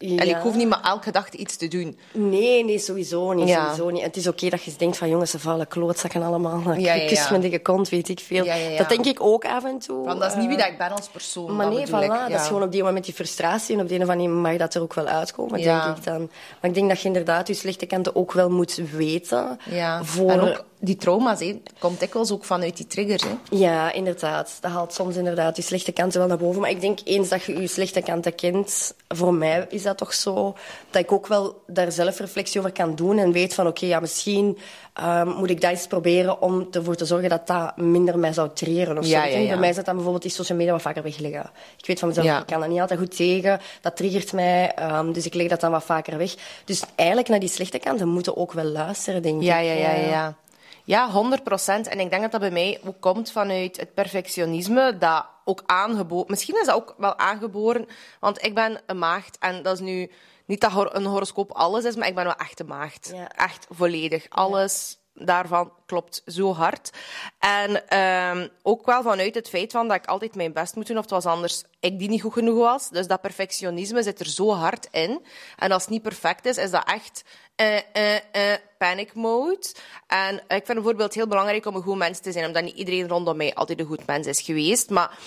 Ja. 0.01 0.17
En 0.17 0.29
ik 0.29 0.37
hoef 0.37 0.55
niet 0.55 0.69
maar 0.69 0.83
elke 0.83 1.03
gedachte 1.03 1.37
iets 1.37 1.57
te 1.57 1.69
doen. 1.69 1.99
Nee, 2.13 2.65
nee, 2.65 2.79
sowieso 2.79 3.33
niet. 3.33 3.49
Ja. 3.49 3.63
Sowieso 3.63 3.91
niet. 3.91 4.01
En 4.01 4.07
het 4.07 4.17
is 4.17 4.27
oké 4.27 4.49
dat 4.49 4.63
je 4.63 4.73
denkt 4.79 4.97
van, 4.97 5.09
jongens, 5.09 5.31
ze 5.31 5.39
vallen 5.39 5.69
klootzakken 5.69 6.23
allemaal. 6.23 6.63
Ja, 6.67 6.95
ja, 6.95 7.11
ja. 7.11 7.27
mijn 7.31 7.41
dikke 7.41 7.59
kont, 7.59 7.89
weet 7.89 8.09
ik 8.09 8.21
veel. 8.21 8.45
Dat 8.77 8.89
denk 8.89 9.05
ik 9.05 9.21
ook 9.21 9.45
af 9.45 9.65
en 9.65 9.79
toe. 9.79 10.05
Want 10.05 10.21
dat 10.21 10.31
is 10.31 10.37
niet 10.37 10.47
wie 10.47 10.57
Eh, 10.57 10.63
dat 10.63 10.73
ik 10.73 10.79
ben 10.79 10.91
als 10.91 11.09
persoon. 11.09 11.57
Maar 11.57 11.69
nee, 11.69 11.87
voilà, 11.87 11.91
ik. 11.91 12.29
dat 12.29 12.41
is 12.41 12.47
gewoon 12.47 12.63
op 12.63 12.73
die 12.73 12.83
moment 12.83 13.05
die 13.05 13.15
frustratie. 13.15 13.75
En 13.75 13.83
op 13.83 13.89
de 13.89 13.95
een 13.95 14.03
of 14.03 14.09
andere 14.09 14.29
manier 14.29 14.43
mag 14.43 14.57
dat 14.59 14.75
er 14.75 14.83
ook 14.83 14.95
wel 14.95 15.07
uitkomen, 15.07 15.63
denk 15.63 15.83
ik 15.97 16.05
dan. 16.05 16.31
Maar 16.61 16.71
ik 16.71 16.75
denk 16.75 16.89
dat 16.89 17.01
je 17.01 17.07
inderdaad 17.07 17.49
je 17.49 17.55
slechte 17.55 17.87
kanten 17.87 18.17
ook 18.17 18.33
wel 18.33 18.51
moet 18.51 18.75
weten. 18.75 19.59
Ja. 19.71 20.05
Voor... 20.05 20.31
En 20.31 20.41
ook 20.41 20.65
die 20.81 20.97
trauma's, 20.97 21.41
hè, 21.41 21.61
komt 21.79 22.01
dikwijls 22.01 22.31
ook 22.31 22.45
vanuit 22.45 22.77
die 22.77 22.87
triggers. 22.87 23.23
Ja, 23.51 23.93
inderdaad. 23.93 24.59
Dat 24.61 24.71
haalt 24.71 24.93
soms 24.93 25.17
inderdaad 25.17 25.57
je 25.57 25.63
slechte 25.63 25.93
kanten 25.93 26.19
wel 26.19 26.29
naar 26.29 26.39
boven. 26.39 26.61
Maar 26.61 26.71
ik 26.71 26.81
denk 26.81 26.99
eens 27.05 27.29
dat 27.29 27.43
je 27.43 27.61
je 27.61 27.67
slechte 27.67 28.03
kanten 28.03 28.35
kent, 28.35 28.95
voor 29.09 29.35
mij 29.35 29.67
is 29.69 29.83
dat 29.83 29.99
toch 29.99 30.15
zo, 30.15 30.57
dat 30.91 31.03
ik 31.03 31.13
ook 31.13 31.27
wel 31.27 31.63
daar 31.67 31.93
zelfreflectie 31.93 32.61
over 32.61 32.73
kan 32.73 32.95
doen 32.95 33.19
en 33.19 33.33
weet 33.33 33.55
van 33.55 33.67
oké, 33.67 33.87
ja, 33.87 34.01
misschien 34.01 34.59
ehm, 34.93 35.29
moet 35.29 35.51
ik 35.51 35.61
dat 35.61 35.71
eens 35.71 35.87
proberen 35.87 36.43
om 36.43 36.69
ervoor 36.71 36.95
te 36.95 37.05
zorgen 37.05 37.29
dat 37.29 37.47
dat 37.47 37.77
minder 37.77 38.19
mij 38.19 38.33
zou 38.33 38.49
treren 38.55 38.99
of 38.99 39.05
zo. 39.05 39.11
Ja, 39.11 39.25
Ik 39.25 39.31
ja, 39.31 39.35
denk, 39.35 39.45
ja. 39.45 39.51
Bij 39.51 39.61
mij 39.61 39.69
is 39.69 39.77
dat 39.77 39.85
dan 39.85 39.95
bijvoorbeeld 39.95 40.25
die 40.25 40.33
social 40.33 40.59
media 40.59 40.73
wat 40.73 40.83
vaker 40.83 41.03
wegleggen. 41.03 41.51
Ik 41.79 41.87
weet 41.87 41.99
van 41.99 42.09
mezelf, 42.09 42.41
ik 42.41 42.47
kan 42.47 42.61
dat 42.61 42.69
niet 42.69 42.81
altijd 42.81 42.99
goed 42.99 43.17
tegen. 43.17 43.61
Dat 43.81 43.97
triggert 43.97 44.33
mij, 44.33 44.73
ehm, 44.75 45.13
dus 45.13 45.27
ik 45.27 45.35
leg 45.35 45.49
dat 45.49 45.61
dan 45.61 45.71
wat 45.71 45.85
vaker 45.85 46.19
weg. 46.19 46.35
Dus 46.65 46.83
eigenlijk 46.95 47.29
naar 47.29 47.41
die 47.41 47.49
slechte 47.49 47.79
kanten 47.79 48.09
moeten 48.09 48.33
we 48.33 48.39
ook 48.39 48.53
wel 48.53 48.65
luisteren, 48.65 49.23
denk 49.23 49.41
ik. 49.41 49.47
ja, 49.47 49.59
ja, 49.59 49.73
ja, 49.73 49.93
ja. 49.95 50.37
Ja, 50.89 51.11
100 51.11 51.45
procent. 51.45 51.87
En 51.87 52.01
ik 52.01 52.11
denk 52.11 52.23
dat 52.23 52.31
dat 52.31 52.41
bij 52.41 52.51
mij 52.51 52.81
ook 52.85 53.01
komt 53.01 53.33
vanuit 53.33 53.77
het 53.77 53.95
perfectionisme, 53.95 54.99
dat 54.99 55.27
ook 55.45 55.63
aangeboren... 55.67 56.27
Misschien 56.29 56.61
is 56.61 56.67
dat 56.67 56.75
ook 56.75 56.95
wel 56.99 57.19
aangeboren, 57.19 57.87
want 58.21 58.45
ik 58.45 58.55
ben 58.55 58.81
een 58.87 58.99
maagd 58.99 59.39
en 59.39 59.63
dat 59.63 59.75
is 59.75 59.81
nu... 59.81 60.11
Niet 60.45 60.61
dat 60.61 60.95
een 60.95 61.05
horoscoop 61.05 61.53
alles 61.53 61.85
is, 61.85 61.97
maar 61.97 62.09
ik 62.09 62.15
ben 62.15 62.25
wel 62.25 62.37
echt 62.37 62.61
een 62.61 62.67
maagd. 62.67 63.11
Ja. 63.15 63.29
Echt 63.29 63.67
volledig. 63.71 64.27
Alles 64.29 64.98
daarvan 65.21 65.73
klopt 65.87 66.23
zo 66.27 66.55
hard. 66.55 66.91
En 67.39 67.89
ehm, 67.89 68.49
ook 68.63 68.87
wel 68.87 69.03
vanuit 69.03 69.35
het 69.35 69.49
feit 69.49 69.73
van 69.73 69.89
dat 69.89 69.97
ik 69.97 70.07
altijd 70.07 70.35
mijn 70.35 70.53
best 70.53 70.77
moet 70.77 70.87
doen, 70.87 70.97
of 70.97 71.03
het 71.03 71.11
was 71.11 71.27
anders 71.27 71.65
ik 71.81 71.99
die 71.99 72.09
niet 72.09 72.23
goed 72.23 72.33
genoeg 72.33 72.59
was. 72.59 72.91
Dus 72.91 73.07
dat 73.07 73.21
perfectionisme 73.21 74.03
zit 74.03 74.21
er 74.21 74.27
zo 74.27 74.51
hard 74.51 74.89
in. 74.91 75.25
En 75.57 75.73
als 75.73 75.83
het 75.83 75.91
niet 75.91 76.03
perfect 76.03 76.47
is, 76.47 76.57
is 76.57 76.71
dat 76.71 76.91
echt 76.91 77.25
eh, 77.55 78.55
panic 78.79 79.15
mode. 79.15 79.67
En 80.07 80.35
ik 80.35 80.67
vind 80.67 80.67
bijvoorbeeld 80.67 81.15
heel 81.15 81.27
belangrijk 81.27 81.67
om 81.67 81.75
een 81.75 81.83
goed 81.83 81.97
mens 81.97 82.19
te 82.19 82.33
zijn, 82.33 82.47
omdat 82.47 82.63
niet 82.63 82.77
iedereen 82.77 83.09
rondom 83.09 83.37
mij 83.37 83.55
altijd 83.55 83.81
een 83.81 83.87
goed 83.87 84.07
mens 84.07 84.27
is 84.27 84.41
geweest. 84.41 84.91
Maar 84.91 85.19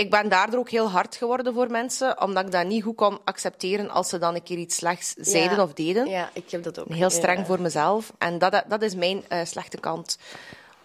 ik 0.00 0.10
ben 0.10 0.28
daardoor 0.28 0.58
ook 0.60 0.70
heel 0.70 0.90
hard 0.90 1.16
geworden 1.16 1.54
voor 1.54 1.70
mensen, 1.70 2.22
omdat 2.22 2.44
ik 2.46 2.52
dat 2.52 2.66
niet 2.66 2.82
goed 2.82 2.96
kon 2.96 3.18
accepteren 3.24 3.90
als 3.90 4.08
ze 4.08 4.18
dan 4.18 4.34
een 4.34 4.42
keer 4.42 4.58
iets 4.58 4.76
slechts 4.76 5.14
zeiden 5.18 5.56
Ja. 5.56 5.62
of 5.62 5.72
deden. 5.72 6.08
Ja, 6.08 6.30
ik 6.32 6.50
heb 6.50 6.62
dat 6.62 6.78
ook. 6.78 6.88
Heel 6.88 7.10
streng 7.10 7.38
Ja. 7.38 7.44
voor 7.44 7.60
mezelf. 7.60 8.12
En 8.18 8.38
dat, 8.38 8.64
dat 8.68 8.82
is 8.82 8.94
mijn 8.94 9.24
eh, 9.28 9.44
slechte 9.44 9.78
kant. 9.80 10.18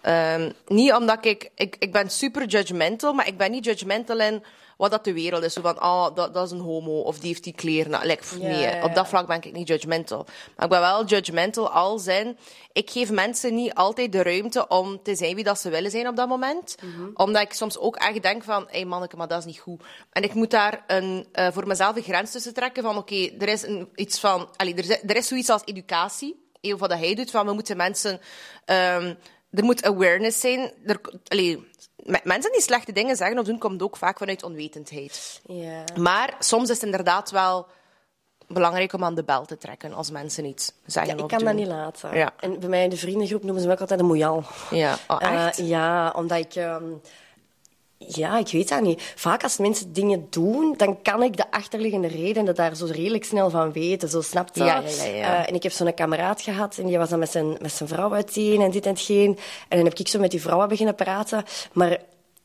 Ehm, 0.00 0.50
niet 0.66 0.92
omdat 0.92 1.24
ik, 1.24 1.50
ik... 1.54 1.76
Ik 1.78 1.92
ben 1.92 2.10
super 2.10 2.44
judgmental, 2.46 3.12
maar 3.12 3.26
ik 3.26 3.36
ben 3.38 3.50
niet 3.50 3.64
judgmental 3.64 4.20
in 4.20 4.42
wat 4.76 4.90
dat 4.90 5.04
de 5.04 5.12
wereld 5.12 5.42
is. 5.42 5.52
Zo 5.52 5.60
van, 5.60 5.82
oh, 5.82 6.14
dat, 6.14 6.34
dat 6.34 6.46
is 6.46 6.50
een 6.50 6.60
homo, 6.60 7.00
of 7.00 7.18
die 7.18 7.28
heeft 7.28 7.44
die 7.44 7.52
kleren. 7.52 7.90
Nou, 7.90 8.06
like, 8.06 8.20
pff, 8.22 8.36
Ja, 8.36 8.46
nee, 8.48 8.82
op 8.82 8.94
dat 8.94 9.08
vlak 9.08 9.26
ben 9.26 9.36
ik 9.36 9.52
niet 9.52 9.68
judgmental. 9.68 10.26
Maar 10.56 10.64
ik 10.64 10.70
ben 10.70 10.80
wel 10.80 11.04
judgmental 11.04 11.70
als 11.70 12.06
in... 12.06 12.38
Ik 12.72 12.90
geef 12.90 13.10
mensen 13.10 13.54
niet 13.54 13.74
altijd 13.74 14.12
de 14.12 14.22
ruimte 14.22 14.68
om 14.68 15.02
te 15.02 15.14
zijn 15.14 15.34
wie 15.34 15.44
dat 15.44 15.60
ze 15.60 15.70
willen 15.70 15.90
zijn 15.90 16.08
op 16.08 16.16
dat 16.16 16.28
moment. 16.28 16.76
Mhm. 16.82 17.10
Omdat 17.14 17.42
ik 17.42 17.52
soms 17.52 17.78
ook 17.78 17.96
echt 17.96 18.22
denk 18.22 18.42
van, 18.44 18.62
hé 18.62 18.76
hey, 18.76 18.84
manneke, 18.84 19.16
maar 19.16 19.28
dat 19.28 19.38
is 19.38 19.44
niet 19.44 19.58
goed. 19.58 19.82
En 20.12 20.22
ik 20.22 20.34
moet 20.34 20.50
daar 20.50 20.84
een, 20.86 21.26
eh, 21.32 21.52
voor 21.52 21.66
mezelf 21.66 21.96
een 21.96 22.02
grens 22.02 22.30
tussen 22.30 22.54
trekken 22.54 22.82
van, 22.82 22.96
oké, 22.96 23.30
er 23.38 23.48
is 23.48 23.62
een, 23.62 23.88
iets 23.94 24.20
van... 24.20 24.48
Allee, 24.56 24.74
er, 24.74 24.90
is, 24.90 25.02
er 25.02 25.16
is 25.16 25.28
zoiets 25.28 25.48
als 25.48 25.62
educatie. 25.64 26.44
Of 26.60 26.80
wat 26.80 26.92
hij 26.92 27.14
doet, 27.14 27.30
van 27.30 27.46
we 27.46 27.52
moeten 27.52 27.76
mensen... 27.76 28.20
ehm, 28.64 29.14
er 29.50 29.64
moet 29.64 29.84
awareness 29.84 30.40
zijn. 30.40 30.72
Er, 30.84 31.00
allee, 31.26 31.66
mensen 32.24 32.52
die 32.52 32.60
slechte 32.60 32.92
dingen 32.92 33.16
zeggen 33.16 33.38
of 33.38 33.44
doen, 33.46 33.58
komt 33.58 33.82
ook 33.82 33.96
vaak 33.96 34.18
vanuit 34.18 34.42
onwetendheid. 34.42 35.40
Ja. 35.46 35.84
Maar 35.96 36.34
soms 36.38 36.68
is 36.68 36.74
het 36.76 36.84
inderdaad 36.84 37.30
wel 37.30 37.66
belangrijk 38.48 38.92
om 38.92 39.04
aan 39.04 39.14
de 39.14 39.24
bel 39.24 39.44
te 39.44 39.58
trekken 39.58 39.92
als 39.92 40.10
mensen 40.10 40.44
iets 40.44 40.72
zeggen 40.86 41.16
Ja, 41.16 41.22
ik 41.22 41.28
kan 41.28 41.38
doen. 41.38 41.46
dat 41.48 41.56
niet 41.56 41.66
laten. 41.66 42.16
Ja. 42.16 42.32
En 42.40 42.60
bij 42.60 42.68
mij 42.68 42.82
in 42.84 42.90
de 42.90 42.96
vriendengroep 42.96 43.42
noemen 43.42 43.60
ze 43.60 43.66
me 43.68 43.72
ook 43.74 43.80
altijd 43.80 44.00
een 44.00 44.06
moeial. 44.06 44.44
Ja, 44.70 44.96
oh, 45.08 45.16
Eh, 45.20 45.48
ja, 45.68 46.12
omdat 46.16 46.38
ik... 46.38 46.54
ehm, 46.54 46.84
ja, 47.98 48.38
ik 48.38 48.48
weet 48.48 48.68
dat 48.68 48.80
niet. 48.80 49.12
Vaak 49.14 49.42
als 49.42 49.56
mensen 49.56 49.92
dingen 49.92 50.26
doen, 50.30 50.74
dan 50.76 51.02
kan 51.02 51.22
ik 51.22 51.36
de 51.36 51.50
achterliggende 51.50 52.08
redenen 52.08 52.54
daar 52.54 52.76
zo 52.76 52.86
redelijk 52.90 53.24
snel 53.24 53.50
van 53.50 53.72
weten. 53.72 54.08
Zo 54.08 54.20
snapt 54.20 54.56
je? 54.56 54.64
Ja, 54.64 54.82
ja, 54.86 55.04
ja, 55.04 55.14
ja. 55.14 55.42
Eh, 55.42 55.48
en 55.48 55.54
ik 55.54 55.62
heb 55.62 55.72
zo'n 55.72 55.94
kameraad 55.94 56.42
gehad 56.42 56.78
en 56.78 56.86
die 56.86 56.98
was 56.98 57.08
dan 57.08 57.18
met 57.18 57.30
zijn, 57.30 57.56
met 57.60 57.72
zijn 57.72 57.88
vrouw 57.88 58.14
uiteen 58.14 58.60
en 58.60 58.70
dit 58.70 58.86
en 58.86 58.92
hetgeen. 58.92 59.38
En 59.68 59.76
dan 59.76 59.86
heb 59.86 59.98
ik 59.98 60.08
zo 60.08 60.18
met 60.18 60.30
die 60.30 60.40
vrouw 60.40 60.66
beginnen 60.66 60.94
praten. 60.94 61.44
Maar 61.72 61.98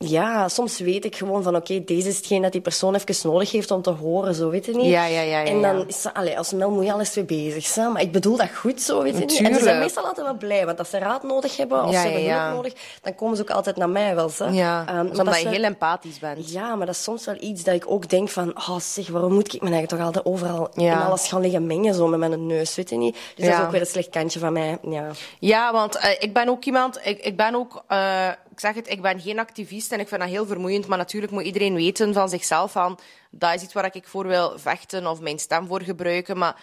ja, 0.08 0.48
soms 0.48 0.78
weet 0.78 1.04
ik 1.04 1.16
gewoon 1.16 1.42
van 1.42 1.56
oké, 1.56 1.84
deze 1.84 2.08
is 2.08 2.16
hetgeen 2.16 2.42
dat 2.42 2.52
die 2.52 2.60
persoon 2.60 2.94
even 2.94 3.30
nodig 3.30 3.50
heeft 3.52 3.70
om 3.70 3.82
te 3.82 3.90
horen, 3.90 4.34
zo 4.34 4.50
weet 4.50 4.66
je 4.66 4.72
niet. 4.74 4.86
Ja, 4.86 5.04
ja, 5.04 5.20
ja, 5.20 5.40
ja, 5.40 5.44
En 5.44 5.62
dan 5.62 5.84
is 5.88 6.02
ze, 6.02 6.14
allee, 6.14 6.38
als 6.38 6.52
Mel 6.52 6.70
moet 6.70 6.84
je 6.84 6.92
al 6.92 6.98
eens 6.98 7.14
mee 7.14 7.24
bezig 7.24 7.66
zijn. 7.66 7.92
Maar 7.92 8.02
ik 8.02 8.12
bedoel 8.12 8.36
dat 8.36 8.48
goed, 8.54 8.80
zo 8.82 9.02
weet 9.02 9.14
je 9.18 9.20
niet. 9.24 9.40
En 9.40 9.54
ze 9.54 9.60
zijn 9.62 9.78
meestal 9.78 10.04
altijd 10.04 10.26
wel 10.26 10.36
blij, 10.36 10.66
want 10.66 10.78
als 10.78 10.90
ze 10.90 10.98
raad 10.98 11.22
nodig 11.22 11.56
hebben 11.56 11.84
of 11.84 11.90
Ja, 11.92 12.00
ze 12.00 12.06
hebben 12.06 12.22
ja, 12.22 12.42
hulp 12.42 12.54
nodig, 12.56 12.72
dan 13.02 13.14
komen 13.14 13.36
ze 13.36 13.42
ook 13.42 13.50
altijd 13.50 13.76
naar 13.76 13.88
mij 13.90 14.14
wel. 14.14 14.28
Ze. 14.28 14.44
Ja, 14.52 14.84
Ehm, 14.86 14.94
maar 14.96 15.04
omdat 15.04 15.26
dat 15.26 15.40
je 15.40 15.48
heel 15.48 15.62
empathisch 15.62 16.18
bent. 16.18 16.50
Ja, 16.52 16.74
maar 16.74 16.86
dat 16.86 16.94
is 16.94 17.02
soms 17.02 17.24
wel 17.24 17.36
iets 17.40 17.62
dat 17.64 17.74
ik 17.74 17.84
ook 17.90 18.08
denk 18.08 18.28
van, 18.28 18.56
oh 18.56 18.78
zeg, 18.78 19.08
waarom 19.08 19.32
moet 19.32 19.54
ik 19.54 19.60
me 19.62 19.70
eigenlijk 19.70 19.88
toch 19.88 20.06
altijd 20.06 20.24
overal 20.24 20.68
in 20.74 20.92
alles 20.92 21.28
gaan 21.28 21.40
liggen 21.40 21.66
mengen 21.66 21.94
zo 21.94 22.06
met 22.06 22.18
mijn 22.18 22.46
neus, 22.46 22.74
weet 22.74 22.90
je 22.90 22.96
niet? 22.96 23.16
Dus 23.36 23.46
dat 23.46 23.54
is 23.58 23.60
ook 23.64 23.70
weer 23.70 23.80
een 23.80 23.86
slecht 23.86 24.10
kantje 24.10 24.38
van 24.38 24.52
mij. 24.52 24.78
Ja. 24.82 25.06
Ja, 25.38 25.72
want 25.72 25.96
eh, 25.96 26.10
ik 26.18 26.32
ben 26.32 26.48
ook 26.48 26.64
iemand... 26.64 27.00
Ik, 27.02 27.18
ik 27.24 27.36
ben 27.36 27.54
ook... 27.54 27.82
eh, 27.88 28.28
ik 28.52 28.60
zeg 28.60 28.74
het, 28.74 28.90
ik 28.90 29.02
ben 29.02 29.20
geen 29.20 29.38
activist 29.38 29.92
en 29.92 30.00
ik 30.00 30.08
vind 30.08 30.20
dat 30.20 30.30
heel 30.30 30.46
vermoeiend. 30.46 30.86
Maar 30.86 30.98
natuurlijk 30.98 31.32
moet 31.32 31.44
iedereen 31.44 31.74
weten 31.74 32.12
van 32.12 32.28
zichzelf 32.28 32.72
van... 32.72 32.98
Dat 33.30 33.54
is 33.54 33.62
iets 33.62 33.72
waar 33.72 33.94
ik 33.94 34.08
voor 34.08 34.26
wil 34.26 34.58
vechten 34.58 35.06
of 35.06 35.20
mijn 35.20 35.38
stem 35.38 35.66
voor 35.66 35.82
gebruiken. 35.82 36.38
Maar 36.38 36.62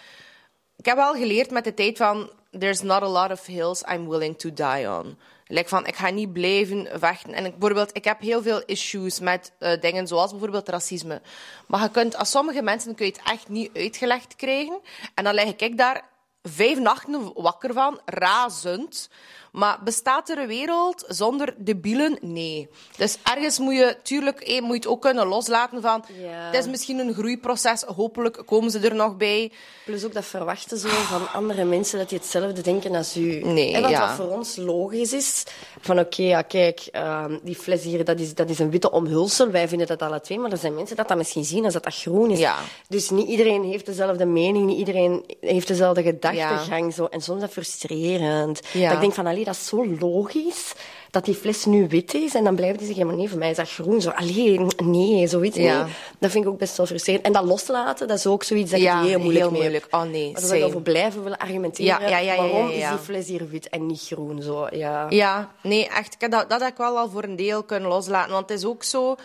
ik 0.76 0.84
heb 0.84 0.96
wel 0.96 1.14
geleerd 1.14 1.50
met 1.50 1.64
de 1.64 1.74
tijd 1.74 1.96
van... 1.96 2.30
There's 2.58 2.82
not 2.82 3.02
a 3.02 3.08
lot 3.08 3.30
of 3.30 3.46
hills 3.46 3.82
I'm 3.92 4.08
willing 4.08 4.38
to 4.38 4.52
die 4.52 4.90
on. 4.90 5.18
Like 5.46 5.68
van, 5.68 5.86
ik 5.86 5.96
ga 5.96 6.10
niet 6.10 6.32
blijven 6.32 6.88
vechten. 6.94 7.32
En 7.32 7.44
ik, 7.44 7.58
bijvoorbeeld, 7.58 7.96
ik 7.96 8.04
heb 8.04 8.20
heel 8.20 8.42
veel 8.42 8.62
issues 8.66 9.20
met 9.20 9.52
eh, 9.58 9.80
dingen 9.80 10.06
zoals 10.06 10.30
bijvoorbeeld 10.30 10.68
racisme. 10.68 11.22
Maar 11.66 11.82
je 11.82 11.90
kunt, 11.90 12.16
als 12.16 12.30
sommige 12.30 12.62
mensen 12.62 12.94
kun 12.94 13.06
je 13.06 13.12
het 13.12 13.30
echt 13.30 13.48
niet 13.48 13.70
uitgelegd 13.74 14.36
krijgen. 14.36 14.80
En 15.14 15.24
dan 15.24 15.34
lig 15.34 15.56
ik 15.56 15.76
daar 15.76 16.04
vijf 16.42 16.78
nachten 16.78 17.32
wakker 17.34 17.72
van, 17.72 18.00
razend. 18.04 19.10
Maar 19.52 19.78
bestaat 19.84 20.28
er 20.28 20.38
een 20.38 20.46
wereld 20.46 21.04
zonder 21.08 21.54
debielen? 21.56 22.18
Nee. 22.20 22.68
Dus 22.96 23.16
ergens 23.22 23.58
moet 23.58 23.74
je, 23.74 23.96
tuurlijk, 24.02 24.40
eh, 24.40 24.60
moet 24.60 24.70
je 24.70 24.74
het 24.74 24.86
ook 24.86 25.00
kunnen 25.00 25.26
loslaten 25.26 25.82
van... 25.82 26.04
Ja. 26.20 26.28
Het 26.28 26.54
is 26.54 26.66
misschien 26.66 26.98
een 26.98 27.14
groeiproces, 27.14 27.82
hopelijk 27.82 28.42
komen 28.46 28.70
ze 28.70 28.78
er 28.78 28.94
nog 28.94 29.16
bij. 29.16 29.52
Plus 29.84 30.04
ook 30.04 30.12
dat 30.12 30.24
verwachten 30.24 30.78
zo 30.78 30.88
van 30.88 31.32
andere 31.32 31.64
mensen 31.64 31.98
dat 31.98 32.08
die 32.08 32.18
hetzelfde 32.18 32.60
denken 32.60 32.94
als 32.94 33.16
u. 33.16 33.40
Nee, 33.42 33.74
en 33.74 33.82
wat, 33.82 33.90
ja. 33.90 34.06
wat 34.06 34.16
voor 34.16 34.36
ons 34.36 34.56
logisch 34.56 35.12
is, 35.12 35.44
van 35.80 35.98
oké, 35.98 36.22
ja, 36.22 36.42
kijk, 36.42 36.88
ehm, 36.90 37.38
die 37.42 37.54
fles 37.54 37.82
hier, 37.82 38.04
dat 38.04 38.20
is, 38.20 38.34
dat 38.34 38.50
is 38.50 38.58
een 38.58 38.70
witte 38.70 38.90
omhulsel. 38.90 39.50
Wij 39.50 39.68
vinden 39.68 39.86
dat 39.86 40.02
alle 40.02 40.20
twee, 40.20 40.38
maar 40.38 40.50
er 40.50 40.58
zijn 40.58 40.74
mensen 40.74 40.96
dat 40.96 41.08
dat 41.08 41.16
misschien 41.16 41.44
zien 41.44 41.64
als 41.64 41.72
dat 41.72 41.84
dat 41.84 41.94
groen 41.94 42.30
is. 42.30 42.38
Ja. 42.38 42.56
Dus 42.88 43.10
niet 43.10 43.28
iedereen 43.28 43.64
heeft 43.64 43.86
dezelfde 43.86 44.24
mening, 44.24 44.66
niet 44.66 44.78
iedereen 44.78 45.24
heeft 45.40 45.68
dezelfde 45.68 46.02
gedachtegang. 46.02 46.94
Zo. 46.94 47.04
En 47.04 47.20
soms 47.20 47.36
is 47.36 47.44
dat 47.44 47.52
frustrerend. 47.52 48.60
Ja. 48.72 48.84
Dat 48.84 48.94
ik 48.94 49.00
denk 49.00 49.14
van, 49.14 49.26
allee, 49.40 49.44
dat 49.44 49.54
is 49.54 49.66
zo 49.66 49.86
logisch 50.08 50.72
dat 51.10 51.24
die 51.24 51.34
fles 51.34 51.64
nu 51.64 51.88
wit 51.88 52.14
is. 52.14 52.34
En 52.34 52.44
dan 52.44 52.54
blijven 52.54 52.78
die 52.78 52.86
zeggen, 52.86 53.06
maar 53.06 53.16
nee, 53.16 53.28
voor 53.28 53.38
mij 53.38 53.50
is 53.50 53.56
dat 53.56 53.70
groen. 53.70 54.00
Zo, 54.00 54.10
allee, 54.10 54.60
nee, 54.82 55.26
zo 55.26 55.38
weet 55.40 55.54
je 55.54 55.62
Ja. 55.62 55.84
niet. 55.84 55.94
Dat 56.18 56.30
vind 56.30 56.44
ik 56.44 56.50
ook 56.50 56.58
best 56.58 56.76
wel 56.76 56.86
frustrerend. 56.86 57.24
En 57.24 57.32
dat 57.32 57.44
loslaten, 57.44 58.08
dat 58.08 58.18
is 58.18 58.26
ook 58.26 58.42
zoiets 58.42 58.70
dat 58.70 58.80
Ja, 58.80 59.00
ik 59.00 59.06
heel 59.08 59.18
moeilijk 59.18 59.44
heel 59.44 59.50
mee 59.50 59.62
heb. 59.62 59.70
moeilijk. 59.70 59.94
Oh, 59.94 60.02
nee, 60.02 60.32
same. 60.46 60.58
we 60.58 60.64
over 60.64 60.82
blijven 60.82 61.22
willen 61.22 61.38
argumenteren. 61.38 62.08
Ja, 62.24 62.36
waarom 62.36 62.68
is 62.68 62.88
die 62.88 62.98
fles 62.98 63.26
hier 63.26 63.48
wit 63.48 63.68
en 63.68 63.86
niet 63.86 64.00
groen? 64.06 64.42
Zo, 64.42 64.66
ja. 64.70 65.06
Ja, 65.08 65.54
nee, 65.62 65.88
echt. 65.88 66.16
Dat, 66.30 66.50
dat 66.50 66.60
heb 66.60 66.70
ik 66.70 66.76
wel 66.76 66.98
al 66.98 67.08
voor 67.10 67.22
een 67.24 67.36
deel 67.36 67.62
kunnen 67.62 67.88
loslaten. 67.88 68.32
Want 68.32 68.48
het 68.48 68.58
is 68.58 68.64
ook 68.64 68.82
zo... 68.84 69.16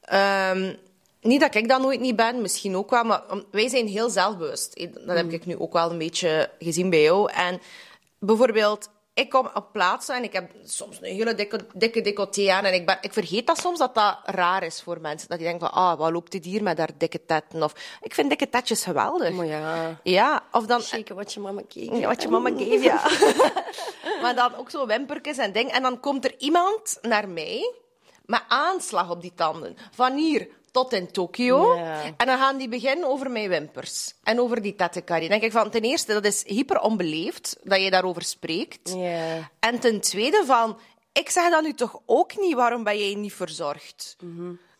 ehm, 0.00 0.74
niet 1.20 1.40
dat 1.40 1.54
ik 1.54 1.68
dat 1.68 1.80
nooit 1.80 2.00
niet 2.00 2.16
ben, 2.16 2.40
misschien 2.40 2.76
ook 2.76 2.90
wel, 2.90 3.04
maar 3.04 3.22
wij 3.50 3.68
zijn 3.68 3.86
heel 3.86 4.10
zelfbewust. 4.10 4.86
Dat 5.06 5.16
heb 5.16 5.32
ik 5.32 5.46
nu 5.46 5.56
ook 5.58 5.72
wel 5.72 5.90
een 5.90 5.98
beetje 5.98 6.50
gezien 6.58 6.90
bij 6.90 7.02
jou. 7.02 7.30
En 7.32 7.60
bijvoorbeeld, 8.18 8.88
ik 9.14 9.30
kom 9.30 9.50
op 9.54 9.72
plaatsen 9.72 10.14
en 10.16 10.22
ik 10.22 10.32
heb 10.32 10.50
soms 10.64 10.98
een 11.00 11.14
hele 11.16 11.34
dikke, 11.34 11.60
dikke 11.74 12.00
decolleté 12.00 12.50
aan 12.50 12.64
en 12.64 12.74
ik, 12.74 12.86
ben, 12.86 12.98
ik 13.00 13.12
vergeet 13.12 13.46
dat 13.46 13.58
soms 13.58 13.78
dat 13.78 13.94
dat 13.94 14.18
raar 14.24 14.62
is 14.62 14.82
voor 14.82 15.00
mensen. 15.00 15.28
Dat 15.28 15.38
die 15.38 15.46
denken 15.46 15.68
van, 15.68 15.78
ah, 15.78 15.98
wat 15.98 16.12
loopt 16.12 16.32
dit 16.32 16.44
hier 16.44 16.62
met 16.62 16.78
haar 16.78 16.90
dikke 16.96 17.24
tetten? 17.26 17.62
Of, 17.62 17.72
ik 18.00 18.14
vind 18.14 18.28
dikke 18.28 18.48
tetjes 18.48 18.84
geweldig. 18.84 19.32
Maar 19.32 19.46
ja, 19.46 20.00
Ja, 20.02 20.42
of 20.52 20.66
dan... 20.66 20.80
zeker 20.80 21.14
wat 21.14 21.32
je 21.32 21.40
mama 21.40 21.62
keek. 21.68 21.92
Ja, 21.92 22.06
wat 22.06 22.22
je 22.22 22.28
mama 22.28 22.50
geeft, 22.58 22.84
ja. 22.84 23.02
maar 24.22 24.34
dan 24.34 24.54
ook 24.54 24.70
zo 24.70 24.86
wimpertjes 24.86 25.38
en 25.38 25.52
ding. 25.52 25.70
En 25.70 25.82
dan 25.82 26.00
komt 26.00 26.24
er 26.24 26.34
iemand 26.38 26.98
naar 27.02 27.28
mij 27.28 27.74
met 28.26 28.42
aanslag 28.48 29.10
op 29.10 29.20
die 29.20 29.32
tanden. 29.34 29.76
Van 29.90 30.16
hier 30.16 30.48
tot 30.72 30.92
in 30.92 31.12
Tokio. 31.12 31.74
En 32.16 32.26
dan 32.26 32.38
gaan 32.38 32.56
die 32.56 32.68
beginnen 32.68 33.08
over 33.08 33.30
mijn 33.30 33.48
wimpers. 33.48 34.14
En 34.22 34.40
over 34.40 34.62
die 34.62 34.74
tettekari. 34.74 35.20
Dan 35.20 35.28
denk 35.28 35.42
ik 35.42 35.52
van, 35.52 35.70
ten 35.70 35.82
eerste, 35.82 36.12
dat 36.12 36.24
is 36.24 36.44
hyper 36.46 36.80
onbeleefd 36.80 37.56
dat 37.62 37.80
je 37.82 37.90
daarover 37.90 38.22
spreekt. 38.22 38.96
En 39.60 39.78
ten 39.78 40.00
tweede 40.00 40.42
van, 40.46 40.78
ik 41.12 41.30
zeg 41.30 41.50
dat 41.50 41.62
nu 41.62 41.74
toch 41.74 42.00
ook 42.06 42.38
niet, 42.38 42.54
waarom 42.54 42.84
ben 42.84 42.98
jij 42.98 43.14
niet 43.14 43.34
verzorgd? 43.34 44.16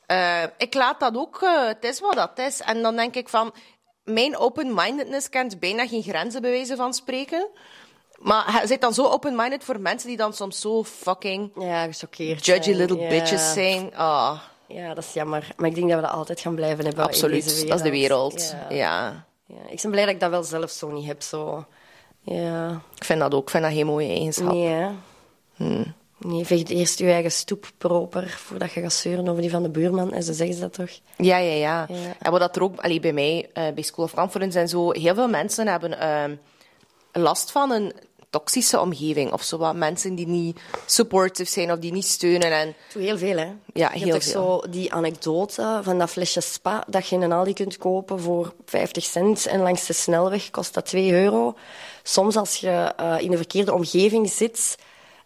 Eh, 0.06 0.42
ik 0.58 0.74
laat 0.74 1.00
dat 1.00 1.16
ook, 1.16 1.42
eh, 1.42 1.66
het 1.66 1.84
is 1.84 2.00
wat 2.00 2.14
dat 2.14 2.38
is. 2.38 2.60
En 2.60 2.82
dan 2.82 2.96
denk 2.96 3.14
ik 3.14 3.28
van, 3.28 3.54
mijn 4.04 4.36
open-mindedness 4.36 5.28
kent 5.28 5.60
bijna 5.60 5.86
geen 5.86 6.02
grenzen 6.02 6.42
bij 6.42 6.50
wijze 6.50 6.76
van 6.76 6.94
spreken. 6.94 7.48
Maar 8.18 8.62
zit 8.64 8.80
dan 8.80 8.94
zo 8.94 9.04
open-minded 9.04 9.64
voor 9.64 9.80
mensen 9.80 10.08
die 10.08 10.16
dan 10.16 10.32
soms 10.32 10.60
zo 10.60 10.84
fucking 10.84 11.50
Ja, 11.54 11.84
gechoqueerd 11.84 12.46
judgy 12.46 12.72
little 12.72 13.08
bitches 13.08 13.52
zijn. 13.52 13.96
Ah, 13.96 14.40
Ja, 14.72 14.94
dat 14.94 15.04
is 15.04 15.12
jammer. 15.12 15.48
Maar 15.56 15.68
ik 15.68 15.74
denk 15.74 15.88
dat 15.88 16.00
we 16.00 16.06
dat 16.06 16.14
altijd 16.14 16.40
gaan 16.40 16.54
blijven 16.54 16.84
hebben 16.84 17.04
absoluut, 17.04 17.68
dat 17.68 17.76
is 17.78 17.82
de 17.82 17.90
wereld. 17.90 18.54
Ja. 18.68 18.76
Ja. 18.76 19.24
Ja, 19.46 19.70
Ik 19.70 19.82
ben 19.82 19.90
blij 19.90 20.04
dat 20.04 20.14
ik 20.14 20.20
dat 20.20 20.30
wel 20.30 20.42
zelf 20.42 20.70
zo 20.70 20.90
niet 20.90 21.06
heb. 21.06 21.22
Zo. 21.22 21.64
Ja. 22.20 22.80
Ik 22.96 23.04
vind 23.04 23.20
dat 23.20 23.34
ook, 23.34 23.42
ik 23.42 23.50
vind 23.50 23.62
dat 23.62 23.72
geen 23.72 23.86
mooie 23.86 24.08
eigenschap. 24.08 24.52
Nee. 24.52 24.88
Hmm. 25.56 25.94
Nee, 26.18 26.44
veeg 26.44 26.68
eerst 26.68 26.98
je 26.98 27.10
eigen 27.10 27.32
stoep 27.32 27.70
proper 27.78 28.28
voordat 28.28 28.72
je 28.72 28.80
gaat 28.80 28.92
zeuren 28.92 29.28
over 29.28 29.40
die 29.40 29.50
van 29.50 29.62
de 29.62 29.68
buurman. 29.68 30.12
En 30.12 30.22
zo 30.22 30.32
zeggen 30.32 30.54
ze 30.56 30.60
dat 30.60 30.72
toch? 30.72 30.90
Ja, 31.16 31.36
ja, 31.36 31.52
ja. 31.52 31.86
Ja. 31.88 31.96
En 32.18 32.30
wat 32.30 32.40
dat 32.40 32.56
er 32.56 32.62
ook 32.62 32.80
allee, 32.80 33.00
bij 33.00 33.12
mij, 33.12 33.50
eh, 33.52 33.72
bij 33.74 33.82
School 33.82 34.04
of 34.04 34.14
Conference 34.14 34.58
en 34.58 34.68
zo, 34.68 34.90
heel 34.90 35.14
veel 35.14 35.28
mensen 35.28 35.66
hebben 35.66 35.98
ehm, 35.98 36.34
last 37.12 37.50
van 37.50 37.70
een 37.70 37.92
toxische 38.32 38.80
omgeving. 38.80 39.32
Of 39.32 39.42
zo 39.42 39.58
wat 39.58 39.74
mensen 39.74 40.14
die 40.14 40.26
niet 40.26 40.60
supportive 40.86 41.50
zijn 41.50 41.72
of 41.72 41.78
die 41.78 41.92
niet 41.92 42.06
steunen. 42.06 42.52
En 42.52 42.74
Doe 42.92 43.02
heel 43.02 43.18
veel, 43.18 43.36
hè? 43.36 43.48
Ja, 43.72 43.90
je 43.92 43.98
heel 43.98 44.06
hebt 44.06 44.12
toch 44.12 44.22
veel. 44.22 44.60
zo 44.62 44.70
die 44.70 44.92
anekdote 44.92 45.80
van 45.82 45.98
dat 45.98 46.10
flesje 46.10 46.40
spa 46.40 46.84
dat 46.88 47.08
je 47.08 47.16
in 47.16 47.22
een 47.22 47.32
Aldi 47.32 47.52
kunt 47.52 47.76
kopen 47.76 48.20
voor 48.20 48.52
50 48.64 49.04
cent 49.04 49.46
en 49.46 49.60
langs 49.60 49.86
de 49.86 49.92
snelweg 49.92 50.50
kost 50.50 50.74
dat 50.74 50.86
2 50.86 51.12
euro. 51.12 51.54
Soms 52.02 52.36
als 52.36 52.56
je 52.56 52.92
eh, 52.96 53.16
in 53.20 53.30
een 53.30 53.36
verkeerde 53.36 53.74
omgeving 53.74 54.30
zit, 54.30 54.76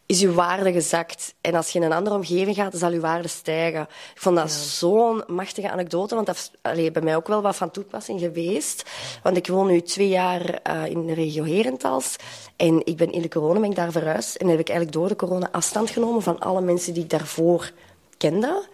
is 0.07 0.21
je 0.21 0.33
waarde 0.33 0.73
gezakt. 0.73 1.35
En 1.41 1.55
als 1.55 1.71
je 1.71 1.79
in 1.79 1.85
een 1.85 1.93
andere 1.93 2.17
omgeving 2.17 2.57
gaat, 2.57 2.75
zal 2.77 2.93
je 2.93 3.01
waarde 3.01 3.29
stijgen. 3.29 3.83
Ik 4.15 4.21
vond 4.21 4.37
dat 4.37 4.51
zo'n 4.51 5.23
machtige 5.27 5.71
anekdote, 5.71 6.15
want 6.15 6.27
dat 6.27 6.37
is 6.37 6.51
allee, 6.63 6.91
bij 6.91 7.03
mij 7.03 7.17
ook 7.17 7.29
wel 7.29 7.43
wat 7.43 7.57
van 7.57 7.71
toepassing 7.71 8.21
geweest. 8.21 8.91
Want 9.23 9.37
ik 9.37 9.47
woon 9.47 9.67
nu 9.67 9.81
twee 9.81 10.09
jaar 10.09 10.61
eh, 10.63 10.87
in 10.87 11.07
de 11.07 11.15
regio 11.15 11.45
Herentals. 11.45 12.17
En 12.57 12.81
ik 12.85 12.97
ben 12.97 13.13
in 13.13 13.23
de 13.23 13.29
corona 13.29 13.61
ben 13.61 13.71
ik 13.71 13.77
daar 13.77 13.93
verhuisd. 13.93 14.37
En 14.37 14.49
heb 14.49 14.59
ik 14.59 14.69
eigenlijk 14.69 14.99
door 14.99 15.09
de 15.09 15.17
corona 15.17 15.49
afstand 15.53 15.91
genomen 15.91 16.23
van 16.23 16.39
alle 16.39 16.61
mensen 16.61 16.95
die 16.95 17.03
ik 17.03 17.11
daarvoor 17.11 17.73
kende. 18.17 18.65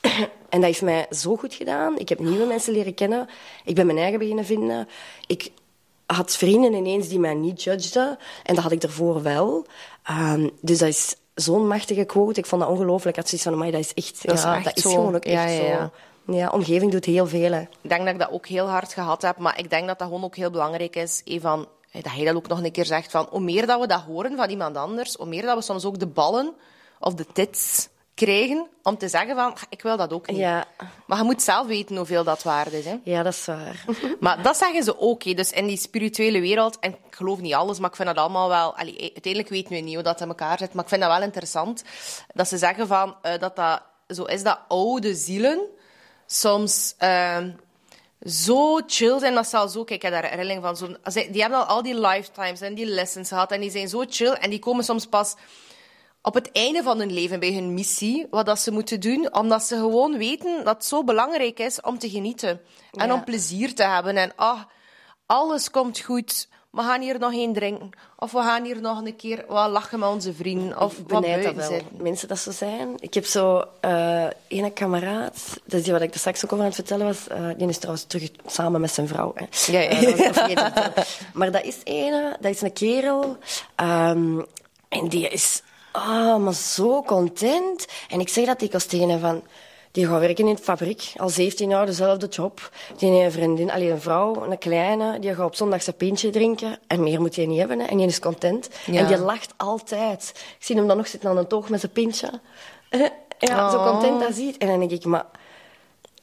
En 0.48 0.60
dat 0.60 0.68
heeft 0.68 0.82
mij 0.82 1.06
zo 1.10 1.36
goed 1.36 1.54
gedaan. 1.54 1.98
Ik 1.98 2.08
heb 2.08 2.18
nieuwe 2.18 2.46
mensen 2.46 2.72
leren 2.72 2.94
kennen. 2.94 3.28
Ik 3.64 3.74
ben 3.74 3.86
mijn 3.86 3.98
eigen 3.98 4.18
beginnen 4.18 4.44
vinden. 4.44 4.88
Ik 5.26 5.50
had 6.06 6.36
vrienden 6.36 6.74
ineens 6.74 7.08
die 7.08 7.18
mij 7.18 7.34
niet 7.34 7.62
judgeden. 7.62 8.18
En 8.42 8.54
dat 8.54 8.62
had 8.62 8.72
ik 8.72 8.82
ervoor 8.82 9.22
wel. 9.22 9.66
Ehm, 10.02 10.48
dus 10.60 10.78
dat 10.78 10.88
is 10.88 11.16
zo'n 11.34 11.66
machtige 11.66 12.04
quote. 12.04 12.40
Ik 12.40 12.46
vond 12.46 12.62
dat 12.62 12.70
ongelooflijk. 12.70 13.16
Ik 13.16 13.22
had 13.22 13.28
zoiets 13.28 13.46
van, 13.46 13.56
amai, 13.56 13.70
dat 13.70 13.80
is 13.80 13.94
echt... 13.94 14.26
Dat 14.26 14.38
is 14.38 14.44
echt 14.44 14.64
dat 14.64 14.76
is 14.76 14.82
gewoon 14.82 15.14
ook 15.14 15.24
echt 15.24 15.34
ja, 15.34 15.46
ja. 15.46 15.78
zo. 15.78 15.90
Ja, 16.32 16.48
omgeving 16.48 16.92
doet 16.92 17.04
heel 17.04 17.26
veel. 17.26 17.52
Hè. 17.52 17.60
ik 17.60 17.88
denk 17.88 18.04
dat 18.04 18.12
ik 18.14 18.18
dat 18.18 18.30
ook 18.30 18.46
heel 18.46 18.68
hard 18.68 18.92
gehad 18.92 19.22
heb. 19.22 19.38
Maar 19.38 19.58
ik 19.58 19.70
denk 19.70 19.86
dat 19.86 19.98
dat 19.98 20.08
gewoon 20.08 20.24
ook 20.24 20.36
heel 20.36 20.50
belangrijk 20.50 20.96
is. 20.96 21.22
van, 21.24 21.68
eh, 21.90 22.02
dat 22.02 22.12
hij 22.12 22.24
dat 22.24 22.34
ook 22.34 22.48
nog 22.48 22.62
een 22.62 22.72
keer 22.72 22.84
zegt. 22.84 23.10
Van, 23.10 23.26
hoe 23.30 23.40
meer 23.40 23.66
dat 23.66 23.80
we 23.80 23.86
dat 23.86 24.00
horen 24.00 24.36
van 24.36 24.50
iemand 24.50 24.76
anders, 24.76 25.14
hoe 25.14 25.26
meer 25.26 25.42
dat 25.42 25.56
we 25.56 25.62
soms 25.62 25.84
ook 25.84 25.98
de 25.98 26.06
ballen 26.06 26.54
of 26.98 27.14
de 27.14 27.26
tits 27.32 27.88
krijgen 28.24 28.66
om 28.82 28.98
te 28.98 29.08
zeggen 29.08 29.34
van, 29.34 29.56
ik 29.68 29.82
wil 29.82 29.96
dat 29.96 30.12
ook 30.12 30.26
niet. 30.26 30.36
Ja. 30.36 30.66
Maar 31.06 31.18
je 31.18 31.24
moet 31.24 31.42
zelf 31.42 31.66
weten 31.66 31.96
hoeveel 31.96 32.24
dat 32.24 32.42
waard 32.42 32.72
is. 32.72 32.84
Hè. 32.84 32.98
ja, 33.04 33.22
dat 33.22 33.32
is 33.32 33.44
waar. 33.44 33.84
Maar 34.20 34.42
dat 34.42 34.56
zeggen 34.56 34.82
ze 34.82 34.98
ook. 34.98 35.22
hè. 35.22 35.34
Dus 35.34 35.50
in 35.52 35.66
die 35.66 35.76
spirituele 35.76 36.40
wereld, 36.40 36.78
en 36.78 36.90
ik 36.90 37.14
geloof 37.16 37.40
niet 37.40 37.54
alles, 37.54 37.78
maar 37.78 37.90
ik 37.90 37.96
vind 37.96 38.08
dat 38.08 38.16
allemaal 38.16 38.48
wel... 38.48 38.76
Allee, 38.76 39.00
uiteindelijk 39.00 39.48
weten 39.48 39.72
we 39.72 39.80
niet 39.80 39.94
hoe 39.94 40.02
dat 40.02 40.20
in 40.20 40.28
elkaar 40.28 40.58
zit, 40.58 40.72
maar 40.72 40.82
ik 40.82 40.90
vind 40.90 41.00
dat 41.00 41.10
wel 41.10 41.22
interessant. 41.22 41.82
Dat 42.34 42.48
ze 42.48 42.58
zeggen 42.58 42.86
van, 42.86 43.16
eh, 43.22 43.38
dat 43.38 43.56
dat 43.56 43.82
zo 44.08 44.24
is 44.24 44.42
dat 44.42 44.58
oude 44.68 45.14
zielen 45.14 45.60
soms 46.26 46.94
ehm, 46.98 47.50
zo 48.22 48.80
chill 48.86 49.18
zijn. 49.18 49.34
Dat 49.34 49.46
ze 49.46 49.56
al 49.56 49.68
zo... 49.68 49.84
Kijk, 49.84 50.02
ik 50.04 50.10
heb 50.10 50.22
daar 50.22 50.30
herinnering 50.30 50.62
van. 50.62 50.76
Zo, 50.76 50.86
die 51.30 51.40
hebben 51.40 51.58
al 51.58 51.64
al 51.64 51.82
die 51.82 52.00
lifetimes 52.00 52.60
en 52.60 52.74
die 52.74 52.86
lessons 52.86 53.28
gehad 53.28 53.52
en 53.52 53.60
die 53.60 53.70
zijn 53.70 53.88
zo 53.88 54.04
chill 54.08 54.32
en 54.32 54.50
die 54.50 54.58
komen 54.58 54.84
soms 54.84 55.06
pas 55.06 55.34
op 56.22 56.34
het 56.34 56.52
einde 56.52 56.82
van 56.82 56.98
hun 56.98 57.12
leven 57.12 57.40
bij 57.40 57.52
hun 57.52 57.74
missie, 57.74 58.26
wat 58.30 58.46
dat 58.46 58.58
ze 58.60 58.70
moeten 58.72 59.00
doen, 59.00 59.34
omdat 59.34 59.62
ze 59.62 59.74
gewoon 59.74 60.18
weten 60.18 60.64
dat 60.64 60.74
het 60.74 60.84
zo 60.84 61.04
belangrijk 61.04 61.58
is 61.58 61.80
om 61.80 61.98
te 61.98 62.10
genieten 62.10 62.60
en 62.92 63.06
Ja. 63.06 63.14
om 63.14 63.24
plezier 63.24 63.74
te 63.74 63.82
hebben. 63.84 64.16
En 64.16 64.32
ah, 64.36 64.60
alles 65.26 65.70
komt 65.70 66.00
goed. 66.00 66.48
We 66.70 66.82
gaan 66.82 67.00
hier 67.00 67.18
nog 67.18 67.32
één 67.32 67.52
drinken. 67.52 67.90
Of 68.16 68.32
we 68.32 68.38
gaan 68.38 68.64
hier 68.64 68.80
nog 68.80 68.98
een 69.04 69.16
keer 69.16 69.44
wat 69.48 69.70
lachen 69.70 69.98
met 69.98 70.08
onze 70.08 70.34
vrienden. 70.34 70.80
Of 70.80 70.98
Ik 70.98 71.08
wat 71.08 71.20
benijd 71.20 71.42
dat 71.44 71.54
wel. 71.54 71.68
zitten. 71.68 72.02
Mensen 72.02 72.28
dat 72.28 72.38
zo 72.38 72.50
zijn. 72.50 72.94
Ik 72.98 73.14
heb 73.14 73.24
zo 73.24 73.64
ene 74.48 74.70
kameraad, 74.70 75.46
dat 75.64 75.78
is 75.78 75.82
die 75.82 75.92
wat 75.92 76.02
ik 76.02 76.12
er 76.14 76.18
straks 76.20 76.44
ook 76.44 76.52
over 76.52 76.64
aan 76.64 76.70
het 76.70 76.74
vertellen 76.80 77.06
was. 77.06 77.28
eh, 77.28 77.48
die 77.56 77.68
is 77.68 77.76
trouwens 77.78 78.04
terug 78.04 78.30
samen 78.46 78.80
met 78.80 78.92
zijn 78.92 79.08
vrouw. 79.08 79.32
Hè. 79.34 79.44
Ja, 79.72 79.80
ja. 79.80 80.70
Dat 80.70 81.06
maar 81.34 81.52
dat 81.52 81.64
is 81.64 81.76
ene, 81.84 82.36
dat 82.40 82.50
is 82.54 82.60
een 82.60 82.72
kerel. 82.72 83.36
ehm, 83.76 84.40
en 84.88 85.08
die 85.08 85.28
is 85.28 85.62
ah, 85.92 86.36
maar 86.36 86.54
zo 86.54 87.02
content. 87.02 87.86
En 88.08 88.20
ik 88.20 88.28
zeg 88.28 88.46
dat 88.46 88.58
dikwijls 88.58 88.86
tegen 88.86 89.08
hem 89.08 89.20
van... 89.20 89.42
Die 89.92 90.06
gaat 90.06 90.20
werken 90.20 90.46
in 90.48 90.54
de 90.54 90.62
fabriek, 90.62 91.12
al 91.16 91.28
17 91.28 91.68
jaar, 91.68 91.86
dezelfde 91.86 92.26
job. 92.26 92.70
Die 92.96 93.10
heeft 93.10 93.24
een 93.24 93.32
vriendin, 93.32 93.70
alleen 93.70 93.90
een 93.90 94.00
vrouw, 94.00 94.44
een 94.44 94.58
kleine, 94.58 95.18
die 95.18 95.34
gaat 95.34 95.46
op 95.46 95.54
zondag 95.54 95.82
zijn 95.82 95.96
pintje 95.96 96.30
drinken. 96.30 96.78
En 96.86 97.02
meer 97.02 97.20
moet 97.20 97.36
hij 97.36 97.46
niet 97.46 97.58
hebben, 97.58 97.78
hè. 97.78 97.86
en 97.86 97.96
die 97.96 98.06
is 98.06 98.18
content. 98.18 98.68
Ja. 98.86 98.98
En 98.98 99.06
die 99.06 99.18
lacht 99.18 99.54
altijd. 99.56 100.32
Ik 100.34 100.64
zie 100.64 100.76
hem 100.76 100.86
dan 100.86 100.96
nog 100.96 101.06
zitten 101.06 101.30
aan 101.30 101.36
een 101.36 101.46
toog 101.46 101.68
met 101.68 101.80
zijn 101.80 101.92
pintje. 101.92 102.30
Ja, 103.38 103.70
zo 103.70 103.76
Oh. 103.76 103.90
content 103.90 104.20
dat 104.20 104.34
ziet. 104.34 104.58
En 104.58 104.66
dan 104.66 104.78
denk 104.78 104.90
ik, 104.90 105.04
maar 105.04 105.24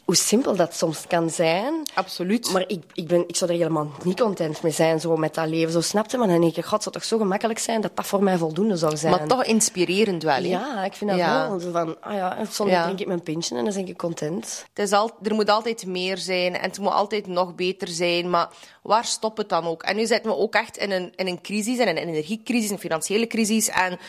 hoe 0.08 0.16
simpel 0.16 0.56
dat 0.56 0.76
soms 0.76 1.08
kan 1.08 1.30
zijn. 1.30 1.74
Absoluut. 1.94 2.52
Maar 2.52 2.64
ik, 2.68 2.84
ik, 2.94 3.08
ben, 3.08 3.24
ik 3.28 3.36
zou 3.36 3.52
er 3.52 3.58
helemaal 3.58 3.92
niet 4.04 4.20
content 4.20 4.62
mee 4.62 4.72
zijn, 4.72 5.00
zo 5.00 5.18
met 5.18 5.34
dat 5.34 5.48
leven. 5.48 5.72
Zo 5.72 5.82
snapte, 5.82 6.18
maar 6.18 6.28
dan 6.28 6.42
denk 6.42 6.56
ik, 6.56 6.66
god, 6.66 6.84
zou 6.84 6.96
toch 6.96 7.04
zo 7.04 7.18
gemakkelijk 7.18 7.60
zijn 7.60 7.82
dat 7.82 7.96
dat 7.96 8.06
voor 8.08 8.24
mij 8.24 8.38
voldoende 8.38 8.76
zou 8.76 8.98
zijn. 8.98 9.12
Maar 9.12 9.28
toch 9.28 9.44
inspirerend 9.44 10.24
wel. 10.24 10.34
hè? 10.36 10.48
Ja, 10.48 10.84
ik 10.86 10.94
vind 10.94 11.10
dat 11.10 11.20
Ja. 11.20 11.48
wel. 11.50 11.60
Zo 11.60 11.72
van, 11.72 12.02
ah 12.02 12.14
ja, 12.14 12.38
zondag 12.50 12.76
Ja. 12.76 12.84
drink 12.84 13.00
ik 13.00 13.08
mijn 13.08 13.24
pintje 13.24 13.56
en 13.58 13.66
dan 13.66 13.74
ben 13.74 13.88
ik 13.88 13.98
content. 13.98 14.66
Het 14.74 14.86
is 14.86 14.92
al, 14.92 15.12
er 15.24 15.34
moet 15.34 15.50
altijd 15.50 15.86
meer 15.86 16.18
zijn 16.18 16.56
en 16.56 16.62
het 16.70 16.80
moet 16.80 16.92
altijd 16.92 17.28
nog 17.28 17.56
beter 17.56 17.88
zijn. 17.88 18.30
Maar 18.30 18.50
waar 18.84 19.06
stopt 19.06 19.38
het 19.38 19.50
dan 19.50 19.66
ook? 19.66 19.84
En 19.84 19.96
nu 19.96 20.06
zitten 20.06 20.32
we 20.32 20.38
ook 20.38 20.54
echt 20.56 20.78
in 20.78 20.92
een, 20.92 21.14
in 21.16 21.28
een 21.28 21.42
crisis, 21.42 21.78
een 21.80 21.98
energiecrisis, 21.98 22.70
een 22.70 22.80
financiële 22.80 23.28
crisis. 23.28 23.70
En 23.70 24.00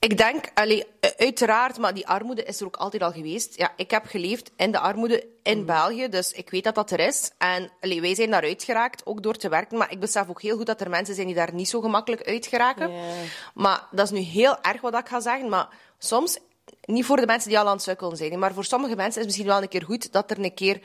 ik 0.00 0.16
denk, 0.16 0.44
allee, 0.54 0.84
uiteraard, 1.16 1.78
maar 1.78 1.94
die 1.94 2.06
armoede 2.06 2.44
is 2.44 2.60
er 2.60 2.66
ook 2.66 2.76
altijd 2.76 3.02
al 3.02 3.12
geweest. 3.12 3.56
Ja, 3.56 3.72
ik 3.76 3.90
heb 3.90 4.06
geleefd 4.06 4.50
in 4.56 4.72
de 4.72 4.78
armoede 4.78 5.26
in 5.42 5.66
België, 5.66 6.08
dus 6.08 6.32
ik 6.32 6.50
weet 6.50 6.64
dat 6.64 6.74
dat 6.74 6.90
er 6.90 7.00
is. 7.00 7.30
En 7.38 7.70
allee, 7.80 8.00
wij 8.00 8.14
zijn 8.14 8.30
daaruit 8.30 8.62
geraakt, 8.62 9.06
ook 9.06 9.22
door 9.22 9.36
te 9.36 9.48
werken. 9.48 9.78
Maar 9.78 9.92
ik 9.92 10.00
besef 10.00 10.28
ook 10.28 10.42
heel 10.42 10.56
goed 10.56 10.66
dat 10.66 10.80
er 10.80 10.90
mensen 10.90 11.14
zijn 11.14 11.26
die 11.26 11.36
daar 11.36 11.54
niet 11.54 11.68
zo 11.68 11.80
gemakkelijk 11.80 12.26
uit 12.26 12.46
geraken. 12.46 12.92
Ja. 12.92 13.12
Maar 13.54 13.86
dat 13.90 14.06
is 14.06 14.18
nu 14.18 14.18
heel 14.18 14.62
erg 14.62 14.80
wat 14.80 14.98
ik 14.98 15.08
ga 15.08 15.20
zeggen. 15.20 15.48
Maar 15.48 15.68
soms, 15.98 16.38
niet 16.84 17.04
voor 17.04 17.16
de 17.16 17.26
mensen 17.26 17.48
die 17.48 17.58
al 17.58 17.66
aan 17.66 17.72
het 17.72 17.82
sukkelen 17.82 18.16
zijn, 18.16 18.38
maar 18.38 18.54
voor 18.54 18.64
sommige 18.64 18.96
mensen 18.96 19.08
is 19.08 19.16
het 19.16 19.26
misschien 19.26 19.46
wel 19.46 19.62
een 19.62 19.68
keer 19.68 19.84
goed 19.84 20.12
dat 20.12 20.30
er 20.30 20.38
een 20.38 20.54
keer 20.54 20.80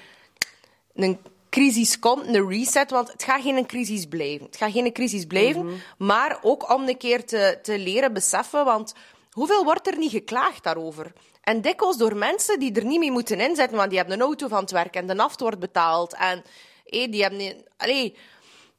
een 0.93 1.20
crisis 1.56 1.99
komt, 1.99 2.28
een 2.28 2.49
reset, 2.49 2.91
want 2.91 3.12
het 3.12 3.24
gaat 3.24 3.41
geen 3.41 3.66
crisis 3.66 4.06
blijven. 4.06 4.45
Het 4.45 4.58
gaat 4.58 4.72
geen 4.72 4.93
crisis 4.93 5.26
blijven, 5.26 5.82
maar 5.97 6.39
ook 6.41 6.74
om 6.74 6.88
een 6.88 6.97
keer 6.97 7.26
te, 7.26 7.60
te 7.62 7.80
leren 7.80 8.14
beseffen, 8.14 8.66
want 8.66 8.93
hoeveel 9.32 9.64
wordt 9.64 9.88
er 9.88 9.97
niet 9.97 10.12
geklaagd 10.12 10.64
daarover? 10.64 11.12
En 11.41 11.62
dikwijls 11.62 11.97
door 11.97 12.16
mensen 12.16 12.60
die 12.60 12.74
er 12.74 12.86
niet 12.86 12.99
mee 12.99 13.12
moeten 13.12 13.39
inzetten, 13.39 13.78
want 13.78 13.89
die 13.89 13.97
hebben 13.97 14.16
een 14.20 14.26
auto 14.26 14.47
van 14.47 14.62
het 14.62 14.72
werk 14.72 14.95
en 14.95 15.08
de 15.08 15.14
naft 15.14 15.39
wordt 15.39 15.60
betaald 15.60 16.14
en 16.14 16.43
hé, 16.86 17.08
die 17.08 17.22
hebben... 17.22 17.64
Allee, 17.78 18.18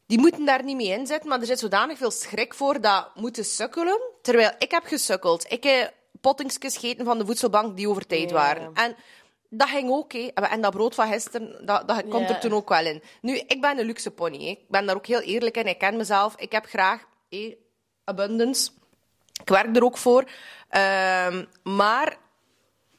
die 0.07 0.19
moeten 0.19 0.45
daar 0.45 0.65
niet 0.65 0.77
mee 0.77 0.99
inzetten, 0.99 1.29
maar 1.29 1.41
er 1.41 1.47
zit 1.47 1.59
zodanig 1.59 1.99
veel 1.99 2.11
schrik 2.11 2.55
voor 2.55 2.81
dat 2.81 3.11
moeten 3.15 3.45
sukkelen. 3.45 4.01
Terwijl 4.23 4.51
ik 4.59 4.71
heb 4.71 4.85
gesukkeld. 4.85 5.53
Ik 5.53 5.65
heb 5.65 5.93
pottingsjes 6.21 6.77
gegeten 6.77 7.05
van 7.05 7.19
de 7.19 7.27
voedselbank 7.27 7.77
die 7.77 7.89
over 7.89 8.07
tijd 8.07 8.31
Ja. 8.31 8.37
waren. 8.37 8.71
En 8.75 8.97
dat 9.51 9.69
ging 9.69 9.91
ook. 9.91 10.13
En 10.13 10.61
dat 10.61 10.73
brood 10.73 10.95
van 10.95 11.13
gisteren, 11.13 11.67
dat, 11.67 11.89
dat 11.89 12.09
komt 12.09 12.31
er 12.31 12.41
toen 12.41 12.53
ook 12.53 12.69
wel 12.69 12.87
in. 12.87 13.03
Nu, 13.21 13.37
ik 13.37 13.61
ben 13.61 13.79
een 13.79 13.87
luxe 13.87 14.11
pony. 14.11 14.37
Ik 14.37 14.69
ben 14.69 14.87
daar 14.87 14.97
ook 14.97 15.07
heel 15.07 15.21
eerlijk 15.21 15.57
in. 15.57 15.67
Ik 15.67 15.79
ken 15.79 15.97
mezelf. 15.97 16.35
Ik 16.37 16.53
heb 16.53 16.67
graag 16.67 17.05
abundance. 18.05 18.71
Ik 19.41 19.49
werk 19.49 19.77
er 19.77 19.85
ook 19.85 19.99
voor. 19.99 20.25
Ehm, 20.69 21.45
maar 21.63 22.17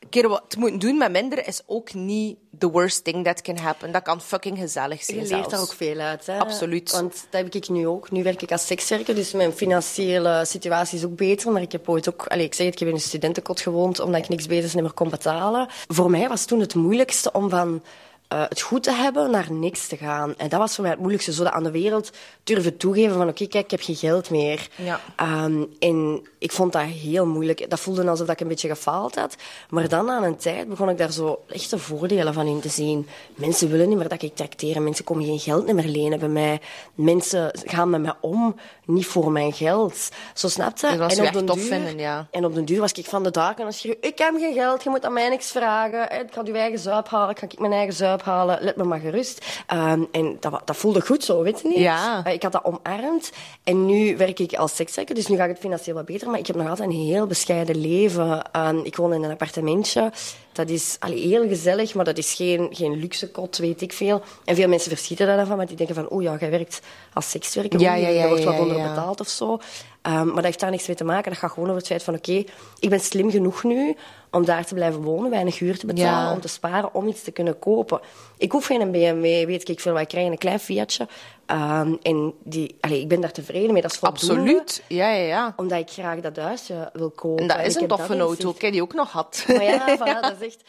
keer 0.10 0.28
wat 0.28 0.44
te 0.48 0.60
moeten 0.60 0.80
doen 0.80 0.98
met 0.98 1.12
minder 1.12 1.48
is 1.48 1.62
ook 1.66 1.94
niet 1.94 2.38
the 2.58 2.70
worst 2.70 3.04
thing 3.04 3.24
that 3.26 3.42
can 3.42 3.58
happen. 3.58 3.92
Dat 3.92 4.02
kan 4.02 4.22
fucking 4.22 4.58
gezellig 4.58 5.04
zijn 5.04 5.18
Je 5.18 5.24
leert 5.24 5.34
zelfs. 5.34 5.50
daar 5.50 5.62
ook 5.62 5.74
veel 5.74 6.00
uit. 6.00 6.26
Hè? 6.26 6.40
Absoluut. 6.40 6.92
Want 6.92 7.14
dat 7.30 7.42
heb 7.42 7.56
ik 7.56 7.70
nu 7.70 7.88
ook. 7.88 8.12
Nu 8.12 8.24
werk 8.24 8.42
ik 8.42 8.52
als 8.52 8.66
sekswerker, 8.66 9.16
dus 9.16 9.32
mijn 9.32 9.54
financiële 9.54 10.46
situatie 10.46 10.98
is 10.98 11.06
ook 11.06 11.16
beter. 11.16 11.52
Maar 11.52 11.62
ik 11.62 11.72
heb 11.72 11.90
ooit 11.90 12.10
ook... 12.10 12.26
Allez, 12.28 12.46
ik 12.46 12.54
zeg 12.54 12.66
het, 12.66 12.74
ik 12.74 12.80
heb 12.80 12.90
in 12.90 12.96
een 12.96 13.02
studentenkot 13.02 13.60
gewoond 13.60 14.00
omdat 14.00 14.22
ik 14.22 14.30
niks 14.30 14.48
beters 14.48 14.74
meer 14.74 14.94
kon 14.94 15.10
betalen. 15.10 15.68
Voor 15.88 16.10
mij 16.10 16.28
was 16.28 16.46
toen 16.46 16.60
het 16.60 16.76
moeilijkste 16.76 17.32
om 17.32 17.50
van... 17.50 17.82
eh, 18.28 18.44
het 18.50 18.62
goed 18.62 18.84
te 18.84 18.92
hebben 18.92 19.32
naar 19.32 19.52
niks 19.52 19.88
te 19.88 19.98
gaan. 19.98 20.34
En 20.38 20.50
dat 20.50 20.60
was 20.60 20.74
voor 20.74 20.82
mij 20.82 20.92
het 20.92 21.00
moeilijkste. 21.00 21.32
Zodat 21.34 21.54
aan 21.54 21.64
de 21.64 21.72
wereld 21.72 22.12
durven 22.44 22.78
toegeven 22.78 23.16
van... 23.18 23.28
Oké, 23.28 23.48
kijk, 23.48 23.64
ik 23.64 23.72
heb 23.72 23.82
geen 23.82 23.96
geld 23.96 24.30
meer. 24.30 24.68
Ja. 24.76 25.00
Ehm, 25.16 25.64
en 25.80 26.28
ik 26.40 26.52
vond 26.52 26.74
dat 26.74 26.82
heel 26.82 27.26
moeilijk. 27.26 27.70
Dat 27.70 27.80
voelde 27.80 28.10
alsof 28.10 28.30
ik 28.30 28.40
een 28.40 28.48
beetje 28.48 28.68
gefaald 28.68 29.16
had. 29.16 29.36
Maar 29.70 29.88
dan 29.90 30.10
aan 30.10 30.24
een 30.24 30.38
tijd 30.38 30.70
begon 30.70 30.90
ik 30.90 30.98
daar 30.98 31.12
zo 31.12 31.44
echte 31.48 31.78
voordelen 31.78 32.34
van 32.34 32.48
in 32.48 32.60
te 32.60 32.70
zien. 32.70 33.08
Mensen 33.36 33.70
willen 33.70 33.90
niet 33.90 33.98
meer 33.98 34.08
dat 34.08 34.22
ik 34.22 34.36
tracteer. 34.36 34.82
Mensen 34.82 35.06
komen 35.06 35.26
geen 35.26 35.40
geld 35.40 35.74
meer 35.74 35.86
lenen 35.86 36.20
bij 36.20 36.28
mij. 36.28 36.60
Mensen 36.94 37.52
gaan 37.66 37.90
met 37.90 38.02
mij 38.02 38.14
om, 38.22 38.56
niet 38.86 39.06
voor 39.06 39.32
mijn 39.32 39.54
geld. 39.54 40.10
Zo 40.34 40.48
snap 40.48 40.78
je? 40.78 40.88
Dat 40.88 40.98
was 40.98 41.14
en 41.16 41.28
op 41.28 41.36
echt 41.36 41.48
tof 41.48 41.56
duur- 41.58 41.66
vinden, 41.66 41.98
ja. 41.98 42.28
En 42.32 42.46
op 42.46 42.54
den 42.56 42.66
duur 42.66 42.80
was 42.80 42.92
ik 42.92 43.06
van 43.06 43.24
de 43.24 43.32
daken 43.32 43.58
en 43.58 43.64
dan 43.64 43.74
schreeuw 43.74 43.96
ik 44.02 44.18
heb 44.18 44.36
geen 44.38 44.54
geld, 44.54 44.84
je 44.84 44.90
moet 44.90 45.06
aan 45.06 45.14
mij 45.14 45.30
niks 45.30 45.52
vragen. 45.52 46.00
hè. 46.00 46.20
Ik 46.22 46.34
ga 46.34 46.42
je 46.46 46.54
eigen 46.54 46.80
zuip 46.80 47.08
halen, 47.08 47.30
ik 47.30 47.40
ga 47.40 47.46
ik 47.46 47.60
mijn 47.60 47.72
eigen 47.74 47.94
zuip 47.94 48.17
halen. 48.22 48.58
Let 48.62 48.76
me 48.76 48.84
maar 48.84 49.00
gerust. 49.00 49.46
Ehm, 49.68 50.04
en 50.12 50.38
dat, 50.40 50.62
dat 50.66 50.78
voelde 50.78 51.02
goed 51.02 51.24
zo, 51.24 51.42
weet 51.42 51.62
je 51.62 51.68
niet? 51.68 51.78
Ja. 51.78 52.24
Eh, 52.24 52.34
ik 52.34 52.44
had 52.44 52.52
dat 52.52 52.64
omarmd. 52.64 53.32
En 53.64 53.86
nu 53.86 54.18
werk 54.18 54.40
ik 54.40 54.54
als 54.54 54.76
sekswerker, 54.76 55.16
dus 55.16 55.28
nu 55.28 55.36
gaat 55.36 55.50
het 55.50 55.60
financieel 55.60 55.96
wat 55.96 56.06
beter. 56.06 56.30
Maar 56.30 56.40
ik 56.40 56.48
heb 56.48 56.56
nog 56.56 56.70
altijd 56.70 56.90
een 56.90 56.96
heel 56.96 57.28
bescheiden 57.28 57.82
leven. 57.82 58.52
Ehm, 58.52 58.78
ik 58.78 58.96
woon 58.96 59.14
in 59.14 59.24
een 59.24 59.32
appartementje. 59.32 60.12
Dat 60.52 60.70
is 60.70 60.96
allee, 61.00 61.28
heel 61.28 61.48
gezellig, 61.48 61.94
maar 61.94 62.06
dat 62.06 62.18
is 62.18 62.34
geen, 62.34 62.68
geen 62.72 63.00
luxe 63.00 63.32
kot, 63.32 63.58
weet 63.58 63.82
ik 63.82 63.94
veel. 63.94 64.22
En 64.46 64.56
veel 64.56 64.68
mensen 64.68 64.92
verschieten 64.92 65.28
daar 65.28 65.38
dan 65.38 65.46
van, 65.46 65.58
want 65.58 65.68
die 65.68 65.78
denken 65.78 65.96
van, 65.96 66.10
oh 66.10 66.22
ja, 66.22 66.36
jij 66.40 66.50
werkt 66.50 66.82
als 67.14 67.30
sekswerker. 67.30 67.80
Ja, 67.80 67.92
oei, 67.92 68.02
ja, 68.02 68.08
ja, 68.08 68.22
je 68.22 68.28
wordt 68.28 68.44
wat 68.44 68.60
onderbetaald 68.60 69.20
of 69.20 69.28
zo. 69.28 69.60
Ehm, 70.02 70.26
maar 70.26 70.36
dat 70.36 70.44
heeft 70.44 70.60
daar 70.60 70.72
niks 70.72 70.88
mee 70.88 70.96
te 70.96 71.04
maken. 71.04 71.32
Dat 71.32 71.40
gaat 71.40 71.52
gewoon 71.52 71.66
over 71.66 71.80
het 71.80 71.88
feit 71.88 72.04
van, 72.04 72.16
oké, 72.16 72.44
ik 72.80 72.90
ben 72.90 73.00
slim 73.00 73.32
genoeg 73.32 73.64
nu 73.64 73.96
om 74.38 74.46
daar 74.46 74.66
te 74.66 74.74
blijven 74.74 75.02
wonen, 75.02 75.30
weinig 75.30 75.60
huur 75.60 75.78
te 75.80 75.86
betalen, 75.86 76.12
Ja. 76.28 76.34
om 76.34 76.42
te 76.42 76.48
sparen, 76.48 76.94
om 76.94 77.08
iets 77.08 77.24
te 77.24 77.32
kunnen 77.32 77.60
kopen. 77.60 78.00
Ik 78.38 78.52
hoef 78.52 78.66
geen 78.66 78.92
BMW, 78.92 79.22
weet 79.46 79.70
ik 79.70 79.80
veel 79.80 79.94
wat 79.94 80.02
ik 80.02 80.08
krijg, 80.08 80.28
een 80.28 80.38
klein 80.38 80.60
Fiatje. 80.60 81.08
Ehm, 81.46 81.94
en 82.02 82.34
die, 82.44 82.78
allee, 82.80 83.02
ik 83.02 83.08
ben 83.08 83.22
daar 83.22 83.32
tevreden 83.32 83.74
mee, 83.74 83.82
dat 83.82 83.92
is 83.92 83.98
voldoende. 83.98 84.36
Absoluut. 84.36 84.84
Ja, 84.88 85.10
ja, 85.12 85.26
ja. 85.26 85.54
Omdat 85.56 85.80
ik 85.80 85.90
graag 85.90 86.20
dat 86.20 86.38
huisje 86.38 86.90
wil 86.94 87.10
kopen. 87.10 87.42
En 87.42 87.48
dat 87.58 87.66
is 87.66 87.76
een 87.76 87.88
toffe 87.88 88.08
dat 88.18 88.20
auto. 88.28 88.54
Ik 88.60 88.72
die 88.72 88.82
ook 88.82 88.94
nog 88.94 89.12
had. 89.12 89.44
Maar 89.48 89.64
ja, 89.64 89.86
voilà, 90.00 90.22
dat 90.22 90.34
is 90.40 90.46
echt... 90.48 90.64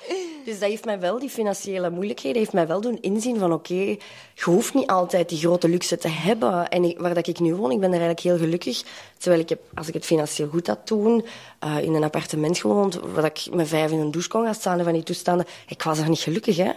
Dus 0.45 0.59
dat 0.59 0.69
heeft 0.69 0.85
mij 0.85 1.01
wel, 1.01 1.19
die 1.19 1.29
financiële 1.31 1.91
moeilijkheden, 1.91 2.39
heeft 2.39 2.53
mij 2.53 2.67
wel 2.67 2.81
doen 2.81 2.99
inzien 3.01 3.39
van 3.39 3.53
oké, 3.53 3.75
je 3.75 3.99
hoeft 4.45 4.75
niet 4.75 4.87
altijd 4.91 5.29
die 5.29 5.39
grote 5.39 5.69
luxe 5.69 5.97
te 5.99 6.09
hebben. 6.09 6.69
En 6.69 6.85
ik- 6.85 6.99
waar 6.99 7.15
dat 7.15 7.27
ik 7.27 7.41
nu 7.41 7.55
woon, 7.55 7.71
ik 7.71 7.81
ben 7.81 7.93
er 7.93 8.01
eigenlijk 8.01 8.21
heel 8.21 8.39
gelukkig. 8.39 8.83
Terwijl 9.19 9.43
ik 9.43 9.49
heb, 9.49 9.61
als 9.75 9.89
ik 9.89 9.95
het 9.95 10.05
financieel 10.05 10.49
goed 10.49 10.67
had 10.67 10.79
toen, 10.85 11.27
eh, 11.59 11.79
in 11.83 11.95
een 11.95 12.05
appartement 12.05 12.59
gewoond, 12.59 13.01
waar 13.15 13.25
ik 13.25 13.47
met 13.59 13.69
vijf 13.69 13.91
in 13.91 13.99
een 13.99 14.11
douche 14.11 14.29
kon 14.29 14.45
gaan 14.45 14.55
staan 14.55 14.85
van 14.85 14.93
die 14.93 15.03
toestanden. 15.03 15.47
Ik 15.67 15.83
was 15.83 15.99
er 15.99 16.09
niet 16.09 16.21
gelukkig, 16.21 16.57
hè. 16.57 16.71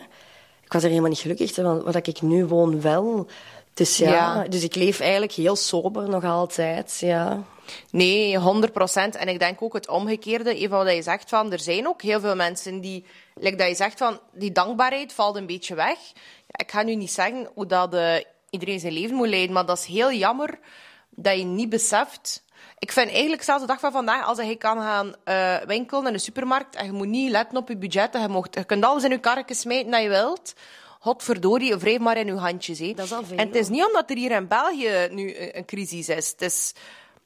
Ik 0.63 0.73
was 0.73 0.83
er 0.83 0.89
helemaal 0.89 1.09
niet 1.09 1.19
gelukkig, 1.19 1.55
waar 1.55 1.91
dat 1.91 2.07
ik 2.07 2.21
nu 2.21 2.45
woon 2.45 2.81
wel. 2.81 3.27
Dus 3.73 3.97
ja, 3.97 4.09
Ja. 4.09 4.47
dus 4.47 4.63
ik 4.63 4.75
leef 4.75 4.99
eigenlijk 4.99 5.31
heel 5.31 5.55
sober 5.55 6.09
nog 6.09 6.23
altijd, 6.23 6.97
ja. 6.99 7.43
Nee, 7.91 8.37
100 8.37 8.73
procent. 8.73 9.15
En 9.15 9.27
ik 9.27 9.39
denk 9.39 9.61
ook 9.61 9.73
het 9.73 9.87
omgekeerde, 9.87 10.55
even 10.55 10.77
wat 10.77 10.95
je 10.95 11.01
zegt 11.01 11.29
van, 11.29 11.51
er 11.51 11.59
zijn 11.59 11.87
ook 11.87 12.01
heel 12.01 12.19
veel 12.19 12.35
mensen 12.35 12.81
die, 12.81 13.05
like 13.35 13.55
dat 13.55 13.67
je 13.67 13.75
zegt 13.75 13.97
van, 13.97 14.19
die 14.33 14.51
dankbaarheid 14.51 15.13
valt 15.13 15.35
een 15.35 15.45
beetje 15.45 15.75
weg. 15.75 15.97
Ik 16.51 16.71
ga 16.71 16.83
nu 16.83 16.95
niet 16.95 17.11
zeggen 17.11 17.49
hoe 17.53 17.65
dat 17.65 17.93
eh, 17.93 18.13
iedereen 18.49 18.79
zijn 18.79 18.93
leven 18.93 19.15
moet 19.15 19.27
leiden, 19.27 19.53
maar 19.53 19.65
dat 19.65 19.77
is 19.77 19.85
heel 19.85 20.11
jammer 20.11 20.59
dat 21.09 21.37
je 21.37 21.43
niet 21.43 21.69
beseft. 21.69 22.43
Ik 22.79 22.91
vind 22.91 23.11
eigenlijk 23.11 23.43
zelfs 23.43 23.61
de 23.61 23.67
dag 23.67 23.79
van 23.79 23.91
vandaag, 23.91 24.25
als 24.25 24.37
je 24.37 24.55
kan 24.55 24.77
gaan 24.77 25.15
eh, 25.23 25.55
winkelen 25.67 26.07
in 26.07 26.13
de 26.13 26.19
supermarkt 26.19 26.75
en 26.75 26.85
je 26.85 26.91
moet 26.91 27.07
niet 27.07 27.31
letten 27.31 27.57
op 27.57 27.67
je 27.67 27.77
budget, 27.77 28.13
je, 28.13 28.27
mocht, 28.27 28.55
je 28.55 28.63
kunt 28.63 28.83
alles 28.83 29.03
in 29.03 29.09
je 29.09 29.19
karretje 29.19 29.55
smijten 29.55 29.91
dat 29.91 30.01
je 30.01 30.09
wilt. 30.09 30.53
Godverdorie, 30.99 31.75
wrijf 31.75 31.99
maar 31.99 32.17
in 32.17 32.25
je 32.25 32.33
handjes. 32.33 32.79
Hè. 32.79 32.93
Dat 32.93 33.05
is 33.05 33.13
al 33.13 33.23
veel. 33.23 33.37
En 33.37 33.47
het 33.47 33.55
is 33.55 33.69
niet 33.69 33.85
omdat 33.85 34.09
er 34.09 34.15
hier 34.15 34.31
in 34.31 34.47
België 34.47 35.07
nu 35.11 35.35
een 35.37 35.65
crisis 35.65 36.09
is. 36.09 36.29
Het 36.29 36.41
is 36.41 36.73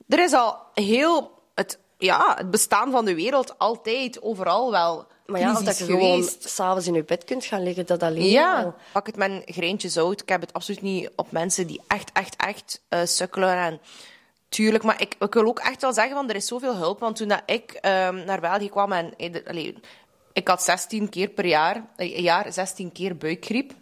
er 0.07 0.23
is 0.23 0.33
al 0.33 0.57
heel 0.73 1.31
het, 1.55 1.79
ja, 1.97 2.33
het 2.38 2.51
bestaan 2.51 2.91
van 2.91 3.05
de 3.05 3.15
wereld 3.15 3.59
altijd, 3.59 4.21
overal 4.21 4.71
wel. 4.71 5.07
Maar 5.25 5.39
ja, 5.39 5.61
dat 5.61 5.77
je 5.77 5.86
gewoon 5.86 6.29
s'avonds 6.39 6.88
in 6.88 6.93
je 6.93 7.03
bed 7.03 7.23
kunt 7.23 7.45
gaan 7.45 7.63
liggen, 7.63 7.86
dat 7.86 8.03
alleen 8.03 8.21
al. 8.21 8.29
Ja, 8.29 8.75
pak 8.91 9.05
het 9.05 9.15
met 9.15 9.29
een 9.31 9.43
greintje 9.45 9.89
zout. 9.89 10.21
Ik 10.21 10.29
heb 10.29 10.41
het 10.41 10.53
absoluut 10.53 10.81
niet 10.81 11.09
op 11.15 11.31
mensen 11.31 11.67
die 11.67 11.81
echt, 11.88 12.11
echt, 12.13 12.36
echt 12.36 12.81
eh, 12.89 12.99
sukkelen. 13.03 13.55
En 13.57 13.79
tuurlijk, 14.49 14.83
maar 14.83 15.01
ik, 15.01 15.15
ik 15.19 15.33
wil 15.33 15.45
ook 15.45 15.59
echt 15.59 15.81
wel 15.81 15.93
zeggen, 15.93 16.15
van, 16.15 16.29
er 16.29 16.35
is 16.35 16.47
zoveel 16.47 16.75
hulp. 16.75 16.99
Want 16.99 17.15
toen 17.15 17.27
dat 17.27 17.41
ik 17.45 17.71
ehm, 17.71 18.25
naar 18.25 18.39
België 18.39 18.69
kwam 18.69 18.91
en... 18.91 19.15
eh, 19.17 19.47
allee, 19.47 19.79
ik 20.33 20.47
had 20.47 20.63
16 20.63 21.09
keer 21.09 21.29
per 21.29 21.45
jaar, 21.45 21.75
eh, 21.95 22.15
een 22.15 22.23
jaar 22.23 22.53
16 22.53 22.91
keer 22.91 23.17
buikgriep. 23.17 23.73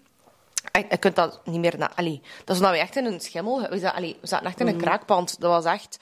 Ik, 0.71 0.91
je 0.91 0.97
kunt 0.97 1.15
dat 1.15 1.41
niet 1.45 1.59
meer... 1.59 1.77
Na, 1.77 1.91
allee, 1.95 2.21
dat 2.43 2.55
is 2.55 2.61
we 2.61 2.77
echt 2.77 2.95
in 2.95 3.05
een 3.05 3.19
schimmel... 3.19 3.69
We 3.69 3.79
zaten, 3.79 3.97
allee, 3.97 4.17
we 4.21 4.27
zaten 4.27 4.47
echt 4.47 4.59
in 4.59 4.67
een 4.67 4.77
kraakpand. 4.77 5.39
Dat 5.39 5.63
was 5.63 5.73
echt 5.73 5.97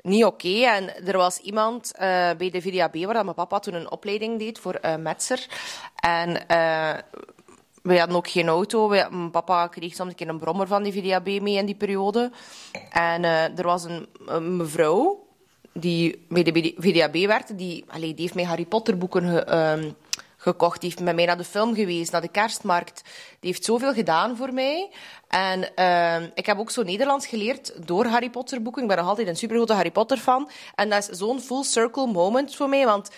niet 0.00 0.24
oké. 0.24 0.64
En 0.64 1.06
er 1.06 1.16
was 1.16 1.38
iemand 1.38 1.92
eh, 1.92 2.30
bij 2.38 2.50
de 2.50 2.62
VDAB, 2.62 2.96
waar 2.96 3.14
dat 3.14 3.24
mijn 3.24 3.34
papa 3.36 3.58
toen 3.58 3.74
een 3.74 3.90
opleiding 3.90 4.38
deed 4.38 4.58
voor 4.58 4.80
metser. 4.98 5.46
En 5.96 6.46
we 7.86 7.98
hadden 7.98 8.16
ook 8.16 8.28
geen 8.28 8.48
auto. 8.48 8.88
We, 8.88 9.06
mijn 9.10 9.30
papa 9.30 9.66
kreeg 9.66 9.94
soms 9.94 10.10
een 10.10 10.16
keer 10.16 10.28
een 10.28 10.38
brommer 10.38 10.66
van 10.66 10.82
die 10.82 10.92
VDAB 10.92 11.26
mee 11.26 11.56
in 11.56 11.66
die 11.66 11.74
periode. 11.74 12.30
En 12.90 13.24
eh, 13.24 13.58
er 13.58 13.64
was 13.64 13.84
een, 13.84 14.56
mevrouw 14.56 15.24
die 15.72 16.24
bij 16.28 16.42
de 16.42 16.74
VDAB 16.78 17.14
werkte. 17.14 17.54
Die, 17.54 17.84
allee, 17.88 18.14
die 18.14 18.22
heeft 18.22 18.34
mij 18.34 18.44
Harry 18.44 18.64
Potter 18.64 18.98
boeken 18.98 19.46
ehm, 19.46 19.90
gekocht. 20.36 20.80
Die 20.80 20.90
heeft 20.90 21.02
met 21.02 21.14
mij 21.14 21.24
naar 21.24 21.36
de 21.36 21.44
film 21.44 21.74
geweest, 21.74 22.12
naar 22.12 22.20
de 22.20 22.28
kerstmarkt. 22.28 23.02
Die 23.40 23.50
heeft 23.50 23.64
zoveel 23.64 23.92
gedaan 23.92 24.36
voor 24.36 24.52
mij. 24.52 24.90
En 25.28 25.74
ehm, 25.74 26.28
ik 26.34 26.46
heb 26.46 26.58
ook 26.58 26.70
zo 26.70 26.82
Nederlands 26.82 27.26
geleerd 27.26 27.86
door 27.86 28.06
Harry 28.06 28.30
Potter 28.30 28.62
boeken. 28.62 28.82
Ik 28.82 28.88
ben 28.88 28.96
nog 28.96 29.08
altijd 29.08 29.28
een 29.28 29.36
supergrote 29.36 29.72
Harry 29.72 29.90
Potter 29.90 30.18
fan. 30.18 30.50
En 30.74 30.90
dat 30.90 31.08
is 31.08 31.18
zo'n 31.18 31.40
full 31.40 31.62
circle 31.62 32.06
moment 32.06 32.54
voor 32.54 32.68
mij. 32.68 32.84
Want 32.84 33.10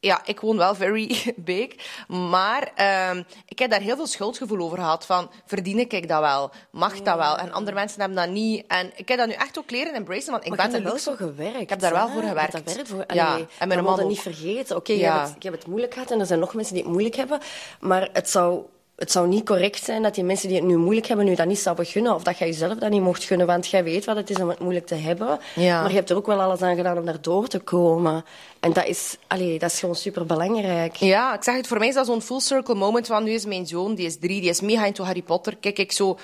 ja, 0.00 0.20
ik 0.24 0.40
woon 0.40 0.56
wel 0.56 0.74
very 0.74 1.16
big. 1.36 1.68
Maar 2.08 2.70
ehm, 2.74 3.22
ik 3.46 3.58
heb 3.58 3.70
daar 3.70 3.80
heel 3.80 3.96
veel 3.96 4.06
schuldgevoel 4.06 4.58
over 4.60 4.78
gehad. 4.78 5.06
Van, 5.06 5.30
verdien 5.46 5.78
ik 5.78 6.08
dat 6.08 6.20
wel? 6.20 6.50
Mag 6.70 7.00
dat 7.00 7.16
wel? 7.16 7.36
En 7.38 7.52
andere 7.52 7.76
mensen 7.76 8.00
hebben 8.00 8.18
dat 8.18 8.28
niet. 8.28 8.64
En 8.66 8.92
ik 8.96 9.08
heb 9.08 9.18
dat 9.18 9.26
nu 9.26 9.32
echt 9.32 9.58
ook 9.58 9.70
leren 9.70 9.94
embracen. 9.94 10.30
Want 10.30 10.42
ik 10.44 10.48
Maar 10.48 10.58
ben 10.58 10.70
daar 10.82 10.82
wel 10.92 10.98
voor 10.98 11.16
gewerkt. 11.16 11.60
Ik 11.60 11.68
heb 11.68 11.80
daar 11.80 11.92
wel 11.92 12.08
voor 12.08 12.22
gewerkt. 12.22 12.52
daar 12.52 12.62
werk 12.64 12.86
voor. 12.86 13.04
Ja, 13.14 13.36
en 13.58 13.68
mijn 13.68 13.74
man 13.84 13.84
moeten 13.84 14.04
ook. 14.04 14.10
niet 14.10 14.20
vergeten. 14.20 14.76
Oké, 14.76 14.92
Ja. 14.92 15.24
je 15.38 15.48
hebt 15.48 15.58
het 15.62 15.66
moeilijk 15.66 15.92
gehad 15.92 16.10
en 16.10 16.20
er 16.20 16.26
zijn 16.26 16.38
nog 16.40 16.54
mensen 16.54 16.74
die 16.74 16.82
het 16.82 16.92
moeilijk 16.92 17.16
hebben. 17.16 17.40
Maar 17.80 18.08
het 18.12 18.30
zou, 18.30 18.62
het 18.98 19.12
zou 19.12 19.28
niet 19.28 19.44
correct 19.44 19.84
zijn 19.84 20.02
dat 20.02 20.14
die 20.14 20.24
mensen 20.24 20.48
die 20.48 20.56
het 20.56 20.66
nu 20.66 20.76
moeilijk 20.76 21.06
hebben, 21.06 21.26
nu 21.26 21.34
dat 21.34 21.46
niet 21.46 21.58
zouden 21.58 21.86
gunnen. 21.86 22.14
Of 22.14 22.22
dat 22.22 22.38
jij 22.38 22.48
jezelf 22.48 22.78
dat 22.78 22.90
niet 22.90 23.02
mocht 23.02 23.24
gunnen. 23.24 23.46
Want 23.46 23.68
jij 23.68 23.84
weet 23.84 24.04
wat 24.04 24.16
het 24.16 24.30
is 24.30 24.36
om 24.36 24.48
het 24.48 24.58
moeilijk 24.58 24.86
te 24.86 24.94
hebben. 24.94 25.38
Ja. 25.54 25.80
Maar 25.80 25.90
je 25.90 25.96
hebt 25.96 26.10
er 26.10 26.16
ook 26.16 26.26
wel 26.26 26.40
alles 26.40 26.62
aan 26.62 26.76
gedaan 26.76 26.98
om 26.98 27.04
daar 27.04 27.20
door 27.20 27.46
te 27.48 27.58
komen. 27.58 28.24
En 28.60 28.72
dat 28.72 28.86
is, 28.86 29.16
allee, 29.26 29.58
dat 29.58 29.70
is 29.72 29.78
gewoon 29.78 29.94
super 29.94 30.26
belangrijk. 30.26 30.96
Ja, 30.96 31.34
ik 31.34 31.42
zeg 31.42 31.56
het, 31.56 31.66
voor 31.66 31.78
mij 31.78 31.88
is 31.88 31.94
dat 31.94 32.06
zo'n 32.06 32.22
full 32.22 32.40
circle 32.40 32.74
moment. 32.74 33.06
Van 33.06 33.24
nu 33.24 33.30
is 33.30 33.44
mijn 33.44 33.66
zoon, 33.66 33.94
die 33.94 34.06
is 34.06 34.18
drie, 34.18 34.40
die 34.40 34.50
is 34.50 34.60
mega 34.60 34.84
into 34.84 35.04
Harry 35.04 35.22
Potter. 35.22 35.56
Kijk, 35.56 35.78
ik 35.78 35.92
zo... 35.92 36.18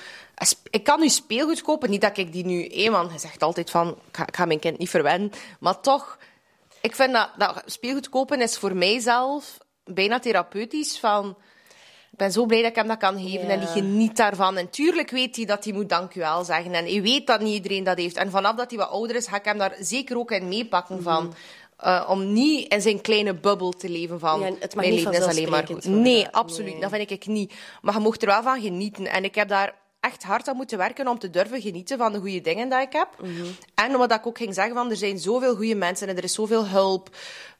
Ik 0.71 0.85
kan 0.85 1.01
nu 1.01 1.09
speelgoed 1.09 1.63
kopen. 1.63 1.91
Niet 1.91 2.01
dat 2.01 2.17
ik 2.17 2.33
die 2.33 2.45
nu... 2.45 2.69
Hé, 2.73 2.91
man, 2.91 3.09
hij 3.09 3.19
zegt 3.19 3.43
altijd 3.43 3.71
van... 3.71 3.89
Ik 3.89 4.17
ga, 4.17 4.27
ik 4.27 4.37
ga 4.37 4.45
mijn 4.45 4.61
kind 4.61 4.79
niet 4.79 4.91
verwennen. 4.91 5.33
Maar 5.61 5.81
toch... 5.81 6.19
Ik 6.81 6.95
vind 6.95 7.13
dat, 7.13 7.31
dat 7.39 7.63
speelgoed 7.67 8.09
kopen 8.09 8.41
is 8.41 8.59
voor 8.59 8.77
mijzelf 8.77 9.59
bijna 9.85 10.19
therapeutisch. 10.19 10.99
Van... 10.99 11.37
Ik 12.15 12.21
ben 12.21 12.33
zo 12.33 12.47
blij 12.47 12.61
dat 12.61 12.71
ik 12.71 12.77
hem 12.77 12.87
dat 12.89 12.99
kan 12.99 13.21
geven 13.21 13.49
en 13.49 13.59
die 13.59 13.69
geniet 13.69 14.17
daarvan. 14.17 14.57
En 14.57 14.71
tuurlijk 14.71 15.11
weet 15.11 15.37
hij 15.37 15.45
dat 15.45 15.65
hij 15.65 15.73
moet 15.73 15.89
dankjewel 15.89 16.45
zeggen. 16.45 16.75
En 16.75 16.85
hij 16.85 17.03
weet 17.03 17.27
dat 17.27 17.41
niet 17.41 17.55
iedereen 17.55 17.85
dat 17.85 17.99
heeft. 17.99 18.17
En 18.17 18.31
vanaf 18.31 18.57
dat 18.57 18.71
hij 18.71 18.79
wat 18.79 18.89
ouder 18.89 19.17
is, 19.17 19.27
ga 19.27 19.37
ik 19.37 19.45
hem 19.45 19.59
daar 19.59 19.77
zeker 19.81 20.19
ook 20.19 20.31
in 20.31 20.49
meepakken 20.49 21.03
van... 21.03 21.35
eh, 21.77 22.05
om 22.09 22.33
niet 22.33 22.73
in 22.73 22.81
zijn 22.81 23.01
kleine 23.01 23.35
bubbel 23.35 23.71
te 23.71 23.89
leven 23.89 24.21
van 24.21 24.41
Ja, 24.41 24.47
het 24.47 24.75
mag 24.75 24.85
mijn 24.85 24.97
leven 24.97 25.13
is 25.13 25.23
alleen 25.23 25.51
maar 25.51 25.67
goed. 25.67 25.85
Nee, 25.85 26.29
absoluut. 26.29 26.73
Nee. 26.73 26.81
Dat 26.81 26.91
vind 26.91 27.11
ik 27.11 27.27
niet. 27.27 27.53
Maar 27.83 27.95
je 27.95 28.01
mocht 28.01 28.23
er 28.23 28.29
wel 28.29 28.43
van 28.43 28.61
genieten. 28.61 29.07
En 29.07 29.25
ik 29.25 29.35
heb 29.35 29.49
daar 29.49 29.75
echt 30.01 30.23
hard 30.23 30.49
aan 30.49 30.57
moeten 30.57 30.79
werken 30.79 31.09
om 31.09 31.19
te 31.19 31.31
durven 31.31 31.61
genieten 31.61 31.99
van 31.99 32.13
de 32.13 32.19
goede 32.19 32.41
dingen 32.41 32.69
die 32.69 32.79
ik 32.81 32.93
heb. 32.93 33.09
Mhm. 33.21 33.47
En 33.75 33.99
wat 33.99 34.13
ik 34.13 34.27
ook 34.27 34.39
ging 34.39 34.55
zeggen, 34.55 34.75
van, 34.75 34.91
er 34.91 34.97
zijn 34.97 35.19
zoveel 35.19 35.55
goede 35.57 35.75
mensen 35.75 36.09
en 36.09 36.17
er 36.17 36.25
is 36.25 36.35
zoveel 36.35 36.67
hulp. 36.67 37.09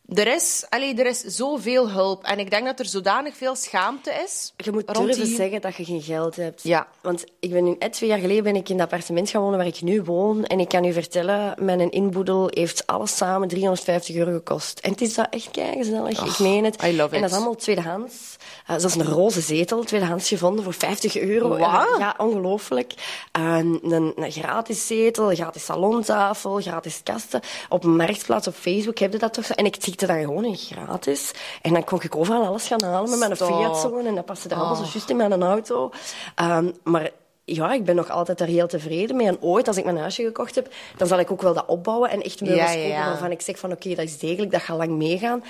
Er 0.09 0.27
is, 0.35 0.65
allee, 0.69 0.95
er 0.95 1.07
is 1.07 1.21
zoveel 1.21 1.91
hulp. 1.91 2.25
En 2.25 2.39
ik 2.39 2.51
denk 2.51 2.65
dat 2.65 2.79
er 2.79 2.87
zodanig 2.87 3.37
veel 3.37 3.55
schaamte 3.55 4.11
is. 4.25 4.53
Je 4.57 4.73
moet 4.73 4.87
durven 4.95 5.25
die- 5.25 5.37
zeggen 5.37 5.61
dat 5.61 5.75
je 5.77 5.85
geen 5.85 6.03
geld 6.03 6.37
hebt. 6.37 6.63
Ja. 6.63 6.87
Want 7.03 7.25
ik 7.41 7.51
ben 7.51 7.65
nu 7.65 7.77
net 7.79 7.93
twee 7.93 8.09
jaar 8.09 8.19
geleden 8.19 8.43
ben 8.43 8.57
ik 8.57 8.69
in 8.69 8.75
het 8.75 8.85
appartement 8.85 9.31
gaan 9.31 9.41
wonen 9.43 9.59
waar 9.59 9.67
ik 9.67 9.81
nu 9.83 10.03
woon. 10.03 10.45
En 10.45 10.61
ik 10.61 10.69
kan 10.69 10.85
u 10.85 10.93
vertellen, 10.93 11.65
mijn 11.65 11.91
inboedel 11.91 12.49
heeft 12.51 12.87
alles 12.87 13.17
samen 13.17 13.49
350 13.49 14.17
euro 14.17 14.33
gekost. 14.33 14.79
En 14.79 14.91
het 14.91 15.01
is 15.01 15.15
dat 15.15 15.27
echt 15.31 15.51
keigezellig. 15.51 16.25
ik 16.25 16.39
meen 16.39 16.65
het. 16.65 16.83
I 16.83 16.97
love 16.97 17.15
En 17.15 17.21
dat 17.21 17.31
it. 17.31 17.31
is 17.31 17.33
allemaal 17.37 17.55
tweedehands. 17.57 18.37
Uh, 18.71 18.77
zelfs 18.79 18.95
een 18.95 19.05
roze 19.05 19.41
zetel, 19.41 19.85
tweedehands 19.85 20.29
gevonden 20.29 20.65
voor 20.65 20.73
50 20.73 21.17
euro. 21.17 21.49
Wat? 21.49 21.61
Uh, 21.61 21.99
ja, 21.99 22.15
ongelooflijk. 22.19 22.95
Een, 23.33 23.81
een 23.83 24.15
gratis 24.33 24.87
zetel, 24.87 25.31
een 25.31 25.37
gratis 25.37 25.65
salontafel, 25.65 26.61
gratis 26.61 27.01
kasten. 27.03 27.41
Op 27.69 27.85
Marktplaats, 27.85 28.47
op 28.47 28.55
Facebook 28.55 28.99
heb 28.99 29.13
je 29.13 29.19
dat 29.19 29.35
toch 29.35 29.45
zo. 29.45 29.53
En 29.53 29.65
ik 29.65 29.77
tikte 29.77 30.07
dat 30.07 30.17
gewoon 30.17 30.45
in 30.45 30.57
gratis. 30.57 31.31
En 31.63 31.73
dan 31.73 31.85
kon 31.85 32.03
ik 32.03 32.17
overal 32.17 32.45
alles 32.45 32.67
gaan 32.67 32.83
halen 32.83 33.11
met 33.11 33.19
mijn. 33.19 33.37
Fiat 33.37 33.79
zo. 33.79 33.99
En 33.99 34.15
dat 34.15 34.25
paste 34.25 34.49
er 34.49 34.57
allemaal 34.57 34.75
zo 34.75 34.91
juist 34.93 35.11
in 35.11 35.17
mijn 35.17 35.43
auto. 35.43 35.91
Ehm, 36.35 36.71
maar 36.83 37.11
ja, 37.45 37.73
ik 37.73 37.85
ben 37.85 37.97
nog 37.97 38.11
altijd 38.11 38.39
daar 38.39 38.49
heel 38.49 38.67
tevreden 38.67 39.17
mee. 39.17 39.27
En 39.27 39.43
ooit, 39.43 39.69
als 39.69 39.77
ik 39.77 39.85
mijn 39.85 39.97
huisje 39.97 40.23
gekocht 40.23 40.55
heb, 40.55 40.69
dan 40.97 41.09
zal 41.09 41.19
ik 41.19 41.31
ook 41.31 41.43
wel 41.43 41.55
dat 41.55 41.67
opbouwen 41.67 42.11
en 42.11 42.23
echt 42.23 42.41
meubels 42.41 42.73
Ja, 42.73 42.79
ja, 42.79 42.87
ja. 42.87 42.95
kopen 42.95 43.09
waarvan 43.09 43.31
ik 43.31 43.41
zeg 43.41 43.59
van 43.59 43.73
oké, 43.73 43.89
dat 43.89 44.05
is 44.05 44.19
degelijk, 44.19 44.53
dat 44.53 44.63
gaat 44.63 44.77
lang 44.77 44.91
meegaan. 44.91 45.45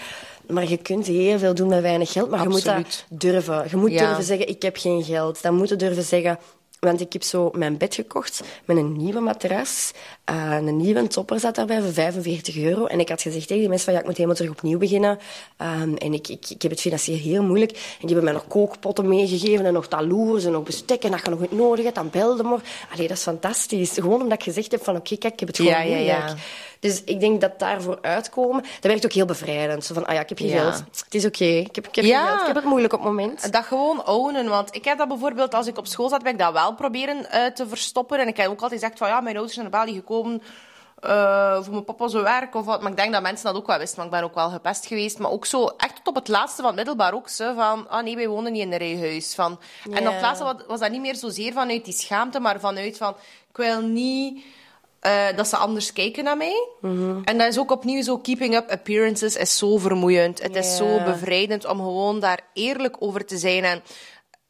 Maar 0.47 0.68
je 0.68 0.76
kunt 0.76 1.07
heel 1.07 1.38
veel 1.38 1.55
doen 1.55 1.68
met 1.68 1.82
weinig 1.82 2.12
geld, 2.12 2.30
maar 2.30 2.42
je 2.42 2.49
moet 2.49 2.64
dat 2.64 3.05
durven. 3.09 3.66
Je 3.70 3.76
moet 3.76 3.99
durven 3.99 4.24
zeggen, 4.24 4.49
ik 4.49 4.62
heb 4.62 4.76
geen 4.76 5.05
geld. 5.05 5.42
Dan 5.42 5.55
moet 5.55 5.68
je 5.68 5.76
durven 5.76 6.03
zeggen... 6.03 6.38
Want 6.85 7.01
ik 7.01 7.12
heb 7.12 7.22
zo 7.22 7.51
mijn 7.55 7.76
bed 7.76 7.95
gekocht 7.95 8.43
met 8.64 8.76
een 8.76 8.97
nieuwe 8.97 9.20
matras. 9.20 9.93
eh, 10.24 10.57
een 10.57 10.76
nieuwe 10.76 11.07
topper 11.07 11.41
zat 11.41 11.55
daarbij 11.55 11.80
voor 11.82 11.93
45 11.93 12.57
euro. 12.57 12.87
En 12.87 13.01
ik 13.01 13.09
had 13.09 13.22
gezegd 13.22 13.43
tegen 13.47 13.59
die 13.61 13.68
mensen 13.68 13.85
van 13.85 13.95
ja, 13.95 14.01
ik 14.01 14.07
moet 14.07 14.16
helemaal 14.16 14.37
terug 14.37 14.51
opnieuw 14.53 14.78
beginnen. 14.78 15.18
Ehm, 15.57 15.95
en 15.95 16.12
ik, 16.14 16.28
ik, 16.28 16.51
ik 16.51 16.62
heb 16.62 16.70
het 16.70 16.80
financieel 16.80 17.18
heel 17.18 17.43
moeilijk. 17.43 17.70
En 17.72 17.78
die 18.07 18.07
hebben 18.07 18.24
mij 18.24 18.32
nog 18.32 18.47
kookpotten 18.49 19.09
meegegeven 19.09 19.66
en 19.66 19.72
nog 19.72 19.87
taloers 19.89 20.45
en 20.45 20.53
nog 20.53 20.62
bestek. 20.62 21.05
En 21.05 21.11
dat 21.11 21.20
je 21.24 21.30
nog 21.30 21.41
niet 21.41 21.53
nodig 21.53 21.85
hebt, 21.85 21.97
dan 21.97 22.11
belde 22.11 22.43
maar. 22.43 22.61
Allee, 22.93 23.09
dat 23.09 23.16
is 23.16 23.22
fantastisch. 23.22 23.91
Gewoon 23.93 24.22
omdat 24.22 24.39
ik 24.39 24.43
gezegd 24.45 24.70
heb 24.70 24.85
van 24.85 24.97
oké, 24.97 25.16
kijk, 25.16 25.32
ik 25.32 25.39
heb 25.39 25.49
het 25.49 25.57
gewoon 25.57 25.72
Ja, 25.72 25.80
ja, 25.80 25.87
moeilijk. 25.97 26.28
ja. 26.28 26.35
Dus 26.80 27.04
ik 27.04 27.20
denk 27.20 27.40
dat 27.40 27.58
daarvoor 27.58 27.98
uitkomen, 28.02 28.62
dat 28.62 28.90
werkt 28.90 29.04
ook 29.04 29.12
heel 29.12 29.24
bevrijdend. 29.26 29.84
Zo 29.84 29.94
van, 29.94 30.06
ah 30.06 30.14
ja, 30.14 30.20
ik 30.20 30.28
heb 30.28 30.38
geen 30.38 30.48
Ja. 30.48 30.60
geld. 30.62 30.84
Het 31.04 31.14
is 31.14 31.24
oké. 31.24 31.44
Ik 31.44 31.74
heb, 31.74 31.86
ik 31.88 31.94
heb 31.94 32.04
Ja. 32.04 32.26
geld. 32.26 32.40
Ik 32.40 32.46
heb 32.46 32.56
het 32.56 32.64
moeilijk 32.64 32.92
op 32.92 32.98
het 32.98 33.08
moment. 33.08 33.52
Dat 33.52 33.64
gewoon 33.64 34.06
ownen. 34.06 34.48
Want 34.48 34.74
ik 34.74 34.84
heb 34.84 34.98
dat 34.98 35.08
bijvoorbeeld, 35.08 35.54
als 35.54 35.66
ik 35.66 35.78
op 35.78 35.86
school 35.86 36.08
zat, 36.08 36.22
ben 36.22 36.32
ik 36.32 36.38
dat 36.38 36.52
wel 36.52 36.74
proberen 36.74 37.30
eh, 37.30 37.46
te 37.46 37.68
verstoppen. 37.68 38.18
En 38.18 38.28
ik 38.28 38.36
heb 38.36 38.46
ook 38.46 38.60
altijd 38.62 38.80
gezegd 38.80 38.98
van, 38.98 39.08
ja, 39.08 39.20
mijn 39.20 39.34
ouders 39.36 39.54
zijn 39.54 39.70
naar 39.70 39.80
Bali 39.80 39.94
gekomen 39.94 40.42
eh, 41.00 41.54
voor 41.62 41.72
mijn 41.72 41.84
papa 41.84 42.08
zijn 42.08 42.22
werk 42.22 42.54
of 42.54 42.64
wat. 42.64 42.80
Maar 42.82 42.90
ik 42.90 42.96
denk 42.96 43.12
dat 43.12 43.22
mensen 43.22 43.46
dat 43.46 43.54
ook 43.56 43.66
wel 43.66 43.78
wisten, 43.78 43.96
want 43.98 44.12
ik 44.12 44.18
ben 44.18 44.28
ook 44.28 44.34
wel 44.34 44.50
gepest 44.50 44.86
geweest. 44.86 45.18
Maar 45.18 45.30
ook 45.30 45.46
zo, 45.46 45.66
echt 45.76 45.94
tot 45.96 46.06
op 46.06 46.14
het 46.14 46.28
laatste 46.28 46.56
van 46.56 46.66
het 46.66 46.76
middelbaar 46.76 47.14
ook, 47.14 47.28
zo 47.28 47.54
van, 47.54 47.88
ah 47.88 48.02
nee, 48.04 48.16
wij 48.16 48.28
wonen 48.28 48.52
niet 48.52 48.62
in 48.62 48.72
een 48.72 48.78
rijhuis. 48.78 49.34
Van, 49.34 49.58
En 49.90 50.06
op 50.06 50.12
het 50.12 50.22
laatste 50.22 50.44
was, 50.44 50.54
was 50.66 50.80
dat 50.80 50.90
niet 50.90 51.00
meer 51.00 51.14
zozeer 51.16 51.52
vanuit 51.52 51.84
die 51.84 51.94
schaamte, 51.94 52.40
maar 52.40 52.60
vanuit 52.60 52.96
van, 52.96 53.14
ik 53.50 53.56
wil 53.56 53.80
niet... 53.80 54.44
eh, 55.05 55.36
dat 55.36 55.48
ze 55.48 55.57
anders 55.57 55.92
kijken 55.92 56.24
naar 56.24 56.36
mij. 56.36 56.68
Mhm. 56.80 57.20
En 57.24 57.38
dat 57.38 57.48
is 57.48 57.59
ook 57.59 57.70
opnieuw 57.70 58.02
zo, 58.02 58.18
keeping 58.18 58.55
up 58.57 58.70
appearances 58.70 59.36
is 59.36 59.57
zo 59.59 59.76
vermoeiend. 59.76 60.42
Het 60.42 60.57
is 60.57 60.76
zo 60.76 61.02
bevrijdend 61.05 61.64
om 61.66 61.78
gewoon 61.78 62.20
daar 62.20 62.40
eerlijk 62.52 62.96
over 62.98 63.26
te 63.26 63.38
zijn. 63.38 63.64
En 63.64 63.82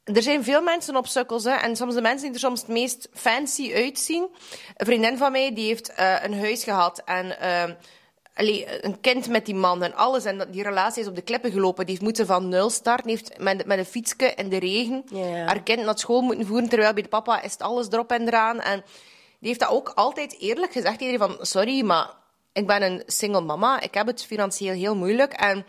er 0.04 0.22
zijn 0.22 0.44
veel 0.44 0.62
mensen 0.62 0.96
op 0.96 1.06
sukkels, 1.06 1.44
hè. 1.44 1.50
En 1.50 1.76
soms 1.76 1.94
de 1.94 2.00
mensen 2.00 2.24
die 2.26 2.34
er 2.34 2.40
soms 2.40 2.60
het 2.60 2.68
meest 2.68 3.08
fancy 3.12 3.72
uitzien. 3.74 4.28
Een 4.76 4.86
vriendin 4.86 5.16
van 5.18 5.32
mij, 5.32 5.54
die 5.54 5.66
heeft 5.66 5.92
eh, 5.94 6.14
een 6.22 6.38
huis 6.38 6.64
gehad 6.64 7.02
en... 7.04 7.36
allee, 8.34 8.84
een 8.84 9.00
kind 9.00 9.28
met 9.28 9.46
die 9.46 9.54
man 9.54 9.82
en 9.82 9.94
alles. 9.94 10.24
En 10.24 10.48
die 10.50 10.62
relatie 10.62 11.02
is 11.02 11.08
op 11.08 11.14
de 11.16 11.22
klippen 11.22 11.52
gelopen. 11.52 11.86
Die 11.86 11.94
heeft 11.94 12.06
moeten 12.06 12.26
van 12.26 12.48
nul 12.48 12.70
starten. 12.70 13.06
Die 13.06 13.16
heeft 13.16 13.38
met, 13.38 13.66
met 13.66 13.78
een 13.78 13.84
fietsje 13.84 14.32
in 14.34 14.48
de 14.48 14.58
regen 14.58 15.04
Ja. 15.12 15.44
haar 15.44 15.62
kind 15.62 15.84
naar 15.84 15.98
school 15.98 16.20
moeten 16.20 16.46
voeren. 16.46 16.68
Terwijl 16.68 16.92
bij 16.92 17.02
de 17.02 17.08
papa 17.08 17.42
is 17.42 17.52
het 17.52 17.62
alles 17.62 17.86
erop 17.90 18.10
en 18.10 18.26
eraan. 18.26 18.60
En 18.60 18.84
die 19.44 19.52
heeft 19.52 19.64
dat 19.64 19.78
ook 19.78 19.88
altijd 19.94 20.36
eerlijk 20.38 20.72
gezegd. 20.72 21.00
Iedereen 21.00 21.28
van, 21.28 21.46
sorry, 21.46 21.84
maar 21.84 22.10
ik 22.52 22.66
ben 22.66 22.82
een 22.82 23.02
single 23.06 23.40
mama. 23.40 23.80
Ik 23.80 23.94
heb 23.94 24.06
het 24.06 24.24
financieel 24.24 24.74
heel 24.74 24.96
moeilijk. 24.96 25.32
En 25.32 25.66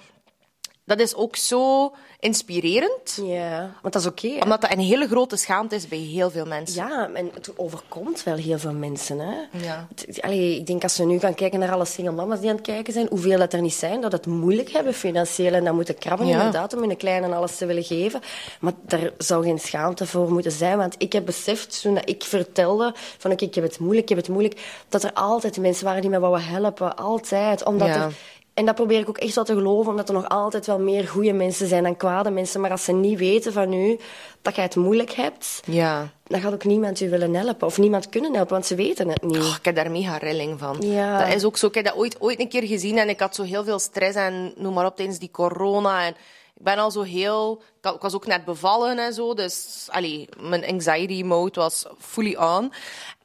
dat 0.86 0.99
is 0.99 1.15
ook 1.15 1.36
zo 1.36 1.93
inspirerend. 2.19 3.19
Ja, 3.23 3.71
want 3.81 3.93
dat 3.93 4.01
is 4.01 4.07
oké. 4.07 4.43
Omdat 4.43 4.61
dat 4.61 4.71
een 4.71 4.79
hele 4.79 5.07
grote 5.07 5.36
schaamte 5.36 5.75
is 5.75 5.88
bij 5.88 5.97
heel 5.97 6.29
veel 6.31 6.45
mensen. 6.45 6.88
Ja, 6.88 7.09
en 7.13 7.29
het 7.33 7.51
overkomt 7.55 8.23
wel 8.23 8.36
heel 8.36 8.59
veel 8.59 8.73
mensen. 8.73 9.19
Hè? 9.19 9.33
Ja. 9.65 9.88
Allee, 10.19 10.55
ik 10.55 10.67
denk 10.67 10.83
als 10.83 10.97
we 10.97 11.03
nu 11.05 11.19
gaan 11.19 11.36
kijken 11.36 11.59
naar 11.59 11.71
alle 11.71 11.86
single 11.86 12.13
mama's 12.13 12.39
die 12.39 12.49
aan 12.49 12.55
het 12.55 12.65
kijken 12.65 12.93
zijn, 12.93 13.07
hoeveel 13.09 13.38
dat 13.38 13.53
er 13.53 13.61
niet 13.61 13.73
zijn, 13.73 14.01
dat 14.01 14.11
het 14.11 14.25
moeilijk 14.25 14.71
hebben 14.71 14.93
financieel 14.93 15.53
en 15.53 15.63
dan 15.63 15.75
moeten 15.75 15.97
krabben 15.97 16.27
Ja. 16.27 16.33
inderdaad 16.38 16.73
om 16.73 16.79
hun 16.79 16.97
kleine 16.97 17.36
alles 17.36 17.57
te 17.57 17.65
willen 17.65 17.83
geven. 17.83 18.21
Maar 18.59 18.73
daar 18.81 19.11
zou 19.17 19.43
geen 19.43 19.59
schaamte 19.59 20.05
voor 20.05 20.31
moeten 20.31 20.51
zijn, 20.51 20.77
want 20.77 20.95
ik 20.97 21.13
heb 21.13 21.25
beseft 21.25 21.81
toen 21.81 21.97
ik 22.05 22.23
vertelde 22.23 22.93
van 23.17 23.31
oké, 23.31 23.45
ik 23.45 23.55
heb 23.55 23.63
het 23.63 23.79
moeilijk, 23.79 24.09
ik 24.09 24.15
heb 24.15 24.17
het 24.25 24.29
moeilijk, 24.29 24.83
dat 24.89 25.03
er 25.03 25.13
altijd 25.13 25.57
mensen 25.57 25.86
waren 25.86 26.01
die 26.01 26.09
me 26.09 26.19
wouden 26.19 26.45
helpen. 26.45 26.95
Altijd. 26.97 27.63
Omdat 27.65 27.88
Ja. 27.88 27.93
er 28.03 28.13
en 28.55 28.65
dat 28.65 28.75
probeer 28.75 28.99
ik 28.99 29.09
ook 29.09 29.17
echt 29.17 29.35
wel 29.35 29.43
te 29.43 29.53
geloven, 29.53 29.91
omdat 29.91 30.07
er 30.09 30.15
nog 30.15 30.29
altijd 30.29 30.65
wel 30.65 30.79
meer 30.79 31.07
goede 31.07 31.33
mensen 31.33 31.67
zijn 31.67 31.83
dan 31.83 31.97
kwade 31.97 32.29
mensen. 32.29 32.61
Maar 32.61 32.71
als 32.71 32.83
ze 32.83 32.91
niet 32.91 33.17
weten 33.19 33.53
van 33.53 33.73
u 33.73 33.99
dat 34.41 34.55
jij 34.55 34.63
het 34.63 34.75
moeilijk 34.75 35.11
hebt, 35.11 35.61
Ja. 35.65 36.09
dan 36.23 36.41
gaat 36.41 36.53
ook 36.53 36.63
niemand 36.63 36.99
u 36.99 37.09
willen 37.09 37.33
helpen. 37.35 37.67
Of 37.67 37.77
niemand 37.77 38.09
kunnen 38.09 38.33
helpen, 38.33 38.53
want 38.53 38.65
ze 38.65 38.75
weten 38.75 39.09
het 39.09 39.21
niet. 39.23 39.37
Oh, 39.37 39.55
ik 39.57 39.65
heb 39.65 39.75
daar 39.75 39.91
mega 39.91 40.17
rilling 40.17 40.59
van. 40.59 40.77
Ja. 40.79 41.25
Dat 41.25 41.35
is 41.35 41.43
ook 41.45 41.57
zo. 41.57 41.67
Ik 41.67 41.73
heb 41.75 41.85
dat 41.85 41.95
ooit, 41.95 42.15
ooit 42.21 42.39
een 42.39 42.49
keer 42.49 42.63
gezien 42.63 42.97
en 42.97 43.09
ik 43.09 43.19
had 43.19 43.35
zo 43.35 43.43
heel 43.43 43.63
veel 43.63 43.79
stress 43.79 44.15
en 44.17 44.53
noem 44.57 44.73
maar 44.73 44.85
op 44.85 44.95
tijdens 44.95 45.19
die 45.19 45.31
corona. 45.31 46.05
En 46.05 46.15
ik 46.57 46.63
ben 46.63 46.77
al 46.77 46.91
zo 46.91 47.01
heel... 47.01 47.61
Ik 47.81 48.01
was 48.01 48.13
ook 48.15 48.25
net 48.27 48.45
bevallen 48.45 48.97
en 48.99 49.13
zo, 49.13 49.33
dus 49.33 49.85
allee, 49.89 50.29
mijn 50.39 50.65
anxiety 50.65 51.23
mode 51.23 51.59
was 51.59 51.85
fully 51.99 52.35
on. 52.35 52.71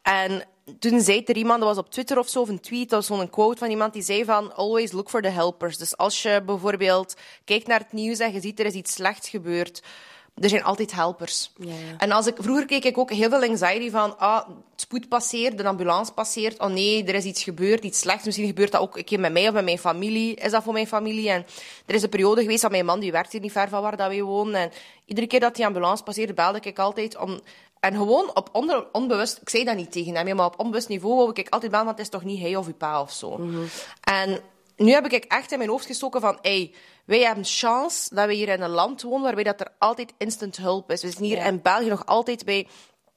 En 0.02 0.42
toen 0.78 1.00
zei 1.00 1.22
er 1.24 1.36
iemand, 1.36 1.60
dat 1.60 1.68
was 1.68 1.84
op 1.84 1.90
Twitter 1.90 2.18
of 2.18 2.28
zo, 2.28 2.40
of 2.40 2.48
een 2.48 2.60
tweet, 2.60 2.90
dat 2.90 3.06
was 3.06 3.18
zo'n 3.18 3.30
quote 3.30 3.58
van 3.58 3.70
iemand 3.70 3.92
die 3.92 4.02
zei 4.02 4.24
van 4.24 4.54
always 4.54 4.92
look 4.92 5.10
for 5.10 5.22
the 5.22 5.28
helpers. 5.28 5.76
Dus 5.78 5.96
als 5.96 6.22
je 6.22 6.42
bijvoorbeeld 6.46 7.16
kijkt 7.44 7.66
naar 7.66 7.78
het 7.78 7.92
nieuws 7.92 8.18
en 8.18 8.32
je 8.32 8.40
ziet 8.40 8.60
er 8.60 8.66
is 8.66 8.74
iets 8.74 8.92
slechts 8.92 9.28
gebeurd, 9.28 9.82
er 10.40 10.48
zijn 10.48 10.64
altijd 10.64 10.92
helpers. 10.92 11.52
Ja. 11.58 11.72
En 11.98 12.12
als 12.12 12.26
ik, 12.26 12.36
vroeger 12.38 12.66
keek 12.66 12.84
ik 12.84 12.98
ook 12.98 13.10
heel 13.10 13.28
veel 13.28 13.42
anxiety 13.42 13.90
van, 13.90 14.18
ah, 14.18 14.46
het 14.46 14.80
spoed 14.80 15.08
passeert, 15.08 15.58
de 15.58 15.64
ambulance 15.64 16.12
passeert, 16.12 16.58
oh 16.58 16.70
nee, 16.70 17.04
er 17.04 17.14
is 17.14 17.24
iets 17.24 17.42
gebeurd, 17.42 17.84
iets 17.84 17.98
slechts. 17.98 18.24
Misschien 18.24 18.46
gebeurt 18.46 18.72
dat 18.72 18.80
ook 18.80 18.96
een 18.96 19.04
keer 19.04 19.20
met 19.20 19.32
mij 19.32 19.48
of 19.48 19.54
met 19.54 19.64
mijn 19.64 19.78
familie. 19.78 20.34
Is 20.34 20.50
dat 20.50 20.62
voor 20.62 20.72
mijn 20.72 20.86
familie? 20.86 21.30
En 21.30 21.46
er 21.86 21.94
is 21.94 22.02
een 22.02 22.08
periode 22.08 22.40
geweest 22.42 22.62
dat 22.62 22.70
mijn 22.70 22.84
man, 22.84 23.00
die 23.00 23.12
werkt 23.12 23.32
hier 23.32 23.40
niet 23.40 23.52
ver 23.52 23.68
van 23.68 23.82
waar 23.82 23.96
dat 23.96 24.08
wij 24.08 24.22
wonen. 24.22 24.54
En 24.54 24.70
iedere 25.04 25.26
keer 25.26 25.40
dat 25.40 25.56
die 25.56 25.66
ambulance 25.66 26.02
passeerde, 26.02 26.34
belde 26.34 26.58
ik 26.62 26.78
altijd 26.78 27.18
om... 27.18 27.40
En 27.80 27.94
gewoon 27.94 28.36
op 28.36 28.48
onder, 28.52 28.86
onbewust, 28.92 29.38
ik 29.40 29.48
zei 29.48 29.64
dat 29.64 29.76
niet 29.76 29.92
tegen 29.92 30.14
hem, 30.14 30.36
maar 30.36 30.46
op 30.46 30.58
onbewust 30.58 30.88
niveau 30.88 31.16
wou 31.16 31.30
ik 31.34 31.48
altijd 31.48 31.70
bellen, 31.70 31.86
want 31.86 31.98
het 31.98 32.06
is 32.06 32.12
toch 32.12 32.24
niet 32.24 32.40
hij 32.40 32.56
of 32.56 32.66
uw 32.66 32.74
pa 32.74 33.00
of 33.00 33.12
zo. 33.12 33.40
En 34.00 34.40
nu 34.76 34.92
heb 34.92 35.12
ik 35.12 35.24
echt 35.24 35.52
in 35.52 35.58
mijn 35.58 35.70
hoofd 35.70 35.86
gestoken 35.86 36.20
van, 36.20 36.38
hey, 36.42 36.74
wij 37.04 37.20
hebben 37.20 37.44
chance 37.44 38.14
dat 38.14 38.26
we 38.26 38.34
hier 38.34 38.48
in 38.48 38.60
een 38.62 38.70
land 38.70 39.02
wonen 39.02 39.22
waarbij 39.22 39.44
dat 39.44 39.60
er 39.60 39.72
altijd 39.78 40.12
instant 40.18 40.56
hulp 40.56 40.90
is. 40.90 41.02
We 41.02 41.10
zijn 41.10 41.24
hier 41.24 41.36
Ja. 41.36 41.44
in 41.44 41.62
België 41.62 41.88
nog 41.88 42.06
altijd 42.06 42.44
bij 42.44 42.66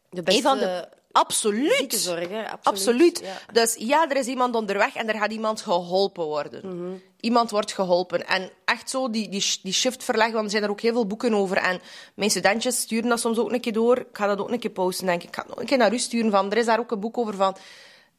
De 0.09 0.18
een 0.18 0.24
beste 0.24 0.41
van 0.41 0.57
de... 0.57 0.88
Absoluut. 1.14 1.74
ziekenzorg, 1.74 2.30
hè? 2.30 2.49
Absoluut. 2.49 2.64
Absoluut. 2.64 3.20
Ja. 3.20 3.53
Dus 3.53 3.76
ja, 3.80 4.09
er 4.09 4.18
is 4.18 4.26
iemand 4.26 4.55
onderweg 4.55 4.95
en 4.95 5.09
er 5.09 5.20
gaat 5.20 5.32
iemand 5.32 5.61
geholpen 5.61 6.24
worden. 6.24 7.01
Iemand 7.20 7.51
wordt 7.51 7.74
geholpen. 7.74 8.28
En 8.28 8.49
echt 8.66 8.89
zo 8.89 9.09
die, 9.09 9.30
die, 9.30 9.59
die 9.64 9.74
shift 9.74 10.03
verleggen, 10.03 10.34
want 10.34 10.45
er 10.45 10.51
zijn 10.51 10.64
er 10.64 10.70
ook 10.70 10.82
heel 10.82 10.93
veel 10.93 11.07
boeken 11.07 11.34
over. 11.34 11.57
En 11.57 11.82
mijn 12.16 12.30
studentjes 12.30 12.80
sturen 12.80 13.09
dat 13.09 13.20
soms 13.20 13.38
ook 13.38 13.51
een 13.51 13.61
keer 13.61 13.74
door. 13.74 13.97
Ik 13.97 14.05
ga 14.11 14.28
dat 14.28 14.39
ook 14.39 14.51
een 14.51 14.59
keer 14.59 14.72
posten, 14.72 15.05
denk 15.05 15.22
ik. 15.22 15.28
Ik 15.28 15.36
ga 15.36 15.41
het 15.41 15.49
nog 15.49 15.59
een 15.59 15.66
keer 15.66 15.78
naar 15.78 15.93
u 15.93 15.97
sturen. 15.97 16.32
Van. 16.32 16.51
Er 16.51 16.57
is 16.57 16.66
daar 16.66 16.80
ook 16.80 16.91
een 16.91 16.99
boek 16.99 17.18
over 17.18 17.36
van... 17.36 17.55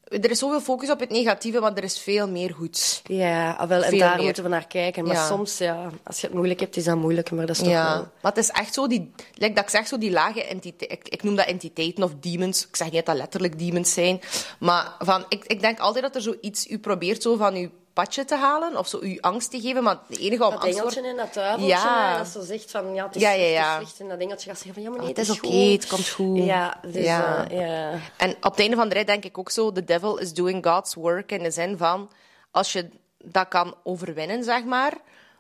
Er 0.09 0.31
is 0.31 0.39
zoveel 0.39 0.61
focus 0.61 0.91
op 0.91 1.01
het 1.01 1.11
negatieve, 1.11 1.61
maar 1.61 1.75
er 1.75 1.85
is 1.85 1.99
veel 1.99 2.29
meer 2.29 2.55
goeds. 2.55 3.03
Ja, 3.05 3.51
ah, 3.53 3.69
wel, 3.69 3.83
en 3.83 3.89
Veel 3.91 3.99
daar 3.99 4.15
meer. 4.17 4.25
moeten 4.25 4.43
we 4.43 4.49
naar 4.49 4.67
kijken. 4.67 5.05
Maar 5.05 5.15
Ja. 5.15 5.27
soms, 5.27 5.59
ja, 5.59 5.91
als 6.05 6.21
je 6.21 6.27
het 6.27 6.37
moeilijk 6.37 6.61
hebt, 6.61 6.77
is 6.77 6.85
dat 6.85 6.97
moeilijk. 6.97 7.31
Maar 7.31 7.47
dat 7.47 7.57
is 7.57 7.63
toch 7.63 7.73
Ja, 7.73 7.95
wel... 7.95 8.09
maar 8.23 8.33
het 8.33 8.37
is 8.37 8.51
echt 8.51 8.75
zo, 8.75 8.87
die, 8.87 9.13
like 9.35 9.55
dat 9.55 9.65
ik 9.65 9.71
zeg, 9.71 9.87
zo 9.87 9.99
die 9.99 10.11
lage 10.11 10.45
entiteit. 10.45 10.93
Ik, 10.93 11.09
ik 11.09 11.23
noem 11.23 11.37
dat 11.37 11.47
entiteiten 11.47 12.05
of 12.05 12.13
demons. 12.21 12.67
Ik 12.67 12.77
zeg 12.77 12.87
niet 12.87 12.97
dat 12.97 13.07
dat 13.07 13.17
letterlijk 13.17 13.59
demons 13.59 13.93
zijn. 13.93 14.21
Maar 14.59 14.95
van, 14.99 15.25
ik, 15.29 15.45
ik 15.45 15.61
denk 15.61 15.79
altijd 15.79 16.05
dat 16.05 16.15
er 16.15 16.23
zoiets 16.23 16.69
u 16.71 16.79
probeert 16.79 17.23
zo 17.23 17.37
van 17.37 17.55
uw 17.55 17.69
padje 17.95 18.24
te 18.24 18.36
halen. 18.36 18.76
Of 18.78 18.88
zo 18.88 18.99
uw 19.01 19.16
angst 19.20 19.51
te 19.51 19.61
geven. 19.61 19.82
Maar 19.82 19.99
de 20.09 20.16
enige 20.16 20.45
om 20.45 20.51
Dat 20.51 20.64
engeltje 20.64 21.01
en 21.03 21.16
dat 21.16 21.34
duiveltje, 21.34 21.66
Ja. 21.66 22.16
dat 22.18 22.26
zo 22.26 22.42
zegt 22.42 22.70
van, 22.70 22.95
ja, 22.95 23.07
het 23.07 23.16
is 23.16 23.22
Ja, 23.22 23.30
ja, 23.30 23.45
ja. 23.47 23.72
het 23.78 23.82
slecht. 23.82 24.01
En 24.01 24.09
dat 24.09 24.18
engeltje 24.18 24.49
gaat 24.49 24.59
zeggen 24.59 24.74
van, 24.74 24.82
ja, 24.82 24.90
maar 24.90 24.99
nee, 24.99 25.09
het 25.09 25.18
is 25.18 25.30
oké, 25.30 25.49
het 25.57 25.86
komt 25.86 26.09
goed. 26.09 26.45
Ja, 26.45 26.80
dus, 26.92 27.05
Ja. 27.05 27.49
eh. 27.51 27.92
En 28.16 28.30
op 28.36 28.42
het 28.51 28.59
einde 28.59 28.76
van 28.76 28.88
de 28.88 28.95
rit 28.95 29.07
denk 29.07 29.24
ik 29.24 29.38
ook 29.38 29.51
zo, 29.51 29.72
the 29.72 29.84
devil 29.84 30.16
is 30.16 30.32
doing 30.32 30.66
God's 30.66 30.95
work. 30.95 31.32
In 31.32 31.42
de 31.42 31.51
zin 31.51 31.76
van, 31.76 32.11
als 32.51 32.72
je 32.72 32.88
dat 33.24 33.49
kan 33.49 33.74
overwinnen, 33.82 34.45
zeg 34.45 34.64
maar, 34.64 34.92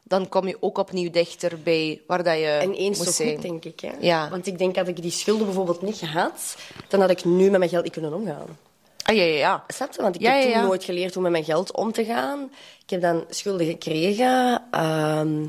dan 0.02 0.28
kom 0.28 0.46
je 0.48 0.56
ook 0.60 0.78
opnieuw 0.78 1.10
dichter 1.10 1.62
bij 1.62 2.00
waar 2.06 2.22
dat 2.24 2.38
je 2.38 2.46
En 2.46 2.72
eens 2.74 2.98
zo 3.02 3.10
zijn. 3.10 3.32
goed, 3.32 3.42
denk 3.42 3.64
ik. 3.64 3.80
Hè? 3.80 3.90
Ja. 4.00 4.28
Want 4.30 4.46
ik 4.46 4.58
denk, 4.58 4.74
dat 4.74 4.88
ik 4.88 5.02
die 5.02 5.10
schulden 5.10 5.44
bijvoorbeeld 5.46 5.82
niet 5.82 5.96
gehad, 5.96 6.56
dan 6.88 7.00
had 7.00 7.10
ik 7.10 7.24
nu 7.24 7.50
met 7.50 7.58
mijn 7.58 7.70
geld 7.70 7.82
niet 7.84 7.92
kunnen 7.92 8.12
omgaan. 8.14 8.58
Ah, 9.04 9.16
ja, 9.16 9.22
ja, 9.22 9.36
ja. 9.36 9.64
Snap 9.68 9.92
je? 9.94 10.02
Want 10.02 10.14
ik 10.14 10.20
Ja, 10.20 10.30
heb 10.32 10.38
ja, 10.38 10.44
toen 10.52 10.60
ja. 10.60 10.66
nooit 10.66 10.84
geleerd 10.84 11.14
hoe 11.14 11.22
met 11.22 11.32
mijn 11.32 11.44
geld 11.44 11.72
om 11.72 11.92
te 11.92 12.04
gaan. 12.04 12.50
Ik 12.84 12.90
heb 12.90 13.00
dan 13.00 13.24
schulden 13.30 13.66
gekregen. 13.66 14.62
ehm, 14.70 15.46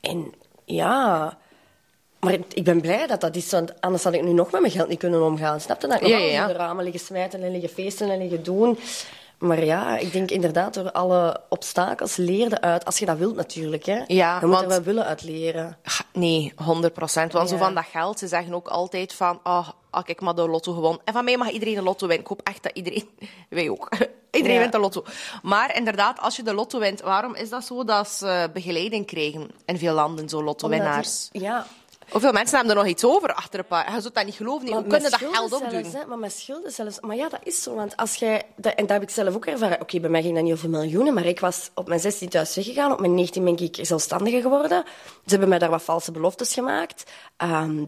en 0.00 0.32
ja... 0.64 1.36
Maar 2.20 2.32
ik- 2.54 2.64
ben 2.64 2.80
blij 2.80 3.06
dat 3.06 3.20
dat 3.20 3.36
is, 3.36 3.50
want 3.50 3.80
anders 3.80 4.04
had 4.04 4.12
ik 4.12 4.22
nu 4.22 4.32
nog 4.32 4.50
met 4.50 4.60
mijn 4.60 4.72
geld 4.72 4.88
niet 4.88 4.98
kunnen 4.98 5.22
omgaan. 5.24 5.60
Snap 5.60 5.80
je? 5.80 5.86
Dat 5.86 5.96
ik 5.96 6.02
nog 6.02 6.10
ja. 6.10 6.42
in 6.42 6.46
de 6.46 6.52
ramen 6.52 6.84
liggen 6.84 7.00
smijten 7.02 7.42
en 7.42 7.50
liggen 7.50 7.68
feesten 7.70 8.10
en 8.10 8.18
liggen 8.18 8.42
doen. 8.42 8.78
Maar 9.42 9.64
ja, 9.64 9.96
ik 9.98 10.12
denk 10.12 10.30
inderdaad 10.30 10.74
door 10.74 10.92
alle 10.92 11.40
obstakels 11.48 12.16
leerde 12.16 12.60
uit. 12.60 12.84
Als 12.84 12.98
je 12.98 13.06
dat 13.06 13.16
wilt 13.18 13.34
natuurlijk, 13.36 13.84
hè. 13.86 14.02
Ja, 14.06 14.38
je 14.40 14.46
moet 14.46 14.54
want- 14.54 14.62
er 14.62 14.68
wel 14.70 14.82
willen 14.82 15.04
uit 15.04 15.22
leren. 15.22 15.78
Ah, 15.84 16.00
Nee, 16.12 16.52
100 16.56 16.92
procent. 16.92 17.32
Want 17.32 17.48
zo 17.48 17.56
van 17.56 17.74
dat 17.74 17.84
geld, 17.92 18.18
ze 18.18 18.28
zeggen 18.28 18.54
ook 18.54 18.68
altijd 18.68 19.12
van... 19.12 19.40
Oh, 19.44 19.68
ah, 19.90 20.04
kijk 20.04 20.20
maar 20.20 20.34
de 20.34 20.48
lotto 20.48 20.72
gewonnen. 20.72 21.00
En 21.04 21.12
van 21.12 21.24
mij 21.24 21.36
mag 21.36 21.50
iedereen 21.50 21.74
de 21.74 21.82
lotto 21.82 22.06
winnen. 22.06 22.24
Ik 22.24 22.28
hoop 22.30 22.40
echt 22.48 22.62
dat 22.62 22.72
iedereen... 22.74 23.08
Wij 23.48 23.68
ook. 23.70 23.88
Iedereen 24.30 24.54
Ja. 24.54 24.60
wint 24.60 24.72
de 24.72 24.78
lotto. 24.78 25.04
Maar 25.42 25.76
inderdaad, 25.76 26.20
als 26.20 26.36
je 26.36 26.42
de 26.42 26.54
lotto 26.54 26.78
wint, 26.78 27.00
waarom 27.00 27.34
is 27.34 27.48
dat 27.48 27.64
zo 27.64 27.84
dat 27.84 28.08
ze 28.08 28.50
begeleiding 28.52 29.06
krijgen 29.06 29.50
in 29.64 29.78
veel 29.78 29.94
landen, 29.94 30.28
zo 30.28 30.42
lotto-winnaars? 30.42 31.28
Ja, 31.32 31.66
Hoeveel 32.12 32.32
mensen 32.32 32.56
hebben 32.56 32.76
er 32.76 32.82
nog 32.82 32.90
iets 32.90 33.04
over 33.04 33.34
achter 33.34 33.58
een 33.58 33.66
paar? 33.66 33.94
Je 33.94 34.00
zult 34.00 34.14
dat 34.14 34.24
niet 34.24 34.34
geloven. 34.34 34.64
niet. 34.64 34.74
Hoe 34.74 34.86
kunnen 34.86 35.10
dat 35.10 35.20
geld 35.20 35.52
opdoen? 35.52 35.70
zelfs, 35.70 35.92
hè, 35.92 36.06
maar 36.06 36.18
met 36.18 36.32
schulden 36.32 36.72
zelfs. 36.72 37.00
Maar 37.00 37.16
ja, 37.16 37.28
dat 37.28 37.40
is 37.42 37.62
zo. 37.62 37.74
Want 37.74 37.96
als 37.96 38.14
jij... 38.14 38.42
Dat, 38.56 38.74
en 38.74 38.86
dat 38.86 38.90
heb 38.90 39.02
ik 39.02 39.10
zelf 39.10 39.34
ook 39.34 39.46
ervaren. 39.46 39.80
Oké, 39.80 40.00
bij 40.00 40.10
mij 40.10 40.22
ging 40.22 40.34
dat 40.34 40.44
niet 40.44 40.52
over 40.52 40.70
miljoenen, 40.70 41.14
maar 41.14 41.24
ik 41.24 41.40
was 41.40 41.70
op 41.74 41.88
mijn 41.88 42.00
16 42.00 42.28
thuis 42.28 42.54
weggegaan. 42.54 42.92
Op 42.92 43.00
mijn 43.00 43.14
19 43.14 43.44
ben 43.44 43.56
ik 43.58 43.78
zelfstandige 43.80 44.40
geworden. 44.40 44.84
Ze 45.24 45.30
hebben 45.30 45.48
mij 45.48 45.58
daar 45.58 45.70
wat 45.70 45.82
valse 45.82 46.12
beloftes 46.12 46.54
gemaakt. 46.54 47.10
Ehm, 47.36 47.84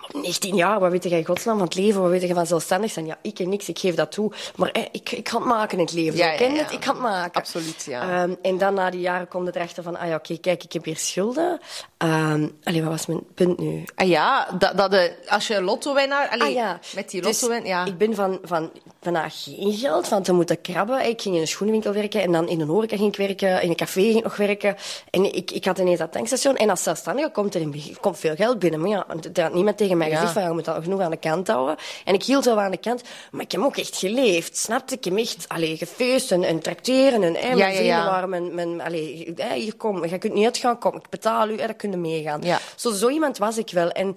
op 0.00 0.22
19 0.22 0.54
jaar, 0.54 0.80
wat 0.80 0.90
weet 0.90 1.04
jij 1.04 1.18
in 1.18 1.24
godsnaam 1.24 1.56
van 1.56 1.66
het 1.66 1.74
leven? 1.74 2.00
Wat 2.00 2.10
weet 2.10 2.22
je 2.22 2.34
van 2.34 2.46
zelfstandig 2.46 2.90
zijn? 2.90 3.06
Ja, 3.06 3.18
ik 3.22 3.38
en 3.38 3.48
niks, 3.48 3.68
ik 3.68 3.78
geef 3.78 3.94
dat 3.94 4.12
toe. 4.12 4.32
Maar 4.56 4.70
eh, 4.70 4.82
ik, 4.92 5.10
ik 5.10 5.24
kan 5.24 5.40
het 5.40 5.50
maken 5.50 5.78
in 5.78 5.84
het 5.84 5.94
leven. 5.94 6.16
Ja, 6.16 6.30
ja, 6.30 6.36
ken 6.36 6.52
ja. 6.52 6.62
het? 6.62 6.72
Ik 6.72 6.80
kan 6.80 6.94
het 6.94 7.02
maken. 7.02 7.40
Absoluut, 7.40 7.84
ja. 7.84 8.22
Ehm, 8.22 8.34
en 8.42 8.58
dan 8.58 8.74
na 8.74 8.90
die 8.90 9.00
jaren 9.00 9.28
komt 9.28 9.46
het 9.46 9.56
erachter 9.56 9.82
van, 9.82 9.98
ah 9.98 10.08
ja, 10.08 10.14
oké, 10.14 10.38
kijk, 10.38 10.64
ik 10.64 10.72
heb 10.72 10.84
hier 10.84 10.96
schulden. 10.96 11.60
Ehm 11.96 12.48
allee, 12.64 12.82
wat 12.82 12.90
was 12.90 13.06
mijn 13.06 13.22
punt 13.34 13.58
nu? 13.58 13.84
Ah 13.94 14.08
ja, 14.08 14.48
dat, 14.58 14.76
dat 14.76 14.90
de, 14.90 15.14
als 15.28 15.46
je 15.46 15.62
lotto-winnaar... 15.62 16.28
Ah 16.38 16.52
ja. 16.52 16.78
met 16.94 17.10
die 17.10 17.22
Dus 17.22 17.40
lotto-win... 17.40 17.66
Ja. 17.66 17.84
Ik 17.84 17.98
ben 17.98 18.14
van, 18.14 18.38
van, 18.42 18.70
van 19.02 19.16
ah, 19.16 19.24
geen 19.28 19.72
geld, 19.72 20.08
van 20.08 20.22
te 20.22 20.32
moeten 20.32 20.60
krabben. 20.60 21.06
Ik 21.08 21.20
ging 21.22 21.34
in 21.34 21.40
een 21.40 21.46
schoenenwinkel 21.46 21.92
werken 21.92 22.22
en 22.22 22.32
dan 22.32 22.48
in 22.48 22.60
een 22.60 22.68
horeca 22.68 22.96
ging 22.96 23.08
ik 23.08 23.16
werken. 23.16 23.62
In 23.62 23.68
een 23.68 23.76
café 23.76 24.00
ging 24.00 24.16
ik 24.16 24.22
nog 24.22 24.36
werken. 24.36 24.76
En 25.10 25.34
ik, 25.34 25.50
ik 25.50 25.64
had 25.64 25.78
ineens 25.78 25.98
dat 25.98 26.12
tankstation. 26.12 26.56
En 26.56 26.70
als 26.70 26.82
zelfstandige 26.82 27.30
komt 27.30 27.54
er 27.54 27.60
in, 27.60 27.96
komt 28.00 28.18
veel 28.18 28.34
geld 28.34 28.58
binnen. 28.58 28.80
Maar 28.80 28.88
ja, 28.88 29.06
er 29.34 29.42
had 29.42 29.54
niemand 29.54 29.76
tegen 29.76 29.96
mij 29.96 30.08
Ja. 30.08 30.14
gezegd 30.14 30.32
van, 30.32 30.42
je 30.42 30.50
moet 30.50 30.64
dat 30.64 30.82
genoeg 30.82 31.00
aan 31.00 31.10
de 31.10 31.16
kant 31.16 31.48
houden. 31.48 31.76
En 32.04 32.14
ik 32.14 32.22
hield 32.22 32.44
wel 32.44 32.60
aan 32.60 32.70
de 32.70 32.76
kant. 32.76 33.02
Maar 33.30 33.40
ik 33.40 33.52
heb 33.52 33.60
ook 33.60 33.76
echt 33.76 33.96
geleefd. 33.96 34.56
Snapte? 34.56 34.94
Ik 34.94 35.04
heb 35.04 35.16
echt 35.16 35.44
allee, 35.48 35.76
gefeest 35.76 36.32
en, 36.32 36.42
en 36.44 36.60
tracteren. 36.60 37.22
En, 37.22 37.34
hè, 37.34 37.46
mijn 37.46 37.56
Ja, 37.56 37.66
ja, 37.68 37.80
ja. 37.80 38.04
waren 38.06 38.28
mijn... 38.28 38.54
mijn 38.54 38.80
allee, 38.80 39.32
hè, 39.36 39.54
hier, 39.54 39.74
kom, 39.76 40.06
je 40.06 40.18
kunt 40.18 40.34
niet 40.34 40.44
uitgaan. 40.44 40.78
Kom, 40.78 40.96
ik 40.96 41.08
betaal 41.10 41.48
u. 41.48 41.60
Hè, 41.60 41.66
dat 41.66 41.76
kun 41.76 41.90
je 41.90 41.96
meegaan. 41.96 42.40
Ja. 42.42 42.58
Zo, 42.76 42.90
zo 42.90 43.08
iemand 43.08 43.38
was 43.38 43.58
ik 43.58 43.70
wel. 43.70 43.90
En 43.90 44.16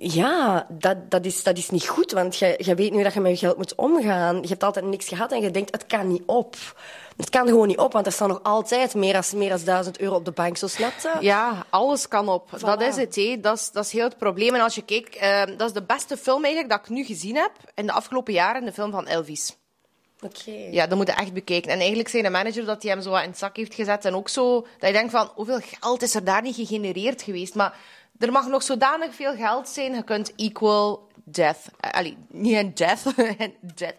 ja, 0.00 0.66
dat, 0.68 1.10
dat, 1.10 1.24
is, 1.24 1.42
dat 1.42 1.56
is 1.56 1.70
niet 1.70 1.86
goed, 1.86 2.12
want 2.12 2.36
je, 2.36 2.54
je 2.58 2.74
weet 2.74 2.92
nu 2.92 3.02
dat 3.02 3.14
je 3.14 3.20
met 3.20 3.40
je 3.40 3.46
geld 3.46 3.56
moet 3.56 3.74
omgaan. 3.74 4.42
Je 4.42 4.48
hebt 4.48 4.62
altijd 4.62 4.84
niks 4.84 5.08
gehad 5.08 5.32
en 5.32 5.40
je 5.40 5.50
denkt, 5.50 5.72
het 5.72 5.86
kan 5.86 6.08
niet 6.08 6.22
op. 6.26 6.56
Het 7.16 7.30
kan 7.30 7.46
gewoon 7.46 7.66
niet 7.66 7.78
op, 7.78 7.92
want 7.92 8.06
er 8.06 8.12
staan 8.12 8.28
nog 8.28 8.42
altijd 8.42 8.94
meer 8.94 9.12
dan 9.12 9.22
meer 9.34 9.64
duizend 9.64 10.00
euro 10.00 10.14
op 10.14 10.24
de 10.24 10.30
bank, 10.30 10.56
zo 10.56 10.66
snap 10.66 10.92
je? 11.02 11.16
Ja, 11.20 11.66
alles 11.70 12.08
kan 12.08 12.28
op. 12.28 12.50
Dat 12.60 12.80
is 12.80 12.96
het, 12.96 13.14
hé. 13.14 13.40
Dat, 13.40 13.56
is, 13.56 13.70
dat 13.70 13.84
is 13.84 13.92
heel 13.92 14.04
het 14.04 14.18
probleem. 14.18 14.54
En 14.54 14.60
als 14.60 14.74
je 14.74 14.82
kijkt, 14.82 15.16
eh, 15.16 15.42
dat 15.56 15.68
is 15.68 15.72
de 15.72 15.82
beste 15.82 16.16
film 16.16 16.44
eigenlijk 16.44 16.72
dat 16.74 16.80
ik 16.80 16.96
nu 16.96 17.04
gezien 17.04 17.36
heb 17.36 17.52
in 17.74 17.86
de 17.86 17.92
afgelopen 17.92 18.32
jaren, 18.32 18.64
de 18.64 18.72
film 18.72 18.90
van 18.90 19.06
Elvis. 19.06 19.56
Oké. 20.20 20.68
Ja, 20.70 20.86
dat 20.86 20.98
moet 20.98 21.06
je 21.06 21.12
echt 21.12 21.32
bekijken. 21.32 21.70
En 21.70 21.78
eigenlijk 21.78 22.08
zei 22.08 22.22
de 22.22 22.30
manager 22.30 22.64
dat 22.64 22.82
hij 22.82 22.92
hem 22.92 23.02
zo 23.02 23.10
wat 23.10 23.22
in 23.22 23.28
het 23.28 23.38
zak 23.38 23.56
heeft 23.56 23.74
gezet. 23.74 24.04
En 24.04 24.14
ook 24.14 24.28
zo, 24.28 24.60
dat 24.60 24.88
je 24.88 24.92
denkt 24.92 25.10
van, 25.10 25.30
hoeveel 25.34 25.60
geld 25.60 26.02
is 26.02 26.14
er 26.14 26.24
daar 26.24 26.42
niet 26.42 26.54
gegenereerd 26.54 27.22
geweest? 27.22 27.54
Maar 27.54 27.78
er 28.18 28.32
mag 28.32 28.46
nog 28.46 28.62
zodanig 28.62 29.14
veel 29.14 29.34
geld 29.34 29.68
zijn, 29.68 29.94
je 29.94 30.02
kunt 30.02 30.34
equal 30.36 31.07
death. 31.30 31.58
eh, 31.80 31.90
Allee, 31.90 32.16
niet 32.28 32.52
in 32.52 32.70
death, 32.74 33.02
death. 33.74 33.94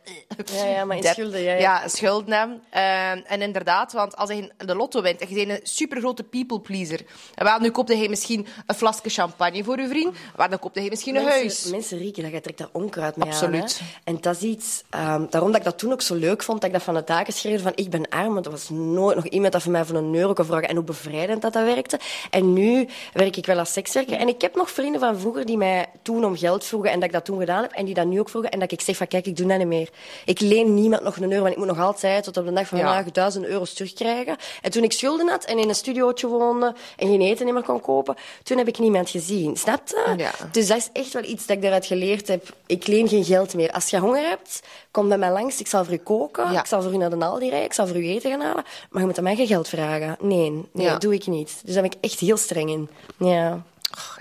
Ja, 0.54 0.66
ja, 0.66 0.86
maar 0.86 0.96
in 0.96 1.02
Death. 1.02 1.16
schulden, 1.16 1.42
ja. 1.42 2.64
Eh, 2.70 3.32
en 3.32 3.42
inderdaad, 3.42 3.94
want 3.94 4.16
als 4.16 4.30
je 4.30 4.52
de 4.58 4.76
lotto 4.76 5.02
wint 5.02 5.22
en 5.22 5.28
je 5.30 5.46
bent 5.46 5.60
een 5.62 5.68
supergrote 5.68 6.24
people 6.24 6.60
pleaser. 6.60 7.02
En 7.36 7.46
wel, 7.46 7.60
nu 7.60 7.70
koopte 7.72 7.96
hij 7.96 8.08
misschien 8.10 8.48
een 8.66 8.76
flesje 8.76 9.10
champagne 9.10 9.64
voor 9.64 9.80
je 9.80 9.88
vriend, 9.88 10.16
maar 10.38 10.50
dan 10.50 10.60
koopte 10.60 10.80
hij 10.80 10.90
misschien 10.90 11.16
een 11.16 11.26
huis. 11.28 11.66
Mensen, 11.66 11.98
rieken, 11.98 12.24
dat 12.24 12.32
je 12.32 12.42
trekt 12.42 12.58
daar 12.58 12.70
onkruid 12.72 13.16
mee 13.16 13.28
Absoluut. 13.30 13.80
aan. 13.82 13.88
En 14.04 14.18
dat 14.22 14.36
is 14.36 14.42
iets... 14.42 14.84
ehm, 14.90 15.26
daarom 15.30 15.52
dat 15.52 15.60
ik 15.60 15.66
dat 15.66 15.78
toen 15.78 15.92
ook 15.92 16.02
zo 16.02 16.16
leuk 16.16 16.44
vond, 16.44 16.62
dat 16.62 16.70
ik 16.70 16.76
dat 16.76 16.84
van 16.86 16.94
de 16.94 17.04
daken 17.04 17.34
schreef 17.34 17.62
van 17.62 17.72
ik 17.76 17.90
ben 17.90 18.10
arm, 18.10 18.34
want 18.34 18.46
er 18.46 18.52
was 18.52 18.70
nooit 18.70 19.16
nog 19.16 19.26
iemand 19.26 19.54
dat 19.54 19.62
voor 19.62 19.72
mij 19.72 19.86
voor 19.86 19.96
een 19.98 20.16
euro 20.16 20.34
kon 20.34 20.46
vragen. 20.46 20.68
En 20.70 20.76
hoe 20.76 20.84
bevrijdend 20.84 21.42
dat 21.42 21.54
dat 21.54 21.64
werkte. 21.64 22.00
En 22.30 22.54
nu 22.54 22.88
werk 23.14 23.36
ik 23.38 23.46
wel 23.46 23.60
als 23.60 23.74
sekswerker. 23.74 24.18
En 24.18 24.28
ik 24.28 24.42
heb 24.42 24.56
nog 24.56 24.72
vrienden 24.72 25.00
van 25.02 25.20
vroeger 25.20 25.46
die 25.46 25.58
mij 25.58 25.86
toen 26.02 26.26
om 26.26 26.38
geld 26.38 26.66
vroegen 26.66 26.92
en 26.92 26.96
dat 27.00 27.08
ik 27.08 27.14
dat 27.14 27.19
toen 27.22 27.40
gedaan 27.40 27.62
heb. 27.62 27.72
En 27.72 27.86
die 27.86 27.94
dat 27.94 28.06
nu 28.06 28.20
ook 28.20 28.30
vroegen. 28.30 28.52
En 28.52 28.60
dat 28.60 28.72
ik 28.72 28.82
zeg 28.82 28.98
van 28.98 29.08
kijk, 29.08 29.26
ik 29.26 29.36
doe 29.38 29.48
dat 29.48 29.58
niet 29.58 29.68
meer. 29.68 29.90
Ik 30.26 30.40
leen 30.40 30.74
niemand 30.74 31.04
nog 31.04 31.16
een 31.18 31.24
euro, 31.32 31.40
want 31.42 31.52
ik 31.52 31.58
moet 31.58 31.68
nog 31.68 31.80
altijd 31.80 32.24
tot 32.24 32.38
op 32.38 32.46
de 32.46 32.54
dag 32.54 32.68
van 32.68 32.78
Ja. 32.78 32.86
vandaag 32.86 33.12
duizend 33.12 33.46
euro's 33.46 33.74
terugkrijgen. 33.74 34.38
En 34.62 34.72
toen 34.72 34.84
ik 34.84 34.92
schulden 34.92 35.28
had 35.30 35.44
en 35.46 35.58
in 35.60 35.70
een 35.70 35.76
studiootje 35.76 36.28
woonde 36.28 36.74
en 36.98 37.08
geen 37.08 37.22
eten 37.22 37.54
meer 37.54 37.64
kon 37.64 37.82
kopen, 37.82 38.16
toen 38.44 38.58
heb 38.58 38.68
ik 38.68 38.80
niemand 38.80 39.10
gezien. 39.10 39.58
Snap 39.58 39.82
je? 39.86 40.14
Ja. 40.18 40.32
Dus 40.52 40.68
dat 40.68 40.78
is 40.78 40.90
echt 40.94 41.14
wel 41.14 41.24
iets 41.24 41.46
dat 41.46 41.56
ik 41.56 41.62
daaruit 41.62 41.86
geleerd 41.86 42.28
heb. 42.28 42.54
Ik 42.66 42.88
leen 42.88 43.08
geen 43.08 43.24
geld 43.24 43.54
meer. 43.54 43.72
Als 43.72 43.90
je 43.90 44.00
honger 44.00 44.28
hebt, 44.30 44.62
kom 44.92 45.08
bij 45.08 45.18
mij 45.18 45.32
langs. 45.32 45.60
Ik 45.60 45.68
zal 45.68 45.84
voor 45.86 45.94
u 45.94 45.98
koken. 45.98 46.52
Ja. 46.52 46.60
Ik 46.60 46.66
zal 46.66 46.82
voor 46.82 46.94
u 46.94 46.98
naar 46.98 47.10
de 47.10 47.26
Aldi 47.26 47.48
rijden. 47.50 47.66
Ik 47.68 47.74
zal 47.74 47.88
voor 47.88 47.98
u 47.98 48.08
eten 48.08 48.32
gaan 48.32 48.42
halen. 48.42 48.64
Maar 48.90 49.02
je 49.02 49.08
moet 49.08 49.18
aan 49.18 49.24
mij 49.24 49.36
geen 49.36 49.48
geld 49.48 49.68
vragen. 49.68 50.18
Nee, 50.20 50.50
nee 50.50 50.86
Ja. 50.86 50.92
dat 50.92 51.02
doe 51.02 51.14
ik 51.14 51.28
niet. 51.28 51.62
Dus 51.66 51.74
daar 51.74 51.84
ben 51.84 51.92
ik 51.92 51.98
echt 52.02 52.20
heel 52.20 52.38
streng 52.38 52.70
in. 52.70 52.90
Ja. 53.18 53.62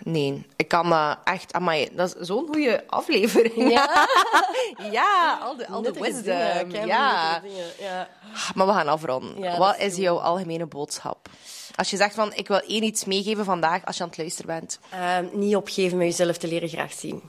Nee, 0.03 0.47
ik 0.57 0.69
kan 0.69 0.93
eh, 0.93 1.13
echt... 1.25 1.53
Amai, 1.53 1.89
dat 1.93 2.17
is 2.17 2.27
zo'n 2.27 2.47
goede 2.47 2.85
aflevering. 2.87 3.71
Ja? 3.73 4.07
ja, 4.99 5.39
al 5.43 5.57
de, 5.57 5.69
al 5.69 5.83
de 5.83 5.93
wisdom. 5.93 6.23
dingen, 6.23 6.87
ja. 6.87 7.43
ja. 7.79 8.09
Maar 8.55 8.67
we 8.67 8.73
gaan 8.73 8.89
afronden. 8.89 9.39
Ja, 9.39 9.59
Wat 9.59 9.79
is 9.79 9.89
is 9.89 9.97
jouw 9.97 10.19
algemene 10.19 10.67
boodschap? 10.67 11.29
Als 11.75 11.91
je 11.91 11.97
zegt 11.97 12.15
van, 12.15 12.33
ik 12.35 12.49
wil 12.49 12.61
één 12.61 12.83
iets 12.83 13.05
meegeven 13.05 13.45
vandaag 13.45 13.85
als 13.85 13.97
je 13.97 14.03
aan 14.03 14.09
het 14.09 14.19
luisteren 14.19 14.55
bent. 14.55 14.79
Ehm, 14.91 15.25
niet 15.33 15.57
opgeven 15.57 15.99
met 15.99 16.07
jezelf 16.07 16.37
te 16.37 16.49
leren 16.49 16.69
graag 16.69 16.93
zien. 16.93 17.23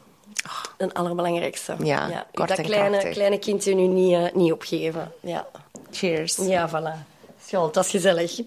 Het 0.78 0.94
allerbelangrijkste. 0.94 1.76
Ja, 1.80 2.26
kort 2.34 2.50
dat 2.50 2.58
en 2.58 2.64
kleine, 2.64 2.90
krachtig. 2.90 3.14
kleine 3.14 3.40
kindje 3.40 3.76
nu 3.76 3.88
niet, 3.88 4.14
eh, 4.14 4.34
niet 4.34 4.52
opgeven. 4.52 5.12
Ja. 5.22 5.48
Cheers. 5.92 6.36
ja, 6.36 6.70
voilà. 6.70 7.19
School, 7.50 7.72
dat 7.72 7.86
is 7.86 7.90
gezellig. 7.90 8.40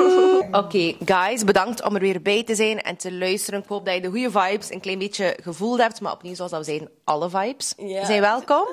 Oké, 0.62 0.94
guys, 1.04 1.44
bedankt 1.44 1.82
om 1.84 1.94
er 1.94 2.00
weer 2.00 2.22
bij 2.22 2.44
te 2.44 2.54
zijn 2.54 2.82
en 2.82 2.96
te 2.96 3.12
luisteren. 3.12 3.60
Ik 3.60 3.68
hoop 3.68 3.84
dat 3.84 3.94
je 3.94 4.00
de 4.00 4.08
goede 4.08 4.30
vibes 4.30 4.70
een 4.70 4.80
klein 4.80 4.98
beetje 4.98 5.36
gevoeld 5.42 5.78
hebt. 5.80 6.00
Maar 6.00 6.12
opnieuw, 6.12 6.34
zoals 6.34 6.50
dat 6.50 6.60
we 6.60 6.66
zeiden, 6.66 6.90
alle 7.04 7.30
vibes 7.30 7.74
Ja. 7.76 8.04
zijn 8.04 8.20
welkom. 8.20 8.66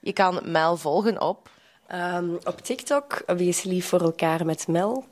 Je 0.00 0.12
kan 0.12 0.40
Mel 0.44 0.76
volgen 0.76 1.20
op... 1.20 1.50
Ehm, 1.86 2.34
op 2.44 2.60
TikTok, 2.60 3.22
wees 3.26 3.62
lief 3.62 3.86
voor 3.88 4.00
elkaar 4.00 4.46
met 4.46 4.68
Mel. 4.68 5.04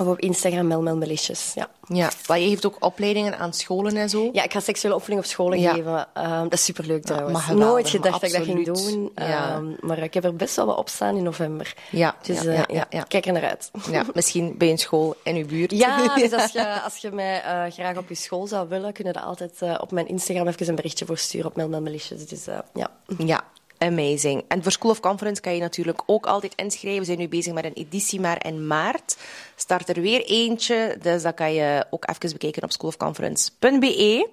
Of 0.00 0.06
op 0.06 0.18
Instagram, 0.18 0.66
Mel 0.66 0.82
Mel 0.82 0.96
Melisjes. 0.96 1.52
Ja. 1.54 1.68
Ja, 1.88 2.10
maar 2.28 2.38
je 2.38 2.48
heeft 2.48 2.66
ook 2.66 2.76
opleidingen 2.84 3.38
aan 3.38 3.52
scholen 3.52 3.96
en 3.96 4.08
zo. 4.08 4.28
ja, 4.32 4.42
ik 4.42 4.52
ga 4.52 4.60
seksuele 4.60 4.94
opvoeding 4.96 5.24
op 5.26 5.30
scholen 5.30 5.60
Ja. 5.60 5.72
geven. 5.74 6.06
Ehm, 6.14 6.42
dat 6.42 6.52
is 6.52 6.64
superleuk 6.64 7.04
trouwens. 7.04 7.40
geweldig, 7.40 7.66
Nooit 7.68 7.88
gedacht 7.88 8.20
dat 8.20 8.30
ik 8.30 8.36
dat 8.36 8.44
ging 8.46 8.64
doen. 8.64 9.10
Ja. 9.14 9.48
Ehm, 9.54 9.64
maar 9.80 9.98
ik 9.98 10.14
heb 10.14 10.24
er 10.24 10.36
best 10.36 10.56
wel 10.56 10.66
wat 10.66 10.76
op 10.76 10.88
staan 10.88 11.16
in 11.16 11.22
november. 11.22 11.74
Ja, 11.90 12.16
Dus 12.22 12.42
ja, 12.42 12.48
eh, 12.50 12.56
ja, 12.56 12.64
ja, 12.66 12.66
ja, 12.68 12.86
ja. 12.90 13.02
kijk 13.02 13.26
er 13.26 13.32
naar 13.32 13.48
uit. 13.48 13.70
Ja, 13.90 14.04
misschien 14.14 14.54
bij 14.58 14.70
een 14.70 14.78
school 14.78 15.16
in 15.22 15.36
uw 15.36 15.46
buurt. 15.46 15.70
Ja, 15.70 16.14
dus 16.14 16.32
als 16.32 16.52
je, 16.52 16.80
als 16.82 16.96
je 16.96 17.10
mij 17.10 17.42
eh, 17.42 17.72
graag 17.72 17.96
op 17.96 18.08
je 18.08 18.14
school 18.14 18.46
zou 18.46 18.68
willen, 18.68 18.92
kun 18.92 19.04
je 19.06 19.12
dat 19.12 19.22
altijd 19.22 19.62
eh, 19.62 19.74
op 19.80 19.90
mijn 19.90 20.08
Instagram 20.08 20.46
even 20.48 20.68
een 20.68 20.74
berichtje 20.74 21.06
voor 21.06 21.18
sturen 21.18 21.46
op 21.46 21.56
Mel 21.56 21.68
Mel 21.68 21.80
Melisjes. 21.80 22.26
Dus 22.26 22.44
ja. 22.74 22.90
Ja, 23.16 23.44
amazing. 23.78 24.44
En 24.48 24.62
voor 24.62 24.72
School 24.72 24.90
of 24.90 25.00
Conference 25.00 25.40
kan 25.40 25.54
je 25.54 25.60
natuurlijk 25.60 26.02
ook 26.06 26.26
altijd 26.26 26.54
inschrijven. 26.54 27.00
We 27.00 27.06
zijn 27.06 27.18
nu 27.18 27.28
bezig 27.28 27.52
met 27.52 27.64
een 27.64 27.72
editie, 27.72 28.20
maar 28.20 28.46
in 28.46 28.66
maart 28.66 29.16
start 29.56 29.88
er 29.88 30.00
weer 30.00 30.24
eentje. 30.24 30.96
Dus 31.02 31.22
dat 31.22 31.34
kan 31.34 31.52
je 31.52 31.86
ook 31.90 32.08
even 32.08 32.32
bekijken 32.32 32.62
op 32.62 32.72
schoolofconference.be. 32.72 34.28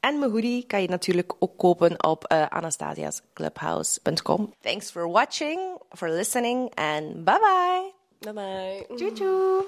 En 0.00 0.18
mijn 0.18 0.30
hoodie 0.30 0.64
kan 0.66 0.82
je 0.82 0.88
natuurlijk 0.88 1.32
ook 1.38 1.56
kopen 1.56 2.04
op 2.04 2.24
eh, 2.24 2.46
anastasiasclubhouse.com. 2.46 4.52
Thanks 4.60 4.90
for 4.90 5.10
watching, 5.10 5.60
for 5.90 6.10
listening, 6.10 6.74
and 6.74 7.24
bye 7.24 7.38
bye. 7.38 7.92
Bye 8.18 8.32
bye. 8.32 8.86
Tjoe 8.96 9.12
tjoe. 9.12 9.64